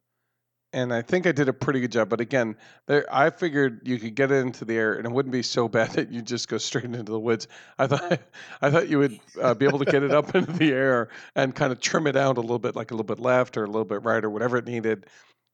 And 0.73 0.93
I 0.93 1.01
think 1.01 1.27
I 1.27 1.33
did 1.33 1.49
a 1.49 1.53
pretty 1.53 1.81
good 1.81 1.91
job. 1.91 2.07
But 2.09 2.21
again, 2.21 2.55
there 2.85 3.05
I 3.13 3.29
figured 3.29 3.81
you 3.85 3.99
could 3.99 4.15
get 4.15 4.31
it 4.31 4.35
into 4.35 4.63
the 4.63 4.77
air 4.77 4.93
and 4.93 5.05
it 5.05 5.11
wouldn't 5.11 5.33
be 5.33 5.43
so 5.43 5.67
bad 5.67 5.91
that 5.91 6.11
you 6.11 6.21
just 6.21 6.47
go 6.47 6.57
straight 6.57 6.85
into 6.85 7.03
the 7.03 7.19
woods. 7.19 7.47
I 7.77 7.87
thought 7.87 8.21
I 8.61 8.69
thought 8.71 8.87
you 8.87 8.99
would 8.99 9.19
uh, 9.39 9.53
be 9.53 9.65
able 9.65 9.79
to 9.79 9.85
get 9.85 10.03
it 10.03 10.13
up 10.13 10.33
into 10.35 10.51
the 10.53 10.71
air 10.71 11.09
and 11.35 11.53
kind 11.53 11.71
of 11.73 11.81
trim 11.81 12.07
it 12.07 12.15
out 12.15 12.37
a 12.37 12.41
little 12.41 12.59
bit, 12.59 12.75
like 12.75 12.91
a 12.91 12.93
little 12.93 13.03
bit 13.05 13.19
left 13.19 13.57
or 13.57 13.63
a 13.65 13.67
little 13.67 13.85
bit 13.85 14.03
right 14.03 14.23
or 14.23 14.29
whatever 14.29 14.57
it 14.57 14.65
needed, 14.65 15.07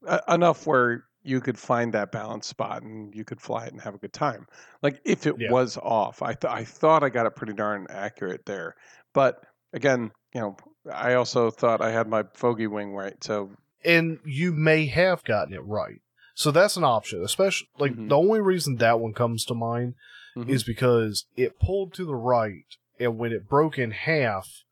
uh, 0.06 0.20
enough 0.30 0.68
where 0.68 1.06
you 1.24 1.42
could 1.42 1.58
find 1.58 1.94
that 1.94 2.12
balance 2.12 2.48
spot 2.48 2.84
and 2.84 3.14
you 3.14 3.26
could 3.26 3.42
fly 3.42 3.66
it 3.66 3.72
and 3.74 3.82
have 3.82 3.96
a 3.96 3.98
good 3.98 4.14
time. 4.14 4.48
Like 4.84 5.02
if 5.04 5.26
it 5.26 5.38
Yeah. 5.38 5.50
was 5.50 5.78
off, 5.78 6.22
I 6.22 6.34
th- 6.34 6.52
I 6.54 6.64
thought 6.64 7.04
I 7.04 7.10
got 7.10 7.26
it 7.26 7.36
pretty 7.36 7.54
darn 7.54 7.88
accurate 7.90 8.46
there. 8.46 8.76
But 9.14 9.44
again, 9.74 10.12
you 10.34 10.42
know, 10.42 10.58
I 10.94 11.16
also 11.16 11.50
thought 11.50 11.82
I 11.82 11.92
had 11.92 12.08
my 12.08 12.24
fogey 12.34 12.68
wing 12.68 12.94
right. 12.96 13.22
So 13.24 13.52
and 13.88 14.20
you 14.26 14.52
may 14.52 14.86
have 14.88 15.24
gotten 15.24 15.54
it 15.54 15.64
right. 15.64 16.02
So 16.36 16.52
that's 16.52 16.78
an 16.78 16.84
option, 16.84 17.24
especially 17.24 17.70
like 17.80 17.94
Mhm. 17.94 18.10
the 18.10 18.18
only 18.18 18.42
reason 18.42 18.76
that 18.76 19.00
one 19.00 19.14
comes 19.14 19.44
to 19.46 19.56
mind 19.56 19.96
mhm. 20.36 20.48
is 20.50 20.64
because 20.64 21.26
it 21.36 21.60
pulled 21.60 21.94
to 21.96 22.06
the 22.06 22.14
right, 22.16 22.66
and 23.00 23.18
when 23.18 23.32
it 23.32 23.50
broke 23.50 23.80
in 23.80 23.92
half, 23.92 24.64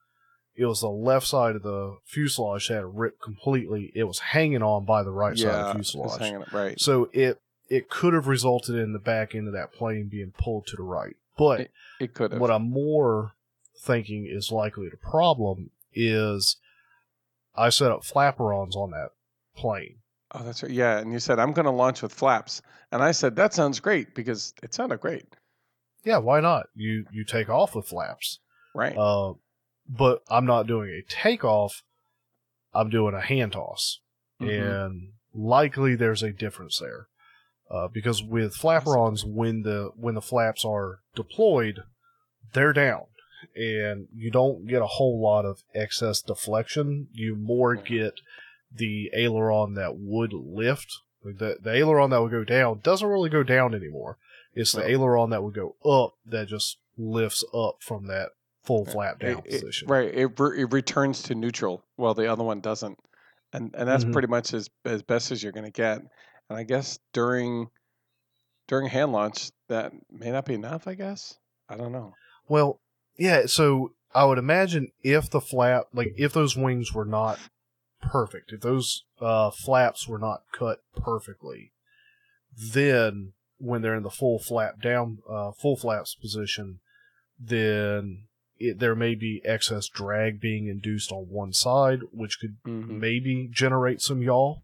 it 0.56 0.66
was 0.66 0.82
the 0.82 0.90
left 0.90 1.26
side 1.28 1.56
of 1.56 1.64
the 1.64 1.98
fuselage 2.06 2.68
that 2.68 2.76
had 2.76 2.98
ripped 2.98 3.22
completely. 3.22 3.92
It 3.96 4.04
was 4.04 4.20
hanging 4.20 4.62
on 4.62 4.86
by 4.86 5.02
the 5.04 5.12
right 5.12 5.38
side 5.38 5.48
of 5.50 5.68
the 5.70 5.74
fuselage. 5.76 6.20
hanging 6.20 6.42
it 6.42 6.52
right. 6.54 6.80
So 6.80 7.10
it 7.14 7.42
it 7.68 7.90
could 7.90 8.14
have 8.14 8.28
resulted 8.28 8.76
in 8.76 8.94
the 8.94 9.00
back 9.00 9.34
end 9.34 9.48
of 9.48 9.54
that 9.54 9.74
plane 9.74 10.08
being 10.08 10.32
pulled 10.38 10.68
to 10.68 10.76
the 10.76 10.84
right. 10.84 11.16
But 11.36 11.70
It 12.00 12.14
could 12.14 12.32
have. 12.32 12.40
what 12.40 12.52
I'm 12.52 12.70
more 12.70 13.34
thinking 13.80 14.28
is 14.28 14.52
likely 14.52 14.88
the 14.88 14.98
problem 14.98 15.72
is 15.94 16.58
I 17.58 17.70
set 17.70 17.92
up 17.92 18.04
flaperons 18.04 18.76
on 18.76 18.92
that 18.92 19.10
plane. 19.56 19.98
Oh, 20.32 20.44
that's 20.44 20.64
right. 20.64 20.72
Yeah, 20.72 20.98
and 20.98 21.12
you 21.14 21.20
said 21.20 21.40
I'm 21.40 21.54
going 21.54 21.66
to 21.66 21.72
launch 21.72 22.02
with 22.02 22.14
flaps, 22.14 22.62
and 22.92 23.02
I 23.02 23.12
said 23.12 23.36
that 23.36 23.54
sounds 23.54 23.80
great 23.80 24.14
because 24.16 24.54
it 24.64 24.74
sounded 24.74 25.00
great, 25.00 25.26
Yeah, 26.04 26.18
why 26.18 26.40
not? 26.42 26.68
You 26.76 27.06
you 27.12 27.24
take 27.26 27.50
off 27.50 27.76
with 27.76 27.88
flaps. 27.88 28.40
right? 28.74 28.98
Uh, 28.98 29.34
but 29.88 30.22
I'm 30.30 30.46
not 30.46 30.68
doing 30.68 30.90
a 30.90 31.02
takeoff. 31.10 31.84
I'm 32.74 32.90
doing 32.90 33.14
a 33.14 33.22
hand 33.22 33.54
toss, 33.54 34.00
Mhm. 34.42 34.82
and 34.84 35.14
likely 35.34 35.96
there's 35.96 36.24
a 36.24 36.34
difference 36.34 36.80
there, 36.80 37.08
uh, 37.72 37.88
because 37.88 38.22
with 38.22 38.56
flaperons, 38.58 39.24
when 39.24 39.62
the 39.62 39.92
when 39.96 40.16
the 40.16 40.22
flaps 40.22 40.66
are 40.66 41.00
deployed, 41.16 41.84
they're 42.52 42.74
down, 42.74 43.06
and 43.56 44.08
you 44.16 44.32
don't 44.32 44.68
get 44.68 44.82
a 44.82 44.88
whole 44.88 45.22
lot 45.22 45.46
of 45.46 45.64
excess 45.74 46.22
deflection. 46.22 47.08
You 47.14 47.36
more 47.36 47.76
get 47.76 48.20
the 48.74 49.10
aileron 49.16 49.74
that 49.76 49.98
would 49.98 50.34
lift. 50.34 50.94
The 51.24 51.58
the 51.62 51.74
aileron 51.74 52.10
that 52.12 52.22
would 52.22 52.32
go 52.32 52.44
down 52.44 52.80
doesn't 52.84 53.08
really 53.08 53.30
go 53.30 53.44
down 53.44 53.74
anymore. 53.74 54.18
It's 54.54 54.72
the 54.72 54.88
aileron 54.90 55.32
that 55.32 55.44
would 55.44 55.54
go 55.56 55.76
up 55.84 56.14
that 56.26 56.48
just 56.48 56.78
lifts 56.98 57.44
up 57.54 57.78
from 57.82 58.08
that 58.08 58.30
full 58.64 58.86
flap 58.86 59.20
down 59.20 59.40
It- 59.40 59.46
it- 59.46 59.62
position. 59.62 59.88
right. 59.88 60.14
It, 60.14 60.40
re- 60.40 60.62
it 60.62 60.72
returns 60.74 61.22
to 61.24 61.36
neutral 61.36 61.84
while 61.98 62.14
the 62.14 62.32
other 62.32 62.44
one 62.44 62.62
doesn't, 62.62 62.98
and 63.54 63.74
and 63.76 63.88
that's 63.88 64.06
Mhm. 64.06 64.14
pretty 64.14 64.28
much 64.28 64.54
as 64.54 64.70
as 64.86 65.02
best 65.04 65.32
as 65.32 65.44
you're 65.44 65.52
going 65.52 65.66
to 65.66 65.72
get. 65.72 66.00
And 66.50 66.58
I 66.60 66.64
guess 66.64 67.00
during 67.12 67.70
during 68.68 68.88
hand 68.88 69.12
launch, 69.12 69.52
that 69.68 69.92
may 70.12 70.32
not 70.32 70.46
be 70.46 70.54
enough. 70.54 70.88
I 70.88 70.94
guess 70.96 71.38
I 71.70 71.76
don't 71.76 71.92
know. 71.92 72.14
Well, 72.48 72.80
yeah. 73.18 73.46
So 73.46 73.94
I 74.14 74.26
would 74.26 74.38
imagine 74.38 74.92
if 75.04 75.30
the 75.30 75.42
flap, 75.42 75.86
like 75.94 76.14
if 76.18 76.34
those 76.34 76.56
wings 76.56 76.94
were 76.94 77.06
not 77.06 77.40
perfect, 78.02 78.52
if 78.54 78.62
those 78.62 79.04
uh, 79.20 79.52
flaps 79.52 80.08
were 80.08 80.20
not 80.20 80.44
cut 80.52 80.80
perfectly, 80.96 81.72
then 82.58 83.34
when 83.58 83.82
they're 83.82 83.96
in 83.96 84.04
the 84.04 84.10
full 84.10 84.40
flap 84.40 84.82
down, 84.82 85.20
uh, 85.30 85.52
full 85.52 85.76
flaps 85.78 86.16
position, 86.16 86.80
then 87.40 88.26
it, 88.58 88.80
there 88.80 88.96
may 88.96 89.16
be 89.16 89.42
excess 89.44 89.88
drag 89.88 90.40
being 90.40 90.68
induced 90.68 91.12
on 91.12 91.28
one 91.30 91.54
side, 91.54 92.00
which 92.12 92.40
could 92.40 92.58
Mm-hmm. 92.66 93.00
maybe 93.00 93.50
generate 93.52 94.02
some 94.02 94.22
yaw. 94.22 94.56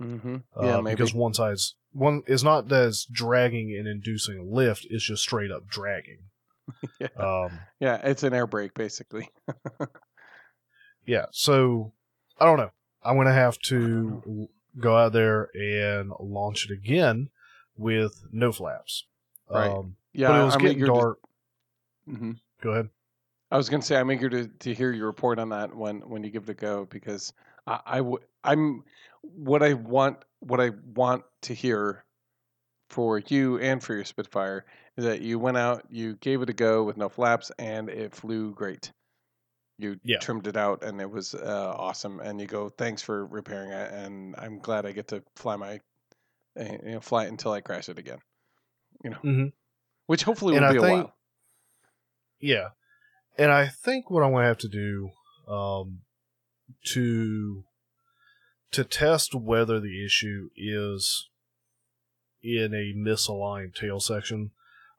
Mm-hmm. 0.00 0.36
Uh, 0.56 0.64
yeah, 0.66 0.80
maybe. 0.80 0.96
because 0.96 1.14
one 1.14 1.34
side's 1.34 1.76
one 1.92 2.22
is 2.26 2.42
not 2.42 2.70
as 2.72 3.06
dragging 3.10 3.72
and 3.78 3.86
inducing 3.86 4.52
lift; 4.52 4.86
it's 4.90 5.04
just 5.04 5.22
straight 5.22 5.52
up 5.52 5.68
dragging. 5.68 6.18
yeah. 7.00 7.08
Um, 7.18 7.58
yeah, 7.80 7.96
it's 8.04 8.22
an 8.22 8.32
air 8.34 8.46
brake 8.46 8.74
basically. 8.74 9.28
yeah, 11.06 11.26
so 11.32 11.92
I 12.40 12.46
don't 12.46 12.58
know. 12.58 12.70
I'm 13.02 13.16
gonna 13.16 13.32
have 13.32 13.58
to 13.66 14.48
go 14.78 14.96
out 14.96 15.12
there 15.12 15.50
and 15.54 16.10
launch 16.18 16.64
it 16.68 16.72
again 16.72 17.28
with 17.76 18.24
no 18.32 18.50
flaps. 18.52 19.04
Right. 19.50 19.70
Um, 19.70 19.96
Yeah, 20.12 20.28
but 20.28 20.40
it 20.40 20.44
was 20.44 20.54
I'm 20.54 20.60
getting 20.60 20.76
eager 20.78 20.86
to- 20.86 20.92
dark. 20.92 21.18
Mhm. 22.08 22.38
Go 22.62 22.70
ahead. 22.70 22.88
I 23.50 23.56
was 23.56 23.68
going 23.68 23.80
to 23.82 23.86
say 23.86 23.96
I'm 23.96 24.10
eager 24.10 24.28
to, 24.30 24.48
to 24.48 24.74
hear 24.74 24.90
your 24.90 25.06
report 25.06 25.38
on 25.38 25.50
that 25.50 25.72
when 25.74 26.00
when 26.08 26.24
you 26.24 26.30
give 26.30 26.44
it 26.44 26.48
a 26.50 26.54
go 26.54 26.86
because 26.86 27.32
I, 27.66 27.80
I 27.86 27.96
w- 27.98 28.18
I'm 28.42 28.82
what 29.20 29.62
I 29.62 29.74
want 29.74 30.18
what 30.40 30.60
I 30.60 30.70
want 30.94 31.22
to 31.42 31.54
hear 31.54 32.04
for 32.94 33.18
you 33.26 33.58
and 33.58 33.82
for 33.82 33.94
your 33.94 34.04
Spitfire 34.04 34.64
is 34.96 35.04
that 35.04 35.20
you 35.20 35.40
went 35.40 35.56
out, 35.56 35.82
you 35.90 36.14
gave 36.16 36.40
it 36.42 36.48
a 36.50 36.52
go 36.52 36.84
with 36.84 36.96
no 36.96 37.08
flaps, 37.08 37.50
and 37.58 37.88
it 37.90 38.14
flew 38.14 38.52
great. 38.54 38.92
You 39.78 39.98
Yeah. 40.04 40.18
trimmed 40.20 40.46
it 40.46 40.56
out, 40.56 40.84
and 40.84 41.00
it 41.00 41.10
was 41.10 41.34
uh, 41.34 41.74
awesome. 41.76 42.20
And 42.20 42.40
you 42.40 42.46
go, 42.46 42.68
thanks 42.68 43.02
for 43.02 43.26
repairing 43.26 43.72
it, 43.72 43.92
and 43.92 44.36
I'm 44.38 44.60
glad 44.60 44.86
I 44.86 44.92
get 44.92 45.08
to 45.08 45.24
fly 45.34 45.56
my 45.56 45.80
uh, 46.56 46.62
you 46.84 46.92
know, 46.92 47.00
fly 47.00 47.24
it 47.24 47.30
until 47.30 47.50
I 47.50 47.60
crash 47.60 47.88
it 47.88 47.98
again. 47.98 48.18
You 49.02 49.10
know, 49.10 49.18
Mhm. 49.24 49.52
which 50.06 50.22
hopefully 50.22 50.54
And 50.56 50.62
will 50.64 50.70
I 50.70 50.72
be 50.74 50.78
a 50.78 50.82
think- 50.82 51.06
while. 51.08 51.16
Yeah, 52.38 52.68
and 53.36 53.50
I 53.50 53.66
think 53.66 54.08
what 54.10 54.22
I'm 54.22 54.30
gonna 54.32 54.46
have 54.46 54.58
to 54.58 54.68
do 54.68 55.10
um, 55.48 56.02
to 56.92 57.64
to 58.70 58.84
test 58.84 59.34
whether 59.34 59.80
the 59.80 60.04
issue 60.04 60.50
is 60.56 61.28
in 62.44 62.74
a 62.74 62.92
misaligned 62.96 63.74
tail 63.74 63.98
section, 64.00 64.50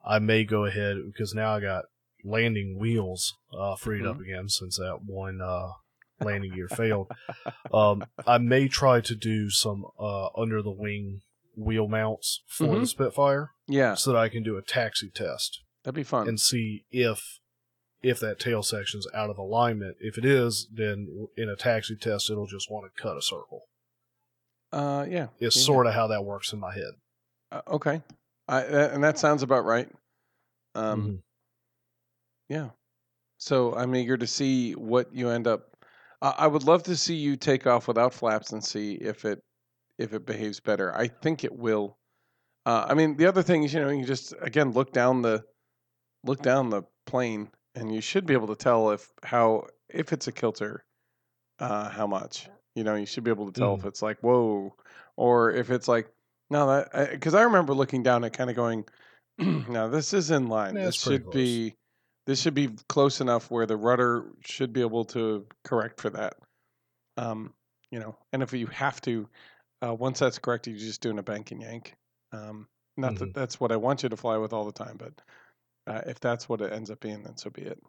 I 0.04 0.18
may 0.18 0.44
go 0.44 0.64
ahead 0.66 0.96
because 1.06 1.32
now 1.34 1.54
I 1.54 1.60
got 1.60 1.84
landing 2.24 2.78
wheels 2.78 3.34
uh, 3.56 3.76
freed 3.76 4.04
up 4.04 4.20
again 4.20 4.48
since 4.48 4.76
that 4.76 4.98
one 5.06 5.40
uh, 5.40 5.68
landing 6.20 6.52
gear 6.54 6.68
failed. 6.68 7.10
Um, 7.72 8.04
I 8.26 8.38
may 8.38 8.68
try 8.68 9.00
to 9.00 9.14
do 9.14 9.48
some 9.50 9.84
uh, 9.98 10.28
under 10.36 10.60
the 10.62 10.70
wing 10.72 11.20
wheel 11.56 11.88
mounts 11.88 12.42
for 12.48 12.64
the 12.66 12.80
Mhm. 12.80 12.86
Spitfire 12.88 13.50
Yeah, 13.66 13.94
so 13.94 14.12
that 14.12 14.18
I 14.18 14.28
can 14.28 14.42
do 14.42 14.56
a 14.58 14.62
taxi 14.62 15.08
test 15.08 15.60
that'd 15.84 15.94
be 15.94 16.02
fun. 16.02 16.28
and 16.28 16.38
see 16.40 16.84
if 16.90 17.38
if 18.02 18.20
that 18.20 18.38
tail 18.38 18.62
section's 18.62 19.06
out 19.14 19.30
of 19.30 19.38
alignment. 19.38 19.96
If 20.00 20.18
it 20.18 20.24
is, 20.24 20.68
then 20.72 21.28
in 21.36 21.48
a 21.48 21.56
taxi 21.56 21.96
test, 21.96 22.30
it'll 22.30 22.46
just 22.46 22.70
want 22.70 22.92
to 22.94 23.02
cut 23.02 23.16
a 23.16 23.22
circle. 23.22 23.62
uh, 24.72 25.06
yeah, 25.08 25.28
It's 25.40 25.56
yeah. 25.56 25.62
sort 25.62 25.86
of 25.86 25.94
how 25.94 26.06
that 26.08 26.24
works 26.24 26.52
in 26.52 26.60
my 26.60 26.74
head. 26.74 26.92
Uh, 27.52 27.62
okay, 27.68 28.02
I, 28.48 28.62
that, 28.62 28.92
and 28.92 29.02
that 29.04 29.18
sounds 29.18 29.42
about 29.42 29.64
right. 29.64 29.88
Um, 30.74 31.02
Mhm. 31.02 31.22
Yeah. 32.48 32.70
So 33.38 33.74
I'm 33.74 33.94
eager 33.96 34.16
to 34.16 34.26
see 34.26 34.74
what 34.74 35.12
you 35.14 35.30
end 35.30 35.46
up. 35.46 35.76
I 36.22 36.30
I 36.40 36.46
would 36.46 36.64
love 36.64 36.82
to 36.84 36.96
see 36.96 37.16
you 37.16 37.36
take 37.36 37.66
off 37.66 37.88
without 37.88 38.14
flaps 38.14 38.52
and 38.52 38.64
see 38.64 38.94
if 38.94 39.24
it 39.24 39.42
if 39.98 40.12
it 40.14 40.26
behaves 40.26 40.60
better. 40.60 40.94
I 40.96 41.08
think 41.08 41.44
it 41.44 41.54
will. 41.56 41.98
Uh, 42.66 42.86
I 42.88 42.94
mean, 42.94 43.16
the 43.16 43.26
other 43.26 43.42
thing 43.42 43.64
is, 43.64 43.74
you 43.74 43.80
know, 43.80 43.90
you 43.90 44.04
just 44.06 44.34
again 44.40 44.72
look 44.72 44.92
down 44.92 45.22
the 45.22 45.44
look 46.24 46.42
down 46.42 46.70
the 46.70 46.84
plane, 47.06 47.50
and 47.74 47.94
you 47.94 48.00
should 48.00 48.26
be 48.26 48.34
able 48.34 48.48
to 48.48 48.56
tell 48.56 48.90
if 48.92 49.12
how 49.22 49.68
if 49.90 50.12
it's 50.12 50.28
a 50.28 50.32
kilter, 50.32 50.84
uh, 51.60 51.90
how 51.90 52.06
much. 52.06 52.48
You 52.74 52.84
know, 52.84 52.94
you 52.96 53.06
should 53.06 53.24
be 53.24 53.30
able 53.30 53.46
to 53.50 53.58
tell 53.58 53.74
if 53.74 53.84
it's 53.86 54.02
like 54.02 54.20
whoa, 54.22 54.76
or 55.16 55.52
if 55.52 55.70
it's 55.70 55.88
like 55.88 56.10
no, 56.50 56.66
that 56.68 57.10
because 57.10 57.34
I 57.34 57.42
remember 57.42 57.74
looking 57.74 58.02
down 58.02 58.24
and 58.24 58.32
kind 58.32 58.50
of 58.50 58.56
going, 58.56 58.84
no, 59.38 59.88
this 59.90 60.12
is 60.12 60.30
in 60.30 60.48
line. 60.48 60.76
Yeah, 60.76 60.86
this 60.86 61.00
should 61.02 61.30
be 61.30 61.74
this 62.26 62.40
should 62.40 62.54
be 62.54 62.68
close 62.88 63.20
enough 63.20 63.50
where 63.50 63.66
the 63.66 63.76
rudder 63.76 64.32
should 64.44 64.72
be 64.72 64.80
able 64.80 65.04
to 65.06 65.46
correct 65.64 66.00
for 66.00 66.10
that. 66.10 66.34
Um, 67.16 67.54
you 67.90 68.00
know, 68.00 68.16
and 68.32 68.42
if 68.42 68.52
you 68.52 68.66
have 68.66 69.00
to, 69.02 69.28
uh, 69.84 69.94
once 69.94 70.18
that's 70.18 70.38
corrected, 70.38 70.74
you're 70.74 70.86
just 70.86 71.00
doing 71.00 71.18
a 71.18 71.22
bank 71.22 71.50
and 71.52 71.62
yank. 71.62 71.94
Um, 72.32 72.68
not 72.96 73.14
Mhm. 73.14 73.18
that 73.20 73.34
that's 73.34 73.60
what 73.60 73.72
I 73.72 73.76
want 73.76 74.02
you 74.02 74.08
to 74.08 74.16
fly 74.16 74.36
with 74.36 74.52
all 74.52 74.64
the 74.64 74.72
time, 74.72 74.96
but 74.96 75.20
uh, 75.86 76.02
if 76.06 76.20
that's 76.20 76.48
what 76.48 76.60
it 76.60 76.72
ends 76.72 76.90
up 76.90 77.00
being, 77.00 77.22
then 77.22 77.36
so 77.36 77.50
be 77.50 77.62
it. 77.62 77.80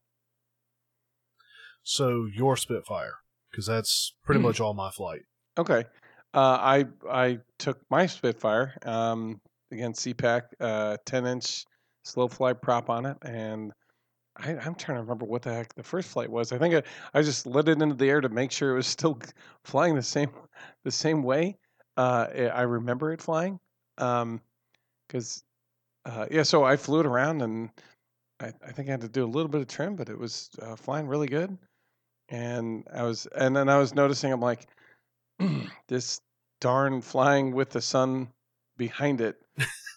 So 1.84 2.26
your 2.26 2.58
Spitfire, 2.58 3.16
because 3.50 3.66
that's 3.66 4.14
pretty 4.26 4.42
much 4.42 4.60
all 4.60 4.74
my 4.74 4.92
flight. 4.92 5.22
Okay. 5.58 5.86
Uh, 6.34 6.58
I 6.60 6.86
I 7.10 7.40
took 7.58 7.80
my 7.90 8.06
Spitfire 8.06 8.78
um, 8.86 9.42
again 9.72 9.94
CPAC 9.94 10.44
uh, 10.60 10.98
10 11.06 11.26
inch 11.26 11.66
slow 12.04 12.28
fly 12.28 12.54
prop 12.54 12.90
on 12.90 13.06
it, 13.06 13.18
and 13.24 13.72
I, 14.38 14.52
I'm 14.52 14.76
trying 14.76 14.98
to 14.98 15.02
remember 15.02 15.26
what 15.26 15.42
the 15.42 15.54
heck 15.54 15.74
the 15.76 15.84
first 15.84 16.10
flight 16.10 16.30
was. 16.30 16.52
I 16.52 16.58
think 16.58 16.76
I, 16.76 16.84
I 17.14 17.22
just 17.22 17.46
let 17.48 17.68
it 17.70 17.82
into 17.82 17.96
the 17.96 18.10
air 18.10 18.22
to 18.22 18.30
make 18.30 18.52
sure 18.52 18.72
it 18.72 18.76
was 18.76 18.88
still 18.98 19.20
flying 19.64 19.96
the 19.96 20.02
same 20.04 20.32
the 20.84 20.92
same 20.92 21.24
way. 21.24 21.58
Uh, 21.98 22.28
I 22.54 22.62
remember 22.62 23.12
it 23.12 23.22
flying, 23.22 23.60
because 23.96 25.44
uh, 26.06 26.28
yeah. 26.32 26.44
So 26.44 26.64
I 26.64 26.76
flew 26.78 27.00
it 27.00 27.06
around, 27.08 27.42
and 27.42 27.72
I, 28.40 28.48
I 28.66 28.72
think 28.72 28.88
I 28.88 28.92
had 28.92 29.02
to 29.02 29.10
do 29.10 29.26
a 29.26 29.28
little 29.28 29.50
bit 29.50 29.62
of 29.62 29.68
trim, 29.68 29.96
but 29.96 30.10
it 30.10 30.18
was 30.18 30.50
uh, 30.62 30.76
flying 30.76 31.08
really 31.08 31.28
good. 31.28 31.58
And 32.30 32.86
I 32.94 33.04
was, 33.04 33.28
and 33.36 33.56
then 33.56 33.70
I 33.70 33.78
was 33.78 33.96
noticing, 33.96 34.32
I'm 34.34 34.42
like, 34.42 34.68
this 35.88 36.22
darn 36.60 37.02
flying 37.02 37.54
with 37.54 37.70
the 37.70 37.82
sun 37.82 38.28
behind 38.78 39.22
it 39.22 39.38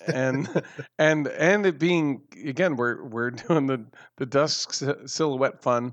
and 0.06 0.48
and 0.98 1.28
and 1.28 1.66
it 1.66 1.78
being 1.78 2.22
again 2.44 2.76
we're 2.76 3.04
we're 3.04 3.30
doing 3.30 3.66
the 3.66 3.84
the 4.16 4.26
dusk 4.26 4.72
silhouette 5.06 5.62
fun 5.62 5.92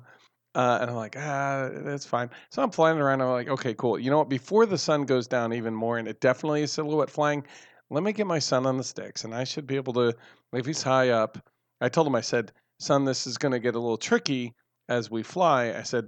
uh, 0.56 0.80
and 0.82 0.90
I'm 0.90 0.96
like 0.96 1.16
ah 1.18 1.70
that's 1.72 2.06
fine. 2.06 2.32
So 2.50 2.64
I'm 2.64 2.72
flying 2.72 2.98
around 2.98 3.22
I'm 3.22 3.30
like 3.30 3.50
okay 3.50 3.74
cool. 3.76 4.00
You 4.00 4.10
know 4.10 4.18
what? 4.18 4.30
Before 4.30 4.66
the 4.66 4.78
sun 4.78 5.04
goes 5.04 5.28
down 5.28 5.54
even 5.54 5.74
more 5.76 5.98
and 6.00 6.08
it 6.08 6.20
definitely 6.20 6.64
is 6.64 6.72
silhouette 6.72 7.10
flying 7.10 7.44
let 7.90 8.04
me 8.04 8.12
get 8.12 8.28
my 8.28 8.40
son 8.40 8.66
on 8.66 8.78
the 8.78 8.84
sticks 8.84 9.24
and 9.24 9.34
I 9.34 9.44
should 9.44 9.68
be 9.68 9.76
able 9.76 9.94
to 9.94 10.14
if 10.54 10.66
he's 10.66 10.84
high 10.84 11.10
up 11.10 11.38
I 11.80 11.90
told 11.90 12.08
him 12.08 12.16
I 12.16 12.22
said 12.22 12.52
son 12.80 13.06
this 13.06 13.28
is 13.28 13.38
going 13.38 13.52
to 13.52 13.60
get 13.60 13.76
a 13.76 13.80
little 13.80 13.98
tricky 13.98 14.54
as 14.90 15.12
we 15.12 15.24
fly. 15.24 15.74
I 15.74 15.84
said 15.84 16.08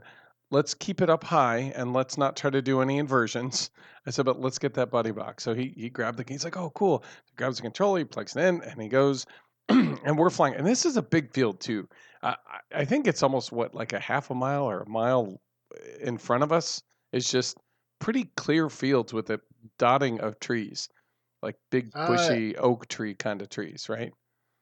let's 0.51 0.73
keep 0.73 1.01
it 1.01 1.09
up 1.09 1.23
high 1.23 1.73
and 1.75 1.93
let's 1.93 2.17
not 2.17 2.35
try 2.35 2.49
to 2.49 2.61
do 2.61 2.81
any 2.81 2.97
inversions 2.97 3.69
I 4.05 4.11
said, 4.11 4.25
but 4.25 4.39
let's 4.39 4.57
get 4.57 4.73
that 4.73 4.89
buddy 4.89 5.11
box. 5.11 5.43
So 5.43 5.53
he 5.53 5.73
he 5.75 5.89
grabbed 5.89 6.17
the 6.17 6.25
he's 6.27 6.43
like, 6.43 6.57
oh 6.57 6.71
cool. 6.71 7.03
He 7.25 7.35
grabs 7.35 7.57
the 7.57 7.61
controller, 7.61 7.99
he 7.99 8.05
plugs 8.05 8.35
it 8.35 8.41
in, 8.41 8.61
and 8.63 8.81
he 8.81 8.87
goes, 8.87 9.25
and 9.69 10.17
we're 10.17 10.31
flying. 10.31 10.55
And 10.55 10.65
this 10.65 10.85
is 10.85 10.97
a 10.97 11.01
big 11.01 11.31
field 11.31 11.59
too. 11.59 11.87
I 12.23 12.35
I 12.73 12.85
think 12.85 13.07
it's 13.07 13.23
almost 13.23 13.51
what 13.51 13.75
like 13.75 13.93
a 13.93 13.99
half 13.99 14.31
a 14.31 14.35
mile 14.35 14.63
or 14.63 14.81
a 14.81 14.89
mile 14.89 15.39
in 15.99 16.17
front 16.17 16.43
of 16.43 16.51
us. 16.51 16.81
It's 17.11 17.29
just 17.29 17.57
pretty 17.99 18.31
clear 18.35 18.69
fields 18.69 19.13
with 19.13 19.29
a 19.29 19.39
dotting 19.77 20.21
of 20.21 20.39
trees, 20.39 20.89
like 21.43 21.55
big 21.69 21.91
bushy 21.91 22.57
oak 22.57 22.87
tree 22.87 23.13
kind 23.13 23.41
of 23.41 23.49
trees, 23.49 23.89
right? 23.89 24.11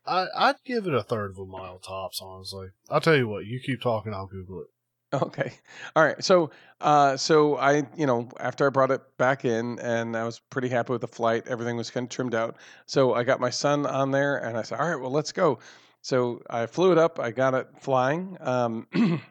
I 0.05 0.27
I'd 0.35 0.64
give 0.65 0.88
it 0.88 0.93
a 0.93 1.03
third 1.03 1.31
of 1.31 1.38
a 1.38 1.45
mile 1.45 1.80
tops. 1.80 2.19
Honestly, 2.22 2.69
I'll 2.89 3.01
tell 3.01 3.15
you 3.15 3.27
what. 3.27 3.45
You 3.45 3.59
keep 3.59 3.81
talking, 3.81 4.14
I'll 4.14 4.27
Google 4.27 4.61
it. 4.61 4.68
Okay. 5.13 5.53
All 5.95 6.03
right. 6.03 6.21
So, 6.21 6.49
uh, 6.81 7.15
so 7.15 7.55
I, 7.57 7.84
you 7.95 8.05
know, 8.05 8.27
after 8.41 8.65
I 8.67 8.69
brought 8.69 8.91
it 8.91 9.01
back 9.17 9.45
in 9.45 9.79
and 9.79 10.17
I 10.17 10.25
was 10.25 10.39
pretty 10.39 10.67
happy 10.67 10.91
with 10.91 11.01
the 11.01 11.07
flight, 11.07 11.47
everything 11.47 11.77
was 11.77 11.89
kind 11.89 12.03
of 12.05 12.09
trimmed 12.09 12.35
out. 12.35 12.57
So 12.88 13.13
I 13.13 13.23
got 13.23 13.39
my 13.39 13.49
son 13.49 13.85
on 13.85 14.11
there 14.11 14.38
and 14.38 14.57
I 14.57 14.63
said, 14.63 14.79
all 14.79 14.89
right, 14.89 14.99
well, 14.99 15.11
let's 15.11 15.31
go. 15.31 15.59
So 16.01 16.41
I 16.49 16.65
flew 16.65 16.91
it 16.91 16.97
up. 16.97 17.19
I 17.19 17.31
got 17.31 17.53
it 17.53 17.69
flying, 17.79 18.38
um, 18.41 18.85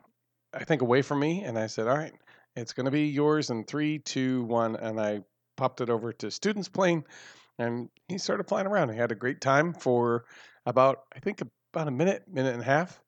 I 0.55 0.65
think 0.65 0.81
away 0.81 1.03
from 1.03 1.21
me. 1.21 1.43
And 1.45 1.59
I 1.59 1.67
said, 1.67 1.89
all 1.89 1.97
right, 1.97 2.15
it's 2.57 2.73
going 2.73 2.87
to 2.87 2.91
be 2.91 3.09
yours 3.09 3.51
in 3.51 3.65
three, 3.65 3.99
two, 3.99 4.45
one. 4.45 4.77
And 4.77 4.99
I 4.99 5.23
popped 5.59 5.83
it 5.83 5.91
over 5.91 6.13
to 6.15 6.31
student's 6.31 6.69
plane 6.69 7.05
and 7.59 7.91
he 8.09 8.19
started 8.19 8.49
flying 8.49 8.67
around. 8.67 8.91
He 8.91 8.99
had 8.99 9.13
a 9.13 9.17
great 9.17 9.41
time 9.43 9.75
for 9.75 10.25
about, 10.67 11.05
I 11.15 11.21
think 11.21 11.43
about 11.75 11.89
a 11.89 11.93
minute, 11.93 12.25
minute 12.29 12.55
and 12.55 12.63
a 12.63 12.67
half. 12.67 13.01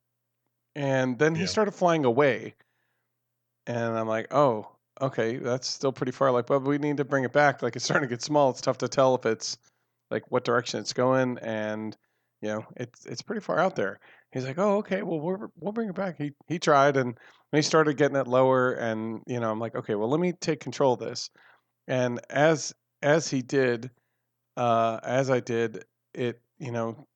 And 0.74 1.18
then 1.18 1.34
he 1.34 1.42
Yeah. 1.42 1.46
started 1.46 1.72
flying 1.72 2.04
away. 2.04 2.54
And 3.66 3.98
I'm 3.98 4.08
like, 4.08 4.32
oh, 4.32 4.76
okay, 5.00 5.36
that's 5.36 5.66
still 5.68 5.92
pretty 5.92 6.12
far. 6.12 6.30
Like, 6.30 6.46
but 6.46 6.60
we 6.62 6.78
need 6.78 6.96
to 6.98 7.04
bring 7.04 7.24
it 7.24 7.32
back. 7.32 7.62
Like, 7.62 7.76
it's 7.76 7.84
starting 7.84 8.08
to 8.08 8.12
get 8.14 8.22
small. 8.22 8.50
It's 8.50 8.60
tough 8.60 8.78
to 8.78 8.88
tell 8.88 9.14
if 9.14 9.26
it's 9.26 9.58
like 10.10 10.30
what 10.30 10.44
direction 10.44 10.80
it's 10.80 10.92
going, 10.92 11.38
and 11.40 11.96
you 12.40 12.48
know, 12.48 12.66
it's 12.76 13.04
it's 13.06 13.22
pretty 13.22 13.40
far 13.40 13.58
out 13.58 13.76
there. 13.76 14.00
He's 14.32 14.46
like, 14.46 14.58
oh, 14.58 14.78
okay, 14.78 15.02
well, 15.02 15.20
we'll 15.20 15.52
we'll 15.56 15.72
bring 15.72 15.88
it 15.90 15.94
back. 15.94 16.16
He 16.18 16.32
he 16.46 16.58
tried, 16.58 16.96
and 16.96 17.18
he 17.52 17.62
started 17.62 17.96
getting 17.96 18.16
it 18.16 18.26
lower, 18.26 18.72
and 18.74 19.22
you 19.26 19.40
know, 19.40 19.50
I'm 19.50 19.60
like, 19.60 19.74
okay, 19.74 19.94
well, 19.96 20.08
let 20.08 20.20
me 20.20 20.32
take 20.32 20.60
control 20.60 20.94
of 20.94 21.00
this. 21.00 21.30
And 21.88 22.20
as 22.30 22.74
as 23.02 23.28
he 23.28 23.42
did, 23.42 23.90
uh, 24.56 25.00
as 25.04 25.30
I 25.30 25.40
did, 25.40 25.84
it, 26.14 26.40
you 26.58 26.72
know, 26.72 27.06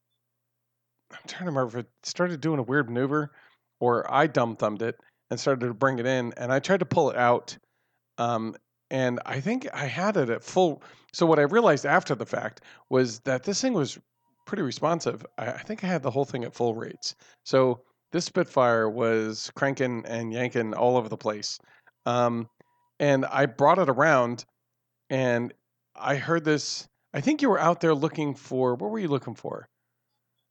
I'm 1.11 1.19
trying 1.27 1.41
to 1.45 1.47
remember 1.51 1.79
if 1.79 1.85
it 1.87 1.91
started 2.03 2.41
doing 2.41 2.59
a 2.59 2.63
weird 2.63 2.89
maneuver 2.89 3.33
or 3.83 4.09
I 4.15 4.29
dumb 4.29 4.55
thumbed 4.55 4.81
it 4.81 4.95
and 5.29 5.41
started 5.41 5.67
to 5.67 5.75
bring 5.75 5.99
it 5.99 6.07
in 6.07 6.33
and 6.37 6.53
I 6.53 6.61
tried 6.61 6.79
to 6.79 6.87
pull 6.87 7.11
it 7.11 7.17
out. 7.17 7.59
Um, 8.17 8.55
and 8.93 9.19
I 9.27 9.41
think 9.41 9.67
I 9.75 9.87
had 9.87 10.17
it 10.17 10.31
at 10.31 10.45
full. 10.45 10.85
So 11.13 11.27
what 11.27 11.41
I 11.41 11.43
realized 11.43 11.85
after 11.85 12.15
the 12.15 12.25
fact 12.25 12.61
was 12.91 13.19
that 13.21 13.43
this 13.43 13.61
thing 13.61 13.73
was 13.73 13.99
pretty 14.47 14.63
responsive. 14.63 15.27
I, 15.37 15.49
I 15.49 15.59
think 15.59 15.83
I 15.83 15.89
had 15.89 16.05
the 16.05 16.13
whole 16.13 16.25
thing 16.25 16.45
at 16.45 16.55
full 16.55 16.77
rates. 16.77 17.17
So 17.45 17.81
this 18.13 18.25
Spitfire 18.25 18.89
was 18.89 19.51
cranking 19.57 20.05
and 20.07 20.33
yanking 20.33 20.75
all 20.75 20.97
over 20.97 21.09
the 21.09 21.17
place. 21.17 21.59
Um, 22.07 22.49
and 23.01 23.25
I 23.27 23.47
brought 23.47 23.81
it 23.81 23.89
around 23.89 24.45
and 25.11 25.53
I 25.97 26.15
heard 26.15 26.45
this. 26.45 26.87
I 27.15 27.21
think 27.21 27.43
you 27.43 27.51
were 27.51 27.59
out 27.59 27.81
there 27.81 27.97
looking 27.97 28.37
for, 28.37 28.77
what 28.77 28.93
were 28.93 29.01
you 29.01 29.09
looking 29.09 29.35
for? 29.35 29.69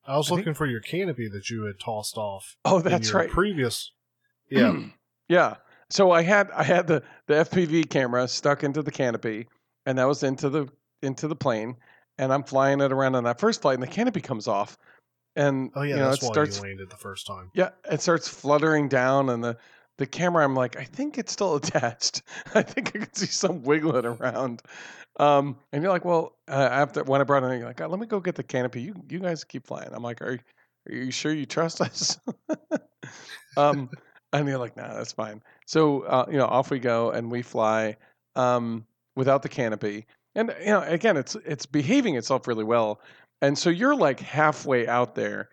I 0.05 0.17
was 0.17 0.27
I 0.27 0.29
think- 0.35 0.39
looking 0.39 0.53
for 0.55 0.65
your 0.65 0.79
canopy 0.81 1.27
that 1.29 1.49
you 1.49 1.63
had 1.63 1.79
tossed 1.79 2.17
off. 2.17 2.57
Oh, 2.65 2.79
that's 2.81 3.09
your 3.11 3.19
right. 3.21 3.29
Previous. 3.29 3.91
Yeah. 4.49 4.75
yeah. 5.29 5.55
So 5.89 6.11
I 6.11 6.21
had 6.21 6.49
I 6.51 6.63
had 6.63 6.87
the 6.87 7.03
the 7.27 7.33
FPV 7.35 7.89
camera 7.89 8.27
stuck 8.27 8.63
into 8.63 8.81
the 8.81 8.91
canopy, 8.91 9.47
and 9.85 9.97
that 9.97 10.07
was 10.07 10.23
into 10.23 10.49
the 10.49 10.67
into 11.01 11.27
the 11.27 11.35
plane, 11.35 11.75
and 12.17 12.31
I'm 12.33 12.43
flying 12.43 12.79
it 12.81 12.91
around 12.91 13.15
on 13.15 13.23
that 13.25 13.39
first 13.39 13.61
flight, 13.61 13.73
and 13.75 13.83
the 13.83 13.87
canopy 13.87 14.21
comes 14.21 14.47
off, 14.47 14.77
and 15.35 15.69
Oh 15.75 15.81
yeah, 15.81 15.95
you 15.95 15.95
know 16.01 16.09
that's 16.09 16.23
it 16.23 16.27
why 16.27 16.31
starts 16.33 16.57
you 16.57 16.63
landed 16.63 16.89
the 16.89 16.95
first 16.97 17.27
time. 17.27 17.51
yeah 17.53 17.69
it 17.91 18.01
starts 18.01 18.27
fluttering 18.27 18.87
down, 18.87 19.29
and 19.29 19.43
the 19.43 19.57
the 19.97 20.05
camera 20.05 20.43
I'm 20.43 20.55
like 20.55 20.77
I 20.77 20.83
think 20.83 21.17
it's 21.17 21.31
still 21.31 21.55
attached. 21.57 22.23
I 22.55 22.61
think 22.61 22.89
I 22.95 22.99
can 22.99 23.13
see 23.13 23.27
some 23.27 23.63
wiggling 23.63 24.05
around. 24.05 24.61
Um, 25.19 25.57
and 25.71 25.83
you're 25.83 25.91
like, 25.91 26.05
well, 26.05 26.37
uh, 26.47 26.69
after 26.71 27.03
when 27.03 27.21
I 27.21 27.25
brought 27.25 27.43
it 27.43 27.47
in, 27.47 27.59
you're 27.59 27.67
like, 27.67 27.81
"Oh, 27.81 27.87
let 27.87 27.99
me 27.99 28.07
go 28.07 28.19
get 28.19 28.35
the 28.35 28.43
canopy. 28.43 28.81
You 28.81 28.95
you 29.09 29.19
guys 29.19 29.43
keep 29.43 29.67
flying. 29.67 29.89
I'm 29.93 30.03
like, 30.03 30.21
are 30.21 30.39
are 30.89 30.93
you 30.93 31.11
sure 31.11 31.33
you 31.33 31.45
trust 31.45 31.81
us? 31.81 32.17
um, 33.57 33.89
and 34.33 34.47
you're 34.47 34.57
like, 34.57 34.77
nah, 34.77 34.93
that's 34.93 35.11
fine. 35.11 35.43
So, 35.65 36.01
uh, 36.01 36.25
you 36.29 36.37
know, 36.37 36.45
off 36.45 36.71
we 36.71 36.79
go 36.79 37.11
and 37.11 37.31
we 37.31 37.41
fly 37.41 37.97
um, 38.35 38.85
without 39.15 39.43
the 39.43 39.49
canopy. 39.49 40.05
And, 40.35 40.53
you 40.61 40.67
know, 40.67 40.81
again, 40.83 41.17
it's 41.17 41.35
it's 41.45 41.65
behaving 41.65 42.15
itself 42.15 42.47
really 42.47 42.63
well. 42.63 43.01
And 43.41 43.57
so 43.57 43.69
you're 43.69 43.95
like 43.95 44.19
halfway 44.19 44.87
out 44.87 45.15
there. 45.15 45.49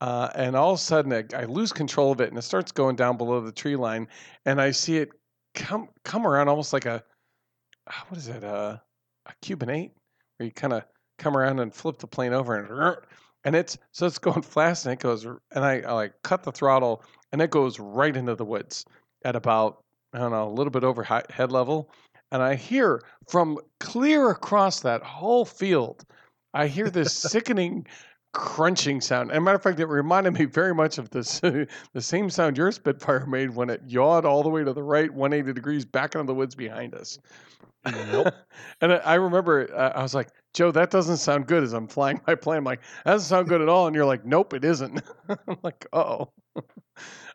Uh, 0.00 0.28
and 0.34 0.54
all 0.54 0.72
of 0.72 0.78
a 0.78 0.82
sudden, 0.82 1.12
I, 1.12 1.24
I 1.36 1.44
lose 1.44 1.72
control 1.72 2.12
of 2.12 2.20
it 2.20 2.28
and 2.28 2.38
it 2.38 2.42
starts 2.42 2.70
going 2.70 2.96
down 2.96 3.16
below 3.16 3.40
the 3.40 3.52
tree 3.52 3.76
line. 3.76 4.06
And 4.46 4.60
I 4.60 4.70
see 4.70 4.98
it 4.98 5.10
come 5.54 5.88
come 6.04 6.26
around 6.26 6.48
almost 6.48 6.72
like 6.72 6.86
a, 6.86 7.02
ah, 7.88 8.04
what 8.08 8.18
is 8.18 8.28
it, 8.28 8.44
uh, 8.44 8.76
a 9.26 9.32
Cuban 9.42 9.70
8? 9.70 9.92
Where 10.36 10.46
you 10.46 10.52
kind 10.52 10.72
of 10.72 10.84
come 11.18 11.36
around 11.36 11.58
and 11.58 11.74
flip 11.74 11.98
the 11.98 12.06
plane 12.06 12.32
over 12.32 12.56
and 12.56 12.96
and 13.44 13.56
it's 13.56 13.78
so 13.92 14.06
it's 14.06 14.18
going 14.18 14.42
fast 14.56 14.86
and 14.86 14.92
it 14.92 15.00
goes 15.00 15.24
and 15.24 15.64
I, 15.64 15.80
I 15.80 15.92
like 15.92 16.12
cut 16.22 16.42
the 16.42 16.52
throttle 16.52 17.02
and 17.32 17.42
it 17.42 17.50
goes 17.50 17.78
right 17.78 18.16
into 18.16 18.34
the 18.34 18.44
woods 18.44 18.84
at 19.24 19.36
about 19.36 19.82
I 20.12 20.18
don't 20.18 20.30
know 20.30 20.48
a 20.48 20.50
little 20.50 20.70
bit 20.70 20.84
over 20.84 21.02
high, 21.02 21.24
head 21.28 21.52
level, 21.52 21.90
and 22.32 22.42
I 22.42 22.54
hear 22.54 23.02
from 23.28 23.58
clear 23.80 24.30
across 24.30 24.80
that 24.80 25.02
whole 25.02 25.44
field, 25.44 26.04
I 26.54 26.66
hear 26.66 26.88
this 26.88 27.12
sickening 27.32 27.86
crunching 28.32 29.00
sound. 29.00 29.30
And 29.30 29.44
matter 29.44 29.56
of 29.56 29.62
fact, 29.62 29.80
it 29.80 29.86
reminded 29.86 30.34
me 30.34 30.44
very 30.44 30.74
much 30.74 30.98
of 30.98 31.10
this 31.10 31.40
the 31.40 31.68
same 31.98 32.30
sound 32.30 32.56
your 32.56 32.72
Spitfire 32.72 33.26
made 33.26 33.54
when 33.54 33.70
it 33.70 33.82
yawed 33.86 34.24
all 34.24 34.42
the 34.42 34.48
way 34.48 34.64
to 34.64 34.72
the 34.72 34.82
right, 34.82 35.12
180 35.12 35.52
degrees 35.52 35.84
back 35.84 36.14
into 36.14 36.26
the 36.26 36.34
woods 36.34 36.54
behind 36.54 36.94
us. 36.94 37.18
Yep. 37.86 38.34
and 38.80 38.92
I 38.92 38.96
I 38.96 39.14
remember 39.14 39.68
uh, 39.74 39.92
I 39.94 40.02
was 40.02 40.14
like, 40.14 40.28
Joe, 40.52 40.70
that 40.72 40.90
doesn't 40.90 41.18
sound 41.18 41.46
good 41.46 41.62
as 41.62 41.72
I'm 41.72 41.88
flying 41.88 42.20
my 42.26 42.34
plane. 42.34 42.58
I'm 42.58 42.64
like, 42.64 42.82
that 43.04 43.12
doesn't 43.12 43.28
sound 43.28 43.48
good 43.48 43.60
at 43.60 43.68
all. 43.68 43.86
And 43.86 43.94
you're 43.94 44.04
like, 44.04 44.24
nope, 44.24 44.54
it 44.54 44.64
isn't. 44.64 45.02
I'm 45.28 45.58
like, 45.62 45.86
oh. 45.92 46.30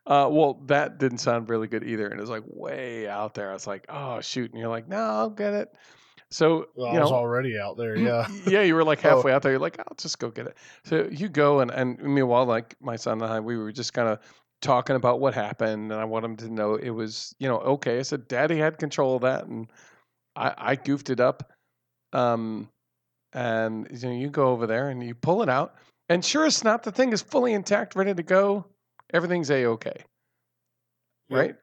Uh, 0.06 0.28
well, 0.30 0.62
that 0.66 1.00
didn't 1.00 1.20
sound 1.20 1.50
really 1.50 1.68
good 1.68 1.84
either. 1.86 2.08
And 2.08 2.20
it 2.20 2.22
was 2.22 2.30
like 2.30 2.44
way 2.46 3.08
out 3.08 3.34
there. 3.34 3.50
I 3.50 3.54
was 3.54 3.66
like, 3.66 3.86
oh, 3.88 4.20
shoot. 4.20 4.52
And 4.52 4.60
you're 4.60 4.70
like, 4.70 4.88
no, 4.90 4.98
I'll 4.98 5.30
get 5.30 5.54
it. 5.54 5.70
So, 6.34 6.68
Well, 6.76 6.92
you 6.92 6.98
I 6.98 7.02
was 7.02 7.12
know, 7.12 7.16
already 7.16 7.60
out 7.60 7.78
there. 7.78 7.96
Yeah. 7.96 8.28
yeah, 8.48 8.62
you 8.64 8.74
were 8.74 8.84
like 8.84 9.00
Oh. 9.06 9.10
halfway 9.10 9.32
out 9.32 9.44
there. 9.44 9.52
You're 9.52 9.62
like, 9.62 9.78
I'll 9.80 9.96
just 9.98 10.18
go 10.18 10.32
get 10.32 10.48
it. 10.48 10.58
So 10.84 11.08
you 11.12 11.30
go, 11.30 11.60
and, 11.60 11.70
and 11.70 12.00
meanwhile, 12.00 12.46
like 12.46 12.76
my 12.82 12.96
son 12.96 13.22
and 13.22 13.32
I, 13.32 13.40
we 13.40 13.56
were 13.56 13.72
just 13.72 13.94
kind 13.94 14.08
of 14.10 14.20
talking 14.62 14.96
about 14.96 15.20
what 15.20 15.36
happened, 15.36 15.92
and 15.92 16.02
I 16.02 16.06
want 16.06 16.26
him 16.26 16.36
to 16.38 16.50
know 16.50 16.76
it 16.76 16.90
was, 16.90 17.36
you 17.38 17.48
know, 17.48 17.60
okay. 17.60 18.00
I 18.00 18.02
said, 18.02 18.28
Daddy 18.28 18.58
had 18.58 18.80
control 18.80 19.16
of 19.18 19.22
that, 19.22 19.46
and 19.46 19.68
I, 20.36 20.54
I 20.58 20.76
goofed 20.76 21.12
it 21.12 21.20
up. 21.20 21.52
Um, 22.14 22.68
and 23.34 23.88
you 23.92 24.10
know, 24.10 24.16
you 24.16 24.30
go 24.30 24.48
over 24.50 24.66
there 24.68 24.90
and 24.90 25.04
you 25.04 25.14
pull 25.16 25.44
it 25.44 25.50
out, 25.50 25.76
and 26.10 26.26
sure 26.26 26.46
as 26.46 26.64
not, 26.64 26.82
the 26.84 26.92
thing 26.92 27.14
is 27.14 27.22
fully 27.22 27.54
intact, 27.54 27.96
ready 27.96 28.14
to 28.14 28.24
go. 28.24 28.66
Everything's 29.14 29.52
a 29.52 29.66
okay, 29.66 30.04
Yep. 31.30 31.40
right? 31.40 31.56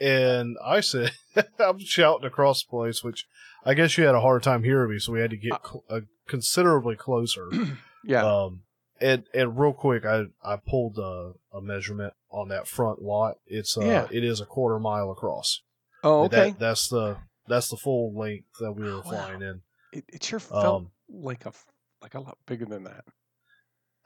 And 0.00 0.56
I 0.64 0.80
said, 0.80 1.12
I'm 1.58 1.78
shouting 1.78 2.26
across 2.26 2.62
the 2.62 2.68
place, 2.70 3.02
which 3.02 3.26
I 3.64 3.74
guess 3.74 3.98
you 3.98 4.04
had 4.06 4.14
a 4.14 4.20
hard 4.20 4.42
time 4.42 4.62
hearing 4.64 4.90
me, 4.90 4.98
so 4.98 5.12
we 5.12 5.20
had 5.20 5.30
to 5.30 5.36
get 5.36 5.52
cl- 5.64 5.84
uh, 5.90 6.00
considerably 6.26 6.96
closer. 6.96 7.50
Yeah. 8.04 8.24
Um, 8.24 8.62
and 9.00 9.24
and 9.34 9.58
real 9.58 9.72
quick, 9.72 10.06
I 10.06 10.26
I 10.42 10.56
pulled 10.56 10.98
a, 10.98 11.32
a 11.52 11.60
measurement 11.60 12.14
on 12.30 12.48
that 12.48 12.66
front 12.68 13.02
lot. 13.02 13.36
It's 13.46 13.76
uh, 13.76 13.84
Yeah. 13.84 14.06
it 14.10 14.24
is 14.24 14.40
a 14.40 14.46
quarter 14.46 14.78
mile 14.78 15.10
across. 15.10 15.62
Oh, 16.04 16.22
And 16.22 16.30
that- 16.30 16.46
okay. 16.48 16.56
that's 16.58 16.88
the 16.88 17.16
that's 17.48 17.68
the 17.68 17.76
full 17.76 18.16
length 18.16 18.46
that 18.60 18.72
we 18.72 18.84
were 18.84 18.90
Oh, 18.90 18.96
wow. 18.98 19.02
flying 19.02 19.42
in. 19.42 19.60
It, 19.92 20.04
it 20.08 20.22
sure 20.24 20.38
felt 20.38 20.64
Um, 20.64 20.90
like 21.10 21.44
a 21.44 21.52
like 22.00 22.14
a 22.14 22.20
lot 22.20 22.38
bigger 22.46 22.64
than 22.66 22.84
that. 22.84 23.04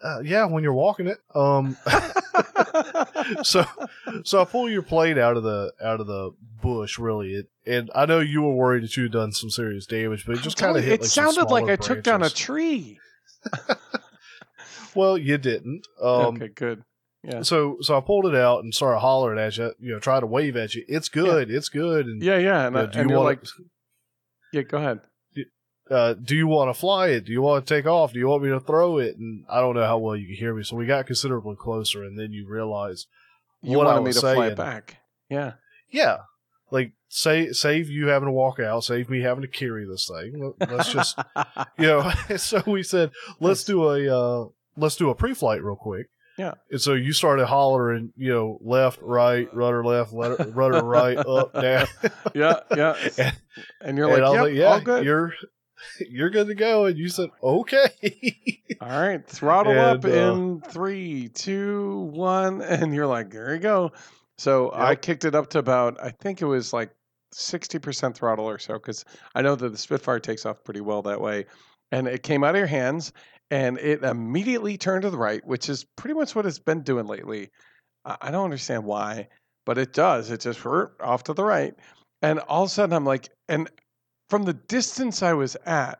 Uh, 0.02 0.20
yeah, 0.24 0.44
when 0.44 0.62
you're 0.62 0.72
walking 0.72 1.06
it. 1.06 1.18
Um, 1.34 1.76
so 3.42 3.64
so 4.24 4.40
I 4.40 4.44
pull 4.44 4.68
your 4.68 4.82
plane 4.82 5.18
out 5.18 5.36
of 5.36 5.42
the 5.42 5.72
out 5.82 6.00
of 6.00 6.06
the 6.06 6.32
bush, 6.62 6.98
really, 6.98 7.34
it, 7.34 7.46
and 7.66 7.90
I 7.94 8.06
know 8.06 8.20
you 8.20 8.42
were 8.42 8.54
worried 8.54 8.84
that 8.84 8.96
you 8.96 9.04
had 9.04 9.12
done 9.12 9.32
some 9.32 9.50
serious 9.50 9.86
damage, 9.86 10.26
but 10.26 10.36
it 10.36 10.42
just 10.42 10.56
kind 10.56 10.76
of 10.76 10.84
hit. 10.84 10.94
It 10.94 11.00
like, 11.02 11.10
sounded 11.10 11.50
like 11.50 11.68
I 11.68 11.76
took 11.76 12.02
down 12.02 12.22
a 12.22 12.30
tree. 12.30 12.98
Well, 14.94 15.16
you 15.16 15.38
didn't. 15.38 15.86
Um, 16.00 16.36
okay, 16.36 16.48
good. 16.48 16.84
Yeah. 17.22 17.42
So 17.42 17.78
so 17.80 17.96
I 17.96 18.00
pulled 18.00 18.26
it 18.26 18.34
out 18.34 18.64
and 18.64 18.74
started 18.74 18.98
hollering 18.98 19.38
at 19.38 19.56
you. 19.56 19.72
You 19.78 19.92
know, 19.92 20.00
try 20.00 20.20
to 20.20 20.26
wave 20.26 20.56
at 20.56 20.74
you. 20.74 20.84
It's 20.88 21.08
good. 21.08 21.50
It's 21.50 21.68
good. 21.68 22.06
And 22.06 22.22
Yeah, 22.22 22.38
yeah. 22.38 22.66
And, 22.66 22.76
you 22.76 22.82
I, 22.82 22.86
do 22.86 23.00
and 23.00 23.10
you 23.10 23.16
want 23.16 23.26
like, 23.26 23.44
yeah, 24.52 24.62
go 24.62 24.78
ahead. 24.78 25.00
Uh, 25.90 26.14
do 26.14 26.34
you 26.36 26.46
want 26.46 26.74
to 26.74 26.78
fly 26.78 27.08
it? 27.08 27.24
Do 27.24 27.32
you 27.32 27.42
want 27.42 27.66
to 27.66 27.74
take 27.74 27.86
off? 27.86 28.12
Do 28.12 28.18
you 28.18 28.28
want 28.28 28.42
me 28.42 28.50
to 28.50 28.60
throw 28.60 28.98
it? 28.98 29.16
And 29.18 29.44
I 29.48 29.60
don't 29.60 29.74
know 29.74 29.84
how 29.86 29.98
well 29.98 30.16
you 30.16 30.26
can 30.26 30.36
hear 30.36 30.54
me. 30.54 30.62
So 30.62 30.76
we 30.76 30.86
got 30.86 31.06
considerably 31.06 31.56
closer, 31.56 32.02
and 32.04 32.18
then 32.18 32.32
you 32.32 32.46
realize, 32.48 33.06
You 33.62 33.76
what 33.78 33.86
I 33.86 33.90
wanted 33.94 34.02
me 34.02 34.08
was 34.08 34.20
to 34.20 34.34
fly 34.34 34.46
it 34.48 34.56
back. 34.56 34.98
Yeah. 35.28 35.52
yeah, 35.90 36.18
like 36.70 36.92
say 37.08 37.52
save 37.52 37.88
you 37.90 38.08
having 38.08 38.26
to 38.26 38.32
walk 38.32 38.58
out, 38.60 38.84
save 38.84 39.08
me 39.10 39.20
having 39.20 39.42
to 39.42 39.48
carry 39.48 39.86
this 39.86 40.08
thing. 40.08 40.54
Let- 40.58 40.70
Let's 40.70 40.92
just 40.92 41.18
you 41.78 41.86
know. 41.86 42.10
so 42.36 42.62
we 42.66 42.82
said 42.82 43.10
let's 43.40 43.64
do 43.64 43.88
a 43.90 44.08
uh, 44.08 44.48
let's 44.76 44.96
do 44.96 45.10
a 45.10 45.14
pre-flight 45.14 45.62
real 45.62 45.76
quick. 45.76 46.08
Yeah. 46.38 46.54
And 46.70 46.80
so 46.80 46.94
you 46.94 47.12
started 47.12 47.44
hollering, 47.46 48.12
you 48.16 48.32
know, 48.32 48.58
left, 48.62 49.00
right, 49.02 49.52
rudder 49.54 49.84
left, 49.84 50.12
rudder, 50.14 50.50
rudder 50.50 50.82
right, 50.82 51.18
up, 51.18 51.52
down. 51.52 51.86
yeah, 52.34 52.60
yeah. 52.74 52.94
And- 53.18 53.36
And 53.82 53.98
you're 53.98 54.08
and 54.14 54.22
like, 54.22 54.30
I 54.30 54.32
yep, 54.34 54.42
like, 54.42 54.54
yeah, 54.54 54.64
all 54.66 54.80
good. 54.80 55.04
you're 55.04 55.34
you're 56.10 56.30
good 56.30 56.48
to 56.48 56.54
go. 56.54 56.86
And 56.86 56.98
you 56.98 57.08
said, 57.08 57.30
okay. 57.42 58.60
All 58.80 58.88
right, 58.88 59.26
throttle 59.26 59.78
up 59.78 60.04
uh, 60.04 60.08
in 60.08 60.60
three, 60.60 61.28
two, 61.28 62.10
one, 62.12 62.62
and 62.62 62.94
you're 62.94 63.06
like, 63.06 63.30
there 63.30 63.54
you 63.54 63.60
go. 63.60 63.92
So 64.38 64.72
I 64.74 64.96
kicked 64.96 65.24
it 65.24 65.34
up 65.34 65.50
to 65.50 65.58
about, 65.58 66.02
I 66.02 66.10
think 66.10 66.42
it 66.42 66.46
was 66.46 66.72
like 66.72 66.90
60% 67.34 68.14
throttle 68.14 68.48
or 68.48 68.58
so, 68.58 68.74
because 68.74 69.04
I 69.34 69.42
know 69.42 69.54
that 69.54 69.68
the 69.68 69.78
Spitfire 69.78 70.18
takes 70.18 70.44
off 70.46 70.64
pretty 70.64 70.80
well 70.80 71.02
that 71.02 71.20
way. 71.20 71.46
And 71.92 72.08
it 72.08 72.22
came 72.22 72.42
out 72.42 72.54
of 72.54 72.58
your 72.58 72.66
hands 72.66 73.12
and 73.50 73.78
it 73.78 74.02
immediately 74.02 74.78
turned 74.78 75.02
to 75.02 75.10
the 75.10 75.18
right, 75.18 75.46
which 75.46 75.68
is 75.68 75.84
pretty 75.96 76.14
much 76.14 76.34
what 76.34 76.46
it's 76.46 76.58
been 76.58 76.82
doing 76.82 77.06
lately. 77.06 77.50
I 78.04 78.30
don't 78.30 78.44
understand 78.44 78.84
why, 78.84 79.28
but 79.64 79.78
it 79.78 79.92
does. 79.92 80.30
It 80.30 80.40
just 80.40 80.64
off 80.66 81.24
to 81.24 81.34
the 81.34 81.44
right. 81.44 81.74
And 82.22 82.38
all 82.40 82.64
of 82.64 82.68
a 82.68 82.72
sudden, 82.72 82.94
I'm 82.94 83.04
like, 83.04 83.28
and 83.48 83.68
from 84.32 84.44
the 84.44 84.54
distance 84.54 85.22
I 85.22 85.34
was 85.34 85.58
at, 85.66 85.98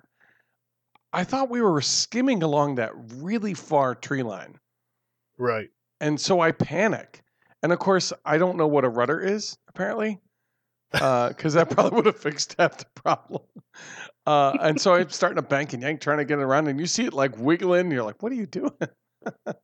I 1.12 1.22
thought 1.22 1.50
we 1.50 1.60
were 1.60 1.82
skimming 1.82 2.42
along 2.42 2.76
that 2.76 2.92
really 3.16 3.52
far 3.52 3.94
tree 3.94 4.22
line. 4.22 4.58
right. 5.36 5.68
And 6.00 6.18
so 6.18 6.40
I 6.40 6.52
panic. 6.52 7.22
And 7.62 7.74
of 7.74 7.78
course, 7.78 8.10
I 8.24 8.38
don't 8.38 8.56
know 8.56 8.66
what 8.66 8.86
a 8.86 8.88
rudder 8.88 9.20
is, 9.20 9.58
apparently, 9.68 10.18
because 10.92 11.52
that 11.52 11.68
probably 11.68 11.94
would 11.96 12.06
have 12.06 12.16
fixed 12.16 12.56
half 12.58 12.78
the 12.78 12.86
problem. 12.94 13.42
Uh, 14.26 14.56
and 14.62 14.80
so 14.80 14.94
I'm 14.94 15.10
starting 15.10 15.36
to 15.36 15.42
bank 15.42 15.74
and 15.74 15.82
yank, 15.82 16.00
trying 16.00 16.16
to 16.16 16.24
get 16.24 16.38
it 16.38 16.42
around, 16.42 16.68
and 16.68 16.80
you 16.80 16.86
see 16.86 17.04
it 17.04 17.12
like 17.12 17.36
wiggling. 17.36 17.80
And 17.80 17.92
you're 17.92 18.02
like, 18.02 18.22
what 18.22 18.32
are 18.32 18.36
you 18.36 18.46
doing? 18.46 18.72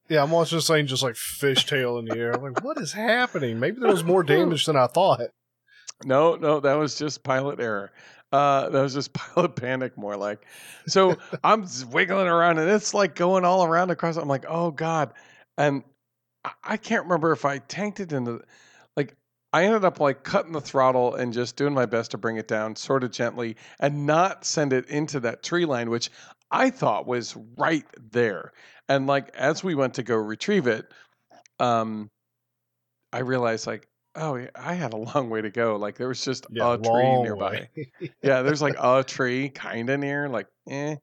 Yeah, 0.08 0.22
I'm 0.22 0.32
also 0.32 0.60
saying 0.60 0.86
just 0.86 1.02
like 1.02 1.16
fishtail 1.16 1.98
in 1.98 2.04
the 2.04 2.16
air. 2.16 2.32
I'm 2.32 2.42
like, 2.42 2.62
what 2.62 2.78
is 2.78 2.92
happening? 2.92 3.58
Maybe 3.58 3.80
there 3.80 3.90
was 3.90 4.04
more 4.04 4.22
damage 4.22 4.66
than 4.66 4.76
I 4.76 4.86
thought. 4.86 5.20
No, 6.04 6.36
no, 6.36 6.60
that 6.60 6.74
was 6.74 6.96
just 6.96 7.24
pilot 7.24 7.58
error. 7.58 7.90
Uh, 8.32 8.68
that 8.68 8.82
was 8.82 8.94
just 8.94 9.12
pilot 9.14 9.56
panic, 9.56 9.96
more 9.96 10.16
like. 10.16 10.44
So 10.86 11.16
I'm 11.44 11.66
wiggling 11.90 12.26
around, 12.28 12.58
and 12.58 12.70
it's 12.70 12.94
like 12.94 13.14
going 13.14 13.44
all 13.44 13.64
around 13.64 13.90
across. 13.90 14.16
I'm 14.16 14.28
like, 14.28 14.44
oh 14.48 14.70
god, 14.70 15.12
and 15.56 15.82
I- 16.44 16.52
I 16.64 16.76
can't 16.76 17.04
remember 17.04 17.32
if 17.32 17.44
I 17.44 17.58
tanked 17.58 18.00
it 18.00 18.12
into, 18.12 18.42
like, 18.96 19.16
I 19.52 19.64
ended 19.64 19.84
up 19.84 20.00
like 20.00 20.24
cutting 20.24 20.52
the 20.52 20.60
throttle 20.60 21.14
and 21.14 21.32
just 21.32 21.56
doing 21.56 21.74
my 21.74 21.86
best 21.86 22.12
to 22.12 22.18
bring 22.18 22.36
it 22.38 22.48
down, 22.48 22.76
sort 22.76 23.04
of 23.04 23.12
gently, 23.12 23.56
and 23.80 24.06
not 24.06 24.44
send 24.44 24.72
it 24.72 24.88
into 24.90 25.20
that 25.20 25.42
tree 25.42 25.64
line, 25.66 25.90
which 25.90 26.10
I 26.50 26.70
thought 26.70 27.06
was 27.06 27.36
right 27.56 27.86
there. 28.12 28.52
And 28.88 29.06
like 29.06 29.30
as 29.36 29.64
we 29.64 29.74
went 29.74 29.94
to 29.94 30.02
go 30.02 30.16
retrieve 30.16 30.66
it, 30.66 30.86
um, 31.60 32.10
I 33.12 33.20
realized 33.20 33.66
like, 33.66 33.88
oh, 34.18 34.46
I 34.54 34.74
had 34.74 34.92
a 34.92 34.96
long 34.96 35.30
way 35.30 35.42
to 35.42 35.50
go. 35.50 35.76
Like 35.76 35.96
there 35.96 36.08
was 36.08 36.24
just 36.24 36.46
Yeah, 36.48 36.60
a 36.60 36.78
tree 36.78 37.16
nearby. 37.16 37.70
yeah, 38.22 38.42
there's 38.42 38.62
like 38.62 38.74
a 38.78 39.04
tree 39.04 39.48
kind 39.50 39.88
of 39.90 40.00
near, 40.00 40.28
like, 40.28 40.48
eh, 40.68 40.96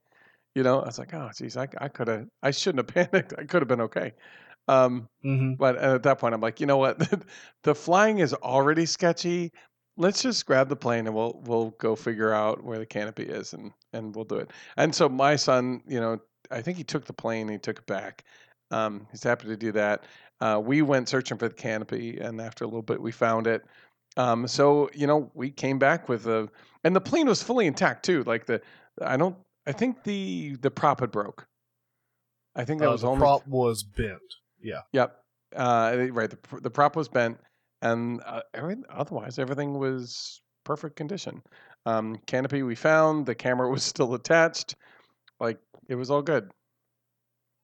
you 0.56 0.64
know. 0.64 0.82
I 0.82 0.88
was 0.88 1.00
like, 1.00 1.14
oh, 1.14 1.32
geez, 1.38 1.58
I, 1.58 1.68
I 1.80 1.90
could 1.90 2.08
have, 2.10 2.28
I 2.44 2.52
shouldn't 2.52 2.90
have 2.90 3.10
panicked. 3.12 3.34
I 3.38 3.46
could 3.46 3.62
have 3.62 3.70
been 3.70 3.82
okay. 3.84 4.14
Um, 4.68 5.10
hmm 5.24 5.56
but 5.58 5.78
at 5.78 6.04
that 6.04 6.20
point, 6.20 6.36
I'm 6.36 6.42
like, 6.42 6.60
you 6.62 6.68
know 6.68 6.78
what? 6.78 7.00
the 7.64 7.76
flying 7.76 8.20
is 8.20 8.34
already 8.36 8.86
sketchy. 8.88 9.52
Let's 9.98 10.22
just 10.24 10.46
grab 10.46 10.70
the 10.70 10.76
plane 10.78 11.08
and 11.08 11.16
we'll 11.16 11.42
we'll 11.46 11.72
go 11.72 11.96
figure 11.96 12.34
out 12.34 12.64
where 12.64 12.80
the 12.80 12.86
canopy 12.86 13.24
is 13.26 13.54
and 13.54 13.74
and 13.94 14.16
we'll 14.16 14.26
do 14.26 14.38
it. 14.38 14.52
And 14.78 14.96
so 14.96 15.10
my 15.10 15.36
son, 15.38 15.84
you 15.88 16.00
know, 16.02 16.20
I 16.52 16.62
think 16.62 16.78
he 16.78 16.84
took 16.86 17.06
the 17.06 17.14
plane 17.14 17.44
and 17.44 17.52
he 17.52 17.60
took 17.60 17.80
it 17.80 17.88
back. 17.88 18.26
Um, 18.72 19.08
he's 19.12 19.24
happy 19.24 19.48
to 19.48 19.58
do 19.58 19.72
that. 19.74 20.04
Uh, 20.42 20.62
we 20.64 20.82
went 20.82 21.08
searching 21.08 21.38
for 21.38 21.48
the 21.48 21.54
canopy, 21.54 22.20
and 22.20 22.42
after 22.42 22.64
a 22.64 22.68
little 22.68 22.82
bit, 22.82 23.02
we 23.02 23.12
found 23.12 23.48
it. 23.48 23.64
Um, 24.18 24.48
so 24.48 24.90
you 24.94 25.08
know, 25.08 25.30
we 25.34 25.52
came 25.52 25.78
back 25.80 26.10
with 26.10 26.28
a, 26.28 26.50
and 26.84 26.96
the 26.96 27.02
plane 27.02 27.28
was 27.28 27.44
fully 27.44 27.68
intact 27.68 28.04
too. 28.06 28.24
Like 28.24 28.46
the, 28.46 28.62
I 29.02 29.18
don't, 29.18 29.36
I 29.68 29.72
think 29.72 30.04
the 30.04 30.56
the 30.62 30.72
prop 30.72 31.00
had 31.00 31.12
broke. 31.12 31.46
I 32.56 32.64
think 32.66 32.80
that 32.82 32.90
Uh, 32.90 32.92
was 32.94 33.02
the 33.02 33.08
only 33.08 33.20
prop 33.20 33.46
was 33.48 33.84
bent. 33.84 34.22
Yeah. 34.62 34.82
Yep. 34.94 35.20
Uh, 35.56 36.08
right. 36.12 36.30
The, 36.30 36.60
the 36.62 36.72
prop 36.72 36.96
was 36.96 37.08
bent, 37.08 37.40
and 37.82 38.22
uh, 38.26 38.42
otherwise 38.90 39.38
everything 39.40 39.78
was 39.78 40.42
perfect 40.64 40.96
condition. 40.96 41.42
Um, 41.86 42.18
canopy 42.26 42.64
we 42.64 42.76
found. 42.76 43.26
The 43.26 43.36
camera 43.36 43.70
was 43.72 43.84
still 43.84 44.14
attached. 44.16 44.76
Like 45.40 45.60
it 45.88 45.96
was 45.96 46.10
all 46.10 46.22
good. 46.22 46.52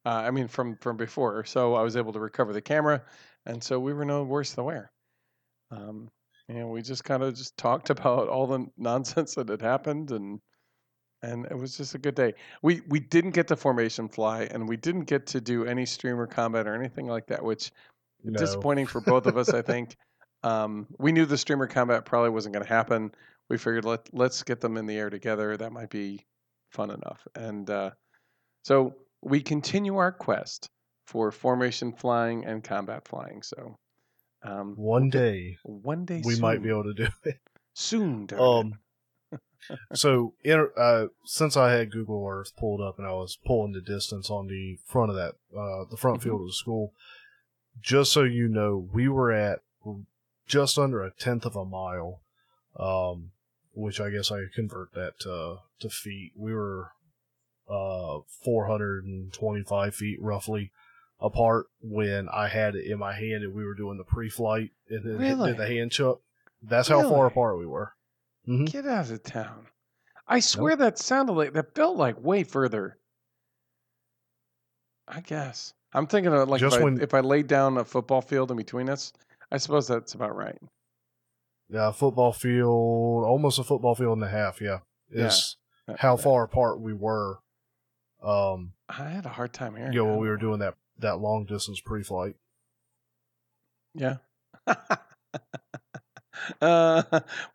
Uh, 0.06 0.10
I 0.10 0.32
mean, 0.32 0.48
from 0.48 0.78
from 0.78 0.98
before, 0.98 1.44
so 1.45 1.76
I 1.76 1.84
was 1.84 1.95
able 1.95 2.14
to 2.14 2.19
recover 2.19 2.53
the 2.53 2.61
camera, 2.61 3.03
and 3.45 3.64
so 3.64 3.80
we 3.80 3.94
were 3.94 4.06
no 4.06 4.23
worse 4.23 4.53
than 4.53 4.65
wear. 4.65 4.91
Um, 5.69 6.10
and 6.48 6.69
we 6.69 6.82
just 6.82 7.03
kind 7.03 7.23
of 7.23 7.36
just 7.36 7.57
talked 7.57 7.90
about 7.91 8.28
all 8.28 8.48
the 8.48 8.68
nonsense 8.78 9.36
that 9.36 9.49
had 9.49 9.61
happened, 9.61 10.11
and 10.11 10.40
and 11.23 11.45
it 11.45 11.57
was 11.57 11.78
just 11.78 11.95
a 11.95 11.99
good 11.99 12.15
day. 12.15 12.34
We 12.64 12.82
we 12.90 12.99
didn't 12.99 13.32
get 13.32 13.48
to 13.49 13.56
formation 13.56 14.10
fly, 14.10 14.44
and 14.44 14.68
we 14.68 14.78
didn't 14.78 15.06
get 15.06 15.28
to 15.28 15.41
do 15.41 15.65
any 15.65 15.86
streamer 15.86 16.28
combat 16.28 16.68
or 16.68 16.73
anything 16.76 17.07
like 17.07 17.28
that, 17.28 17.44
which 17.44 17.72
No. 18.23 18.40
disappointing 18.40 18.88
for 18.88 19.02
both 19.02 19.28
of 19.28 19.38
us. 19.38 19.53
I 19.53 19.61
think 19.61 19.95
um, 20.44 20.88
we 20.98 21.11
knew 21.11 21.26
the 21.26 21.38
streamer 21.38 21.68
combat 21.68 22.06
probably 22.06 22.32
wasn't 22.32 22.53
going 22.53 22.65
to 22.65 22.73
happen. 22.73 23.11
We 23.49 23.57
figured 23.57 23.86
let 23.86 24.10
let's 24.14 24.44
get 24.44 24.61
them 24.61 24.78
in 24.78 24.88
the 24.88 24.98
air 24.98 25.10
together. 25.10 25.56
That 25.57 25.72
might 25.72 25.90
be 25.90 26.26
fun 26.72 26.90
enough, 26.90 27.28
and 27.36 27.69
uh, 27.69 27.91
so 28.64 28.95
we 29.22 29.41
continue 29.41 29.98
our 29.98 30.11
quest 30.11 30.69
for 31.06 31.31
formation 31.31 31.93
flying 31.93 32.45
and 32.45 32.64
combat 32.64 33.07
flying. 33.07 33.41
So 33.43 33.76
um, 34.43 34.76
One 34.76 35.10
day 35.10 35.57
one 35.64 36.06
day 36.06 36.22
we 36.23 36.34
soon, 36.34 36.41
might 36.41 36.61
be 36.64 36.69
able 36.69 36.84
to 36.85 36.93
do 36.93 37.07
it. 37.26 37.38
soon. 37.73 38.27
Um, 38.38 38.80
so 39.93 40.34
uh, 40.77 41.07
since 41.26 41.56
I 41.56 41.72
had 41.72 41.91
Google 41.91 42.26
Earth 42.27 42.53
pulled 42.57 42.81
up 42.81 42.98
and 42.98 43.07
I 43.07 43.11
was 43.11 43.38
pulling 43.45 43.73
the 43.73 43.81
distance 43.81 44.30
on 44.30 44.48
the 44.48 44.77
front 44.85 45.11
of 45.11 45.15
that, 45.15 45.35
uh, 45.56 45.85
the 45.89 45.98
front 45.98 46.19
Mhm. 46.19 46.23
field 46.23 46.41
of 46.41 46.48
the 46.48 46.53
school, 46.53 46.93
just 47.80 48.11
so 48.11 48.23
you 48.23 48.48
know, 48.48 48.89
we 48.91 49.07
were 49.07 49.31
at 49.31 49.60
just 50.48 50.77
under 50.77 51.02
a 51.03 51.11
tenth 51.11 51.45
of 51.45 51.56
a 51.56 51.65
mile, 51.65 52.22
um, 52.77 53.31
which 53.73 53.99
I 54.02 54.10
guess 54.10 54.31
I 54.31 54.39
could 54.39 54.53
convert 54.53 54.93
that 54.93 55.19
to, 55.22 55.57
to 55.80 55.89
feet. 55.89 56.34
We 56.35 56.53
were 56.53 56.91
uh, 57.70 58.20
425 58.44 59.96
feet 59.96 60.22
roughly 60.22 60.72
apart 61.20 61.68
when 61.82 62.28
I 62.30 62.48
had 62.48 62.76
it 62.76 62.86
in 62.86 62.98
my 63.00 63.14
hand 63.14 63.44
and 63.44 63.54
we 63.54 63.64
were 63.64 63.76
doing 63.76 63.98
the 63.98 64.04
pre-flight 64.04 64.72
and 64.90 65.04
then 65.06 65.18
Really? 65.18 65.52
did 65.52 65.58
the 65.58 65.68
hand 65.68 65.92
chuck. 65.92 66.20
That's 66.64 66.88
how 66.90 67.08
far 67.08 67.28
apart 67.28 67.58
we 67.60 67.66
were. 67.66 67.94
Mhm. 68.48 68.72
Get 68.72 68.86
out 68.88 69.10
of 69.12 69.24
town. 69.24 69.68
I 70.28 70.40
swear 70.40 70.76
that 70.78 70.98
sounded 70.98 71.34
like 71.34 71.54
that 71.54 71.76
felt 71.76 71.98
like 71.98 72.20
way 72.24 72.44
further. 72.44 72.98
I 75.08 75.22
guess. 75.22 75.74
I'm 75.94 76.08
thinking 76.08 76.34
of 76.34 76.48
like 76.50 76.60
Just 76.62 76.78
if, 76.78 76.84
I, 76.84 77.04
if 77.04 77.14
I 77.14 77.20
laid 77.20 77.48
down 77.48 77.78
a 77.78 77.84
football 77.86 78.22
field 78.22 78.50
in 78.50 78.58
between 78.58 78.90
us, 78.90 79.12
I 79.52 79.58
suppose 79.58 79.88
that's 79.88 80.14
about 80.14 80.36
right. 80.36 80.58
Yeah, 81.70 81.92
football 81.92 82.32
field, 82.34 83.26
almost 83.26 83.60
a 83.60 83.64
football 83.64 83.96
field 83.96 84.18
and 84.18 84.24
a 84.24 84.30
half. 84.30 84.62
Yeah, 84.62 84.80
Yeah. 85.10 85.28
is 85.28 85.58
Uh, 85.88 85.96
how 85.98 86.16
far 86.18 86.44
apart 86.44 86.80
we 86.80 86.94
were. 86.94 87.40
Um, 88.22 88.73
I 88.89 89.10
had 89.10 89.26
a 89.26 89.30
hard 89.30 89.53
time 89.53 89.76
hearing. 89.76 89.93
yeah, 89.93 90.02
when 90.02 90.18
we 90.18 90.27
were 90.27 90.38
doing 90.38 90.60
that 90.60 90.76
that 90.99 91.19
long 91.19 91.45
distance 91.45 91.80
pre-flight. 91.81 92.35
Yeah. 93.95 94.18
uh, 96.61 97.03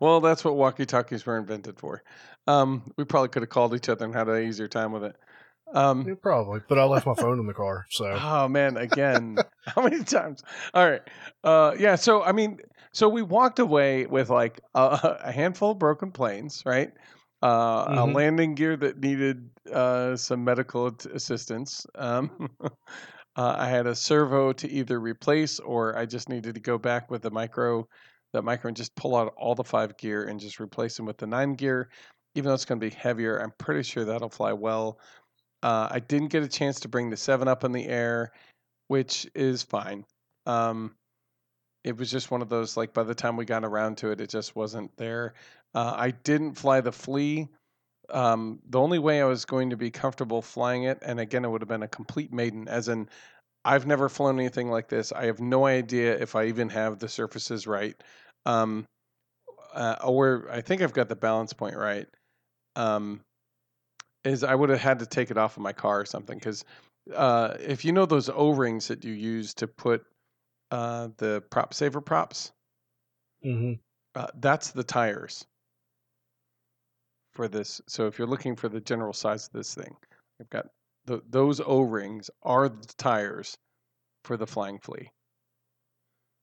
well, 0.00 0.20
that's 0.20 0.44
what 0.44 0.56
walkie 0.56 0.86
talkies 0.86 1.24
were 1.24 1.38
invented 1.38 1.78
for. 1.78 2.02
Um, 2.46 2.92
we 2.96 3.04
probably 3.04 3.28
could 3.28 3.42
have 3.42 3.50
called 3.50 3.74
each 3.74 3.88
other 3.88 4.04
and 4.04 4.14
had 4.14 4.28
an 4.28 4.46
easier 4.46 4.68
time 4.68 4.92
with 4.92 5.04
it. 5.04 5.16
Um, 5.72 6.06
Yeah, 6.06 6.14
probably, 6.20 6.60
but 6.68 6.78
I 6.78 6.84
left 6.84 7.06
my 7.06 7.14
phone 7.14 7.40
in 7.40 7.46
the 7.46 7.54
car, 7.54 7.86
so 7.90 8.06
oh 8.22 8.48
man, 8.48 8.76
again, 8.76 9.36
how 9.66 9.82
many 9.82 10.04
times? 10.04 10.44
All 10.74 10.88
right, 10.88 11.02
uh, 11.42 11.74
yeah. 11.78 11.96
So 11.96 12.22
I 12.22 12.30
mean, 12.32 12.58
so 12.92 13.08
we 13.08 13.22
walked 13.22 13.58
away 13.58 14.06
with 14.06 14.30
like 14.30 14.60
a, 14.74 15.18
a 15.24 15.32
handful 15.32 15.72
of 15.72 15.78
broken 15.78 16.12
planes, 16.12 16.62
right? 16.64 16.92
Uh, 17.42 17.84
A 17.88 18.06
Mhm. 18.06 18.14
landing 18.14 18.54
gear 18.54 18.76
that 18.76 18.98
needed 18.98 19.50
uh, 19.72 20.16
some 20.16 20.42
medical 20.44 20.88
at- 20.88 21.06
assistance. 21.06 21.86
Um, 21.94 22.30
uh, 23.36 23.56
I 23.58 23.68
had 23.68 23.86
a 23.86 23.94
servo 23.94 24.52
to 24.54 24.68
either 24.68 24.98
replace 25.00 25.60
or 25.60 25.96
I 25.96 26.06
just 26.06 26.28
needed 26.28 26.54
to 26.54 26.60
go 26.60 26.78
back 26.78 27.10
with 27.10 27.22
the 27.22 27.30
micro, 27.30 27.86
that 28.32 28.42
micro, 28.42 28.68
and 28.68 28.76
just 28.76 28.94
pull 28.96 29.14
out 29.16 29.34
all 29.36 29.54
the 29.54 29.64
five 29.64 29.96
gear 29.98 30.24
and 30.24 30.40
just 30.40 30.60
replace 30.60 30.96
them 30.96 31.06
with 31.06 31.18
the 31.18 31.26
nine 31.26 31.54
gear. 31.54 31.90
Even 32.34 32.48
though 32.48 32.54
it's 32.54 32.64
going 32.64 32.80
to 32.80 32.86
be 32.90 32.94
heavier, 32.94 33.38
I'm 33.38 33.52
pretty 33.58 33.82
sure 33.82 34.04
that'll 34.04 34.28
fly 34.30 34.52
well. 34.52 34.98
Uh, 35.62 35.88
I 35.90 36.00
didn't 36.00 36.28
get 36.28 36.42
a 36.42 36.48
chance 36.48 36.80
to 36.80 36.88
bring 36.88 37.10
the 37.10 37.16
seven 37.16 37.48
up 37.48 37.64
in 37.64 37.72
the 37.72 37.86
air, 37.86 38.32
which 38.88 39.26
is 39.34 39.62
fine. 39.62 40.04
Um, 40.46 40.96
it 41.84 41.96
was 41.96 42.10
just 42.10 42.30
one 42.30 42.42
of 42.42 42.48
those 42.48 42.76
like 42.76 42.92
by 42.92 43.04
the 43.04 43.14
time 43.14 43.36
we 43.36 43.44
got 43.44 43.64
around 43.64 43.96
to 43.98 44.10
it, 44.10 44.20
it 44.20 44.28
just 44.30 44.56
wasn't 44.56 44.96
there. 44.96 45.34
Uh, 45.74 45.94
I 45.96 46.10
didn't 46.10 46.54
fly 46.54 46.80
the 46.80 46.92
flea. 46.92 47.48
Um, 48.10 48.60
the 48.68 48.80
only 48.80 48.98
way 48.98 49.20
I 49.22 49.26
was 49.26 49.44
going 49.44 49.70
to 49.70 49.76
be 49.76 49.90
comfortable 49.90 50.42
flying 50.42 50.84
it, 50.84 50.98
and 51.02 51.20
again, 51.20 51.44
it 51.44 51.50
would 51.50 51.62
have 51.62 51.68
been 51.68 51.82
a 51.82 51.88
complete 51.88 52.32
maiden, 52.32 52.68
as 52.68 52.88
in 52.88 53.08
I've 53.64 53.86
never 53.86 54.08
flown 54.08 54.38
anything 54.38 54.70
like 54.70 54.88
this. 54.88 55.12
I 55.12 55.26
have 55.26 55.40
no 55.40 55.66
idea 55.66 56.18
if 56.18 56.36
I 56.36 56.46
even 56.46 56.70
have 56.70 56.98
the 57.00 57.08
surfaces 57.08 57.66
right, 57.66 57.96
um, 58.46 58.86
uh, 59.74 59.96
or 60.04 60.48
I 60.50 60.60
think 60.62 60.82
I've 60.82 60.92
got 60.94 61.08
the 61.08 61.16
balance 61.16 61.52
point 61.52 61.76
right. 61.76 62.08
Um, 62.76 63.22
is 64.24 64.42
I 64.44 64.54
would 64.54 64.70
have 64.70 64.80
had 64.80 64.98
to 65.00 65.06
take 65.06 65.30
it 65.30 65.38
off 65.38 65.56
of 65.56 65.62
my 65.62 65.72
car 65.72 66.00
or 66.00 66.04
something 66.04 66.38
because 66.38 66.64
uh, 67.14 67.56
if 67.60 67.84
you 67.84 67.92
know 67.92 68.06
those 68.06 68.28
O 68.28 68.50
rings 68.50 68.88
that 68.88 69.04
you 69.04 69.12
use 69.12 69.54
to 69.54 69.68
put 69.68 70.04
uh, 70.70 71.10
the 71.18 71.42
prop 71.50 71.74
saver 71.74 72.00
props, 72.00 72.52
hmm 73.42 73.80
uh, 74.14 74.28
that's 74.36 74.70
the 74.70 74.84
tires 74.84 75.46
for 77.36 77.46
this. 77.46 77.80
So 77.86 78.06
if 78.06 78.18
you're 78.18 78.26
looking 78.26 78.56
for 78.56 78.68
the 78.68 78.80
general 78.80 79.12
size 79.12 79.46
of 79.46 79.52
this 79.52 79.74
thing, 79.74 79.94
I've 80.40 80.50
got 80.50 80.66
the, 81.04 81.22
those 81.28 81.60
O 81.60 81.82
rings 81.82 82.30
are 82.42 82.68
the 82.68 82.92
tires 82.96 83.56
for 84.24 84.36
the 84.36 84.46
flying 84.46 84.78
flea. 84.78 85.12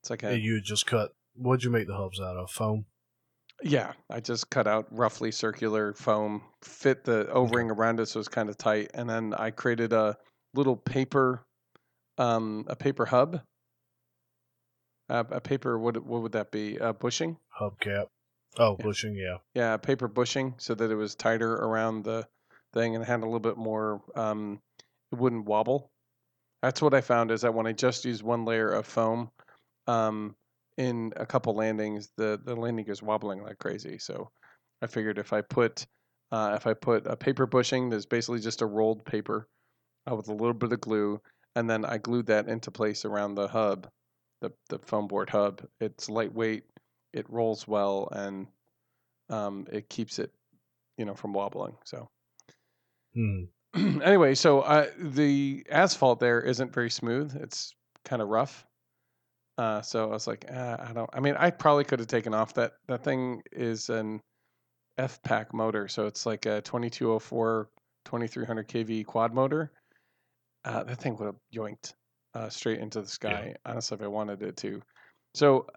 It's 0.02 0.10
like 0.10 0.24
a 0.24 0.38
you 0.38 0.62
just 0.62 0.86
cut. 0.86 1.14
What'd 1.36 1.64
you 1.64 1.72
make 1.72 1.88
the 1.88 1.96
hubs 1.96 2.20
out 2.20 2.38
of? 2.38 2.52
Foam. 2.52 2.86
Yeah, 3.62 3.94
I 4.10 4.20
just 4.20 4.50
cut 4.50 4.68
out 4.68 4.88
roughly 4.92 5.32
circular 5.32 5.94
foam, 5.94 6.42
fit 6.62 7.04
the 7.04 7.30
O 7.32 7.44
ring 7.44 7.72
around 7.72 8.00
it 8.00 8.08
so 8.08 8.20
it's 8.20 8.28
kind 8.28 8.50
of 8.50 8.58
tight, 8.58 8.92
and 8.94 9.10
then 9.10 9.34
I 9.34 9.52
created 9.52 9.94
a 9.94 10.18
little 10.54 10.76
paper, 10.76 11.46
um, 12.18 12.66
a 12.68 12.76
paper 12.76 13.06
hub, 13.06 13.42
uh, 15.10 15.24
a 15.30 15.40
paper. 15.40 15.80
What 15.80 16.04
what 16.06 16.22
would 16.22 16.34
that 16.34 16.52
be? 16.52 16.78
A 16.78 16.94
bushing? 16.94 17.38
hubcap. 17.60 18.08
Oh, 18.58 18.76
Yeah. 18.78 18.86
bushing, 18.86 19.16
yeah. 19.16 19.38
Yeah, 19.54 19.78
paper 19.78 20.08
bushing 20.08 20.56
so 20.58 20.74
that 20.76 20.92
it 20.92 20.96
was 20.96 21.16
tighter 21.16 21.54
around 21.54 22.04
the 22.04 22.28
thing 22.74 22.96
and 22.96 23.06
had 23.06 23.20
a 23.22 23.26
little 23.26 23.40
bit 23.40 23.58
more. 23.58 24.02
Um, 24.16 24.62
it 25.12 25.20
wouldn't 25.20 25.46
wobble. 25.46 25.92
That's 26.62 26.82
what 26.82 26.94
I 26.94 27.02
found 27.02 27.32
is 27.32 27.42
that 27.42 27.54
when 27.54 27.68
I 27.68 27.74
just 27.74 28.06
use 28.06 28.24
one 28.24 28.46
layer 28.46 28.70
of 28.70 28.86
foam, 28.88 29.32
um, 29.88 30.36
in 30.78 31.14
a 31.18 31.26
couple 31.26 31.54
landings, 31.56 32.12
the 32.18 32.40
the 32.44 32.56
landing 32.56 32.88
is 32.88 33.04
wobbling 33.04 33.44
like 33.44 33.60
crazy. 33.60 34.00
So 34.00 34.32
I 34.82 34.88
figured 34.88 35.20
if 35.20 35.34
I 35.34 35.42
put 35.42 35.86
uh, 36.32 36.54
if 36.56 36.66
I 36.66 36.74
put 36.74 37.06
a 37.06 37.16
paper 37.16 37.46
bushing, 37.46 37.90
that's 37.90 38.06
basically 38.08 38.40
just 38.40 38.62
a 38.62 38.66
rolled 38.66 39.06
paper 39.06 39.48
uh, 40.10 40.16
with 40.16 40.30
a 40.30 40.34
little 40.34 40.54
bit 40.54 40.74
of 40.74 40.82
glue, 40.82 41.22
and 41.56 41.70
then 41.70 41.86
I 41.86 41.98
glued 42.00 42.28
that 42.28 42.48
into 42.48 42.72
place 42.72 43.06
around 43.06 43.36
the 43.36 43.48
hub, 43.48 43.90
the 44.42 44.52
the 44.70 44.80
foam 44.80 45.08
board 45.08 45.30
hub. 45.30 45.62
It's 45.80 46.10
lightweight, 46.10 46.64
it 47.14 47.30
rolls 47.30 47.68
well, 47.68 48.10
and 48.12 48.48
um, 49.30 49.68
it 49.72 49.90
keeps 49.90 50.20
it, 50.20 50.32
you 50.98 51.06
know, 51.06 51.16
from 51.16 51.34
wobbling. 51.34 51.76
So 51.86 52.10
Hmm. 53.14 53.44
anyway, 54.02 54.36
so 54.36 54.62
uh, 54.62 54.88
the 54.98 55.66
asphalt 55.70 56.20
there 56.20 56.42
isn't 56.42 56.74
very 56.74 56.90
smooth. 56.90 57.36
It's 57.42 57.74
kind 58.06 58.22
of 58.22 58.28
rough. 58.30 58.66
Uh, 59.58 59.82
so 59.82 60.10
I 60.10 60.14
was 60.14 60.28
like, 60.28 60.46
uh, 60.52 60.78
I 60.80 60.94
don't. 60.94 61.10
I 61.14 61.20
mean, 61.20 61.36
I 61.38 61.52
probably 61.52 61.84
could 61.84 62.00
have 62.00 62.08
taken 62.08 62.34
off 62.34 62.54
that. 62.56 62.74
That 62.88 63.04
thing 63.04 63.42
is 63.52 63.90
an 63.90 64.20
F 64.98 65.22
pack 65.24 65.54
motor, 65.54 65.88
so 65.88 66.08
it's 66.08 66.26
like 66.26 66.46
a 66.46 66.62
2204 66.62 67.70
2300 68.06 68.68
kV 68.68 69.06
quad 69.06 69.34
motor. 69.34 69.72
Uh, 70.66 70.84
that 70.84 71.00
thing 71.00 71.16
would 71.18 71.26
have 71.26 71.40
yoinked 71.54 71.94
uh, 72.34 72.50
straight 72.50 72.80
into 72.80 73.02
the 73.02 73.08
sky. 73.08 73.56
Honestly, 73.66 73.96
if 73.96 74.02
I 74.02 74.08
wanted 74.08 74.42
it 74.42 74.58
to. 74.58 74.82
So 75.36 75.68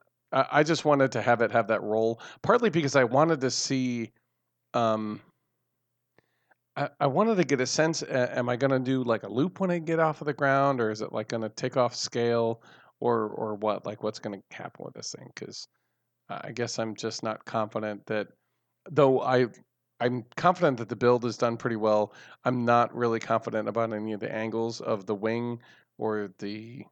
I 0.50 0.62
just 0.62 0.84
wanted 0.84 1.12
to 1.12 1.22
have 1.22 1.40
it 1.40 1.50
have 1.52 1.68
that 1.68 1.82
roll, 1.82 2.20
partly 2.42 2.70
because 2.70 2.96
I 2.96 3.04
wanted 3.04 3.40
to 3.40 3.50
see. 3.50 4.10
Um, 4.74 5.20
I, 6.76 6.90
I 7.00 7.06
wanted 7.06 7.36
to 7.36 7.44
get 7.44 7.60
a 7.60 7.66
sense. 7.66 8.02
Uh, 8.02 8.28
am 8.32 8.48
I 8.48 8.56
going 8.56 8.70
to 8.70 8.78
do 8.78 9.02
like 9.02 9.22
a 9.22 9.28
loop 9.28 9.60
when 9.60 9.70
I 9.70 9.78
get 9.78 9.98
off 9.98 10.20
of 10.20 10.26
the 10.26 10.34
ground, 10.34 10.80
or 10.80 10.90
is 10.90 11.00
it 11.00 11.12
like 11.12 11.28
going 11.28 11.42
to 11.42 11.48
take 11.48 11.76
off 11.76 11.94
scale, 11.94 12.62
or 13.00 13.28
or 13.28 13.54
what? 13.54 13.86
Like 13.86 14.02
what's 14.02 14.18
going 14.18 14.40
to 14.40 14.56
happen 14.56 14.84
with 14.84 14.94
this 14.94 15.14
thing? 15.16 15.30
Because 15.34 15.68
I 16.28 16.52
guess 16.52 16.78
I'm 16.78 16.94
just 16.94 17.22
not 17.22 17.44
confident 17.44 18.04
that. 18.06 18.28
Though 18.90 19.20
I, 19.20 19.46
I'm 20.00 20.24
confident 20.36 20.78
that 20.78 20.88
the 20.88 20.96
build 20.96 21.24
is 21.24 21.36
done 21.36 21.56
pretty 21.56 21.76
well. 21.76 22.12
I'm 22.44 22.64
not 22.64 22.94
really 22.94 23.18
confident 23.18 23.68
about 23.68 23.92
any 23.92 24.12
of 24.12 24.20
the 24.20 24.32
angles 24.32 24.80
of 24.80 25.06
the 25.06 25.14
wing 25.14 25.60
or 25.98 26.30
the 26.38 26.84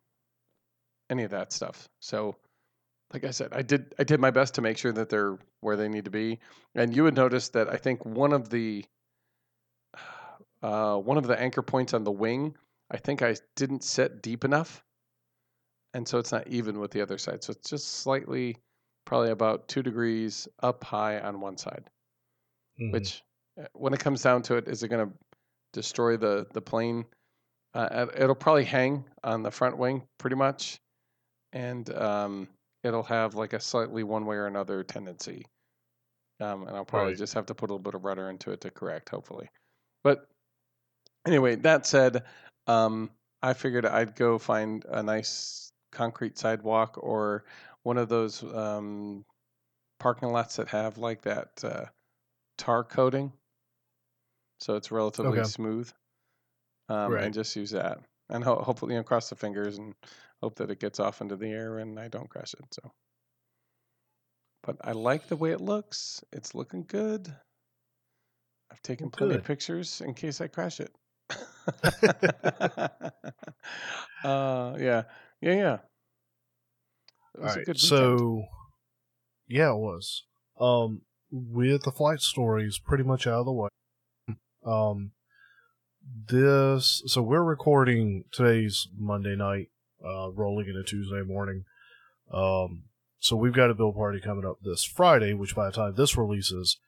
any 1.11 1.25
of 1.25 1.31
that 1.31 1.53
stuff. 1.53 1.89
So, 2.01 2.37
like 3.13 3.25
I 3.25 3.31
said, 3.31 3.53
I 3.53 3.63
did 3.63 3.95
I 3.99 4.05
did 4.05 4.21
my 4.21 4.31
best 4.31 4.55
to 4.55 4.63
make 4.63 4.77
sure 4.79 4.93
that 4.93 5.09
they're 5.09 5.39
where 5.61 5.77
they 5.77 5.89
need 5.89 6.05
to 6.07 6.11
be. 6.11 6.41
And 6.75 6.95
you 6.95 7.05
would 7.05 7.15
notice 7.15 7.49
that 7.51 7.69
I 7.69 7.77
think 7.77 8.05
one 8.05 8.33
of 8.33 8.51
the 8.51 8.85
uh, 10.63 10.99
one 10.99 11.17
of 11.19 11.27
the 11.27 11.39
anchor 11.39 11.63
points 11.63 11.95
on 11.95 12.05
the 12.05 12.13
wing, 12.13 12.57
I 12.91 12.97
think 12.97 13.23
I 13.23 13.37
didn't 13.57 13.85
set 13.85 14.23
deep 14.23 14.45
enough, 14.45 14.85
and 15.93 16.07
so 16.07 16.19
it's 16.19 16.33
not 16.33 16.47
even 16.49 16.79
with 16.81 16.91
the 16.91 17.01
other 17.01 17.19
side. 17.19 17.43
So 17.45 17.53
it's 17.53 17.69
just 17.69 17.89
slightly, 17.89 18.57
probably 19.05 19.31
about 19.31 19.69
two 19.69 19.83
degrees 19.83 20.49
up 20.61 20.83
high 20.83 21.21
on 21.21 21.41
one 21.41 21.57
side. 21.57 21.91
Mhm. 22.81 22.93
Which, 22.93 23.23
uh, 23.61 23.67
when 23.75 23.93
it 23.95 24.01
comes 24.01 24.23
down 24.23 24.43
to 24.43 24.57
it, 24.57 24.69
is 24.69 24.83
it 24.83 24.89
going 24.89 25.11
to 25.11 25.19
destroy 25.73 26.17
the 26.17 26.47
the 26.53 26.63
plane? 26.63 27.07
Uh, 27.75 28.09
it- 28.15 28.23
it'll 28.23 28.35
probably 28.37 28.65
hang 28.65 29.09
on 29.25 29.43
the 29.43 29.51
front 29.51 29.79
wing 29.79 30.09
pretty 30.19 30.37
much, 30.37 30.81
and 31.53 31.91
um, 31.95 32.49
it'll 32.85 33.03
have 33.05 33.35
like 33.35 33.53
a 33.55 33.61
slightly 33.61 34.05
one 34.05 34.27
way 34.27 34.37
or 34.37 34.47
another 34.47 34.85
tendency. 34.85 35.47
Um, 36.41 36.67
and 36.67 36.77
I'll 36.77 36.85
probably 36.85 37.15
Right. 37.15 37.17
just 37.17 37.35
have 37.35 37.47
to 37.47 37.55
put 37.55 37.71
a 37.71 37.73
little 37.75 37.83
bit 37.83 37.95
of 37.95 38.05
rudder 38.05 38.29
into 38.31 38.51
it 38.53 38.61
to 38.63 38.71
correct, 38.71 39.09
hopefully. 39.11 39.49
But 40.05 40.29
anyway, 41.27 41.57
that 41.57 41.87
said, 41.87 42.25
um, 42.67 43.11
I 43.43 43.53
figured 43.55 43.87
I'd 43.87 44.17
go 44.17 44.39
find 44.39 44.85
a 44.87 45.03
nice 45.03 45.71
concrete 45.93 46.39
sidewalk 46.39 46.99
or 46.99 47.45
one 47.83 47.99
of 47.99 48.09
those 48.09 48.43
um, 48.43 49.25
parking 50.01 50.31
lots 50.31 50.57
that 50.57 50.69
have 50.69 50.99
like 50.99 51.23
that 51.23 51.63
uh, 51.65 51.87
tar 52.59 52.85
coating, 52.85 53.33
so 54.61 54.75
it's 54.77 54.91
relatively 54.91 55.39
Okay. 55.39 55.45
smooth, 55.45 55.91
um, 56.89 57.13
Right. 57.13 57.23
and 57.23 57.35
just 57.35 57.57
use 57.57 57.71
that. 57.71 58.01
And 58.31 58.43
ho- 58.45 58.63
hopefully, 58.63 58.95
you 58.95 59.01
know, 59.01 59.05
cross 59.05 59.29
the 59.29 59.37
fingers 59.37 59.79
and 59.79 59.95
hope 60.45 60.57
that 60.57 60.71
it 60.71 60.79
gets 60.79 61.01
off 61.01 61.23
into 61.23 61.37
the 61.37 61.51
air 61.51 61.79
and 61.79 61.99
I 61.99 62.09
don't 62.09 62.29
crash 62.29 62.53
it. 62.53 62.67
So, 62.71 62.93
but 64.63 64.77
I 64.85 64.93
like 64.93 65.27
the 65.27 65.37
way 65.37 65.53
it 65.53 65.63
looks. 65.63 66.23
It's 66.35 66.55
looking 66.55 66.85
good. 66.87 67.35
I've 68.71 68.83
taken 68.83 69.09
plenty 69.09 69.37
of 69.37 69.45
pictures 69.45 70.03
in 70.03 70.13
case 70.13 70.43
I 70.43 70.49
crash 70.49 70.81
it. 70.81 70.95
uh, 74.23 74.77
yeah, 74.79 75.05
yeah, 75.41 75.55
yeah. 75.55 75.79
It 77.35 77.39
All 77.39 77.45
was 77.45 77.55
a 77.55 77.57
right. 77.57 77.67
good. 77.67 77.81
So, 77.81 78.45
yeah, 79.49 79.71
it 79.71 79.79
was. 79.79 80.25
Um, 80.61 81.01
with 81.31 81.85
the 81.85 81.91
flight 81.91 82.21
stories 82.21 82.79
pretty 82.79 83.05
much 83.05 83.27
out 83.27 83.41
of 83.41 83.47
the 83.47 83.53
way. 83.53 83.69
Um, 84.67 85.13
this 86.29 87.03
so 87.07 87.23
we're 87.23 87.43
recording 87.43 88.25
today's 88.31 88.89
Monday 88.99 89.37
night, 89.37 89.71
uh, 90.05 90.31
rolling 90.33 90.69
into 90.69 90.83
Tuesday 90.83 91.23
morning. 91.23 91.65
Um, 92.33 92.85
so 93.19 93.37
we've 93.37 93.55
got 93.55 93.71
a 93.71 93.75
bill 93.75 93.93
party 93.93 94.21
coming 94.21 94.45
up 94.45 94.59
this 94.63 94.85
Friday, 94.85 95.33
which 95.33 95.57
by 95.57 95.67
the 95.67 95.73
time 95.73 95.95
this 95.97 96.17
releases 96.17 96.79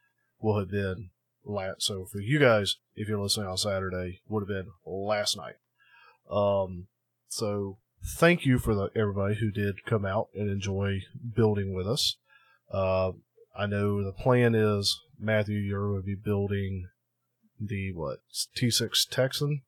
will 0.41 0.59
have 0.59 0.71
been 0.71 1.11
last. 1.45 1.83
So 1.83 2.05
for 2.05 2.21
you 2.21 2.39
guys, 2.39 2.77
if 2.95 3.09
you're 3.09 3.21
listening 3.21 3.47
on 3.47 3.57
Saturday, 3.57 4.21
would 4.29 4.43
have 4.43 4.49
been 4.49 4.73
last 4.85 5.37
night. 5.37 5.55
Um, 6.31 6.89
so 7.29 7.79
thank 8.05 8.45
you 8.45 8.59
for 8.59 8.75
the, 8.75 8.91
everybody 8.95 9.37
who 9.37 9.51
did 9.51 9.85
come 9.85 10.05
out 10.05 10.29
and 10.35 10.51
enjoy 10.51 11.01
building 11.35 11.75
with 11.75 11.87
us. 11.87 12.17
Uh, 12.71 13.13
I 13.57 13.67
know 13.67 14.05
the 14.05 14.13
plan 14.13 14.55
is 14.55 15.01
Matthew, 15.19 15.59
you're 15.59 15.93
going 15.93 16.03
to 16.03 16.07
be 16.07 16.15
building 16.15 16.89
the 17.59 17.93
what 17.93 18.19
T6 18.59 19.09
Texan. 19.09 19.63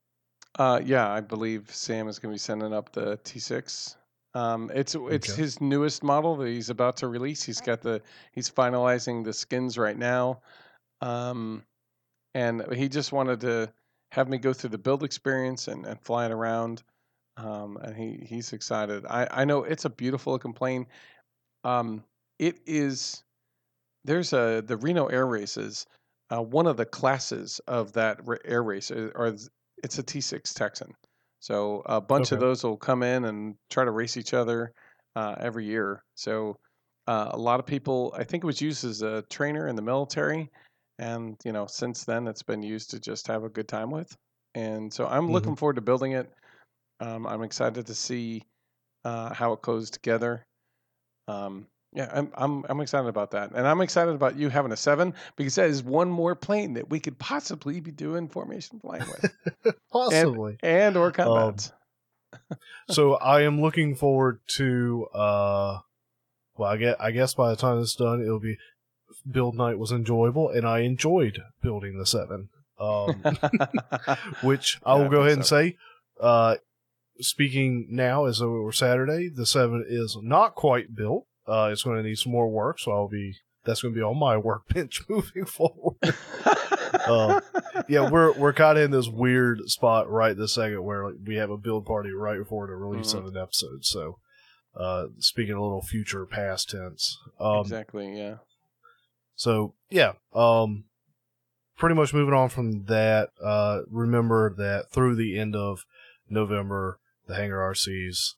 Uh, 0.59 0.81
yeah, 0.83 1.09
I 1.09 1.21
believe 1.21 1.73
Sam 1.73 2.09
is 2.09 2.19
going 2.19 2.31
to 2.31 2.35
be 2.35 2.39
sending 2.39 2.73
up 2.73 2.91
the 2.91 3.17
T6. 3.23 3.95
Um, 4.35 4.69
it's 4.75 4.93
it's 4.95 5.29
Okay. 5.29 5.33
his 5.33 5.61
newest 5.61 6.03
model 6.03 6.35
that 6.35 6.47
he's 6.49 6.69
about 6.69 6.97
to 6.97 7.07
release. 7.07 7.41
He's 7.43 7.61
got 7.61 7.81
the 7.81 8.01
he's 8.33 8.51
finalizing 8.51 9.23
the 9.23 9.33
skins 9.33 9.77
right 9.77 9.97
now, 9.97 10.41
um, 11.01 11.63
and 12.35 12.65
he 12.73 12.89
just 12.89 13.11
wanted 13.13 13.41
to 13.41 13.73
have 14.11 14.29
me 14.29 14.37
go 14.37 14.53
through 14.53 14.71
the 14.71 14.77
build 14.79 15.03
experience 15.03 15.67
and, 15.69 15.85
and 15.85 16.01
fly 16.01 16.25
it 16.25 16.31
around. 16.31 16.83
Um, 17.37 17.77
and 17.77 17.95
he 17.95 18.25
he's 18.27 18.53
excited. 18.53 19.05
I 19.07 19.27
I 19.31 19.45
know 19.45 19.63
it's 19.63 19.85
a 19.85 19.89
beautiful 19.91 20.33
looking 20.33 20.53
plane. 20.53 20.87
Um, 21.63 22.03
it 22.39 22.59
is. 22.67 23.23
There's 24.05 24.33
a 24.33 24.61
the 24.65 24.77
Reno 24.77 25.07
Air 25.07 25.27
Races. 25.27 25.85
Uh, 26.31 26.43
one 26.43 26.67
of 26.67 26.77
the 26.77 26.85
classes 26.85 27.59
of 27.67 27.93
that 27.93 28.21
air 28.45 28.63
race, 28.63 28.91
uh, 28.91 29.11
or 29.15 29.35
it's 29.83 29.97
a 29.99 30.03
T6 30.03 30.53
Texan. 30.53 30.93
So 31.39 31.81
a 31.85 32.01
bunch 32.01 32.31
of 32.31 32.39
those 32.39 32.63
will 32.63 32.77
come 32.77 33.03
in 33.03 33.25
and 33.25 33.55
try 33.69 33.85
to 33.85 33.91
race 33.91 34.17
each 34.17 34.33
other 34.33 34.73
uh, 35.15 35.35
every 35.39 35.65
year. 35.65 36.03
So 36.15 36.55
uh, 37.07 37.29
a 37.31 37.37
lot 37.37 37.59
of 37.59 37.65
people, 37.65 38.13
I 38.17 38.23
think 38.23 38.43
it 38.43 38.47
was 38.47 38.61
used 38.61 38.83
as 38.85 39.01
a 39.01 39.23
trainer 39.29 39.67
in 39.67 39.75
the 39.75 39.81
military, 39.81 40.51
and 40.99 41.37
you 41.45 41.51
know 41.53 41.65
since 41.65 42.03
then 42.05 42.27
it's 42.27 42.43
been 42.43 42.61
used 42.63 42.91
to 42.91 42.99
just 42.99 43.27
have 43.27 43.43
a 43.43 43.49
good 43.49 43.67
time 43.67 43.89
with. 43.91 44.15
And 44.55 44.91
so 44.93 45.07
I'm 45.07 45.27
Mhm. 45.27 45.31
looking 45.31 45.55
forward 45.55 45.75
to 45.75 45.81
building 45.81 46.13
it. 46.13 46.31
Um, 46.99 47.27
I'm 47.27 47.43
excited 47.43 47.87
to 47.87 47.95
see 47.95 48.43
uh, 49.05 49.33
how 49.33 49.53
it 49.53 49.61
goes 49.61 49.89
together. 49.91 50.45
Um, 51.27 51.67
yeah, 51.93 52.09
I'm, 52.13 52.31
I'm 52.35 52.65
I'm 52.69 52.81
excited 52.81 53.07
about 53.07 53.31
that, 53.31 53.51
and 53.53 53.67
I'm 53.67 53.81
excited 53.81 54.13
about 54.13 54.35
you 54.37 54.49
having 54.49 54.71
a 54.71 54.77
seven 54.77 55.13
because 55.35 55.55
that 55.55 55.69
is 55.69 55.81
one 55.83 56.09
more 56.09 56.35
plane 56.35 56.73
that 56.73 56.89
we 56.89 56.99
could 56.99 57.17
possibly 57.17 57.79
be 57.79 57.91
doing 57.91 58.27
formation 58.29 58.79
flying 58.79 59.03
with, 59.09 59.75
Possibly. 59.91 60.57
and 60.61 60.95
or 60.97 61.11
combats. 61.11 61.71
so 62.89 63.15
I 63.15 63.41
am 63.41 63.61
looking 63.61 63.95
forward 63.95 64.39
to. 64.57 65.07
uh 65.13 65.79
Well, 66.57 66.69
I 66.71 66.77
guess, 66.77 66.95
I 66.99 67.11
guess 67.11 67.33
by 67.33 67.49
the 67.49 67.55
time 67.55 67.79
it's 67.79 67.95
done, 67.95 68.21
it'll 68.21 68.39
be 68.39 68.57
build 69.29 69.55
night 69.55 69.79
was 69.79 69.91
enjoyable, 69.91 70.49
and 70.49 70.67
I 70.67 70.79
enjoyed 70.79 71.41
building 71.61 71.97
the 71.97 72.05
seven. 72.05 72.49
Um, 72.79 73.23
which 74.41 74.79
I 74.85 74.95
Yeah, 74.95 75.01
will 75.03 75.09
go 75.09 75.21
ahead 75.21 75.33
and 75.33 75.45
say. 75.45 75.75
Uh, 76.19 76.55
speaking 77.19 77.87
now 77.89 78.25
as 78.25 78.39
though 78.39 78.55
it 78.57 78.61
were 78.61 78.71
Saturday, 78.71 79.27
the 79.29 79.45
seven 79.45 79.83
is 79.87 80.17
not 80.21 80.55
quite 80.55 80.95
built. 80.95 81.25
Uh, 81.49 81.69
it's 81.71 81.83
going 81.83 81.97
to 81.97 82.03
need 82.07 82.17
some 82.17 82.31
more 82.31 82.47
work, 82.49 82.79
so 82.79 82.91
I'll 82.91 83.07
be 83.07 83.35
that's 83.65 83.81
going 83.81 83.93
to 83.93 83.97
be 83.99 84.03
on 84.03 84.17
my 84.19 84.37
workbench 84.49 85.01
moving 85.09 85.45
forward. 85.45 85.97
Uh, 86.93 87.39
yeah, 87.89 88.09
we're 88.09 88.31
we're 88.33 88.53
kind 88.53 88.77
of 88.77 88.83
in 88.85 88.91
this 88.91 89.07
weird 89.07 89.61
spot 89.69 90.09
right 90.09 90.35
this 90.37 90.53
second 90.53 90.83
where 90.83 91.05
like, 91.05 91.15
we 91.25 91.35
have 91.35 91.49
a 91.49 91.57
build 91.57 91.85
party 91.85 92.11
right 92.11 92.37
before 92.37 92.67
the 92.67 92.73
release 92.73 93.13
Mhm. 93.13 93.19
of 93.19 93.25
an 93.27 93.37
episode. 93.37 93.83
So, 93.85 94.19
uh, 94.75 95.07
speaking 95.19 95.55
a 95.55 95.61
little 95.61 95.81
future 95.81 96.25
past 96.25 96.69
tense. 96.69 97.17
Um, 97.39 97.59
exactly. 97.61 98.15
Yeah. 98.17 98.37
so 99.35 99.73
yeah, 99.89 100.13
um, 100.33 100.85
pretty 101.77 101.95
much 101.95 102.13
moving 102.13 102.33
on 102.33 102.49
from 102.49 102.85
that. 102.85 103.29
Uh, 103.43 103.81
remember 103.89 104.53
that 104.57 104.91
through 104.91 105.15
the 105.15 105.37
end 105.39 105.55
of 105.55 105.85
November, 106.29 106.99
the 107.27 107.35
Hangar 107.35 107.59
RC's 107.73 108.35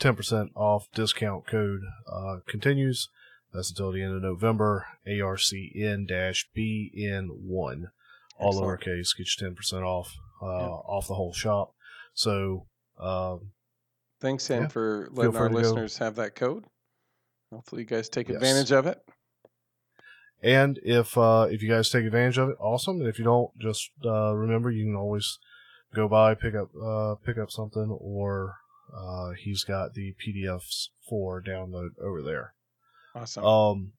uh, 0.00 0.02
ten 0.02 0.16
percent 0.16 0.50
off 0.54 0.88
discount 0.94 1.46
code 1.46 1.80
uh, 2.10 2.36
continues. 2.48 3.08
That's 3.52 3.70
until 3.70 3.92
the 3.92 4.02
end 4.02 4.14
of 4.14 4.22
November. 4.22 4.86
ARCN 5.06 6.06
BN 6.56 7.26
one, 7.42 7.88
all 8.38 8.48
Excellent. 8.50 8.80
lowercase, 8.80 9.16
get 9.16 9.26
you 9.26 9.46
ten 9.46 9.54
percent 9.54 9.82
off 9.84 10.14
uh, 10.42 10.46
Yeah. 10.46 10.66
off 10.68 11.08
the 11.08 11.14
whole 11.14 11.32
shop. 11.32 11.74
So. 12.14 12.66
Um, 12.98 13.52
Thanks, 14.20 14.44
Sam, 14.44 14.62
Yeah. 14.64 14.68
for 14.68 15.08
letting 15.12 15.34
our 15.34 15.48
to 15.48 15.54
go. 15.54 15.60
listeners 15.60 15.96
have 15.96 16.16
that 16.16 16.34
code. 16.36 16.64
Hopefully, 17.50 17.80
you 17.82 17.86
guys 17.86 18.10
take 18.10 18.28
Yes. 18.28 18.36
advantage 18.36 18.70
of 18.70 18.86
it. 18.86 18.98
And 20.42 20.78
if 20.82 21.16
uh, 21.16 21.48
if 21.50 21.62
you 21.62 21.70
guys 21.70 21.90
take 21.90 22.04
advantage 22.04 22.36
of 22.38 22.50
it, 22.50 22.56
awesome. 22.60 23.00
And 23.00 23.08
if 23.08 23.18
you 23.18 23.24
don't, 23.24 23.50
just 23.58 23.90
uh, 24.04 24.34
remember 24.34 24.70
you 24.70 24.84
can 24.84 24.94
always 24.96 25.38
go 25.94 26.06
by 26.08 26.34
pick 26.34 26.54
up 26.54 26.68
uh, 26.76 27.14
pick 27.24 27.38
up 27.38 27.50
something, 27.50 27.90
or 27.98 28.56
uh, 28.96 29.30
he's 29.38 29.64
got 29.64 29.94
the 29.94 30.14
PDFs 30.14 30.88
for 31.08 31.42
download 31.42 31.90
over 32.02 32.22
there. 32.22 32.54
Awesome. 33.14 33.44
Um, 33.44 33.92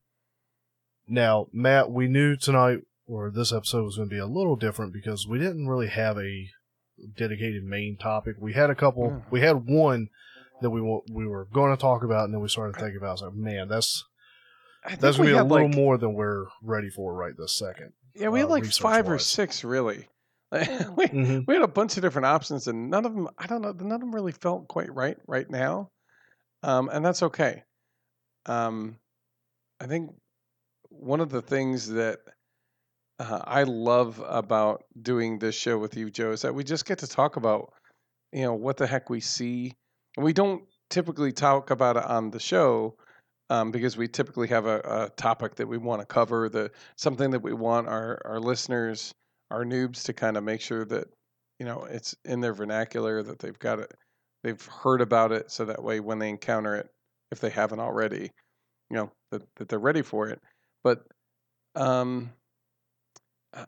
now 1.07 1.47
Matt, 1.51 1.91
we 1.91 2.07
knew 2.07 2.35
tonight 2.35 2.79
or 3.07 3.29
this 3.29 3.51
episode 3.51 3.83
was 3.83 3.97
going 3.97 4.09
to 4.09 4.15
be 4.15 4.19
a 4.19 4.25
little 4.25 4.55
different 4.55 4.93
because 4.93 5.27
we 5.27 5.37
didn't 5.37 5.67
really 5.67 5.87
have 5.87 6.17
a 6.17 6.49
dedicated 7.17 7.63
main 7.63 7.97
topic. 7.97 8.35
We 8.39 8.53
had 8.53 8.69
a 8.69 8.75
couple. 8.75 9.07
Yeah. 9.07 9.29
We 9.29 9.41
had 9.41 9.67
one 9.67 10.09
that 10.61 10.69
we 10.69 10.81
wa- 10.81 11.01
we 11.11 11.27
were 11.27 11.45
going 11.51 11.75
to 11.75 11.81
talk 11.81 12.03
about, 12.03 12.25
and 12.25 12.33
then 12.33 12.41
we 12.41 12.47
started 12.47 12.75
thinking 12.75 12.97
about. 12.97 13.05
it. 13.05 13.09
I 13.09 13.11
was 13.11 13.21
like, 13.23 13.33
man, 13.33 13.67
that's 13.67 14.05
that's 14.99 15.17
gonna 15.17 15.29
be 15.29 15.35
a 15.35 15.43
little 15.43 15.67
like, 15.67 15.75
more 15.75 15.97
than 15.97 16.13
we're 16.13 16.45
ready 16.63 16.89
for 16.89 17.13
right 17.13 17.33
this 17.37 17.55
second. 17.55 17.93
Yeah, 18.15 18.29
we 18.29 18.39
had 18.39 18.47
uh, 18.47 18.51
like 18.51 18.65
five 18.65 19.09
or 19.09 19.19
six 19.19 19.63
really. 19.63 20.07
we, 20.97 21.07
Mm-hmm. 21.07 21.39
we 21.47 21.53
had 21.53 21.63
a 21.63 21.67
bunch 21.67 21.97
of 21.97 22.03
different 22.03 22.25
options, 22.25 22.67
and 22.67 22.89
none 22.89 23.05
of 23.05 23.13
them. 23.13 23.29
I 23.37 23.47
don't 23.47 23.61
know. 23.61 23.71
None 23.71 23.91
of 23.91 23.99
them 24.01 24.13
really 24.13 24.31
felt 24.31 24.67
quite 24.67 24.93
right 24.93 25.17
right 25.27 25.49
now, 25.49 25.89
um, 26.63 26.89
and 26.91 27.05
that's 27.05 27.23
okay. 27.23 27.63
Um, 28.45 28.97
I 29.79 29.87
think 29.87 30.11
one 30.89 31.21
of 31.21 31.29
the 31.29 31.41
things 31.41 31.89
that 31.89 32.19
uh, 33.19 33.41
I 33.45 33.63
love 33.63 34.21
about 34.25 34.83
doing 35.01 35.39
this 35.39 35.55
show 35.55 35.77
with 35.77 35.95
you, 35.95 36.09
Joe, 36.09 36.31
is 36.31 36.41
that 36.41 36.53
we 36.55 36.63
just 36.63 36.85
get 36.85 36.99
to 36.99 37.07
talk 37.07 37.35
about, 37.35 37.73
you 38.31 38.43
know, 38.43 38.53
what 38.53 38.77
the 38.77 38.87
heck 38.87 39.09
we 39.09 39.19
see. 39.19 39.73
And 40.17 40.25
we 40.25 40.33
don't 40.33 40.63
typically 40.89 41.31
talk 41.31 41.69
about 41.71 41.97
it 41.97 42.05
on 42.05 42.31
the 42.31 42.39
show 42.39 42.95
um, 43.49 43.71
because 43.71 43.97
we 43.97 44.07
typically 44.07 44.47
have 44.49 44.65
a, 44.65 44.79
a 44.79 45.09
topic 45.17 45.55
that 45.55 45.67
we 45.67 45.77
want 45.77 46.01
to 46.01 46.05
cover, 46.05 46.49
the 46.49 46.71
something 46.97 47.31
that 47.31 47.41
we 47.41 47.53
want 47.53 47.87
our, 47.87 48.21
our 48.25 48.39
listeners, 48.39 49.13
our 49.51 49.65
noobs, 49.65 50.03
to 50.05 50.13
kind 50.13 50.37
of 50.37 50.43
make 50.43 50.61
sure 50.61 50.85
that 50.85 51.07
you 51.59 51.65
know 51.65 51.85
it's 51.85 52.15
in 52.25 52.41
their 52.41 52.53
vernacular, 52.53 53.23
that 53.23 53.39
they've 53.39 53.59
got 53.59 53.79
it, 53.79 53.93
they've 54.43 54.65
heard 54.65 55.01
about 55.01 55.31
it, 55.31 55.51
so 55.51 55.65
that 55.65 55.83
way 55.83 55.99
when 55.99 56.19
they 56.19 56.29
encounter 56.29 56.75
it, 56.75 56.89
if 57.31 57.39
they 57.41 57.49
haven't 57.51 57.79
already, 57.81 58.31
you 58.89 58.97
know, 58.97 59.11
that, 59.31 59.43
that 59.57 59.69
they're 59.69 59.79
ready 59.79 60.03
for 60.03 60.29
it. 60.29 60.41
But 60.83 61.05
um, 61.75 62.31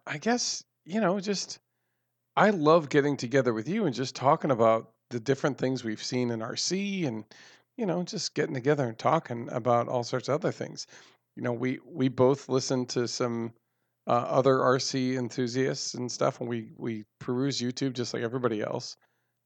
I- 0.05 0.17
guess 0.17 0.63
you 0.85 0.99
know, 0.99 1.19
just 1.19 1.59
I 2.35 2.51
love 2.51 2.89
getting 2.89 3.17
together 3.17 3.53
with 3.53 3.67
you 3.69 3.85
and 3.85 3.95
just 3.95 4.15
talking 4.15 4.51
about 4.51 4.91
the 5.09 5.19
different 5.19 5.57
things 5.57 5.83
we've 5.83 6.03
seen 6.03 6.31
in 6.31 6.41
RC 6.41 7.05
and 7.05 7.25
you 7.77 7.85
know, 7.87 8.03
just 8.03 8.35
getting 8.35 8.53
together 8.55 8.87
and 8.87 8.99
talking 8.99 9.49
about 9.51 9.87
all 9.89 10.03
sorts 10.03 10.29
of 10.29 10.35
other 10.35 10.51
things. 10.51 10.87
You 11.35 11.43
know, 11.43 11.53
we 11.53 11.79
we 11.85 12.09
both 12.09 12.49
listen 12.49 12.85
to 12.87 13.07
some 13.07 13.53
uh, 14.07 14.11
other 14.11 14.61
RC 14.61 15.15
enthusiasts 15.17 15.93
and 15.93 16.11
stuff, 16.11 16.39
and 16.41 16.49
we 16.49 16.73
we 16.77 17.05
peruse 17.19 17.59
YouTube 17.61 17.93
just 17.93 18.13
like 18.13 18.23
everybody 18.23 18.61
else. 18.61 18.97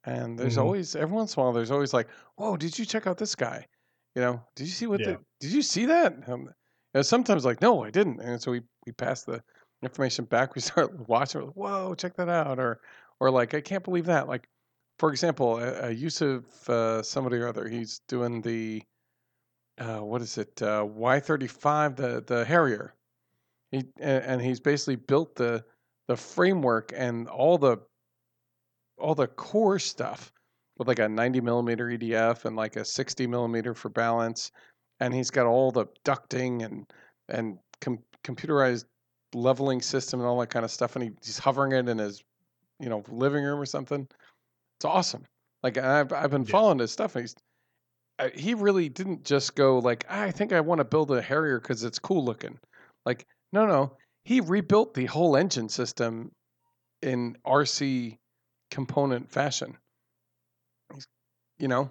And 0.05 0.39
there's 0.39 0.57
Mhm. 0.57 0.57
always 0.57 0.95
every 0.95 1.15
once 1.15 1.35
in 1.35 1.41
a 1.41 1.43
while, 1.45 1.53
there's 1.53 1.71
always 1.71 1.93
like, 1.93 2.09
"Whoa, 2.38 2.57
did 2.57 2.79
you 2.79 2.85
check 2.85 3.07
out 3.07 3.17
this 3.17 3.35
guy? 3.35 3.67
You 4.15 4.21
know, 4.21 4.43
did 4.55 4.65
you 4.67 4.73
see 4.73 4.88
what 4.88 5.03
Yeah. 5.03 5.03
the? 5.03 5.23
Did 5.39 5.51
you 5.53 5.61
see 5.61 5.85
that?" 5.88 6.27
Um, 6.29 6.49
know, 6.93 7.01
sometimes 7.03 7.45
like, 7.45 7.61
"No, 7.61 7.84
I 7.84 7.91
didn't," 7.91 8.21
and 8.21 8.41
so 8.41 8.51
we 8.51 8.61
we 8.85 8.93
pass 8.93 9.23
the 9.23 9.43
information 9.84 10.25
back. 10.25 10.55
We 10.55 10.61
start 10.73 11.07
watching. 11.09 11.41
like, 11.47 11.55
Whoa, 11.55 11.95
check 11.95 12.15
that 12.15 12.29
out! 12.29 12.59
Or 12.59 12.81
or 13.19 13.31
like, 13.31 13.53
I 13.53 13.61
can't 13.61 13.84
believe 13.84 14.05
that. 14.07 14.27
Like, 14.27 14.49
for 14.99 15.11
example, 15.11 15.59
a 15.59 15.91
use 15.91 16.21
of 16.21 16.69
uh, 16.69 17.03
somebody 17.03 17.38
or 17.38 17.47
other, 17.47 17.67
he's 17.69 17.99
doing 18.07 18.41
the 18.41 18.84
uh, 19.79 19.99
what 20.01 20.21
is 20.21 20.38
it? 20.38 20.61
Uh, 20.61 20.85
Y 20.89 21.19
thirty 21.19 21.47
five, 21.47 21.95
the 21.97 22.21
the 22.25 22.45
Harrier. 22.45 22.95
He 23.72 23.84
and, 23.99 24.41
he's 24.41 24.60
basically 24.60 24.95
built 24.95 25.35
the 25.35 25.64
the 26.07 26.15
framework 26.15 26.91
and 26.95 27.27
all 27.27 27.57
the 27.57 27.77
all 28.98 29.15
the 29.15 29.27
core 29.27 29.80
stuff 29.80 30.31
with 30.77 30.88
like 30.88 30.99
a 30.99 31.10
90 31.10 31.41
millimeter 31.41 31.88
EDF 31.89 32.45
and 32.45 32.56
like 32.56 32.76
a 32.76 32.85
60 32.85 33.27
millimeter 33.27 33.73
for 33.73 33.89
balance, 33.89 34.52
and 34.99 35.14
he's 35.14 35.30
got 35.31 35.45
all 35.45 35.72
the 35.72 35.85
ducting 36.06 36.64
and 36.64 36.85
and 37.30 37.57
com- 37.81 38.03
computerized 38.23 38.85
leveling 39.34 39.81
system 39.81 40.19
and 40.19 40.27
all 40.27 40.39
that 40.39 40.49
kind 40.49 40.64
of 40.65 40.72
stuff, 40.72 40.95
and 40.95 41.03
he, 41.03 41.11
he's 41.23 41.38
hovering 41.38 41.73
it 41.73 41.89
in 41.89 41.98
his 41.98 42.23
you 42.80 42.89
know 42.89 43.03
living 43.10 43.44
room 43.44 43.60
or 43.60 43.65
something. 43.65 44.07
It's 44.77 44.85
awesome. 44.85 45.23
Like 45.64 45.77
I've 45.77 46.14
I've 46.14 46.31
been 46.31 46.44
Yeah. 46.44 46.52
following 46.52 46.80
his 46.80 46.91
stuff, 46.91 47.15
and 47.15 47.23
he's 47.23 47.35
he 48.34 48.53
really 48.53 48.89
didn't 48.89 49.23
just 49.23 49.56
go 49.56 49.80
like 49.80 50.06
"Ah, 50.10 50.23
I 50.23 50.31
think 50.31 50.53
I 50.53 50.61
want 50.61 50.80
to 50.80 50.85
build 50.85 51.11
a 51.11 51.22
Harrier 51.22 51.60
because 51.60 51.84
it's 51.84 51.99
cool 51.99 52.23
looking. 52.23 52.57
Like 53.06 53.27
no 53.52 53.65
no, 53.65 53.94
he 54.24 54.41
rebuilt 54.41 54.94
the 54.94 55.06
whole 55.06 55.36
engine 55.36 55.69
system 55.69 56.32
in 57.02 57.38
RC 57.45 58.18
component 58.72 59.32
fashion. 59.32 59.78
You 61.60 61.68
know, 61.68 61.90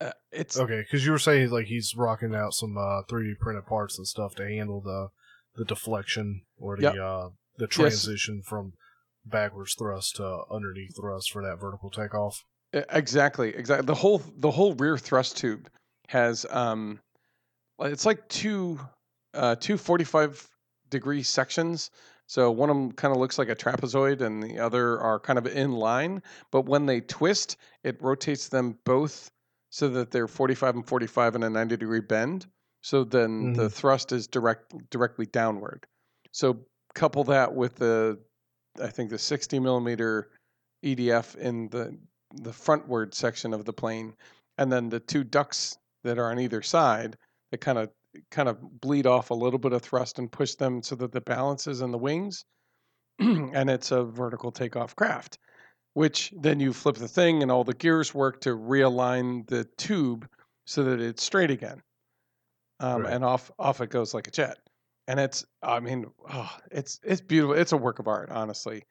uh, 0.00 0.10
it's 0.32 0.58
Okay, 0.58 0.80
because 0.80 1.04
you 1.06 1.12
were 1.12 1.18
saying 1.18 1.50
like 1.50 1.66
he's 1.66 1.94
rocking 1.96 2.34
out 2.34 2.54
some 2.54 2.76
uh, 2.76 3.02
3D 3.10 3.38
printed 3.38 3.66
parts 3.66 3.98
and 3.98 4.06
stuff 4.06 4.34
to 4.36 4.44
handle 4.48 4.80
the 4.80 5.08
the 5.56 5.64
deflection 5.64 6.42
or 6.56 6.76
the 6.76 6.82
Yep. 6.82 6.96
uh, 6.96 7.28
the 7.58 7.66
transition 7.66 8.42
from 8.42 8.72
backwards 9.24 9.74
thrust 9.78 10.16
to 10.16 10.42
underneath 10.50 10.96
thrust 10.98 11.30
for 11.30 11.42
that 11.42 11.60
vertical 11.60 11.90
takeoff. 11.90 12.44
Exactly, 12.72 13.54
exactly. 13.54 13.86
The 13.86 13.94
whole 13.94 14.22
the 14.36 14.50
whole 14.50 14.74
rear 14.74 14.98
thrust 14.98 15.36
tube 15.36 15.68
has 16.08 16.46
um, 16.50 17.00
it's 17.80 18.06
like 18.06 18.28
two 18.28 18.78
uh, 19.34 19.56
two 19.56 19.76
45 19.76 20.48
degree 20.90 21.22
sections. 21.22 21.90
So 22.26 22.50
one 22.50 22.68
of 22.68 22.76
them 22.76 22.92
kind 22.92 23.12
of 23.12 23.20
looks 23.20 23.38
like 23.38 23.48
a 23.48 23.56
trapezoid, 23.56 24.20
and 24.20 24.42
the 24.42 24.58
other 24.58 25.00
are 25.00 25.18
kind 25.18 25.38
of 25.38 25.46
in 25.46 25.72
line. 25.72 26.22
But 26.50 26.66
when 26.66 26.86
they 26.86 27.00
twist, 27.00 27.56
it 27.84 28.02
rotates 28.02 28.48
them 28.48 28.78
both 28.84 29.30
so 29.70 29.88
that 29.88 30.10
they're 30.10 30.28
45 30.28 30.76
and 30.76 30.86
45 30.86 31.36
in 31.36 31.42
a 31.42 31.50
90 31.50 31.76
degree 31.76 32.00
bend. 32.00 32.46
So 32.82 33.04
then 33.04 33.54
the 33.54 33.68
thrust 33.68 34.12
is 34.12 34.26
direct 34.26 34.90
directly 34.90 35.26
downward. 35.26 35.86
So 36.32 36.58
couple 36.94 37.24
that 37.24 37.54
with 37.54 37.76
the, 37.76 38.18
I 38.82 38.88
think 38.88 39.10
the 39.10 39.18
60 39.18 39.58
millimeter 39.58 40.30
EDF 40.84 41.36
in 41.36 41.68
the 41.68 41.98
the 42.34 42.50
frontward 42.50 43.14
section 43.14 43.54
of 43.54 43.64
the 43.64 43.72
plane, 43.72 44.14
and 44.58 44.70
then 44.70 44.90
the 44.90 45.00
two 45.00 45.24
ducts 45.24 45.78
that 46.04 46.18
are 46.18 46.30
on 46.30 46.38
either 46.38 46.62
side 46.62 47.16
that 47.50 47.58
kind 47.58 47.78
of 47.78 47.90
kind 48.30 48.48
of 48.48 48.80
bleed 48.80 49.06
off 49.06 49.30
a 49.30 49.34
little 49.34 49.58
bit 49.58 49.72
of 49.72 49.82
thrust 49.82 50.18
and 50.18 50.30
push 50.30 50.54
them 50.54 50.82
so 50.82 50.94
that 50.96 51.12
the 51.12 51.20
balance 51.20 51.66
is 51.66 51.80
in 51.80 51.90
the 51.90 51.98
wings, 51.98 52.44
and 53.18 53.70
it's 53.70 53.90
a 53.90 54.04
vertical 54.04 54.52
takeoff 54.52 54.94
craft. 54.96 55.38
Which 55.94 56.32
then 56.40 56.60
you 56.60 56.72
flip 56.72 56.96
the 56.96 57.08
thing, 57.08 57.42
and 57.42 57.50
all 57.50 57.64
the 57.64 57.74
gears 57.74 58.14
work 58.14 58.40
to 58.42 58.50
realign 58.50 59.46
the 59.48 59.64
tube 59.78 60.28
so 60.66 60.84
that 60.84 61.00
it's 61.00 61.22
straight 61.24 61.50
again, 61.50 61.82
um, 62.80 63.02
Right. 63.02 63.12
and 63.14 63.24
off 63.24 63.50
off 63.58 63.80
it 63.80 63.90
goes 63.90 64.14
like 64.14 64.28
a 64.28 64.30
jet. 64.30 64.58
And 65.08 65.18
it's, 65.18 65.44
I 65.62 65.80
mean, 65.80 66.06
oh, 66.30 66.56
it's 66.70 67.00
it's 67.02 67.20
beautiful. 67.22 67.54
It's 67.56 67.72
a 67.72 67.76
work 67.76 67.98
of 67.98 68.06
art, 68.06 68.30
honestly. 68.30 68.84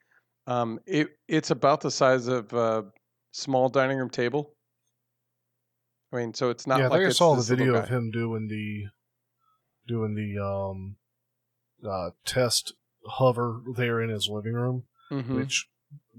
Um, 0.46 0.80
it 0.86 1.08
it's 1.28 1.50
about 1.50 1.80
the 1.80 1.90
size 1.90 2.26
of 2.26 2.52
a 2.52 2.84
small 3.32 3.68
dining 3.68 3.98
room 3.98 4.10
table. 4.10 4.54
I 6.12 6.16
mean, 6.16 6.34
so 6.34 6.50
it's 6.50 6.66
not 6.66 6.80
yeah, 6.80 6.86
I 6.86 6.88
like 6.88 6.98
think 7.00 7.10
I 7.10 7.12
saw 7.12 7.34
the 7.36 7.42
video 7.42 7.74
of 7.76 7.88
him 7.88 8.10
doing 8.10 8.48
the 8.48 8.86
doing 9.88 10.14
the 10.14 10.40
um 10.42 10.96
uh 11.88 12.10
test 12.24 12.74
hover 13.06 13.62
there 13.76 14.00
in 14.00 14.10
his 14.10 14.28
living 14.28 14.52
room. 14.52 14.84
Mhm. 15.10 15.34
Which 15.36 15.66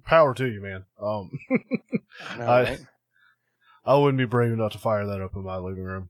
power 0.04 0.34
to 0.34 0.46
you, 0.48 0.62
man. 0.62 0.86
Um, 1.02 1.32
I 2.38 2.44
I- 2.44 2.64
right? 2.64 2.80
I 3.86 3.96
wouldn't 3.96 4.18
be 4.18 4.26
brave 4.26 4.52
enough 4.52 4.74
to 4.74 4.78
fire 4.78 5.06
that 5.06 5.22
up 5.22 5.36
in 5.36 5.44
my 5.44 5.58
living 5.58 5.84
room. 5.84 6.10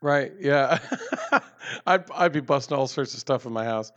Right. 0.00 0.32
Yeah. 0.40 0.78
I'd 1.86 2.10
I'd 2.10 2.32
be 2.32 2.40
busting 2.40 2.76
all 2.76 2.86
sorts 2.86 3.14
of 3.14 3.20
stuff 3.20 3.46
in 3.46 3.52
my 3.52 3.64
house. 3.64 3.92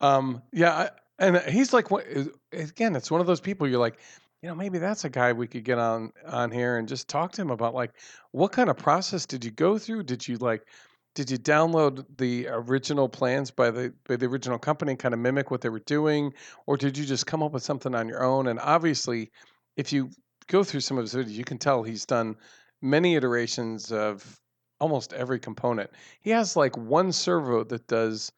Um. 0.00 0.42
Yeah. 0.52 0.72
I, 0.72 0.90
and 1.18 1.36
he's 1.38 1.72
like, 1.72 1.90
what? 1.90 2.04
Again, 2.52 2.96
it's 2.96 3.10
one 3.10 3.20
of 3.20 3.26
those 3.26 3.40
people. 3.40 3.68
You're 3.68 3.78
like, 3.78 3.98
you 4.42 4.48
know, 4.48 4.54
maybe 4.56 4.78
that's 4.78 5.04
a 5.04 5.10
guy 5.10 5.32
we 5.32 5.46
could 5.46 5.62
get 5.64 5.78
on 5.78 6.12
on 6.26 6.50
here 6.50 6.78
and 6.78 6.88
just 6.88 7.06
talk 7.08 7.32
to 7.32 7.42
him 7.42 7.50
about 7.50 7.74
like, 7.74 7.92
what 8.32 8.50
kind 8.52 8.68
of 8.70 8.76
process 8.76 9.24
did 9.26 9.44
you 9.44 9.50
go 9.52 9.78
through? 9.78 10.02
Did 10.04 10.26
you 10.26 10.36
like, 10.38 10.66
did 11.14 11.30
you 11.30 11.38
download 11.38 12.04
the 12.16 12.48
original 12.48 13.08
plans 13.08 13.50
by 13.50 13.70
the 13.70 13.92
by 14.08 14.16
the 14.16 14.26
original 14.26 14.58
company, 14.58 14.92
and 14.92 14.98
kind 14.98 15.14
of 15.14 15.20
mimic 15.20 15.50
what 15.50 15.60
they 15.60 15.68
were 15.68 15.80
doing, 15.80 16.32
or 16.66 16.76
did 16.76 16.96
you 16.96 17.04
just 17.04 17.26
come 17.26 17.42
up 17.42 17.52
with 17.52 17.62
something 17.62 17.94
on 17.94 18.08
your 18.08 18.22
own? 18.22 18.48
And 18.48 18.58
obviously, 18.60 19.30
if 19.76 19.92
you 19.92 20.10
go 20.46 20.64
through 20.64 20.80
some 20.80 20.98
of 20.98 21.02
his 21.04 21.14
videos, 21.14 21.32
you 21.32 21.44
can 21.44 21.58
tell 21.58 21.82
he's 21.82 22.06
done 22.06 22.36
many 22.80 23.14
iterations 23.14 23.92
of 23.92 24.40
almost 24.80 25.12
every 25.12 25.38
component. 25.38 25.90
He 26.20 26.30
has 26.30 26.56
like 26.56 26.76
one 26.76 27.12
servo 27.12 27.64
that 27.64 27.86
does. 27.86 28.32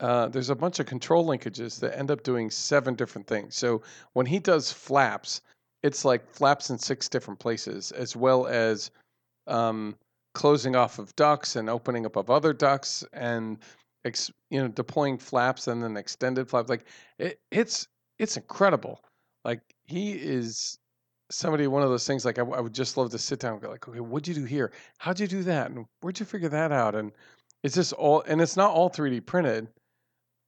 Uh, 0.00 0.28
there's 0.28 0.50
a 0.50 0.56
bunch 0.56 0.80
of 0.80 0.86
control 0.86 1.24
linkages 1.24 1.78
that 1.78 1.96
end 1.96 2.10
up 2.10 2.24
doing 2.24 2.50
seven 2.50 2.94
different 2.94 3.26
things. 3.28 3.54
So 3.54 3.82
when 4.14 4.26
he 4.26 4.40
does 4.40 4.72
flaps, 4.72 5.40
it's 5.84 6.04
like 6.04 6.28
flaps 6.28 6.70
in 6.70 6.78
six 6.78 7.08
different 7.08 7.38
places, 7.38 7.92
as 7.92 8.16
well 8.16 8.46
as 8.46 8.90
um, 9.46 9.94
closing 10.34 10.76
off 10.76 10.98
of 10.98 11.14
ducts 11.16 11.56
and 11.56 11.70
opening 11.70 12.06
up 12.06 12.16
of 12.16 12.30
other 12.30 12.52
ducts, 12.52 13.04
and 13.12 13.58
ex, 14.04 14.30
you 14.50 14.60
know 14.60 14.68
deploying 14.68 15.18
flaps 15.18 15.68
and 15.68 15.82
then 15.82 15.96
extended 15.96 16.48
flaps. 16.48 16.68
Like 16.68 16.86
it, 17.18 17.40
it's 17.50 17.88
it's 18.18 18.36
incredible. 18.36 19.00
Like 19.44 19.60
he 19.86 20.12
is 20.12 20.78
somebody 21.30 21.66
one 21.66 21.82
of 21.82 21.90
those 21.90 22.06
things 22.06 22.24
like 22.24 22.38
I 22.38 22.42
would 22.42 22.74
just 22.74 22.96
love 22.96 23.10
to 23.10 23.18
sit 23.18 23.40
down 23.40 23.54
and 23.54 23.62
go 23.62 23.70
like 23.70 23.88
okay 23.88 24.00
what'd 24.00 24.28
you 24.28 24.34
do 24.34 24.44
here 24.44 24.72
how'd 24.98 25.18
you 25.18 25.26
do 25.26 25.42
that 25.44 25.70
and 25.70 25.86
where'd 26.00 26.20
you 26.20 26.26
figure 26.26 26.50
that 26.50 26.70
out 26.70 26.94
and 26.94 27.12
it's 27.62 27.74
just 27.74 27.92
all 27.94 28.22
and 28.26 28.40
it's 28.40 28.56
not 28.56 28.70
all 28.70 28.90
3d 28.90 29.24
printed 29.24 29.68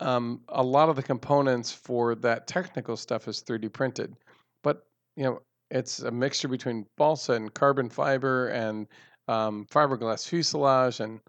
um, 0.00 0.42
a 0.50 0.62
lot 0.62 0.90
of 0.90 0.96
the 0.96 1.02
components 1.02 1.72
for 1.72 2.14
that 2.16 2.46
technical 2.46 2.96
stuff 2.96 3.26
is 3.26 3.42
3d 3.42 3.72
printed 3.72 4.14
but 4.62 4.84
you 5.16 5.24
know 5.24 5.40
it's 5.70 6.00
a 6.00 6.10
mixture 6.10 6.48
between 6.48 6.86
balsa 6.98 7.32
and 7.32 7.54
carbon 7.54 7.88
fiber 7.88 8.48
and 8.48 8.86
um, 9.28 9.66
fiberglass 9.70 10.28
fuselage 10.28 11.00
and 11.00 11.20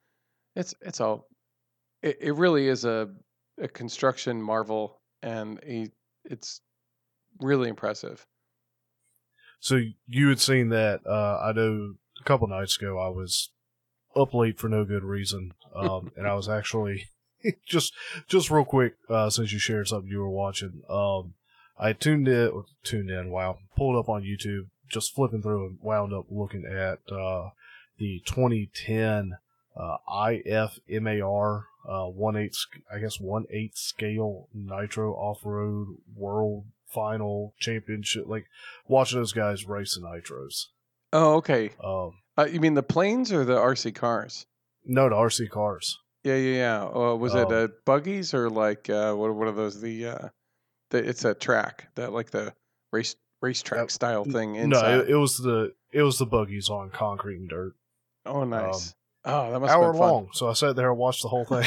it's 0.56 0.74
it's 0.82 1.02
all 1.02 1.28
it, 2.04 2.18
it 2.22 2.36
really 2.36 2.68
is 2.68 2.86
a, 2.86 3.10
a 3.60 3.68
construction 3.68 4.42
marvel 4.42 5.02
and 5.24 5.60
a, 5.64 5.90
it's 6.26 6.62
really 7.40 7.70
impressive 7.70 8.26
So 9.60 9.82
you 10.06 10.30
had 10.30 10.40
seen 10.40 10.70
that. 10.70 11.02
Uh, 11.06 11.40
I 11.44 11.52
know 11.54 11.96
a 12.20 12.24
couple 12.24 12.48
nights 12.48 12.78
ago 12.78 13.00
I 13.00 13.10
was 13.10 13.50
up 14.16 14.34
late 14.34 14.60
for 14.60 14.70
no 14.70 14.86
good 14.86 15.04
reason, 15.04 15.54
um, 15.76 16.12
and 16.16 16.28
I 16.28 16.34
was 16.34 16.48
actually 16.50 17.10
just 17.68 17.94
just 18.28 18.50
real 18.52 18.66
quick 18.66 18.96
uh, 19.10 19.30
since 19.30 19.52
you 19.52 19.60
shared 19.60 19.88
something 19.88 20.10
you 20.12 20.20
were 20.20 20.30
watching. 20.30 20.82
Um, 20.90 21.34
I 21.80 21.94
tuned 21.94 22.28
in, 22.28 22.64
tuned 22.84 23.10
in. 23.10 23.30
Wow, 23.30 23.58
pulled 23.76 23.96
up 23.96 24.10
on 24.10 24.24
YouTube, 24.24 24.68
just 24.90 25.14
flipping 25.14 25.42
through 25.42 25.66
and 25.68 25.80
wound 25.82 26.14
up 26.14 26.26
looking 26.30 26.66
at 26.66 27.00
uh, 27.12 27.50
the 27.98 28.22
2010 28.26 29.38
uh, 29.76 29.98
IFMAR 30.10 31.64
uh, 31.88 32.06
one 32.06 32.36
eight, 32.36 32.56
I 32.94 33.00
guess 33.00 33.20
one 33.20 33.46
eight 33.50 33.78
scale 33.78 34.50
nitro 34.54 35.14
off 35.14 35.40
road 35.46 35.98
world 36.16 36.66
final 36.86 37.54
championship. 37.60 38.26
Like 38.28 38.46
watching 38.88 39.20
those 39.20 39.34
guys 39.34 39.66
race 39.68 39.96
the 39.96 40.02
nitros. 40.02 40.66
oh 41.14 41.36
okay 41.36 41.72
Um, 41.84 42.14
Uh, 42.38 42.46
you 42.52 42.60
mean 42.60 42.74
the 42.74 42.84
planes 42.84 43.32
or 43.32 43.46
the 43.46 43.56
RC 43.58 43.96
cars? 43.96 44.46
no, 44.86 45.10
the 45.10 45.16
RC 45.16 45.50
cars. 45.50 45.98
Yeah, 46.24 46.36
yeah, 46.36 46.56
yeah. 46.58 46.84
Uh, 46.86 47.16
was 47.16 47.36
it 47.36 47.48
Um, 47.48 47.54
uh, 47.54 47.68
buggies 47.86 48.34
or 48.34 48.50
like 48.50 48.90
uh, 48.90 49.14
what? 49.14 49.34
What 49.34 49.48
are 49.48 49.52
those? 49.54 49.80
The, 49.80 50.08
uh, 50.08 50.28
the 50.90 50.98
it's 51.08 51.24
a 51.24 51.34
track 51.34 51.88
that 51.96 52.12
like 52.12 52.32
the 52.32 52.54
race 52.92 53.16
racetrack 53.42 53.90
style 53.92 54.26
thing 54.26 54.54
No, 54.54 54.60
inside. 54.60 55.00
it, 55.02 55.10
it 55.12 55.16
was 55.16 55.38
the 55.38 55.74
it 55.94 56.02
was 56.02 56.18
the 56.18 56.26
buggies 56.26 56.70
on 56.70 56.90
concrete 56.90 57.38
and 57.38 57.48
dirt. 57.50 57.76
Oh, 58.28 58.44
nice. 58.44 58.94
oh, 59.26 59.52
that 59.52 59.60
must 59.60 59.74
Hour 59.74 59.84
have 59.86 59.94
been 59.94 60.00
fun. 60.00 60.10
long. 60.12 60.30
So 60.34 60.50
I 60.50 60.54
sat 60.54 60.76
there 60.76 60.90
and 60.90 60.98
watched 60.98 61.22
the 61.24 61.30
whole 61.30 61.46
thing. 61.46 61.64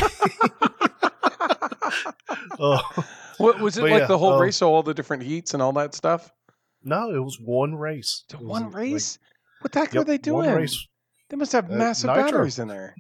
uh, 2.59 2.83
what 3.39 3.61
was 3.61 3.77
it 3.79 3.83
like 3.83 4.01
yeah, 4.01 4.07
the 4.07 4.19
whole 4.19 4.35
um, 4.35 4.41
race? 4.43 4.63
All 4.63 4.83
the 4.83 4.95
different 4.95 5.23
heats 5.23 5.55
and 5.55 5.63
all 5.63 5.73
that 5.75 5.95
stuff. 5.95 6.31
no, 6.83 7.11
it 7.15 7.19
was 7.19 7.39
one 7.41 7.75
race. 7.75 8.25
It 8.33 8.41
one 8.41 8.65
like- 8.67 8.75
race. 8.75 9.19
what 9.61 9.73
the 9.73 9.81
heck 9.81 9.95
yep, 9.95 10.03
are 10.03 10.05
they 10.05 10.19
doing? 10.19 10.47
One 10.47 10.55
race. 10.57 10.87
They 11.29 11.37
must 11.37 11.53
have 11.53 11.71
Uh, 11.71 11.75
massive 11.77 12.09
nitro. 12.09 12.25
batteries 12.25 12.59
in 12.59 12.69
there. 12.69 12.95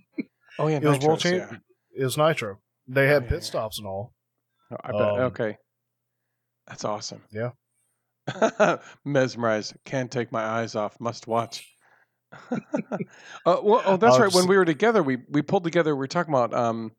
Oh 0.58 0.68
yeah, 0.68 0.76
It 0.76 0.84
was 0.84 0.98
world 1.00 1.20
champ. 1.20 1.50
yeah. 1.52 1.58
It 1.96 2.04
was 2.04 2.16
nitro. 2.16 2.58
They 2.86 3.06
had 3.06 3.24
Oh, 3.24 3.26
pit 3.26 3.38
yeah. 3.38 3.40
stops 3.40 3.78
and 3.78 3.86
all. 3.86 4.12
Oh, 4.70 4.76
I 4.84 4.92
bet. 4.92 5.00
Um, 5.00 5.18
okay, 5.32 5.56
that's 6.66 6.84
awesome. 6.84 7.22
Yeah. 7.32 7.50
Mesmerized. 9.04 9.74
Can't 9.84 10.10
take 10.10 10.30
my 10.30 10.42
eyes 10.44 10.74
off. 10.76 11.00
Must 11.00 11.26
watch. 11.26 11.66
uh, 12.52 13.60
well, 13.62 13.82
oh, 13.84 13.96
that's 13.96 14.18
I'll 14.18 14.18
right. 14.18 14.32
When 14.32 14.46
we 14.46 14.56
were 14.56 14.64
together, 14.64 15.02
we 15.02 15.16
we 15.28 15.42
pulled 15.42 15.64
together. 15.64 15.96
We 15.96 16.04
are 16.04 16.08
talking 16.08 16.32
about 16.32 16.54
um, 16.54 16.92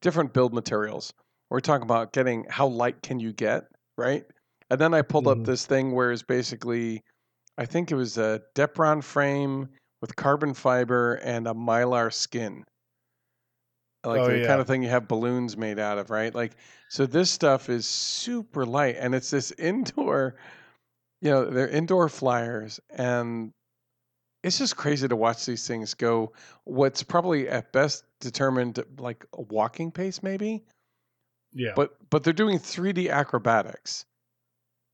different 0.00 0.32
build 0.32 0.52
materials. 0.54 1.12
We 1.50 1.56
are 1.58 1.60
talking 1.60 1.84
about 1.84 2.12
getting 2.12 2.44
how 2.48 2.66
light 2.66 3.02
can 3.02 3.20
you 3.20 3.32
get, 3.32 3.64
right? 3.96 4.24
And 4.70 4.80
then 4.80 4.94
I 4.94 5.02
pulled 5.02 5.28
up 5.28 5.44
Mhm. 5.44 5.44
this 5.44 5.66
thing 5.66 5.92
where 5.92 6.10
it's 6.12 6.22
basically, 6.22 7.02
I 7.58 7.66
think 7.66 7.92
it 7.92 7.96
was 7.96 8.18
a 8.18 8.42
Depron 8.54 9.04
frame 9.04 9.68
with 10.02 10.16
carbon 10.16 10.54
fiber 10.54 11.16
and 11.16 11.46
a 11.48 11.54
mylar 11.54 12.12
skin. 12.12 12.64
Like 14.04 14.24
Oh, 14.24 14.26
the 14.26 14.38
yeah. 14.38 14.40
kind 14.40 14.60
of 14.60 14.66
thing 14.66 14.82
you 14.82 14.90
have 14.90 15.08
balloons 15.08 15.56
made 15.56 15.78
out 15.78 15.96
of, 15.98 16.10
right? 16.10 16.34
Like 16.34 16.56
so 16.88 17.06
this 17.06 17.30
stuff 17.30 17.70
is 17.70 17.86
super 17.86 18.66
light 18.66 18.96
and 18.98 19.14
it's 19.14 19.30
this 19.30 19.50
indoor, 19.52 20.36
you 21.20 21.30
know, 21.30 21.46
they're 21.46 21.68
indoor 21.68 22.08
flyers 22.08 22.80
and 22.90 23.52
it's 24.44 24.58
just 24.58 24.76
crazy 24.76 25.08
to 25.08 25.16
watch 25.16 25.44
these 25.46 25.66
things 25.66 25.94
go 25.94 26.32
what's 26.64 27.02
probably 27.02 27.48
at 27.48 27.72
best 27.72 28.04
determined 28.20 28.78
like 28.98 29.24
a 29.32 29.42
walking 29.42 29.90
pace 29.90 30.22
maybe 30.22 30.62
Yeah. 31.52 31.72
But 31.76 31.96
but 32.10 32.22
they're 32.24 32.32
doing 32.32 32.58
3D 32.58 33.10
acrobatics 33.10 34.04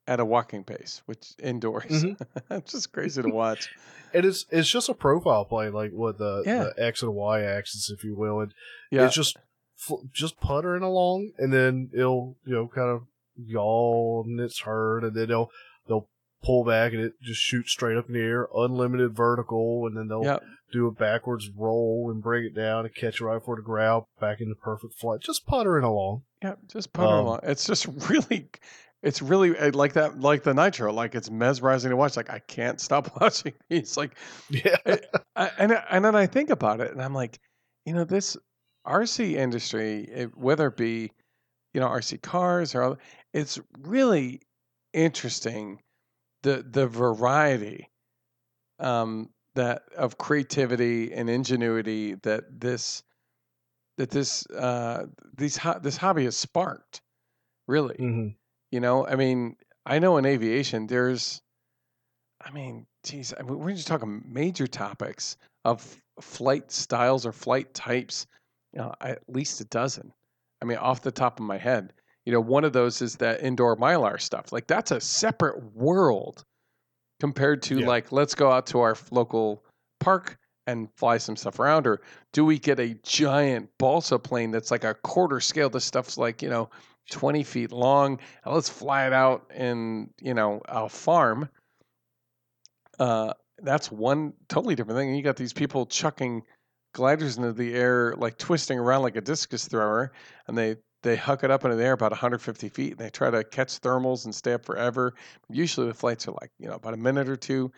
at 0.06 0.18
a 0.20 0.24
walking 0.24 0.64
pace, 0.64 1.02
which 1.06 1.32
indoors. 1.42 1.84
Mhm. 2.04 2.20
it's 2.50 2.72
just 2.72 2.92
crazy 2.92 3.22
to 3.22 3.28
watch. 3.28 3.68
it 4.12 4.24
is 4.24 4.46
it's 4.50 4.68
just 4.68 4.88
a 4.88 4.94
profile 4.94 5.44
play, 5.44 5.68
like 5.70 5.90
with 5.94 6.18
the, 6.18 6.42
Yeah. 6.46 6.64
the 6.64 6.82
X 6.82 7.02
and 7.02 7.14
Y 7.14 7.42
axis, 7.42 7.90
if 7.90 8.02
you 8.04 8.14
will, 8.16 8.40
and 8.40 8.52
Yeah. 8.90 9.06
it's 9.06 9.14
just 9.14 9.36
just 10.12 10.38
puttering 10.40 10.82
along, 10.82 11.32
and 11.38 11.52
then 11.52 11.90
it'll 11.94 12.36
you 12.44 12.54
know 12.54 12.68
kind 12.68 12.90
of 12.90 13.02
yaw 13.36 14.22
and 14.24 14.38
it's 14.40 14.60
hurt, 14.60 15.04
and 15.04 15.14
then 15.16 15.28
they'll 15.28 15.50
they'll 15.88 16.08
pull 16.42 16.64
back 16.64 16.92
and 16.92 17.02
it 17.02 17.12
just 17.22 17.40
shoots 17.40 17.70
straight 17.70 17.96
up 17.96 18.08
in 18.08 18.14
the 18.14 18.20
air, 18.20 18.48
unlimited 18.54 19.14
vertical, 19.14 19.86
and 19.86 19.96
then 19.96 20.08
they'll 20.08 20.24
yeah. 20.24 20.38
do 20.72 20.86
a 20.86 20.92
backwards 20.92 21.50
roll 21.54 22.10
and 22.10 22.22
bring 22.22 22.44
it 22.44 22.54
down 22.54 22.84
and 22.84 22.94
catch 22.94 23.20
it 23.20 23.24
right 23.24 23.38
before 23.38 23.56
the 23.56 23.62
ground, 23.62 24.04
back 24.20 24.40
into 24.40 24.54
perfect 24.54 24.94
flight, 24.94 25.20
just 25.20 25.46
puttering 25.46 25.84
along. 25.84 26.22
Yeah, 26.42 26.54
just 26.68 26.92
putter 26.92 27.08
Um, 27.08 27.26
along. 27.26 27.40
It's 27.42 27.66
just 27.66 27.86
really, 28.08 28.48
it's 29.02 29.20
really 29.20 29.56
uh, 29.58 29.72
like 29.72 29.92
that, 29.94 30.20
like 30.20 30.42
the 30.42 30.54
nitro. 30.54 30.92
Like 30.92 31.14
it's 31.14 31.30
mesmerizing 31.30 31.90
to 31.90 31.96
watch. 31.96 32.16
Like 32.16 32.30
I 32.30 32.38
can't 32.40 32.80
stop 32.80 33.10
watching. 33.20 33.52
It's 33.68 33.96
like, 33.96 34.16
Yeah, 34.48 34.76
I, 35.36 35.50
and 35.58 35.72
and 35.90 36.04
then 36.04 36.14
I 36.14 36.26
think 36.26 36.50
about 36.50 36.80
it, 36.80 36.90
and 36.92 37.02
I'm 37.02 37.14
like, 37.14 37.38
you 37.84 37.92
know, 37.92 38.04
this 38.04 38.36
RC 38.86 39.34
industry, 39.34 40.08
it, 40.10 40.36
whether 40.36 40.68
it 40.68 40.76
be, 40.76 41.10
you 41.74 41.80
know, 41.80 41.88
RC 41.88 42.22
cars 42.22 42.74
or, 42.74 42.82
other, 42.82 42.98
it's 43.32 43.58
really 43.80 44.40
interesting. 44.92 45.80
The 46.42 46.64
the 46.68 46.86
variety, 46.86 47.90
um, 48.78 49.30
that 49.54 49.82
of 49.96 50.18
creativity 50.18 51.12
and 51.12 51.28
ingenuity 51.30 52.14
that 52.22 52.60
this 52.60 53.02
that 53.98 54.10
this 54.10 54.46
uh 54.50 55.06
these 55.36 55.56
ho- 55.56 55.78
this 55.82 55.96
hobby 55.96 56.24
has 56.24 56.36
sparked 56.36 57.02
really. 57.68 57.96
Hmm 57.96 58.28
you 58.70 58.80
know 58.80 59.06
i 59.06 59.16
mean 59.16 59.56
i 59.86 59.98
know 59.98 60.16
in 60.16 60.26
aviation 60.26 60.86
there's 60.86 61.40
i 62.44 62.50
mean 62.50 62.86
geez 63.04 63.34
I 63.38 63.42
mean, 63.42 63.58
we're 63.58 63.72
just 63.72 63.88
talking 63.88 64.22
major 64.26 64.66
topics 64.66 65.36
of 65.64 65.96
flight 66.20 66.70
styles 66.70 67.26
or 67.26 67.32
flight 67.32 67.72
types 67.74 68.26
you 68.72 68.80
know 68.80 68.94
at 69.00 69.20
least 69.28 69.60
a 69.60 69.64
dozen. 69.64 70.12
I 70.62 70.66
mean 70.66 70.78
off 70.78 71.02
the 71.02 71.10
top 71.10 71.40
of 71.40 71.46
my 71.46 71.58
head 71.58 71.92
you 72.30 72.36
know 72.36 72.40
one 72.40 72.62
of 72.62 72.72
those 72.72 73.02
is 73.02 73.16
that 73.16 73.42
indoor 73.42 73.76
mylar 73.76 74.20
stuff. 74.20 74.52
Like 74.52 74.68
that's 74.68 74.92
a 74.92 75.00
separate 75.00 75.74
world 75.74 76.44
compared 77.18 77.60
to 77.62 77.80
Yeah. 77.80 77.88
like 77.88 78.12
let's 78.12 78.36
go 78.36 78.52
out 78.52 78.68
to 78.68 78.78
our 78.78 78.96
local 79.10 79.64
park 79.98 80.38
and 80.68 80.88
fly 80.96 81.18
some 81.18 81.34
stuff 81.34 81.58
around 81.58 81.88
or 81.88 82.00
do 82.32 82.44
we 82.44 82.56
get 82.56 82.78
a 82.78 82.94
giant 83.02 83.68
balsa 83.78 84.16
plane 84.16 84.52
that's 84.52 84.70
like 84.70 84.84
a 84.84 84.94
quarter 84.94 85.40
scale? 85.40 85.68
This 85.70 85.84
stuff's 85.84 86.16
like 86.16 86.40
you 86.40 86.48
know 86.48 86.70
20 87.10 87.42
feet 87.42 87.72
long 87.72 88.20
and 88.44 88.54
let's 88.54 88.68
fly 88.68 89.08
it 89.08 89.12
out 89.12 89.50
in 89.52 90.10
you 90.20 90.32
know 90.34 90.62
a 90.68 90.88
farm. 90.88 91.48
Uh 93.00 93.32
that's 93.60 93.90
one 93.90 94.34
totally 94.48 94.76
different 94.76 95.00
thing. 95.00 95.08
And 95.08 95.16
you 95.16 95.24
got 95.24 95.34
these 95.34 95.52
people 95.52 95.84
chucking 95.84 96.44
gliders 96.94 97.38
into 97.38 97.52
the 97.52 97.74
air 97.74 98.14
like 98.18 98.38
twisting 98.38 98.78
around 98.78 99.02
like 99.02 99.16
a 99.16 99.20
discus 99.20 99.66
thrower 99.66 100.12
and 100.46 100.56
they 100.56 100.76
they 101.02 101.16
huck 101.16 101.44
it 101.44 101.50
up 101.50 101.64
into 101.64 101.76
the 101.76 101.84
air 101.84 101.92
about 101.94 102.12
150 102.12 102.68
feet 102.68 102.92
and 102.92 103.00
they 103.00 103.10
try 103.10 103.30
to 103.30 103.44
catch 103.44 103.80
thermals 103.80 104.24
and 104.24 104.34
stay 104.34 104.52
up 104.54 104.64
forever. 104.64 105.14
Usually 105.48 105.86
the 105.88 105.94
flights 105.94 106.28
are 106.28 106.32
like 106.40 106.52
you 106.58 106.68
know 106.68 106.74
about 106.74 106.94
a 106.94 106.98
minute 106.98 107.28
or 107.28 107.36
two. 107.36 107.72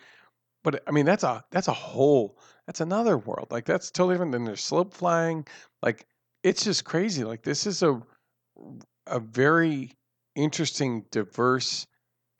But 0.63 0.83
i 0.87 0.91
mean 0.91 1.05
that's 1.05 1.23
a 1.23 1.43
that's 1.51 1.67
a 1.69 1.73
whole 1.73 2.39
that's 2.67 2.81
another 2.81 3.17
world. 3.17 3.49
Like 3.51 3.65
that's 3.65 3.91
totally 3.91 4.15
different 4.15 4.33
than 4.33 4.45
there's 4.45 4.63
slope 4.63 4.93
flying. 4.93 5.47
Like 5.83 6.07
it's 6.43 6.63
just 6.65 6.85
crazy. 6.85 7.23
Like 7.25 7.43
this 7.43 7.67
is 7.67 7.83
a 7.83 8.01
a 9.07 9.19
very 9.19 9.91
interesting 10.35 11.05
diverse 11.11 11.85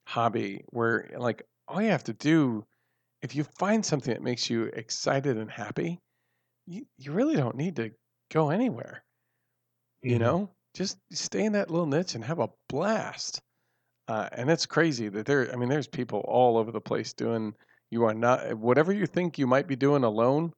hobby 0.08 0.64
where 0.70 1.10
like 1.18 1.44
all 1.68 1.82
you 1.82 1.90
have 1.90 2.04
to 2.06 2.14
do 2.14 2.66
if 3.22 3.36
you 3.36 3.44
find 3.44 3.86
something 3.86 4.14
that 4.14 4.24
makes 4.24 4.50
you 4.50 4.66
excited 4.66 5.38
and 5.38 5.52
happy 5.52 6.00
you, 6.68 6.86
you 6.98 7.12
really 7.14 7.36
don't 7.36 7.58
need 7.58 7.76
to 7.78 7.92
go 8.32 8.50
anywhere 8.50 9.04
you 10.06 10.20
Mhm. 10.20 10.20
know 10.20 10.56
just 10.74 10.98
stay 11.12 11.46
in 11.46 11.54
that 11.54 11.70
little 11.70 11.86
niche 11.86 12.16
and 12.16 12.24
have 12.24 12.40
a 12.40 12.50
blast. 12.70 13.42
Uh, 14.08 14.28
and 14.34 14.50
it's 14.50 14.66
crazy 14.66 15.08
that 15.08 15.26
there 15.26 15.50
i 15.54 15.56
mean 15.56 15.70
there's 15.70 15.88
people 15.88 16.20
all 16.28 16.58
over 16.58 16.74
the 16.74 16.82
place 16.82 17.14
doing 17.14 17.56
you 17.90 18.04
are 18.04 18.14
not 18.14 18.54
whatever 18.56 18.92
you 18.92 19.06
think 19.06 19.38
you 19.38 19.48
might 19.48 19.66
be 19.66 19.78
doing 19.78 20.04
alone 20.04 20.52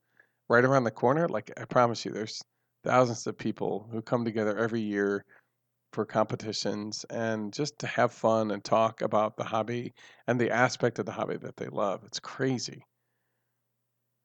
right 0.49 0.65
around 0.65 0.83
the 0.83 0.89
corner 0.89 1.29
like 1.29 1.51
i 1.55 1.63
promise 1.65 2.03
you 2.03 2.11
there's 2.11 2.41
thousands 2.83 3.27
of 3.27 3.37
people 3.37 3.87
who 3.91 4.01
come 4.01 4.25
together 4.25 4.57
every 4.57 4.81
year 4.81 5.23
for 5.95 6.05
competitions 6.05 7.05
and 7.09 7.53
just 7.53 7.79
to 7.79 7.87
have 7.87 8.11
fun 8.11 8.51
and 8.51 8.61
talk 8.63 9.01
about 9.01 9.37
the 9.37 9.45
hobby 9.45 9.93
and 10.27 10.39
the 10.39 10.51
aspect 10.51 10.99
of 10.99 11.05
the 11.05 11.11
hobby 11.13 11.37
that 11.37 11.55
they 11.55 11.67
love. 11.67 12.03
It's 12.05 12.19
crazy. 12.19 12.83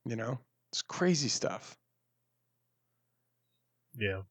You 0.04 0.16
know? 0.16 0.40
It's 0.72 0.82
crazy 0.82 1.28
stuff. 1.28 1.76
Yeah. 3.96 4.22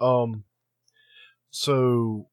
Um 0.00 0.44
so 1.50 2.26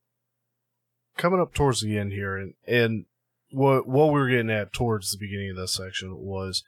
coming 1.17 1.39
up 1.39 1.53
towards 1.53 1.81
the 1.81 1.97
end 1.97 2.11
here 2.11 2.35
and 2.37 2.53
and 2.67 3.05
what 3.51 3.87
what 3.87 4.07
we 4.07 4.19
were 4.19 4.29
getting 4.29 4.49
at 4.51 4.73
towards 4.73 5.11
the 5.11 5.17
beginning 5.17 5.51
of 5.51 5.55
this 5.57 5.73
section 5.73 6.17
was 6.17 6.63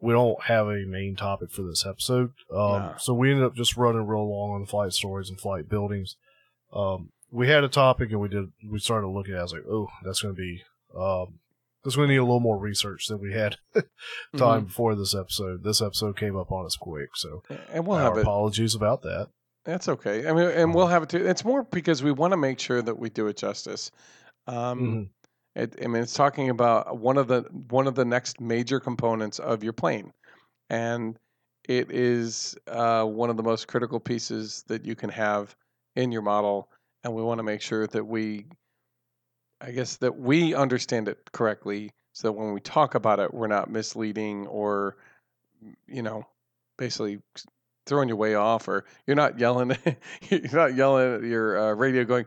we 0.00 0.12
don't 0.14 0.44
have 0.44 0.66
a 0.68 0.86
main 0.86 1.14
topic 1.14 1.50
for 1.50 1.62
this 1.62 1.84
episode. 1.84 2.32
Um 2.50 2.58
Nah. 2.72 2.96
so 2.96 3.12
we 3.12 3.30
ended 3.30 3.44
up 3.44 3.54
just 3.54 3.76
running 3.76 4.06
real 4.06 4.28
long 4.30 4.52
on 4.52 4.66
flight 4.66 4.92
stories 4.92 5.28
and 5.28 5.38
flight 5.38 5.68
buildings. 5.68 6.16
Um 6.72 7.10
we 7.30 7.48
had 7.48 7.62
a 7.64 7.68
topic 7.68 8.10
and 8.10 8.20
we 8.20 8.28
did 8.28 8.50
we 8.66 8.78
started 8.78 9.08
looking 9.08 9.34
at 9.34 9.38
it, 9.38 9.40
I 9.40 9.42
was 9.42 9.52
like, 9.52 9.66
oh, 9.70 9.88
that's 10.04 10.22
gonna 10.22 10.34
be 10.34 10.62
um 10.96 11.40
that's 11.84 11.96
gonna 11.96 12.08
need 12.08 12.16
a 12.16 12.22
little 12.24 12.40
more 12.40 12.58
research 12.58 13.06
than 13.08 13.20
we 13.20 13.32
had 13.34 13.56
time 14.36 14.64
before 14.64 14.94
this 14.94 15.14
episode. 15.14 15.62
This 15.62 15.82
episode 15.82 16.16
came 16.16 16.36
up 16.36 16.50
on 16.50 16.64
us 16.64 16.76
quick, 16.76 17.10
so 17.16 17.42
and 17.72 17.86
we'll 17.86 17.98
our 17.98 18.04
have 18.04 18.16
it 18.16 18.20
apologies 18.22 18.74
about 18.74 19.02
that. 19.02 19.28
That's 19.64 19.88
okay. 19.88 20.26
I 20.26 20.32
mean, 20.32 20.48
and 20.48 20.74
we'll 20.74 20.86
have 20.86 21.02
it 21.02 21.10
too. 21.10 21.26
It's 21.26 21.44
more 21.44 21.64
because 21.64 22.02
we 22.02 22.12
want 22.12 22.32
to 22.32 22.36
make 22.36 22.58
sure 22.58 22.80
that 22.82 22.98
we 22.98 23.10
do 23.10 23.26
it 23.26 23.36
justice. 23.36 23.90
Um, 24.46 25.02
Mhm. 25.04 25.10
it, 25.56 25.84
I 25.84 25.88
mean, 25.88 26.02
it's 26.02 26.14
talking 26.14 26.50
about 26.50 26.98
one 26.98 27.18
of 27.18 27.28
the 27.28 27.42
one 27.70 27.86
of 27.88 27.94
the 27.94 28.04
next 28.04 28.40
major 28.40 28.80
components 28.80 29.38
of 29.40 29.64
your 29.64 29.72
plane, 29.74 30.12
and 30.70 31.18
it 31.68 31.90
is 31.92 32.56
uh, 32.68 33.04
one 33.04 33.30
of 33.30 33.36
the 33.38 33.42
most 33.44 33.68
critical 33.68 34.00
pieces 34.00 34.64
that 34.68 34.84
you 34.86 34.96
can 34.96 35.10
have 35.10 35.56
in 35.96 36.12
your 36.12 36.22
model. 36.22 36.70
And 37.04 37.14
we 37.14 37.22
want 37.22 37.38
to 37.40 37.44
make 37.44 37.62
sure 37.62 37.86
that 37.88 38.04
we, 38.06 38.46
I 39.60 39.72
guess, 39.72 39.96
that 39.98 40.18
we 40.18 40.54
understand 40.54 41.08
it 41.08 41.32
correctly, 41.32 41.90
so 42.12 42.28
that 42.28 42.32
when 42.32 42.52
we 42.52 42.60
talk 42.60 42.94
about 42.94 43.20
it, 43.20 43.32
we're 43.34 43.46
not 43.46 43.70
misleading 43.70 44.46
or, 44.46 44.96
you 45.86 46.02
know, 46.02 46.26
basically 46.78 47.20
throwing 47.90 48.08
your 48.08 48.16
way 48.16 48.34
off, 48.36 48.68
or 48.68 48.86
you're 49.06 49.16
not 49.16 49.38
yelling, 49.38 49.76
you're 50.30 50.54
not 50.54 50.74
yelling 50.74 51.16
at 51.16 51.22
your 51.24 51.58
uh, 51.58 51.74
radio, 51.74 52.04
going, 52.04 52.24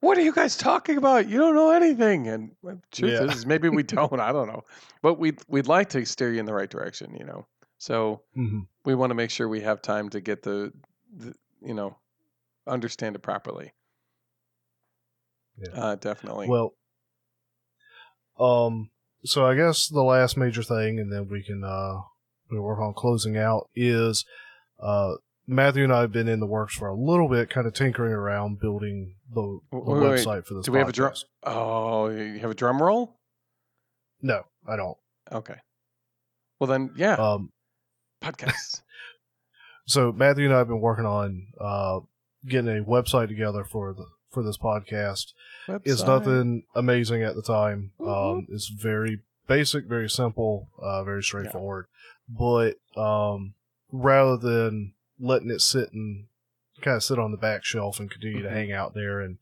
"What 0.00 0.16
are 0.16 0.20
you 0.20 0.32
guys 0.32 0.56
talking 0.56 0.98
about? 0.98 1.28
You 1.28 1.38
don't 1.38 1.56
know 1.56 1.72
anything." 1.72 2.28
And 2.28 2.52
well, 2.62 2.80
truth 2.92 3.20
Yeah. 3.20 3.26
is, 3.26 3.46
maybe 3.46 3.68
we 3.68 3.82
don't. 3.82 4.20
I 4.20 4.30
don't 4.30 4.46
know, 4.46 4.62
but 5.02 5.14
we 5.18 5.32
we'd 5.48 5.66
like 5.66 5.88
to 5.90 6.04
steer 6.04 6.32
you 6.32 6.38
in 6.38 6.46
the 6.46 6.54
right 6.54 6.70
direction, 6.70 7.16
you 7.18 7.24
know. 7.24 7.46
So 7.78 8.22
Mhm. 8.36 8.66
we 8.84 8.94
want 8.94 9.10
to 9.10 9.14
make 9.14 9.30
sure 9.30 9.48
we 9.48 9.62
have 9.62 9.82
time 9.82 10.08
to 10.10 10.20
get 10.20 10.42
the, 10.42 10.72
the 11.16 11.34
you 11.60 11.74
know, 11.74 11.96
understand 12.66 13.16
it 13.16 13.20
properly. 13.22 13.72
Yeah. 15.56 15.72
Uh, 15.74 15.94
definitely. 15.96 16.48
Well, 16.48 16.74
um, 18.38 18.90
so 19.24 19.44
I 19.46 19.54
guess 19.56 19.88
the 19.88 20.02
last 20.02 20.36
major 20.36 20.62
thing, 20.62 20.98
and 21.00 21.12
then 21.12 21.28
we 21.28 21.42
can 21.42 21.64
uh 21.64 22.00
we 22.50 22.58
work 22.58 22.78
on 22.78 22.94
closing 22.94 23.36
out 23.36 23.68
is 23.74 24.24
uh 24.80 25.14
Matthew 25.50 25.82
and 25.84 25.92
I 25.94 26.02
have 26.02 26.12
been 26.12 26.28
in 26.28 26.40
the 26.40 26.46
works 26.46 26.74
for 26.76 26.88
a 26.88 26.94
little 26.94 27.26
bit, 27.28 27.48
kind 27.48 27.66
of 27.66 27.72
tinkering 27.72 28.12
around 28.12 28.60
building 28.60 29.14
the, 29.32 29.60
the 29.72 29.78
Wait, 29.78 29.86
wait, 29.86 30.10
wait. 30.10 30.18
website 30.20 30.44
for 30.44 30.52
this. 30.54 30.66
Do 30.66 30.72
we 30.72 30.78
have 30.78 30.90
a 30.90 30.92
drum? 30.92 31.12
podcast. 31.12 31.24
oh, 31.44 32.08
you 32.10 32.38
have 32.40 32.50
a 32.50 32.54
drum 32.54 32.82
roll? 32.82 33.16
No, 34.20 34.42
I 34.66 34.76
don't. 34.76 34.98
Okay. 35.32 35.54
Well 36.60 36.68
then, 36.68 36.90
yeah, 36.96 37.14
Um, 37.14 37.50
podcasts. 38.22 38.82
so 39.86 40.12
Matthew 40.12 40.44
and 40.44 40.54
I 40.54 40.58
have 40.58 40.68
been 40.68 40.80
working 40.80 41.06
on 41.06 41.46
uh 41.60 42.00
getting 42.46 42.68
a 42.78 42.84
website 42.84 43.28
together 43.28 43.64
for 43.64 43.94
the 43.94 44.04
for 44.30 44.42
this 44.42 44.58
podcast. 44.58 45.32
It's 45.84 46.02
nothing 46.04 46.64
amazing 46.74 47.22
at 47.22 47.34
the 47.34 47.42
time. 47.42 47.92
Mhm. 47.98 48.08
Um, 48.38 48.46
it's 48.50 48.68
very 48.68 49.20
basic, 49.46 49.86
very 49.86 50.10
simple, 50.10 50.68
uh, 50.78 51.02
very 51.04 51.22
straightforward. 51.22 51.86
But 52.28 52.74
um, 52.96 53.54
rather 53.92 54.36
than 54.36 54.92
letting 55.18 55.50
it 55.50 55.60
sit 55.60 55.92
and 55.92 56.26
kind 56.82 56.96
of 56.96 57.02
sit 57.02 57.18
on 57.18 57.30
the 57.32 57.36
back 57.38 57.64
shelf 57.64 57.98
and 58.00 58.10
continue 58.10 58.38
Mhm. 58.40 58.44
to 58.44 58.50
hang 58.50 58.72
out 58.72 58.94
there 58.94 59.20
and 59.20 59.38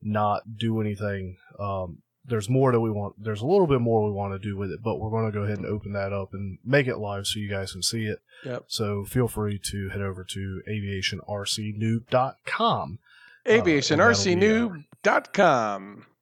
not 0.00 0.56
do 0.58 0.80
anything, 0.80 1.36
um, 1.58 1.98
there's 2.24 2.48
more 2.48 2.70
that 2.72 2.80
we 2.80 2.88
want. 2.90 3.20
There's 3.22 3.42
a 3.42 3.46
little 3.46 3.66
bit 3.66 3.80
more 3.80 4.04
we 4.04 4.10
want 4.12 4.32
to 4.32 4.38
do 4.38 4.56
with 4.56 4.70
it, 4.70 4.80
but 4.82 4.98
we're 5.00 5.10
going 5.10 5.26
to 5.26 5.32
go 5.32 5.42
ahead 5.42 5.58
and 5.58 5.66
open 5.66 5.92
that 5.92 6.12
up 6.12 6.32
and 6.32 6.58
make 6.64 6.86
it 6.86 6.96
live 6.98 7.26
so 7.26 7.38
you 7.40 7.48
guys 7.50 7.72
can 7.72 7.82
see 7.82 8.06
it. 8.06 8.20
Yep. 8.44 8.64
So 8.68 9.04
feel 9.04 9.26
free 9.28 9.58
to 9.70 9.88
head 9.90 10.00
over 10.00 10.24
to 10.24 10.62
aviationrcnoob.com 10.68 12.98
AviationRCNoob.com. 13.44 16.06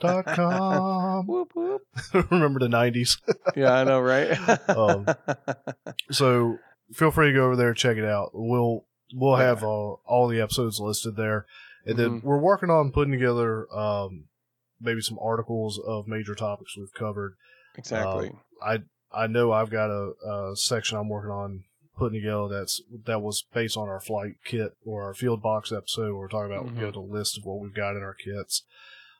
Dot 0.00 0.24
com. 0.26 1.26
whoop, 1.28 1.52
whoop. 1.54 1.82
Remember 2.30 2.58
the 2.58 2.66
90s. 2.66 3.18
Yeah, 3.54 3.72
I 3.72 3.84
know, 3.84 4.00
right? 4.00 4.36
Um, 4.68 5.06
so 6.10 6.58
feel 6.92 7.10
free 7.10 7.28
to 7.28 7.32
go 7.34 7.44
over 7.46 7.56
there 7.56 7.74
check 7.74 7.96
it 7.96 8.04
out. 8.04 8.30
We'll 8.32 8.84
we'll 9.14 9.38
Yeah. 9.38 9.44
have 9.46 9.62
uh, 9.62 9.66
all 9.66 10.28
the 10.28 10.40
episodes 10.40 10.80
listed 10.80 11.16
there, 11.16 11.46
and 11.86 11.98
then 11.98 12.20
Mhm. 12.20 12.24
we're 12.24 12.38
working 12.38 12.70
on 12.70 12.92
putting 12.92 13.12
together 13.12 13.66
um, 13.74 14.24
maybe 14.80 15.00
some 15.00 15.18
articles 15.20 15.78
of 15.78 16.08
major 16.08 16.34
topics 16.34 16.76
we've 16.76 16.92
covered. 16.94 17.34
exactly. 17.76 18.32
I 18.64 18.82
I 19.12 19.26
know 19.26 19.52
I've 19.52 19.70
got 19.70 19.90
a, 19.90 20.12
a 20.26 20.56
section 20.56 20.96
I'm 20.98 21.08
working 21.08 21.30
on 21.30 21.64
putting 21.96 22.20
together 22.20 22.48
that's 22.48 22.80
that 23.04 23.20
was 23.20 23.42
based 23.52 23.76
on 23.76 23.88
our 23.88 24.00
flight 24.00 24.36
kit 24.44 24.74
or 24.86 25.02
our 25.04 25.14
field 25.14 25.42
box 25.42 25.70
episode. 25.72 26.12
Where 26.12 26.14
we're 26.20 26.28
talking 26.28 26.52
about 26.52 26.66
Mhm. 26.68 26.76
you 26.76 26.82
know, 26.82 26.90
the 26.92 27.00
list 27.00 27.36
of 27.38 27.44
what 27.44 27.60
we've 27.60 27.74
got 27.74 27.96
in 27.96 28.02
our 28.02 28.14
kits. 28.14 28.64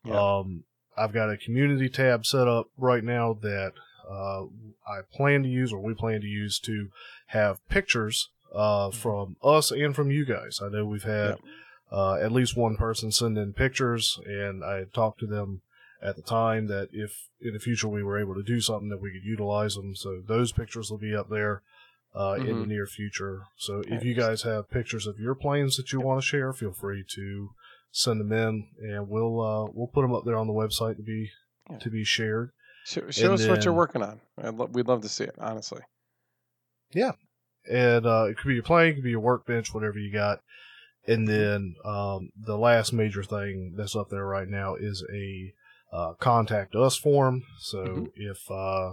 Yeah. 0.05 0.19
Um, 0.39 0.65
I've 0.97 1.13
got 1.13 1.31
a 1.31 1.37
community 1.37 1.89
tab 1.89 2.25
set 2.27 2.49
up 2.49 2.69
right 2.77 3.05
now 3.05 3.35
that 3.35 3.73
uh, 4.11 4.45
I 4.87 5.03
plan 5.15 5.43
to 5.45 5.49
use 5.49 5.73
or 5.73 5.79
we 5.81 5.95
plan 5.95 6.21
to 6.23 6.27
use 6.27 6.59
to 6.61 6.89
have 7.33 7.67
pictures 7.69 8.29
uh, 8.55 8.89
Mm-hmm. 8.89 8.99
from 8.99 9.37
us 9.43 9.71
and 9.71 9.95
from 9.97 10.11
you 10.11 10.25
guys. 10.27 10.61
I 10.63 10.69
know 10.69 10.85
we've 10.85 11.03
had 11.05 11.37
uh, 11.91 12.15
at 12.15 12.33
least 12.33 12.57
one 12.57 12.77
person 12.77 13.11
send 13.11 13.37
in 13.39 13.53
pictures, 13.55 14.19
and 14.27 14.63
I 14.65 14.77
had 14.77 14.93
talked 14.95 15.21
to 15.21 15.27
them 15.27 15.63
at 16.03 16.17
the 16.17 16.23
time 16.23 16.67
that 16.67 16.89
if 16.93 17.29
in 17.41 17.53
the 17.55 17.59
future 17.61 17.89
we 17.89 18.03
were 18.03 18.19
able 18.19 18.35
to 18.35 18.43
do 18.43 18.61
something 18.61 18.89
that 18.91 19.01
we 19.01 19.11
could 19.13 19.25
utilize 19.25 19.75
them. 19.75 19.95
So 19.95 20.21
those 20.27 20.53
pictures 20.53 20.91
will 20.91 20.99
be 20.99 21.15
up 21.15 21.29
there 21.31 21.63
uh, 22.15 22.35
in 22.41 22.47
the 22.47 22.53
Mhm. 22.53 22.67
near 22.69 22.87
future. 22.87 23.45
So 23.57 23.83
if 23.89 24.05
you 24.05 24.13
guys 24.15 24.43
have 24.43 24.69
pictures 24.71 25.07
of 25.07 25.19
your 25.19 25.35
planes 25.35 25.77
that 25.79 25.93
you 25.93 26.01
want 26.01 26.21
to 26.21 26.27
share, 26.27 26.53
feel 26.53 26.73
free 26.73 27.05
to 27.15 27.51
send 27.91 28.21
them 28.21 28.33
in, 28.33 28.69
and 28.83 29.09
we'll 29.09 29.41
uh, 29.41 29.71
we'll 29.73 29.87
put 29.87 30.03
them 30.03 30.15
up 30.15 30.25
there 30.27 30.37
on 30.37 30.47
the 30.47 30.53
website 30.53 30.97
to 30.97 31.03
be 31.03 31.31
Yeah. 31.71 31.79
to 31.79 31.89
be 31.91 32.05
shared. 32.05 32.51
Show, 32.85 33.09
show 33.11 33.33
us 33.33 33.47
what 33.47 33.65
you're 33.65 33.73
working 33.73 34.03
on. 34.03 34.21
I'd 34.37 34.55
lo- 34.55 34.69
we'd 34.73 34.89
love 34.89 35.01
to 35.03 35.09
see 35.09 35.25
it, 35.25 35.37
honestly. 35.39 35.81
And 37.71 38.07
uh, 38.07 38.25
it 38.29 38.37
could 38.37 38.49
be 38.49 38.55
your 38.55 38.63
plane, 38.63 38.91
it 38.91 38.95
could 38.95 39.05
be 39.05 39.11
your 39.11 39.21
workbench, 39.21 39.73
whatever 39.73 39.99
you 39.99 40.13
got. 40.13 40.41
And 41.07 41.27
then 41.27 41.75
um, 41.85 42.31
the 42.37 42.57
last 42.57 42.93
major 42.93 43.23
thing 43.25 43.75
that's 43.77 43.97
up 43.97 44.09
there 44.11 44.27
right 44.27 44.49
now 44.49 44.77
is 44.77 45.05
a 45.13 45.53
uh, 45.93 46.15
contact 46.15 46.75
us 46.75 46.97
form. 46.97 47.43
So 47.59 47.85
Mhm. 47.85 48.13
if 48.15 48.51
uh, 48.51 48.93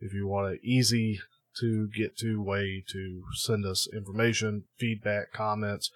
if 0.00 0.12
you 0.12 0.26
want 0.26 0.52
an 0.52 0.60
easy 0.62 1.20
to 1.60 1.86
get 1.88 2.16
to 2.18 2.42
way 2.42 2.82
to 2.88 3.22
send 3.34 3.64
us 3.64 3.86
information, 3.94 4.64
feedback, 4.76 5.32
comments, 5.32 5.90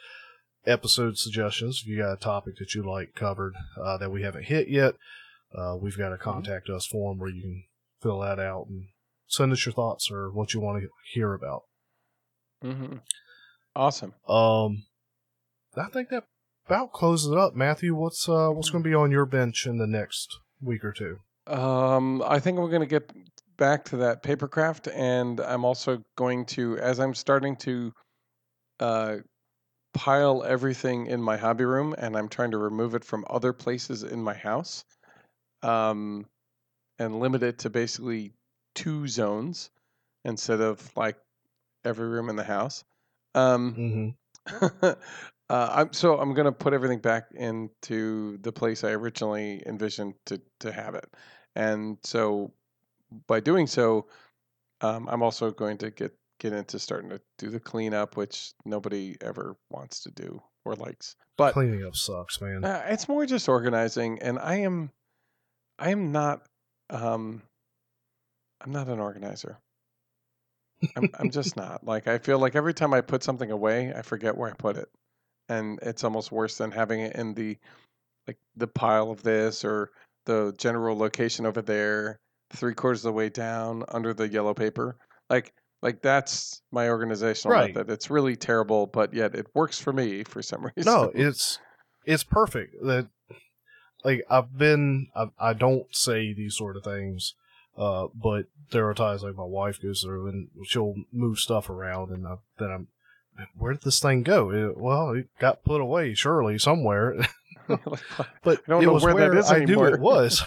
episode 0.66 1.18
suggestions, 1.18 1.80
if 1.82 1.88
you 1.88 1.98
got 1.98 2.12
a 2.12 2.16
topic 2.16 2.56
that 2.58 2.74
you 2.74 2.82
like 2.82 3.14
covered 3.14 3.54
uh, 3.80 3.96
that 3.98 4.10
we 4.12 4.22
haven't 4.22 4.44
hit 4.44 4.68
yet, 4.68 4.94
uh, 5.54 5.76
we've 5.80 5.98
got 5.98 6.12
a 6.12 6.18
contact 6.18 6.68
us 6.68 6.86
form 6.86 7.18
where 7.18 7.30
you 7.30 7.42
can 7.42 7.64
fill 8.00 8.20
that 8.20 8.38
out 8.38 8.66
and 8.68 8.88
send 9.28 9.52
us 9.52 9.64
your 9.64 9.72
thoughts 9.72 10.10
or 10.10 10.30
what 10.30 10.54
you 10.54 10.60
want 10.60 10.82
to 10.82 10.88
hear 11.12 11.34
about. 11.34 11.62
Mm-hmm. 12.64 12.96
Awesome. 13.76 14.14
Um, 14.28 14.84
I 15.76 15.88
think 15.92 16.08
that 16.08 16.24
about 16.66 16.92
closes 16.92 17.30
it 17.30 17.38
up. 17.38 17.54
Matthew, 17.54 17.94
what's 17.94 18.28
uh, 18.28 18.48
what's 18.48 18.70
going 18.70 18.82
to 18.82 18.88
be 18.88 18.94
on 18.94 19.10
your 19.10 19.26
bench 19.26 19.66
in 19.66 19.78
the 19.78 19.86
next 19.86 20.38
week 20.60 20.84
or 20.84 20.92
two? 20.92 21.18
Um, 21.46 22.22
I 22.26 22.40
think 22.40 22.58
we're 22.58 22.68
going 22.68 22.82
to 22.82 22.86
get 22.86 23.10
back 23.56 23.84
to 23.86 23.98
that 23.98 24.22
papercraft, 24.22 24.92
and 24.94 25.40
I'm 25.40 25.64
also 25.64 26.02
going 26.16 26.44
to, 26.46 26.78
as 26.78 27.00
I'm 27.00 27.14
starting 27.14 27.56
to 27.56 27.92
uh, 28.80 29.16
pile 29.94 30.44
everything 30.44 31.06
in 31.06 31.22
my 31.22 31.36
hobby 31.36 31.64
room, 31.64 31.94
and 31.96 32.16
I'm 32.16 32.28
trying 32.28 32.50
to 32.50 32.58
remove 32.58 32.94
it 32.94 33.04
from 33.04 33.24
other 33.30 33.52
places 33.52 34.02
in 34.02 34.22
my 34.22 34.34
house, 34.34 34.84
um, 35.62 36.26
and 36.98 37.18
limit 37.18 37.42
it 37.42 37.60
to 37.60 37.70
basically 37.70 38.32
two 38.78 39.08
zones 39.08 39.70
instead 40.24 40.60
of 40.60 40.96
like 40.96 41.16
every 41.84 42.08
room 42.08 42.28
in 42.28 42.36
the 42.36 42.44
house. 42.44 42.84
Um, 43.34 44.14
Mm-hmm. 44.48 44.86
uh, 45.50 45.70
I'm, 45.74 45.92
so 45.92 46.18
I'm 46.18 46.32
going 46.32 46.46
to 46.46 46.52
put 46.52 46.72
everything 46.72 47.00
back 47.00 47.26
into 47.34 48.38
the 48.38 48.52
place 48.52 48.84
I 48.84 48.90
originally 48.92 49.62
envisioned 49.66 50.14
to, 50.26 50.40
to 50.60 50.72
have 50.72 50.94
it. 50.94 51.08
And 51.54 51.98
so 52.04 52.52
by 53.26 53.40
doing 53.40 53.66
so, 53.66 54.06
um, 54.80 55.08
I'm 55.10 55.22
also 55.22 55.50
going 55.50 55.78
to 55.78 55.90
get, 55.90 56.14
get 56.38 56.52
into 56.52 56.78
starting 56.78 57.10
to 57.10 57.20
do 57.36 57.50
the 57.50 57.60
cleanup, 57.60 58.16
which 58.16 58.52
nobody 58.64 59.16
ever 59.20 59.56
wants 59.70 60.00
to 60.04 60.10
do 60.12 60.40
or 60.64 60.74
likes. 60.76 61.16
But 61.36 61.52
Cleaning 61.52 61.84
up 61.84 61.96
sucks, 61.96 62.40
man. 62.40 62.64
uh, 62.64 62.82
it's 62.88 63.08
more 63.08 63.26
just 63.26 63.48
organizing, 63.48 64.20
and 64.22 64.38
I 64.38 64.56
am, 64.56 64.90
I 65.78 65.90
am 65.90 66.12
not, 66.12 66.46
um, 66.90 67.42
I'm 68.60 68.72
not 68.72 68.88
an 68.88 68.98
organizer. 69.00 69.58
I'm, 70.96 71.10
I'm 71.18 71.30
just 71.30 71.56
not. 71.56 71.84
Like 71.84 72.08
I 72.08 72.18
feel 72.18 72.38
like 72.38 72.56
every 72.56 72.74
time 72.74 72.94
I 72.94 73.00
put 73.00 73.22
something 73.22 73.50
away, 73.50 73.92
I 73.94 74.02
forget 74.02 74.36
where 74.36 74.50
I 74.50 74.54
put 74.54 74.76
it, 74.76 74.88
and 75.48 75.78
it's 75.82 76.04
almost 76.04 76.32
worse 76.32 76.56
than 76.58 76.70
having 76.70 77.00
it 77.00 77.16
in 77.16 77.34
the, 77.34 77.56
like 78.26 78.38
the 78.56 78.66
pile 78.66 79.10
of 79.10 79.22
this 79.22 79.64
or 79.64 79.90
the 80.26 80.54
general 80.58 80.96
location 80.96 81.46
over 81.46 81.62
there, 81.62 82.18
three 82.50 82.74
quarters 82.74 83.00
of 83.00 83.10
the 83.10 83.12
way 83.12 83.28
down 83.28 83.84
under 83.88 84.12
the 84.12 84.28
yellow 84.28 84.54
paper. 84.54 84.96
Like 85.30 85.52
like 85.82 86.02
that's 86.02 86.60
my 86.72 86.88
organizational 86.88 87.56
Right. 87.56 87.74
method. 87.74 87.90
It's 87.90 88.10
really 88.10 88.36
terrible, 88.36 88.86
but 88.86 89.14
yet 89.14 89.34
it 89.34 89.46
works 89.54 89.78
for 89.80 89.92
me 89.92 90.24
for 90.24 90.42
some 90.42 90.64
reason. 90.76 90.92
no, 90.92 91.12
it's 91.14 91.58
it's 92.04 92.24
perfect. 92.24 92.74
That 92.82 93.08
like 94.04 94.24
I've 94.30 94.56
been, 94.56 95.08
I, 95.14 95.26
I 95.38 95.52
don't 95.52 95.86
say 95.94 96.32
these 96.32 96.56
sort 96.56 96.76
of 96.76 96.84
things, 96.84 97.34
uh, 97.78 98.08
but 98.14 98.46
there 98.70 98.88
are 98.88 98.94
times 98.94 99.22
like 99.22 99.34
my 99.36 99.44
wife 99.44 99.80
goes 99.80 100.02
through 100.02 100.28
and 100.28 100.48
she'll 100.64 100.94
move 101.12 101.38
stuff 101.38 101.70
around, 101.70 102.10
and 102.10 102.26
I, 102.26 102.34
then 102.58 102.70
I'm. 102.70 102.88
Where 103.56 103.72
did 103.72 103.82
this 103.82 104.00
thing 104.00 104.24
go? 104.24 104.50
It- 104.50 104.76
well, 104.76 105.12
it 105.12 105.28
got 105.38 105.62
put 105.62 105.80
away 105.80 106.12
surely 106.14 106.58
somewhere, 106.58 107.14
but 107.68 107.78
I 108.46 108.56
don't 108.66 108.82
it 108.82 108.86
know 108.86 108.92
was 108.94 109.04
where 109.04 109.14
where, 109.14 109.30
that 109.30 109.38
is 109.38 109.50
I 109.50 109.60
knew 109.64 109.84
it 109.84 110.00
was. 110.10 110.42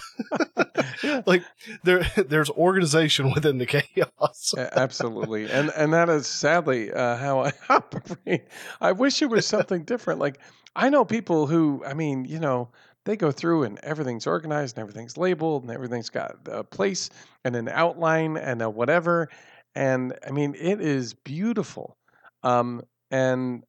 Like 1.26 1.44
there, 1.84 2.03
there's 2.18 2.49
organization 2.49 3.32
within 3.36 3.58
the 3.60 3.66
chaos. 3.66 4.53
Absolutely, 4.58 5.49
and 5.49 5.72
and 5.76 5.94
that 5.94 6.10
is 6.10 6.28
sadly 6.28 6.91
uh, 6.91 7.16
how 7.18 7.45
I 7.45 7.53
operate. 7.70 8.45
I 8.82 8.91
wish 8.91 9.22
it 9.22 9.30
was 9.30 9.45
something 9.45 9.84
different. 9.84 10.20
Like 10.20 10.40
I 10.76 10.90
know 10.90 11.06
people 11.06 11.48
who, 11.48 11.84
I 11.86 11.94
mean, 11.94 12.26
you 12.26 12.40
know, 12.40 12.70
they 13.06 13.15
go 13.18 13.32
through 13.32 13.64
and 13.64 13.80
everything's 13.80 14.28
organized 14.28 14.78
and 14.78 14.82
everything's 14.82 15.18
labeled 15.18 15.64
and 15.64 15.72
everything's 15.72 16.10
got 16.10 16.38
a 16.48 16.64
place 16.64 17.10
and 17.44 17.56
an 17.56 17.69
outline 17.69 18.38
and 18.38 18.61
a 18.61 18.69
whatever. 18.69 19.30
And 19.76 20.18
I 20.26 20.32
mean, 20.32 20.56
it 20.56 20.82
is 20.82 21.14
beautiful, 21.14 21.98
um, 22.44 22.82
and 23.10 23.64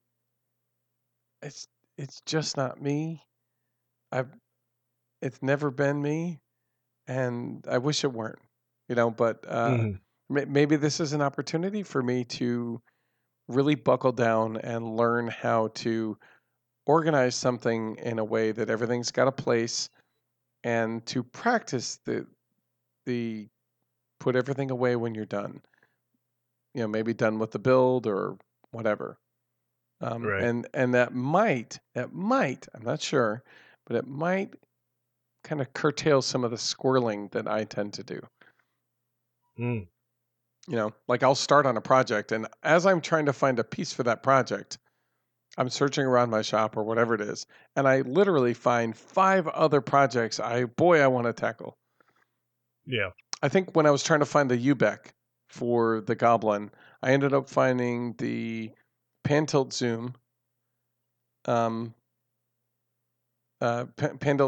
it's 1.42 1.66
it's 1.98 2.20
just 2.22 2.56
not 2.56 2.80
me. 2.80 3.22
I've 4.12 4.34
it's 5.22 5.42
never 5.42 5.70
been 5.70 6.02
me, 6.02 6.40
and 7.06 7.66
I 7.68 7.78
wish 7.78 8.04
it 8.04 8.12
weren't. 8.12 8.40
You 8.88 8.96
know, 8.96 9.10
but 9.10 9.46
uh, 9.48 9.86
Mhm. 9.86 10.02
may- 10.30 10.46
maybe 10.46 10.76
this 10.76 11.00
is 11.00 11.12
an 11.12 11.22
opportunity 11.22 11.82
for 11.82 12.02
me 12.02 12.24
to 12.26 12.82
really 13.48 13.76
buckle 13.76 14.12
down 14.12 14.58
and 14.58 14.96
learn 14.96 15.28
how 15.28 15.68
to 15.68 16.18
organize 16.86 17.34
something 17.34 17.96
in 17.96 18.18
a 18.18 18.24
way 18.24 18.52
that 18.52 18.70
everything's 18.70 19.10
got 19.10 19.28
a 19.28 19.32
place 19.32 19.88
and 20.64 21.04
to 21.06 21.22
practice 21.22 21.98
the 22.04 22.26
the 23.06 23.48
put 24.20 24.36
everything 24.36 24.70
away 24.70 24.96
when 24.96 25.14
you're 25.14 25.26
done 25.26 25.62
you 26.74 26.80
know 26.82 26.88
maybe 26.88 27.14
done 27.14 27.38
with 27.38 27.50
the 27.50 27.58
build 27.58 28.06
or 28.06 28.36
whatever 28.70 29.18
um, 30.00 30.22
Right. 30.24 30.42
and 30.42 30.66
and 30.74 30.94
that 30.94 31.14
might 31.14 31.78
that 31.94 32.12
might 32.12 32.66
i'm 32.74 32.82
not 32.82 33.00
sure 33.00 33.42
but 33.86 33.96
it 33.96 34.06
might 34.06 34.54
kind 35.44 35.60
of 35.60 35.72
curtail 35.74 36.22
some 36.22 36.44
of 36.44 36.50
the 36.50 36.56
squirreling 36.56 37.30
that 37.32 37.48
i 37.48 37.64
tend 37.64 37.92
to 37.94 38.04
do 38.04 38.20
Mm. 39.58 39.88
you 40.68 40.76
know 40.76 40.92
like 41.08 41.22
i'll 41.22 41.34
start 41.34 41.66
on 41.66 41.76
a 41.76 41.80
project 41.80 42.32
and 42.32 42.46
as 42.62 42.86
i'm 42.86 43.00
trying 43.00 43.26
to 43.26 43.32
find 43.32 43.58
a 43.58 43.64
piece 43.64 43.92
for 43.92 44.02
that 44.04 44.22
project 44.22 44.78
i'm 45.58 45.68
searching 45.68 46.04
around 46.04 46.30
my 46.30 46.42
shop 46.42 46.76
or 46.76 46.82
whatever 46.84 47.14
it 47.14 47.20
is 47.20 47.46
and 47.76 47.86
i 47.86 48.00
literally 48.02 48.54
find 48.54 48.96
five 48.96 49.46
other 49.48 49.80
projects 49.80 50.40
i 50.40 50.64
boy 50.64 51.00
i 51.00 51.06
want 51.06 51.26
to 51.26 51.32
tackle 51.32 51.76
Yeah. 52.86 53.10
i 53.42 53.48
think 53.48 53.74
when 53.76 53.86
i 53.86 53.90
was 53.90 54.02
trying 54.02 54.20
to 54.20 54.26
find 54.26 54.50
the 54.50 54.58
ubec 54.72 54.98
for 55.48 56.00
the 56.00 56.14
goblin 56.14 56.70
i 57.02 57.12
ended 57.12 57.34
up 57.34 57.48
finding 57.48 58.14
the 58.18 58.70
pan 59.24 59.46
tilt 59.46 59.72
zoom 59.72 60.14
um 61.46 61.94
uh, 63.62 63.86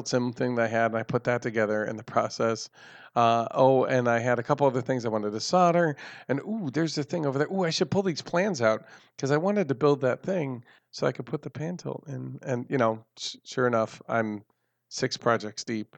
sim 0.04 0.32
thing 0.32 0.54
that 0.56 0.64
I 0.64 0.68
had, 0.68 0.86
and 0.90 0.96
I 0.98 1.02
put 1.02 1.24
that 1.24 1.42
together 1.42 1.84
in 1.84 1.96
the 1.96 2.02
process. 2.02 2.68
Uh, 3.16 3.46
oh, 3.52 3.84
and 3.84 4.08
I 4.08 4.18
had 4.18 4.38
a 4.40 4.42
couple 4.42 4.66
other 4.66 4.82
things 4.82 5.04
I 5.04 5.08
wanted 5.08 5.30
to 5.32 5.40
solder. 5.40 5.96
And 6.28 6.40
ooh, 6.40 6.68
there's 6.72 6.96
the 6.96 7.04
thing 7.04 7.26
over 7.26 7.38
there. 7.38 7.46
Ooh, 7.52 7.64
I 7.64 7.70
should 7.70 7.90
pull 7.90 8.02
these 8.02 8.22
plans 8.22 8.60
out 8.60 8.84
because 9.16 9.30
I 9.30 9.36
wanted 9.36 9.68
to 9.68 9.74
build 9.74 10.00
that 10.00 10.22
thing 10.22 10.64
so 10.90 11.06
I 11.06 11.12
could 11.12 11.26
put 11.26 11.42
the 11.42 11.50
pan 11.50 11.76
tilt 11.76 12.04
in. 12.08 12.38
And 12.42 12.66
you 12.68 12.76
know, 12.76 13.04
sh- 13.16 13.36
sure 13.44 13.66
enough, 13.68 14.02
I'm 14.08 14.42
six 14.88 15.16
projects 15.16 15.62
deep, 15.62 15.96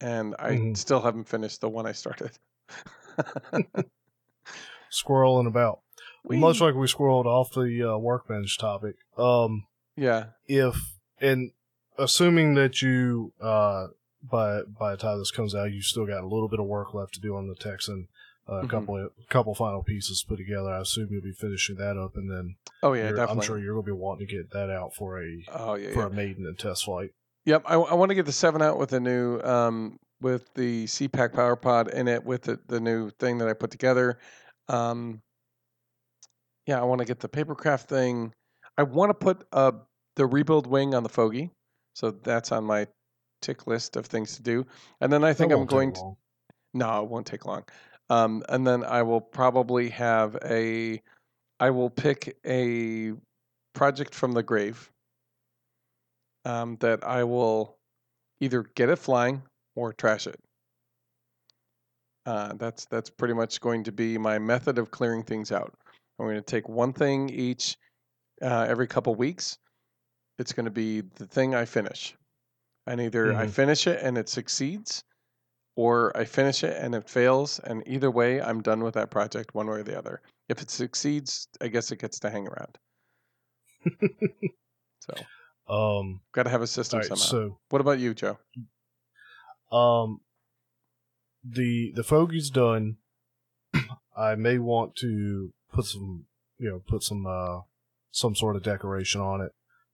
and 0.00 0.34
I 0.38 0.52
Mhm. 0.52 0.76
still 0.76 1.00
haven't 1.02 1.28
finished 1.28 1.60
the 1.60 1.68
one 1.68 1.86
I 1.86 1.92
started. 1.92 2.30
Squirreling 4.90 5.46
about. 5.46 5.80
We- 6.24 6.38
Much 6.38 6.60
like 6.60 6.74
we 6.74 6.86
squirreled 6.86 7.26
off 7.26 7.52
the 7.52 7.92
uh, 7.94 7.98
workbench 7.98 8.58
topic. 8.58 8.96
Um, 9.16 9.66
yeah, 9.96 10.26
if 10.46 10.76
and 11.20 11.50
assuming 11.98 12.54
that 12.54 12.80
you 12.82 13.32
uh 13.40 13.88
by 14.22 14.62
by 14.62 14.92
the 14.92 14.96
time 14.96 15.18
this 15.18 15.30
comes 15.30 15.54
out, 15.54 15.72
you 15.72 15.82
still 15.82 16.06
got 16.06 16.22
a 16.22 16.26
little 16.26 16.48
bit 16.48 16.60
of 16.60 16.66
work 16.66 16.94
left 16.94 17.14
to 17.14 17.20
do 17.20 17.36
on 17.36 17.48
the 17.48 17.54
Texan. 17.54 18.08
Uh, 18.48 18.60
A 18.60 18.64
Mhm. 18.64 18.70
couple 18.70 18.96
of 19.04 19.10
couple 19.28 19.54
final 19.54 19.82
pieces 19.82 20.24
put 20.26 20.36
together. 20.38 20.70
I 20.70 20.80
assume 20.80 21.08
you'll 21.10 21.22
be 21.22 21.32
finishing 21.32 21.76
that 21.76 21.96
up, 21.98 22.16
and 22.16 22.30
then 22.30 22.56
oh 22.82 22.94
yeah, 22.94 23.10
definitely. 23.10 23.32
I'm 23.34 23.40
sure 23.42 23.58
you're 23.58 23.74
going 23.74 23.84
to 23.84 23.92
be 23.92 23.98
wanting 23.98 24.26
to 24.26 24.32
get 24.34 24.50
that 24.52 24.70
out 24.70 24.94
for 24.94 25.22
a 25.22 25.44
Oh 25.52 25.74
yeah, 25.74 25.92
for 25.92 26.00
yeah. 26.00 26.06
a 26.06 26.10
maiden 26.10 26.46
and 26.46 26.58
test 26.58 26.84
flight. 26.84 27.10
Yep, 27.44 27.62
I, 27.66 27.74
I 27.74 27.94
want 27.94 28.08
to 28.10 28.14
get 28.14 28.24
the 28.26 28.32
seven 28.32 28.62
out 28.62 28.78
with 28.78 28.88
the 28.90 29.00
new 29.00 29.40
um, 29.42 29.98
with 30.20 30.52
the 30.54 30.84
CPAC 30.86 31.32
power 31.34 31.56
pod 31.56 31.88
in 31.88 32.08
it 32.08 32.24
with 32.24 32.42
the, 32.42 32.58
the 32.66 32.80
new 32.80 33.10
thing 33.10 33.38
that 33.38 33.48
I 33.48 33.52
put 33.52 33.70
together. 33.70 34.18
Um, 34.68 35.20
yeah, 36.66 36.80
I 36.80 36.84
want 36.84 37.00
to 37.00 37.04
get 37.04 37.20
the 37.20 37.28
papercraft 37.28 37.82
thing. 37.84 38.32
I 38.76 38.82
want 38.82 39.10
to 39.10 39.14
put 39.14 39.46
uh, 39.52 39.72
the 40.16 40.26
rebuild 40.26 40.66
wing 40.66 40.94
on 40.94 41.02
the 41.02 41.08
Fogey, 41.08 41.50
so 41.98 42.12
that's 42.12 42.52
on 42.52 42.62
my 42.62 42.86
tick 43.42 43.66
list 43.66 43.96
of 43.96 44.06
things 44.06 44.36
to 44.36 44.42
do. 44.42 44.64
And 45.00 45.12
then 45.12 45.24
I 45.24 45.32
think 45.32 45.50
I'm 45.50 45.66
going 45.66 45.92
to 45.94 46.16
no, 46.72 47.02
it 47.02 47.08
won't 47.08 47.26
take 47.26 47.44
long. 47.44 47.64
Um, 48.08 48.44
and 48.48 48.64
then 48.64 48.84
I 48.84 49.02
will 49.02 49.20
probably 49.20 49.88
have 49.88 50.36
a, 50.44 51.02
I 51.58 51.70
will 51.70 51.90
pick 51.90 52.36
a 52.46 53.14
project 53.74 54.14
from 54.14 54.30
the 54.30 54.44
grave 54.44 54.92
um, 56.44 56.76
that 56.80 57.02
I 57.02 57.24
will 57.24 57.76
either 58.40 58.62
get 58.76 58.90
it 58.90 58.96
flying 58.96 59.42
or 59.74 59.92
trash 59.92 60.28
it. 60.28 60.38
Uh, 62.26 62.52
that's 62.58 62.84
that's 62.84 63.10
pretty 63.10 63.34
much 63.34 63.60
going 63.60 63.82
to 63.82 63.92
be 63.92 64.18
my 64.18 64.38
method 64.38 64.78
of 64.78 64.92
clearing 64.92 65.24
things 65.24 65.50
out. 65.50 65.74
I'm 66.20 66.26
going 66.26 66.36
to 66.36 66.42
take 66.42 66.68
one 66.68 66.92
thing 66.92 67.28
each 67.30 67.76
uh, 68.40 68.66
every 68.68 68.86
couple 68.86 69.16
weeks. 69.16 69.58
It's 70.38 70.52
going 70.52 70.64
to 70.66 70.70
be 70.70 71.00
the 71.00 71.26
thing 71.26 71.54
I 71.54 71.64
finish, 71.64 72.14
and 72.86 73.00
either 73.00 73.34
I 73.34 73.46
Mhm. 73.46 73.50
finish 73.50 73.86
it 73.86 74.00
and 74.02 74.16
it 74.16 74.28
succeeds, 74.28 75.02
or 75.76 76.16
I 76.16 76.24
finish 76.24 76.62
it 76.64 76.76
and 76.76 76.94
it 76.94 77.08
fails. 77.08 77.58
And 77.60 77.82
either 77.86 78.10
way, 78.10 78.40
I'm 78.40 78.62
done 78.62 78.82
with 78.82 78.94
that 78.94 79.10
project 79.10 79.54
one 79.54 79.66
way 79.66 79.78
or 79.80 79.82
the 79.82 79.98
other. 79.98 80.22
If 80.48 80.62
it 80.62 80.70
succeeds, 80.70 81.48
I 81.60 81.68
guess 81.68 81.90
it 81.92 81.98
gets 82.00 82.18
to 82.20 82.30
hang 82.30 82.46
around. 82.48 82.78
so, 85.00 85.26
Um, 85.68 86.20
got 86.32 86.44
to 86.44 86.50
have 86.50 86.62
a 86.62 86.66
system 86.66 87.00
right, 87.00 87.08
somehow. 87.08 87.24
so 87.26 87.58
what 87.68 87.80
about 87.82 87.98
you, 87.98 88.14
Joe? 88.14 88.38
um, 89.70 90.20
the 91.44 91.92
the 91.94 92.02
fogey's 92.02 92.48
done. 92.50 92.96
I 94.16 94.34
may 94.34 94.56
want 94.58 94.96
to 94.96 95.52
put 95.72 95.84
some, 95.84 96.24
you 96.58 96.70
know, 96.70 96.78
put 96.88 97.02
some 97.02 97.26
uh 97.26 97.60
some 98.10 98.34
sort 98.34 98.56
of 98.56 98.62
decoration 98.62 99.20
on 99.20 99.42
it. 99.42 99.52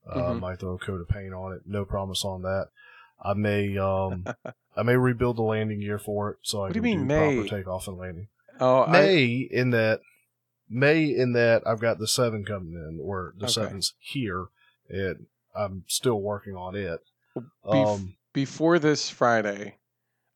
Uh, 0.09 0.17
Mhm. 0.19 0.41
Might 0.41 0.61
throw 0.61 0.75
a 0.75 0.79
coat 0.79 1.01
of 1.01 1.09
paint 1.09 1.33
on 1.33 1.53
it. 1.55 1.63
No 1.67 1.85
promise 1.85 2.25
on 2.25 2.43
that. 2.43 2.69
I 3.23 3.33
may 3.35 3.77
um 3.79 4.25
I 4.77 4.83
may 4.83 4.97
rebuild 4.97 5.37
the 5.37 5.43
landing 5.43 5.81
gear 5.81 5.99
for 5.99 6.31
it 6.33 6.39
so 6.43 6.59
I 6.59 6.63
What 6.65 6.73
do 6.75 6.81
can 6.81 6.89
you 6.91 6.97
mean 6.99 7.09
do 7.09 7.15
may? 7.15 7.37
proper 7.37 7.49
takeoff 7.57 7.89
and 7.89 7.97
landing. 7.97 8.29
Oh, 8.61 8.83
I, 8.85 8.91
May 8.91 9.25
in 9.51 9.71
that 9.71 10.01
May 10.69 11.05
in 11.05 11.33
that 11.33 11.63
I've 11.67 11.81
got 11.81 11.99
the 11.99 12.07
seven 12.07 12.45
coming 12.45 12.75
in, 12.75 12.99
or 13.03 13.35
the 13.39 13.45
Okay. 13.45 13.53
seven's 13.53 13.95
here, 13.99 14.47
and 14.89 15.27
I'm 15.55 15.85
still 15.87 16.21
working 16.21 16.55
on 16.57 16.75
it. 16.75 17.01
Bef- 17.65 17.95
Um, 17.97 18.15
before 18.33 18.79
this 18.79 19.09
Friday, 19.11 19.77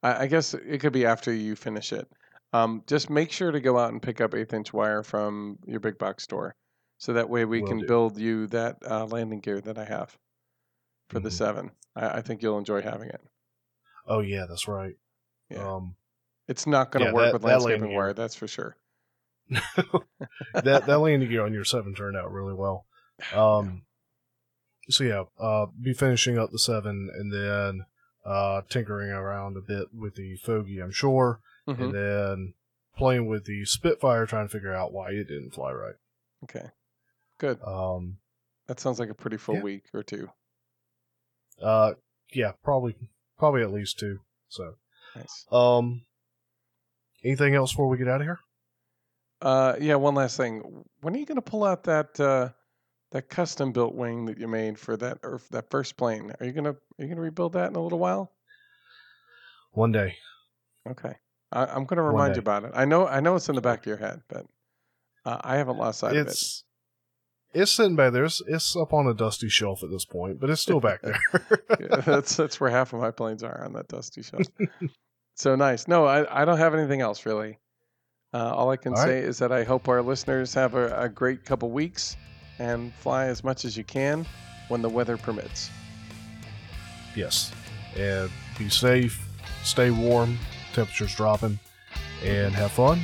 I, 0.03 0.25
I 0.25 0.27
guess 0.27 0.55
it 0.55 0.79
could 0.81 0.93
be 0.93 1.07
after 1.07 1.33
you 1.33 1.57
finish 1.57 1.93
it. 1.93 2.09
Um, 2.53 2.83
just 2.87 3.11
make 3.11 3.31
sure 3.33 3.51
to 3.51 3.61
go 3.61 3.79
out 3.79 3.93
and 3.93 4.03
pick 4.03 4.21
up 4.21 4.35
eighth 4.35 4.53
inch 4.53 4.73
wire 4.73 5.03
from 5.03 5.59
your 5.67 5.81
big 5.81 5.99
box 5.99 6.25
store, 6.25 6.55
so 6.99 7.13
that 7.15 7.31
way 7.31 7.45
we 7.45 7.61
Will 7.63 7.69
can 7.69 7.79
do. 7.81 7.87
build 7.87 8.19
you 8.19 8.47
that 8.49 8.77
uh, 8.89 9.07
landing 9.07 9.41
gear 9.41 9.61
that 9.63 9.79
I 9.79 9.85
have 9.85 10.17
for 11.09 11.21
the 11.21 11.29
Mhm. 11.31 11.33
seven. 11.33 11.71
I, 11.97 12.19
I 12.19 12.21
think 12.23 12.43
you'll 12.43 12.59
enjoy 12.59 12.83
having 12.83 13.09
it. 13.09 13.21
oh 14.07 14.21
yeah, 14.21 14.45
that's 14.49 14.69
right. 14.69 14.95
Yeah. 15.51 15.77
Um, 15.77 15.97
It's 16.49 16.67
not 16.67 16.91
going 16.93 17.05
to 17.05 17.11
yeah, 17.11 17.15
work 17.15 17.25
that- 17.27 17.33
with 17.35 17.43
that 17.43 17.49
landscaping 17.49 17.81
landing 17.83 17.97
wire, 17.97 18.13
that's 18.15 18.35
for 18.35 18.47
sure. 18.49 18.77
that 20.55 20.85
that 20.87 20.99
landing 21.01 21.29
gear 21.29 21.45
on 21.45 21.53
your 21.53 21.65
seven 21.65 21.95
turned 21.95 22.17
out 22.17 22.31
really 22.33 22.55
well. 22.55 22.87
Um, 23.35 23.83
so 24.91 25.05
yeah, 25.05 25.25
uh, 25.39 25.67
be 25.81 25.93
finishing 25.93 26.39
up 26.39 26.51
the 26.51 26.59
seven 26.59 27.11
and 27.15 27.33
then 27.33 27.85
uh, 28.25 28.63
tinkering 28.71 29.11
around 29.11 29.57
a 29.57 29.61
bit 29.61 29.89
with 29.93 30.15
the 30.15 30.37
fogey, 30.37 30.81
I'm 30.81 30.91
sure, 30.93 31.41
Mhm. 31.69 31.81
and 31.81 31.95
then 31.95 32.55
playing 32.97 33.27
with 33.27 33.45
the 33.45 33.65
Spitfire, 33.65 34.25
trying 34.27 34.47
to 34.47 34.53
figure 34.53 34.73
out 34.75 34.93
why 34.93 35.11
it 35.11 35.29
didn't 35.29 35.53
fly 35.55 35.73
right. 35.73 35.97
Okay, 36.45 36.69
good. 37.39 37.59
Um, 37.63 38.19
That 38.67 38.81
sounds 38.81 38.99
like 38.99 39.11
a 39.11 39.15
pretty 39.15 39.37
full 39.39 39.57
yeah. 39.57 39.63
week 39.63 39.85
or 39.95 40.03
two. 40.03 40.29
uh, 41.63 41.95
yeah, 42.33 42.53
probably 42.63 42.95
probably 43.39 43.63
at 43.63 43.73
least 43.73 43.99
two. 43.99 44.21
So, 44.49 44.75
Nice. 45.17 45.47
um, 45.51 46.03
anything 47.25 47.55
else 47.55 47.73
before 47.73 47.89
we 47.89 47.97
get 47.99 48.09
out 48.09 48.21
of 48.21 48.27
here? 48.27 48.39
Uh, 49.41 49.77
yeah, 49.81 49.95
one 49.95 50.15
last 50.15 50.37
thing. 50.37 50.85
When 51.01 51.15
are 51.15 51.19
you 51.19 51.27
going 51.27 51.37
to 51.37 51.43
pull 51.43 51.65
out 51.65 51.85
that 51.85 52.19
uh, 52.21 52.51
that 53.13 53.29
custom 53.31 53.73
built 53.73 53.95
wing 53.95 54.27
that 54.27 54.37
you 54.39 54.49
made 54.49 54.79
for 54.79 54.97
that 54.99 55.19
or 55.23 55.39
for 55.39 55.53
that 55.53 55.71
first 55.71 55.97
plane? 55.97 56.33
Are 56.41 56.47
you 56.47 56.53
gonna 56.53 56.71
are 56.73 56.77
you 56.99 57.09
gonna 57.09 57.21
rebuild 57.23 57.55
that 57.55 57.71
in 57.71 57.77
a 57.77 57.83
little 57.83 57.99
while? 57.99 58.33
One 59.73 59.93
day. 59.93 60.17
Okay, 60.89 61.15
I, 61.53 61.67
I'm 61.67 61.85
going 61.85 61.99
to 61.99 62.03
remind 62.03 62.35
you 62.37 62.41
about 62.41 62.65
it. 62.65 62.73
I 62.75 62.85
know 62.85 63.07
I 63.07 63.21
know 63.21 63.37
it's 63.37 63.49
in 63.49 63.55
the 63.55 63.61
back 63.61 63.81
of 63.81 63.87
your 63.87 63.97
head, 63.99 64.23
but 64.29 64.47
uh, 65.25 65.39
I 65.43 65.57
haven't 65.57 65.77
lost 65.79 66.01
sight 66.01 66.17
It's 66.17 66.65
it's 67.63 67.73
sitting 67.73 67.97
back 67.97 68.13
there. 68.13 68.25
It's, 68.25 68.41
it's 68.47 68.75
up 68.77 68.93
on 68.93 69.07
a 69.07 69.15
dusty 69.15 69.49
shelf 69.49 69.83
at 69.83 69.91
this 69.91 70.05
point, 70.05 70.41
but 70.41 70.51
it's 70.51 70.61
still 70.61 70.81
back 70.81 71.01
there. 71.03 71.21
Yeah, 71.81 72.01
that's 72.01 72.37
that's 72.37 72.61
where 72.61 72.71
half 72.71 72.93
of 72.93 73.01
my 73.01 73.11
planes 73.11 73.43
are 73.43 73.65
on 73.65 73.73
that 73.75 73.89
dusty 73.89 74.23
shelf. 74.23 74.43
so 75.37 75.55
nice. 75.57 75.87
No, 75.89 76.05
I 76.07 76.43
I 76.43 76.45
don't 76.45 76.59
have 76.59 76.75
anything 76.75 77.01
else 77.01 77.25
really. 77.27 77.59
Uh, 78.35 78.53
all 78.55 78.71
I 78.71 78.77
can 78.77 78.93
All 78.93 78.99
right. 78.99 79.07
say 79.07 79.19
is 79.21 79.39
that 79.39 79.53
I 79.53 79.65
hope 79.65 79.89
our 79.89 80.03
listeners 80.03 80.53
have 80.55 80.75
a, 80.75 80.95
a 81.01 81.09
great 81.09 81.45
couple 81.47 81.71
weeks 81.71 82.17
and 82.59 82.93
fly 82.95 83.25
as 83.27 83.43
much 83.43 83.65
as 83.65 83.77
you 83.77 83.85
can 83.85 84.27
when 84.69 84.83
the 84.83 84.89
weather 84.89 85.17
permits. 85.17 85.71
yes, 87.17 87.51
and 87.97 88.31
be 88.59 88.69
safe, 88.69 89.27
stay 89.65 89.91
warm. 89.91 90.39
Temperatures 90.75 91.15
dropping, 91.17 91.59
and 92.23 92.55
have 92.55 92.71
fun. 92.73 93.01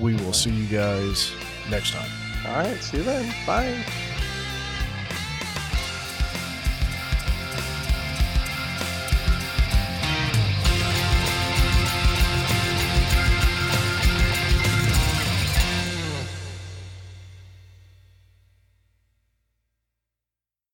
We 0.00 0.14
will 0.16 0.32
see 0.32 0.50
you 0.50 0.66
guys 0.66 1.30
next 1.70 1.92
time. 1.92 2.10
All 2.46 2.62
right, 2.62 2.82
see 2.82 2.98
you 2.98 3.02
then. 3.02 3.34
Bye. 3.44 4.05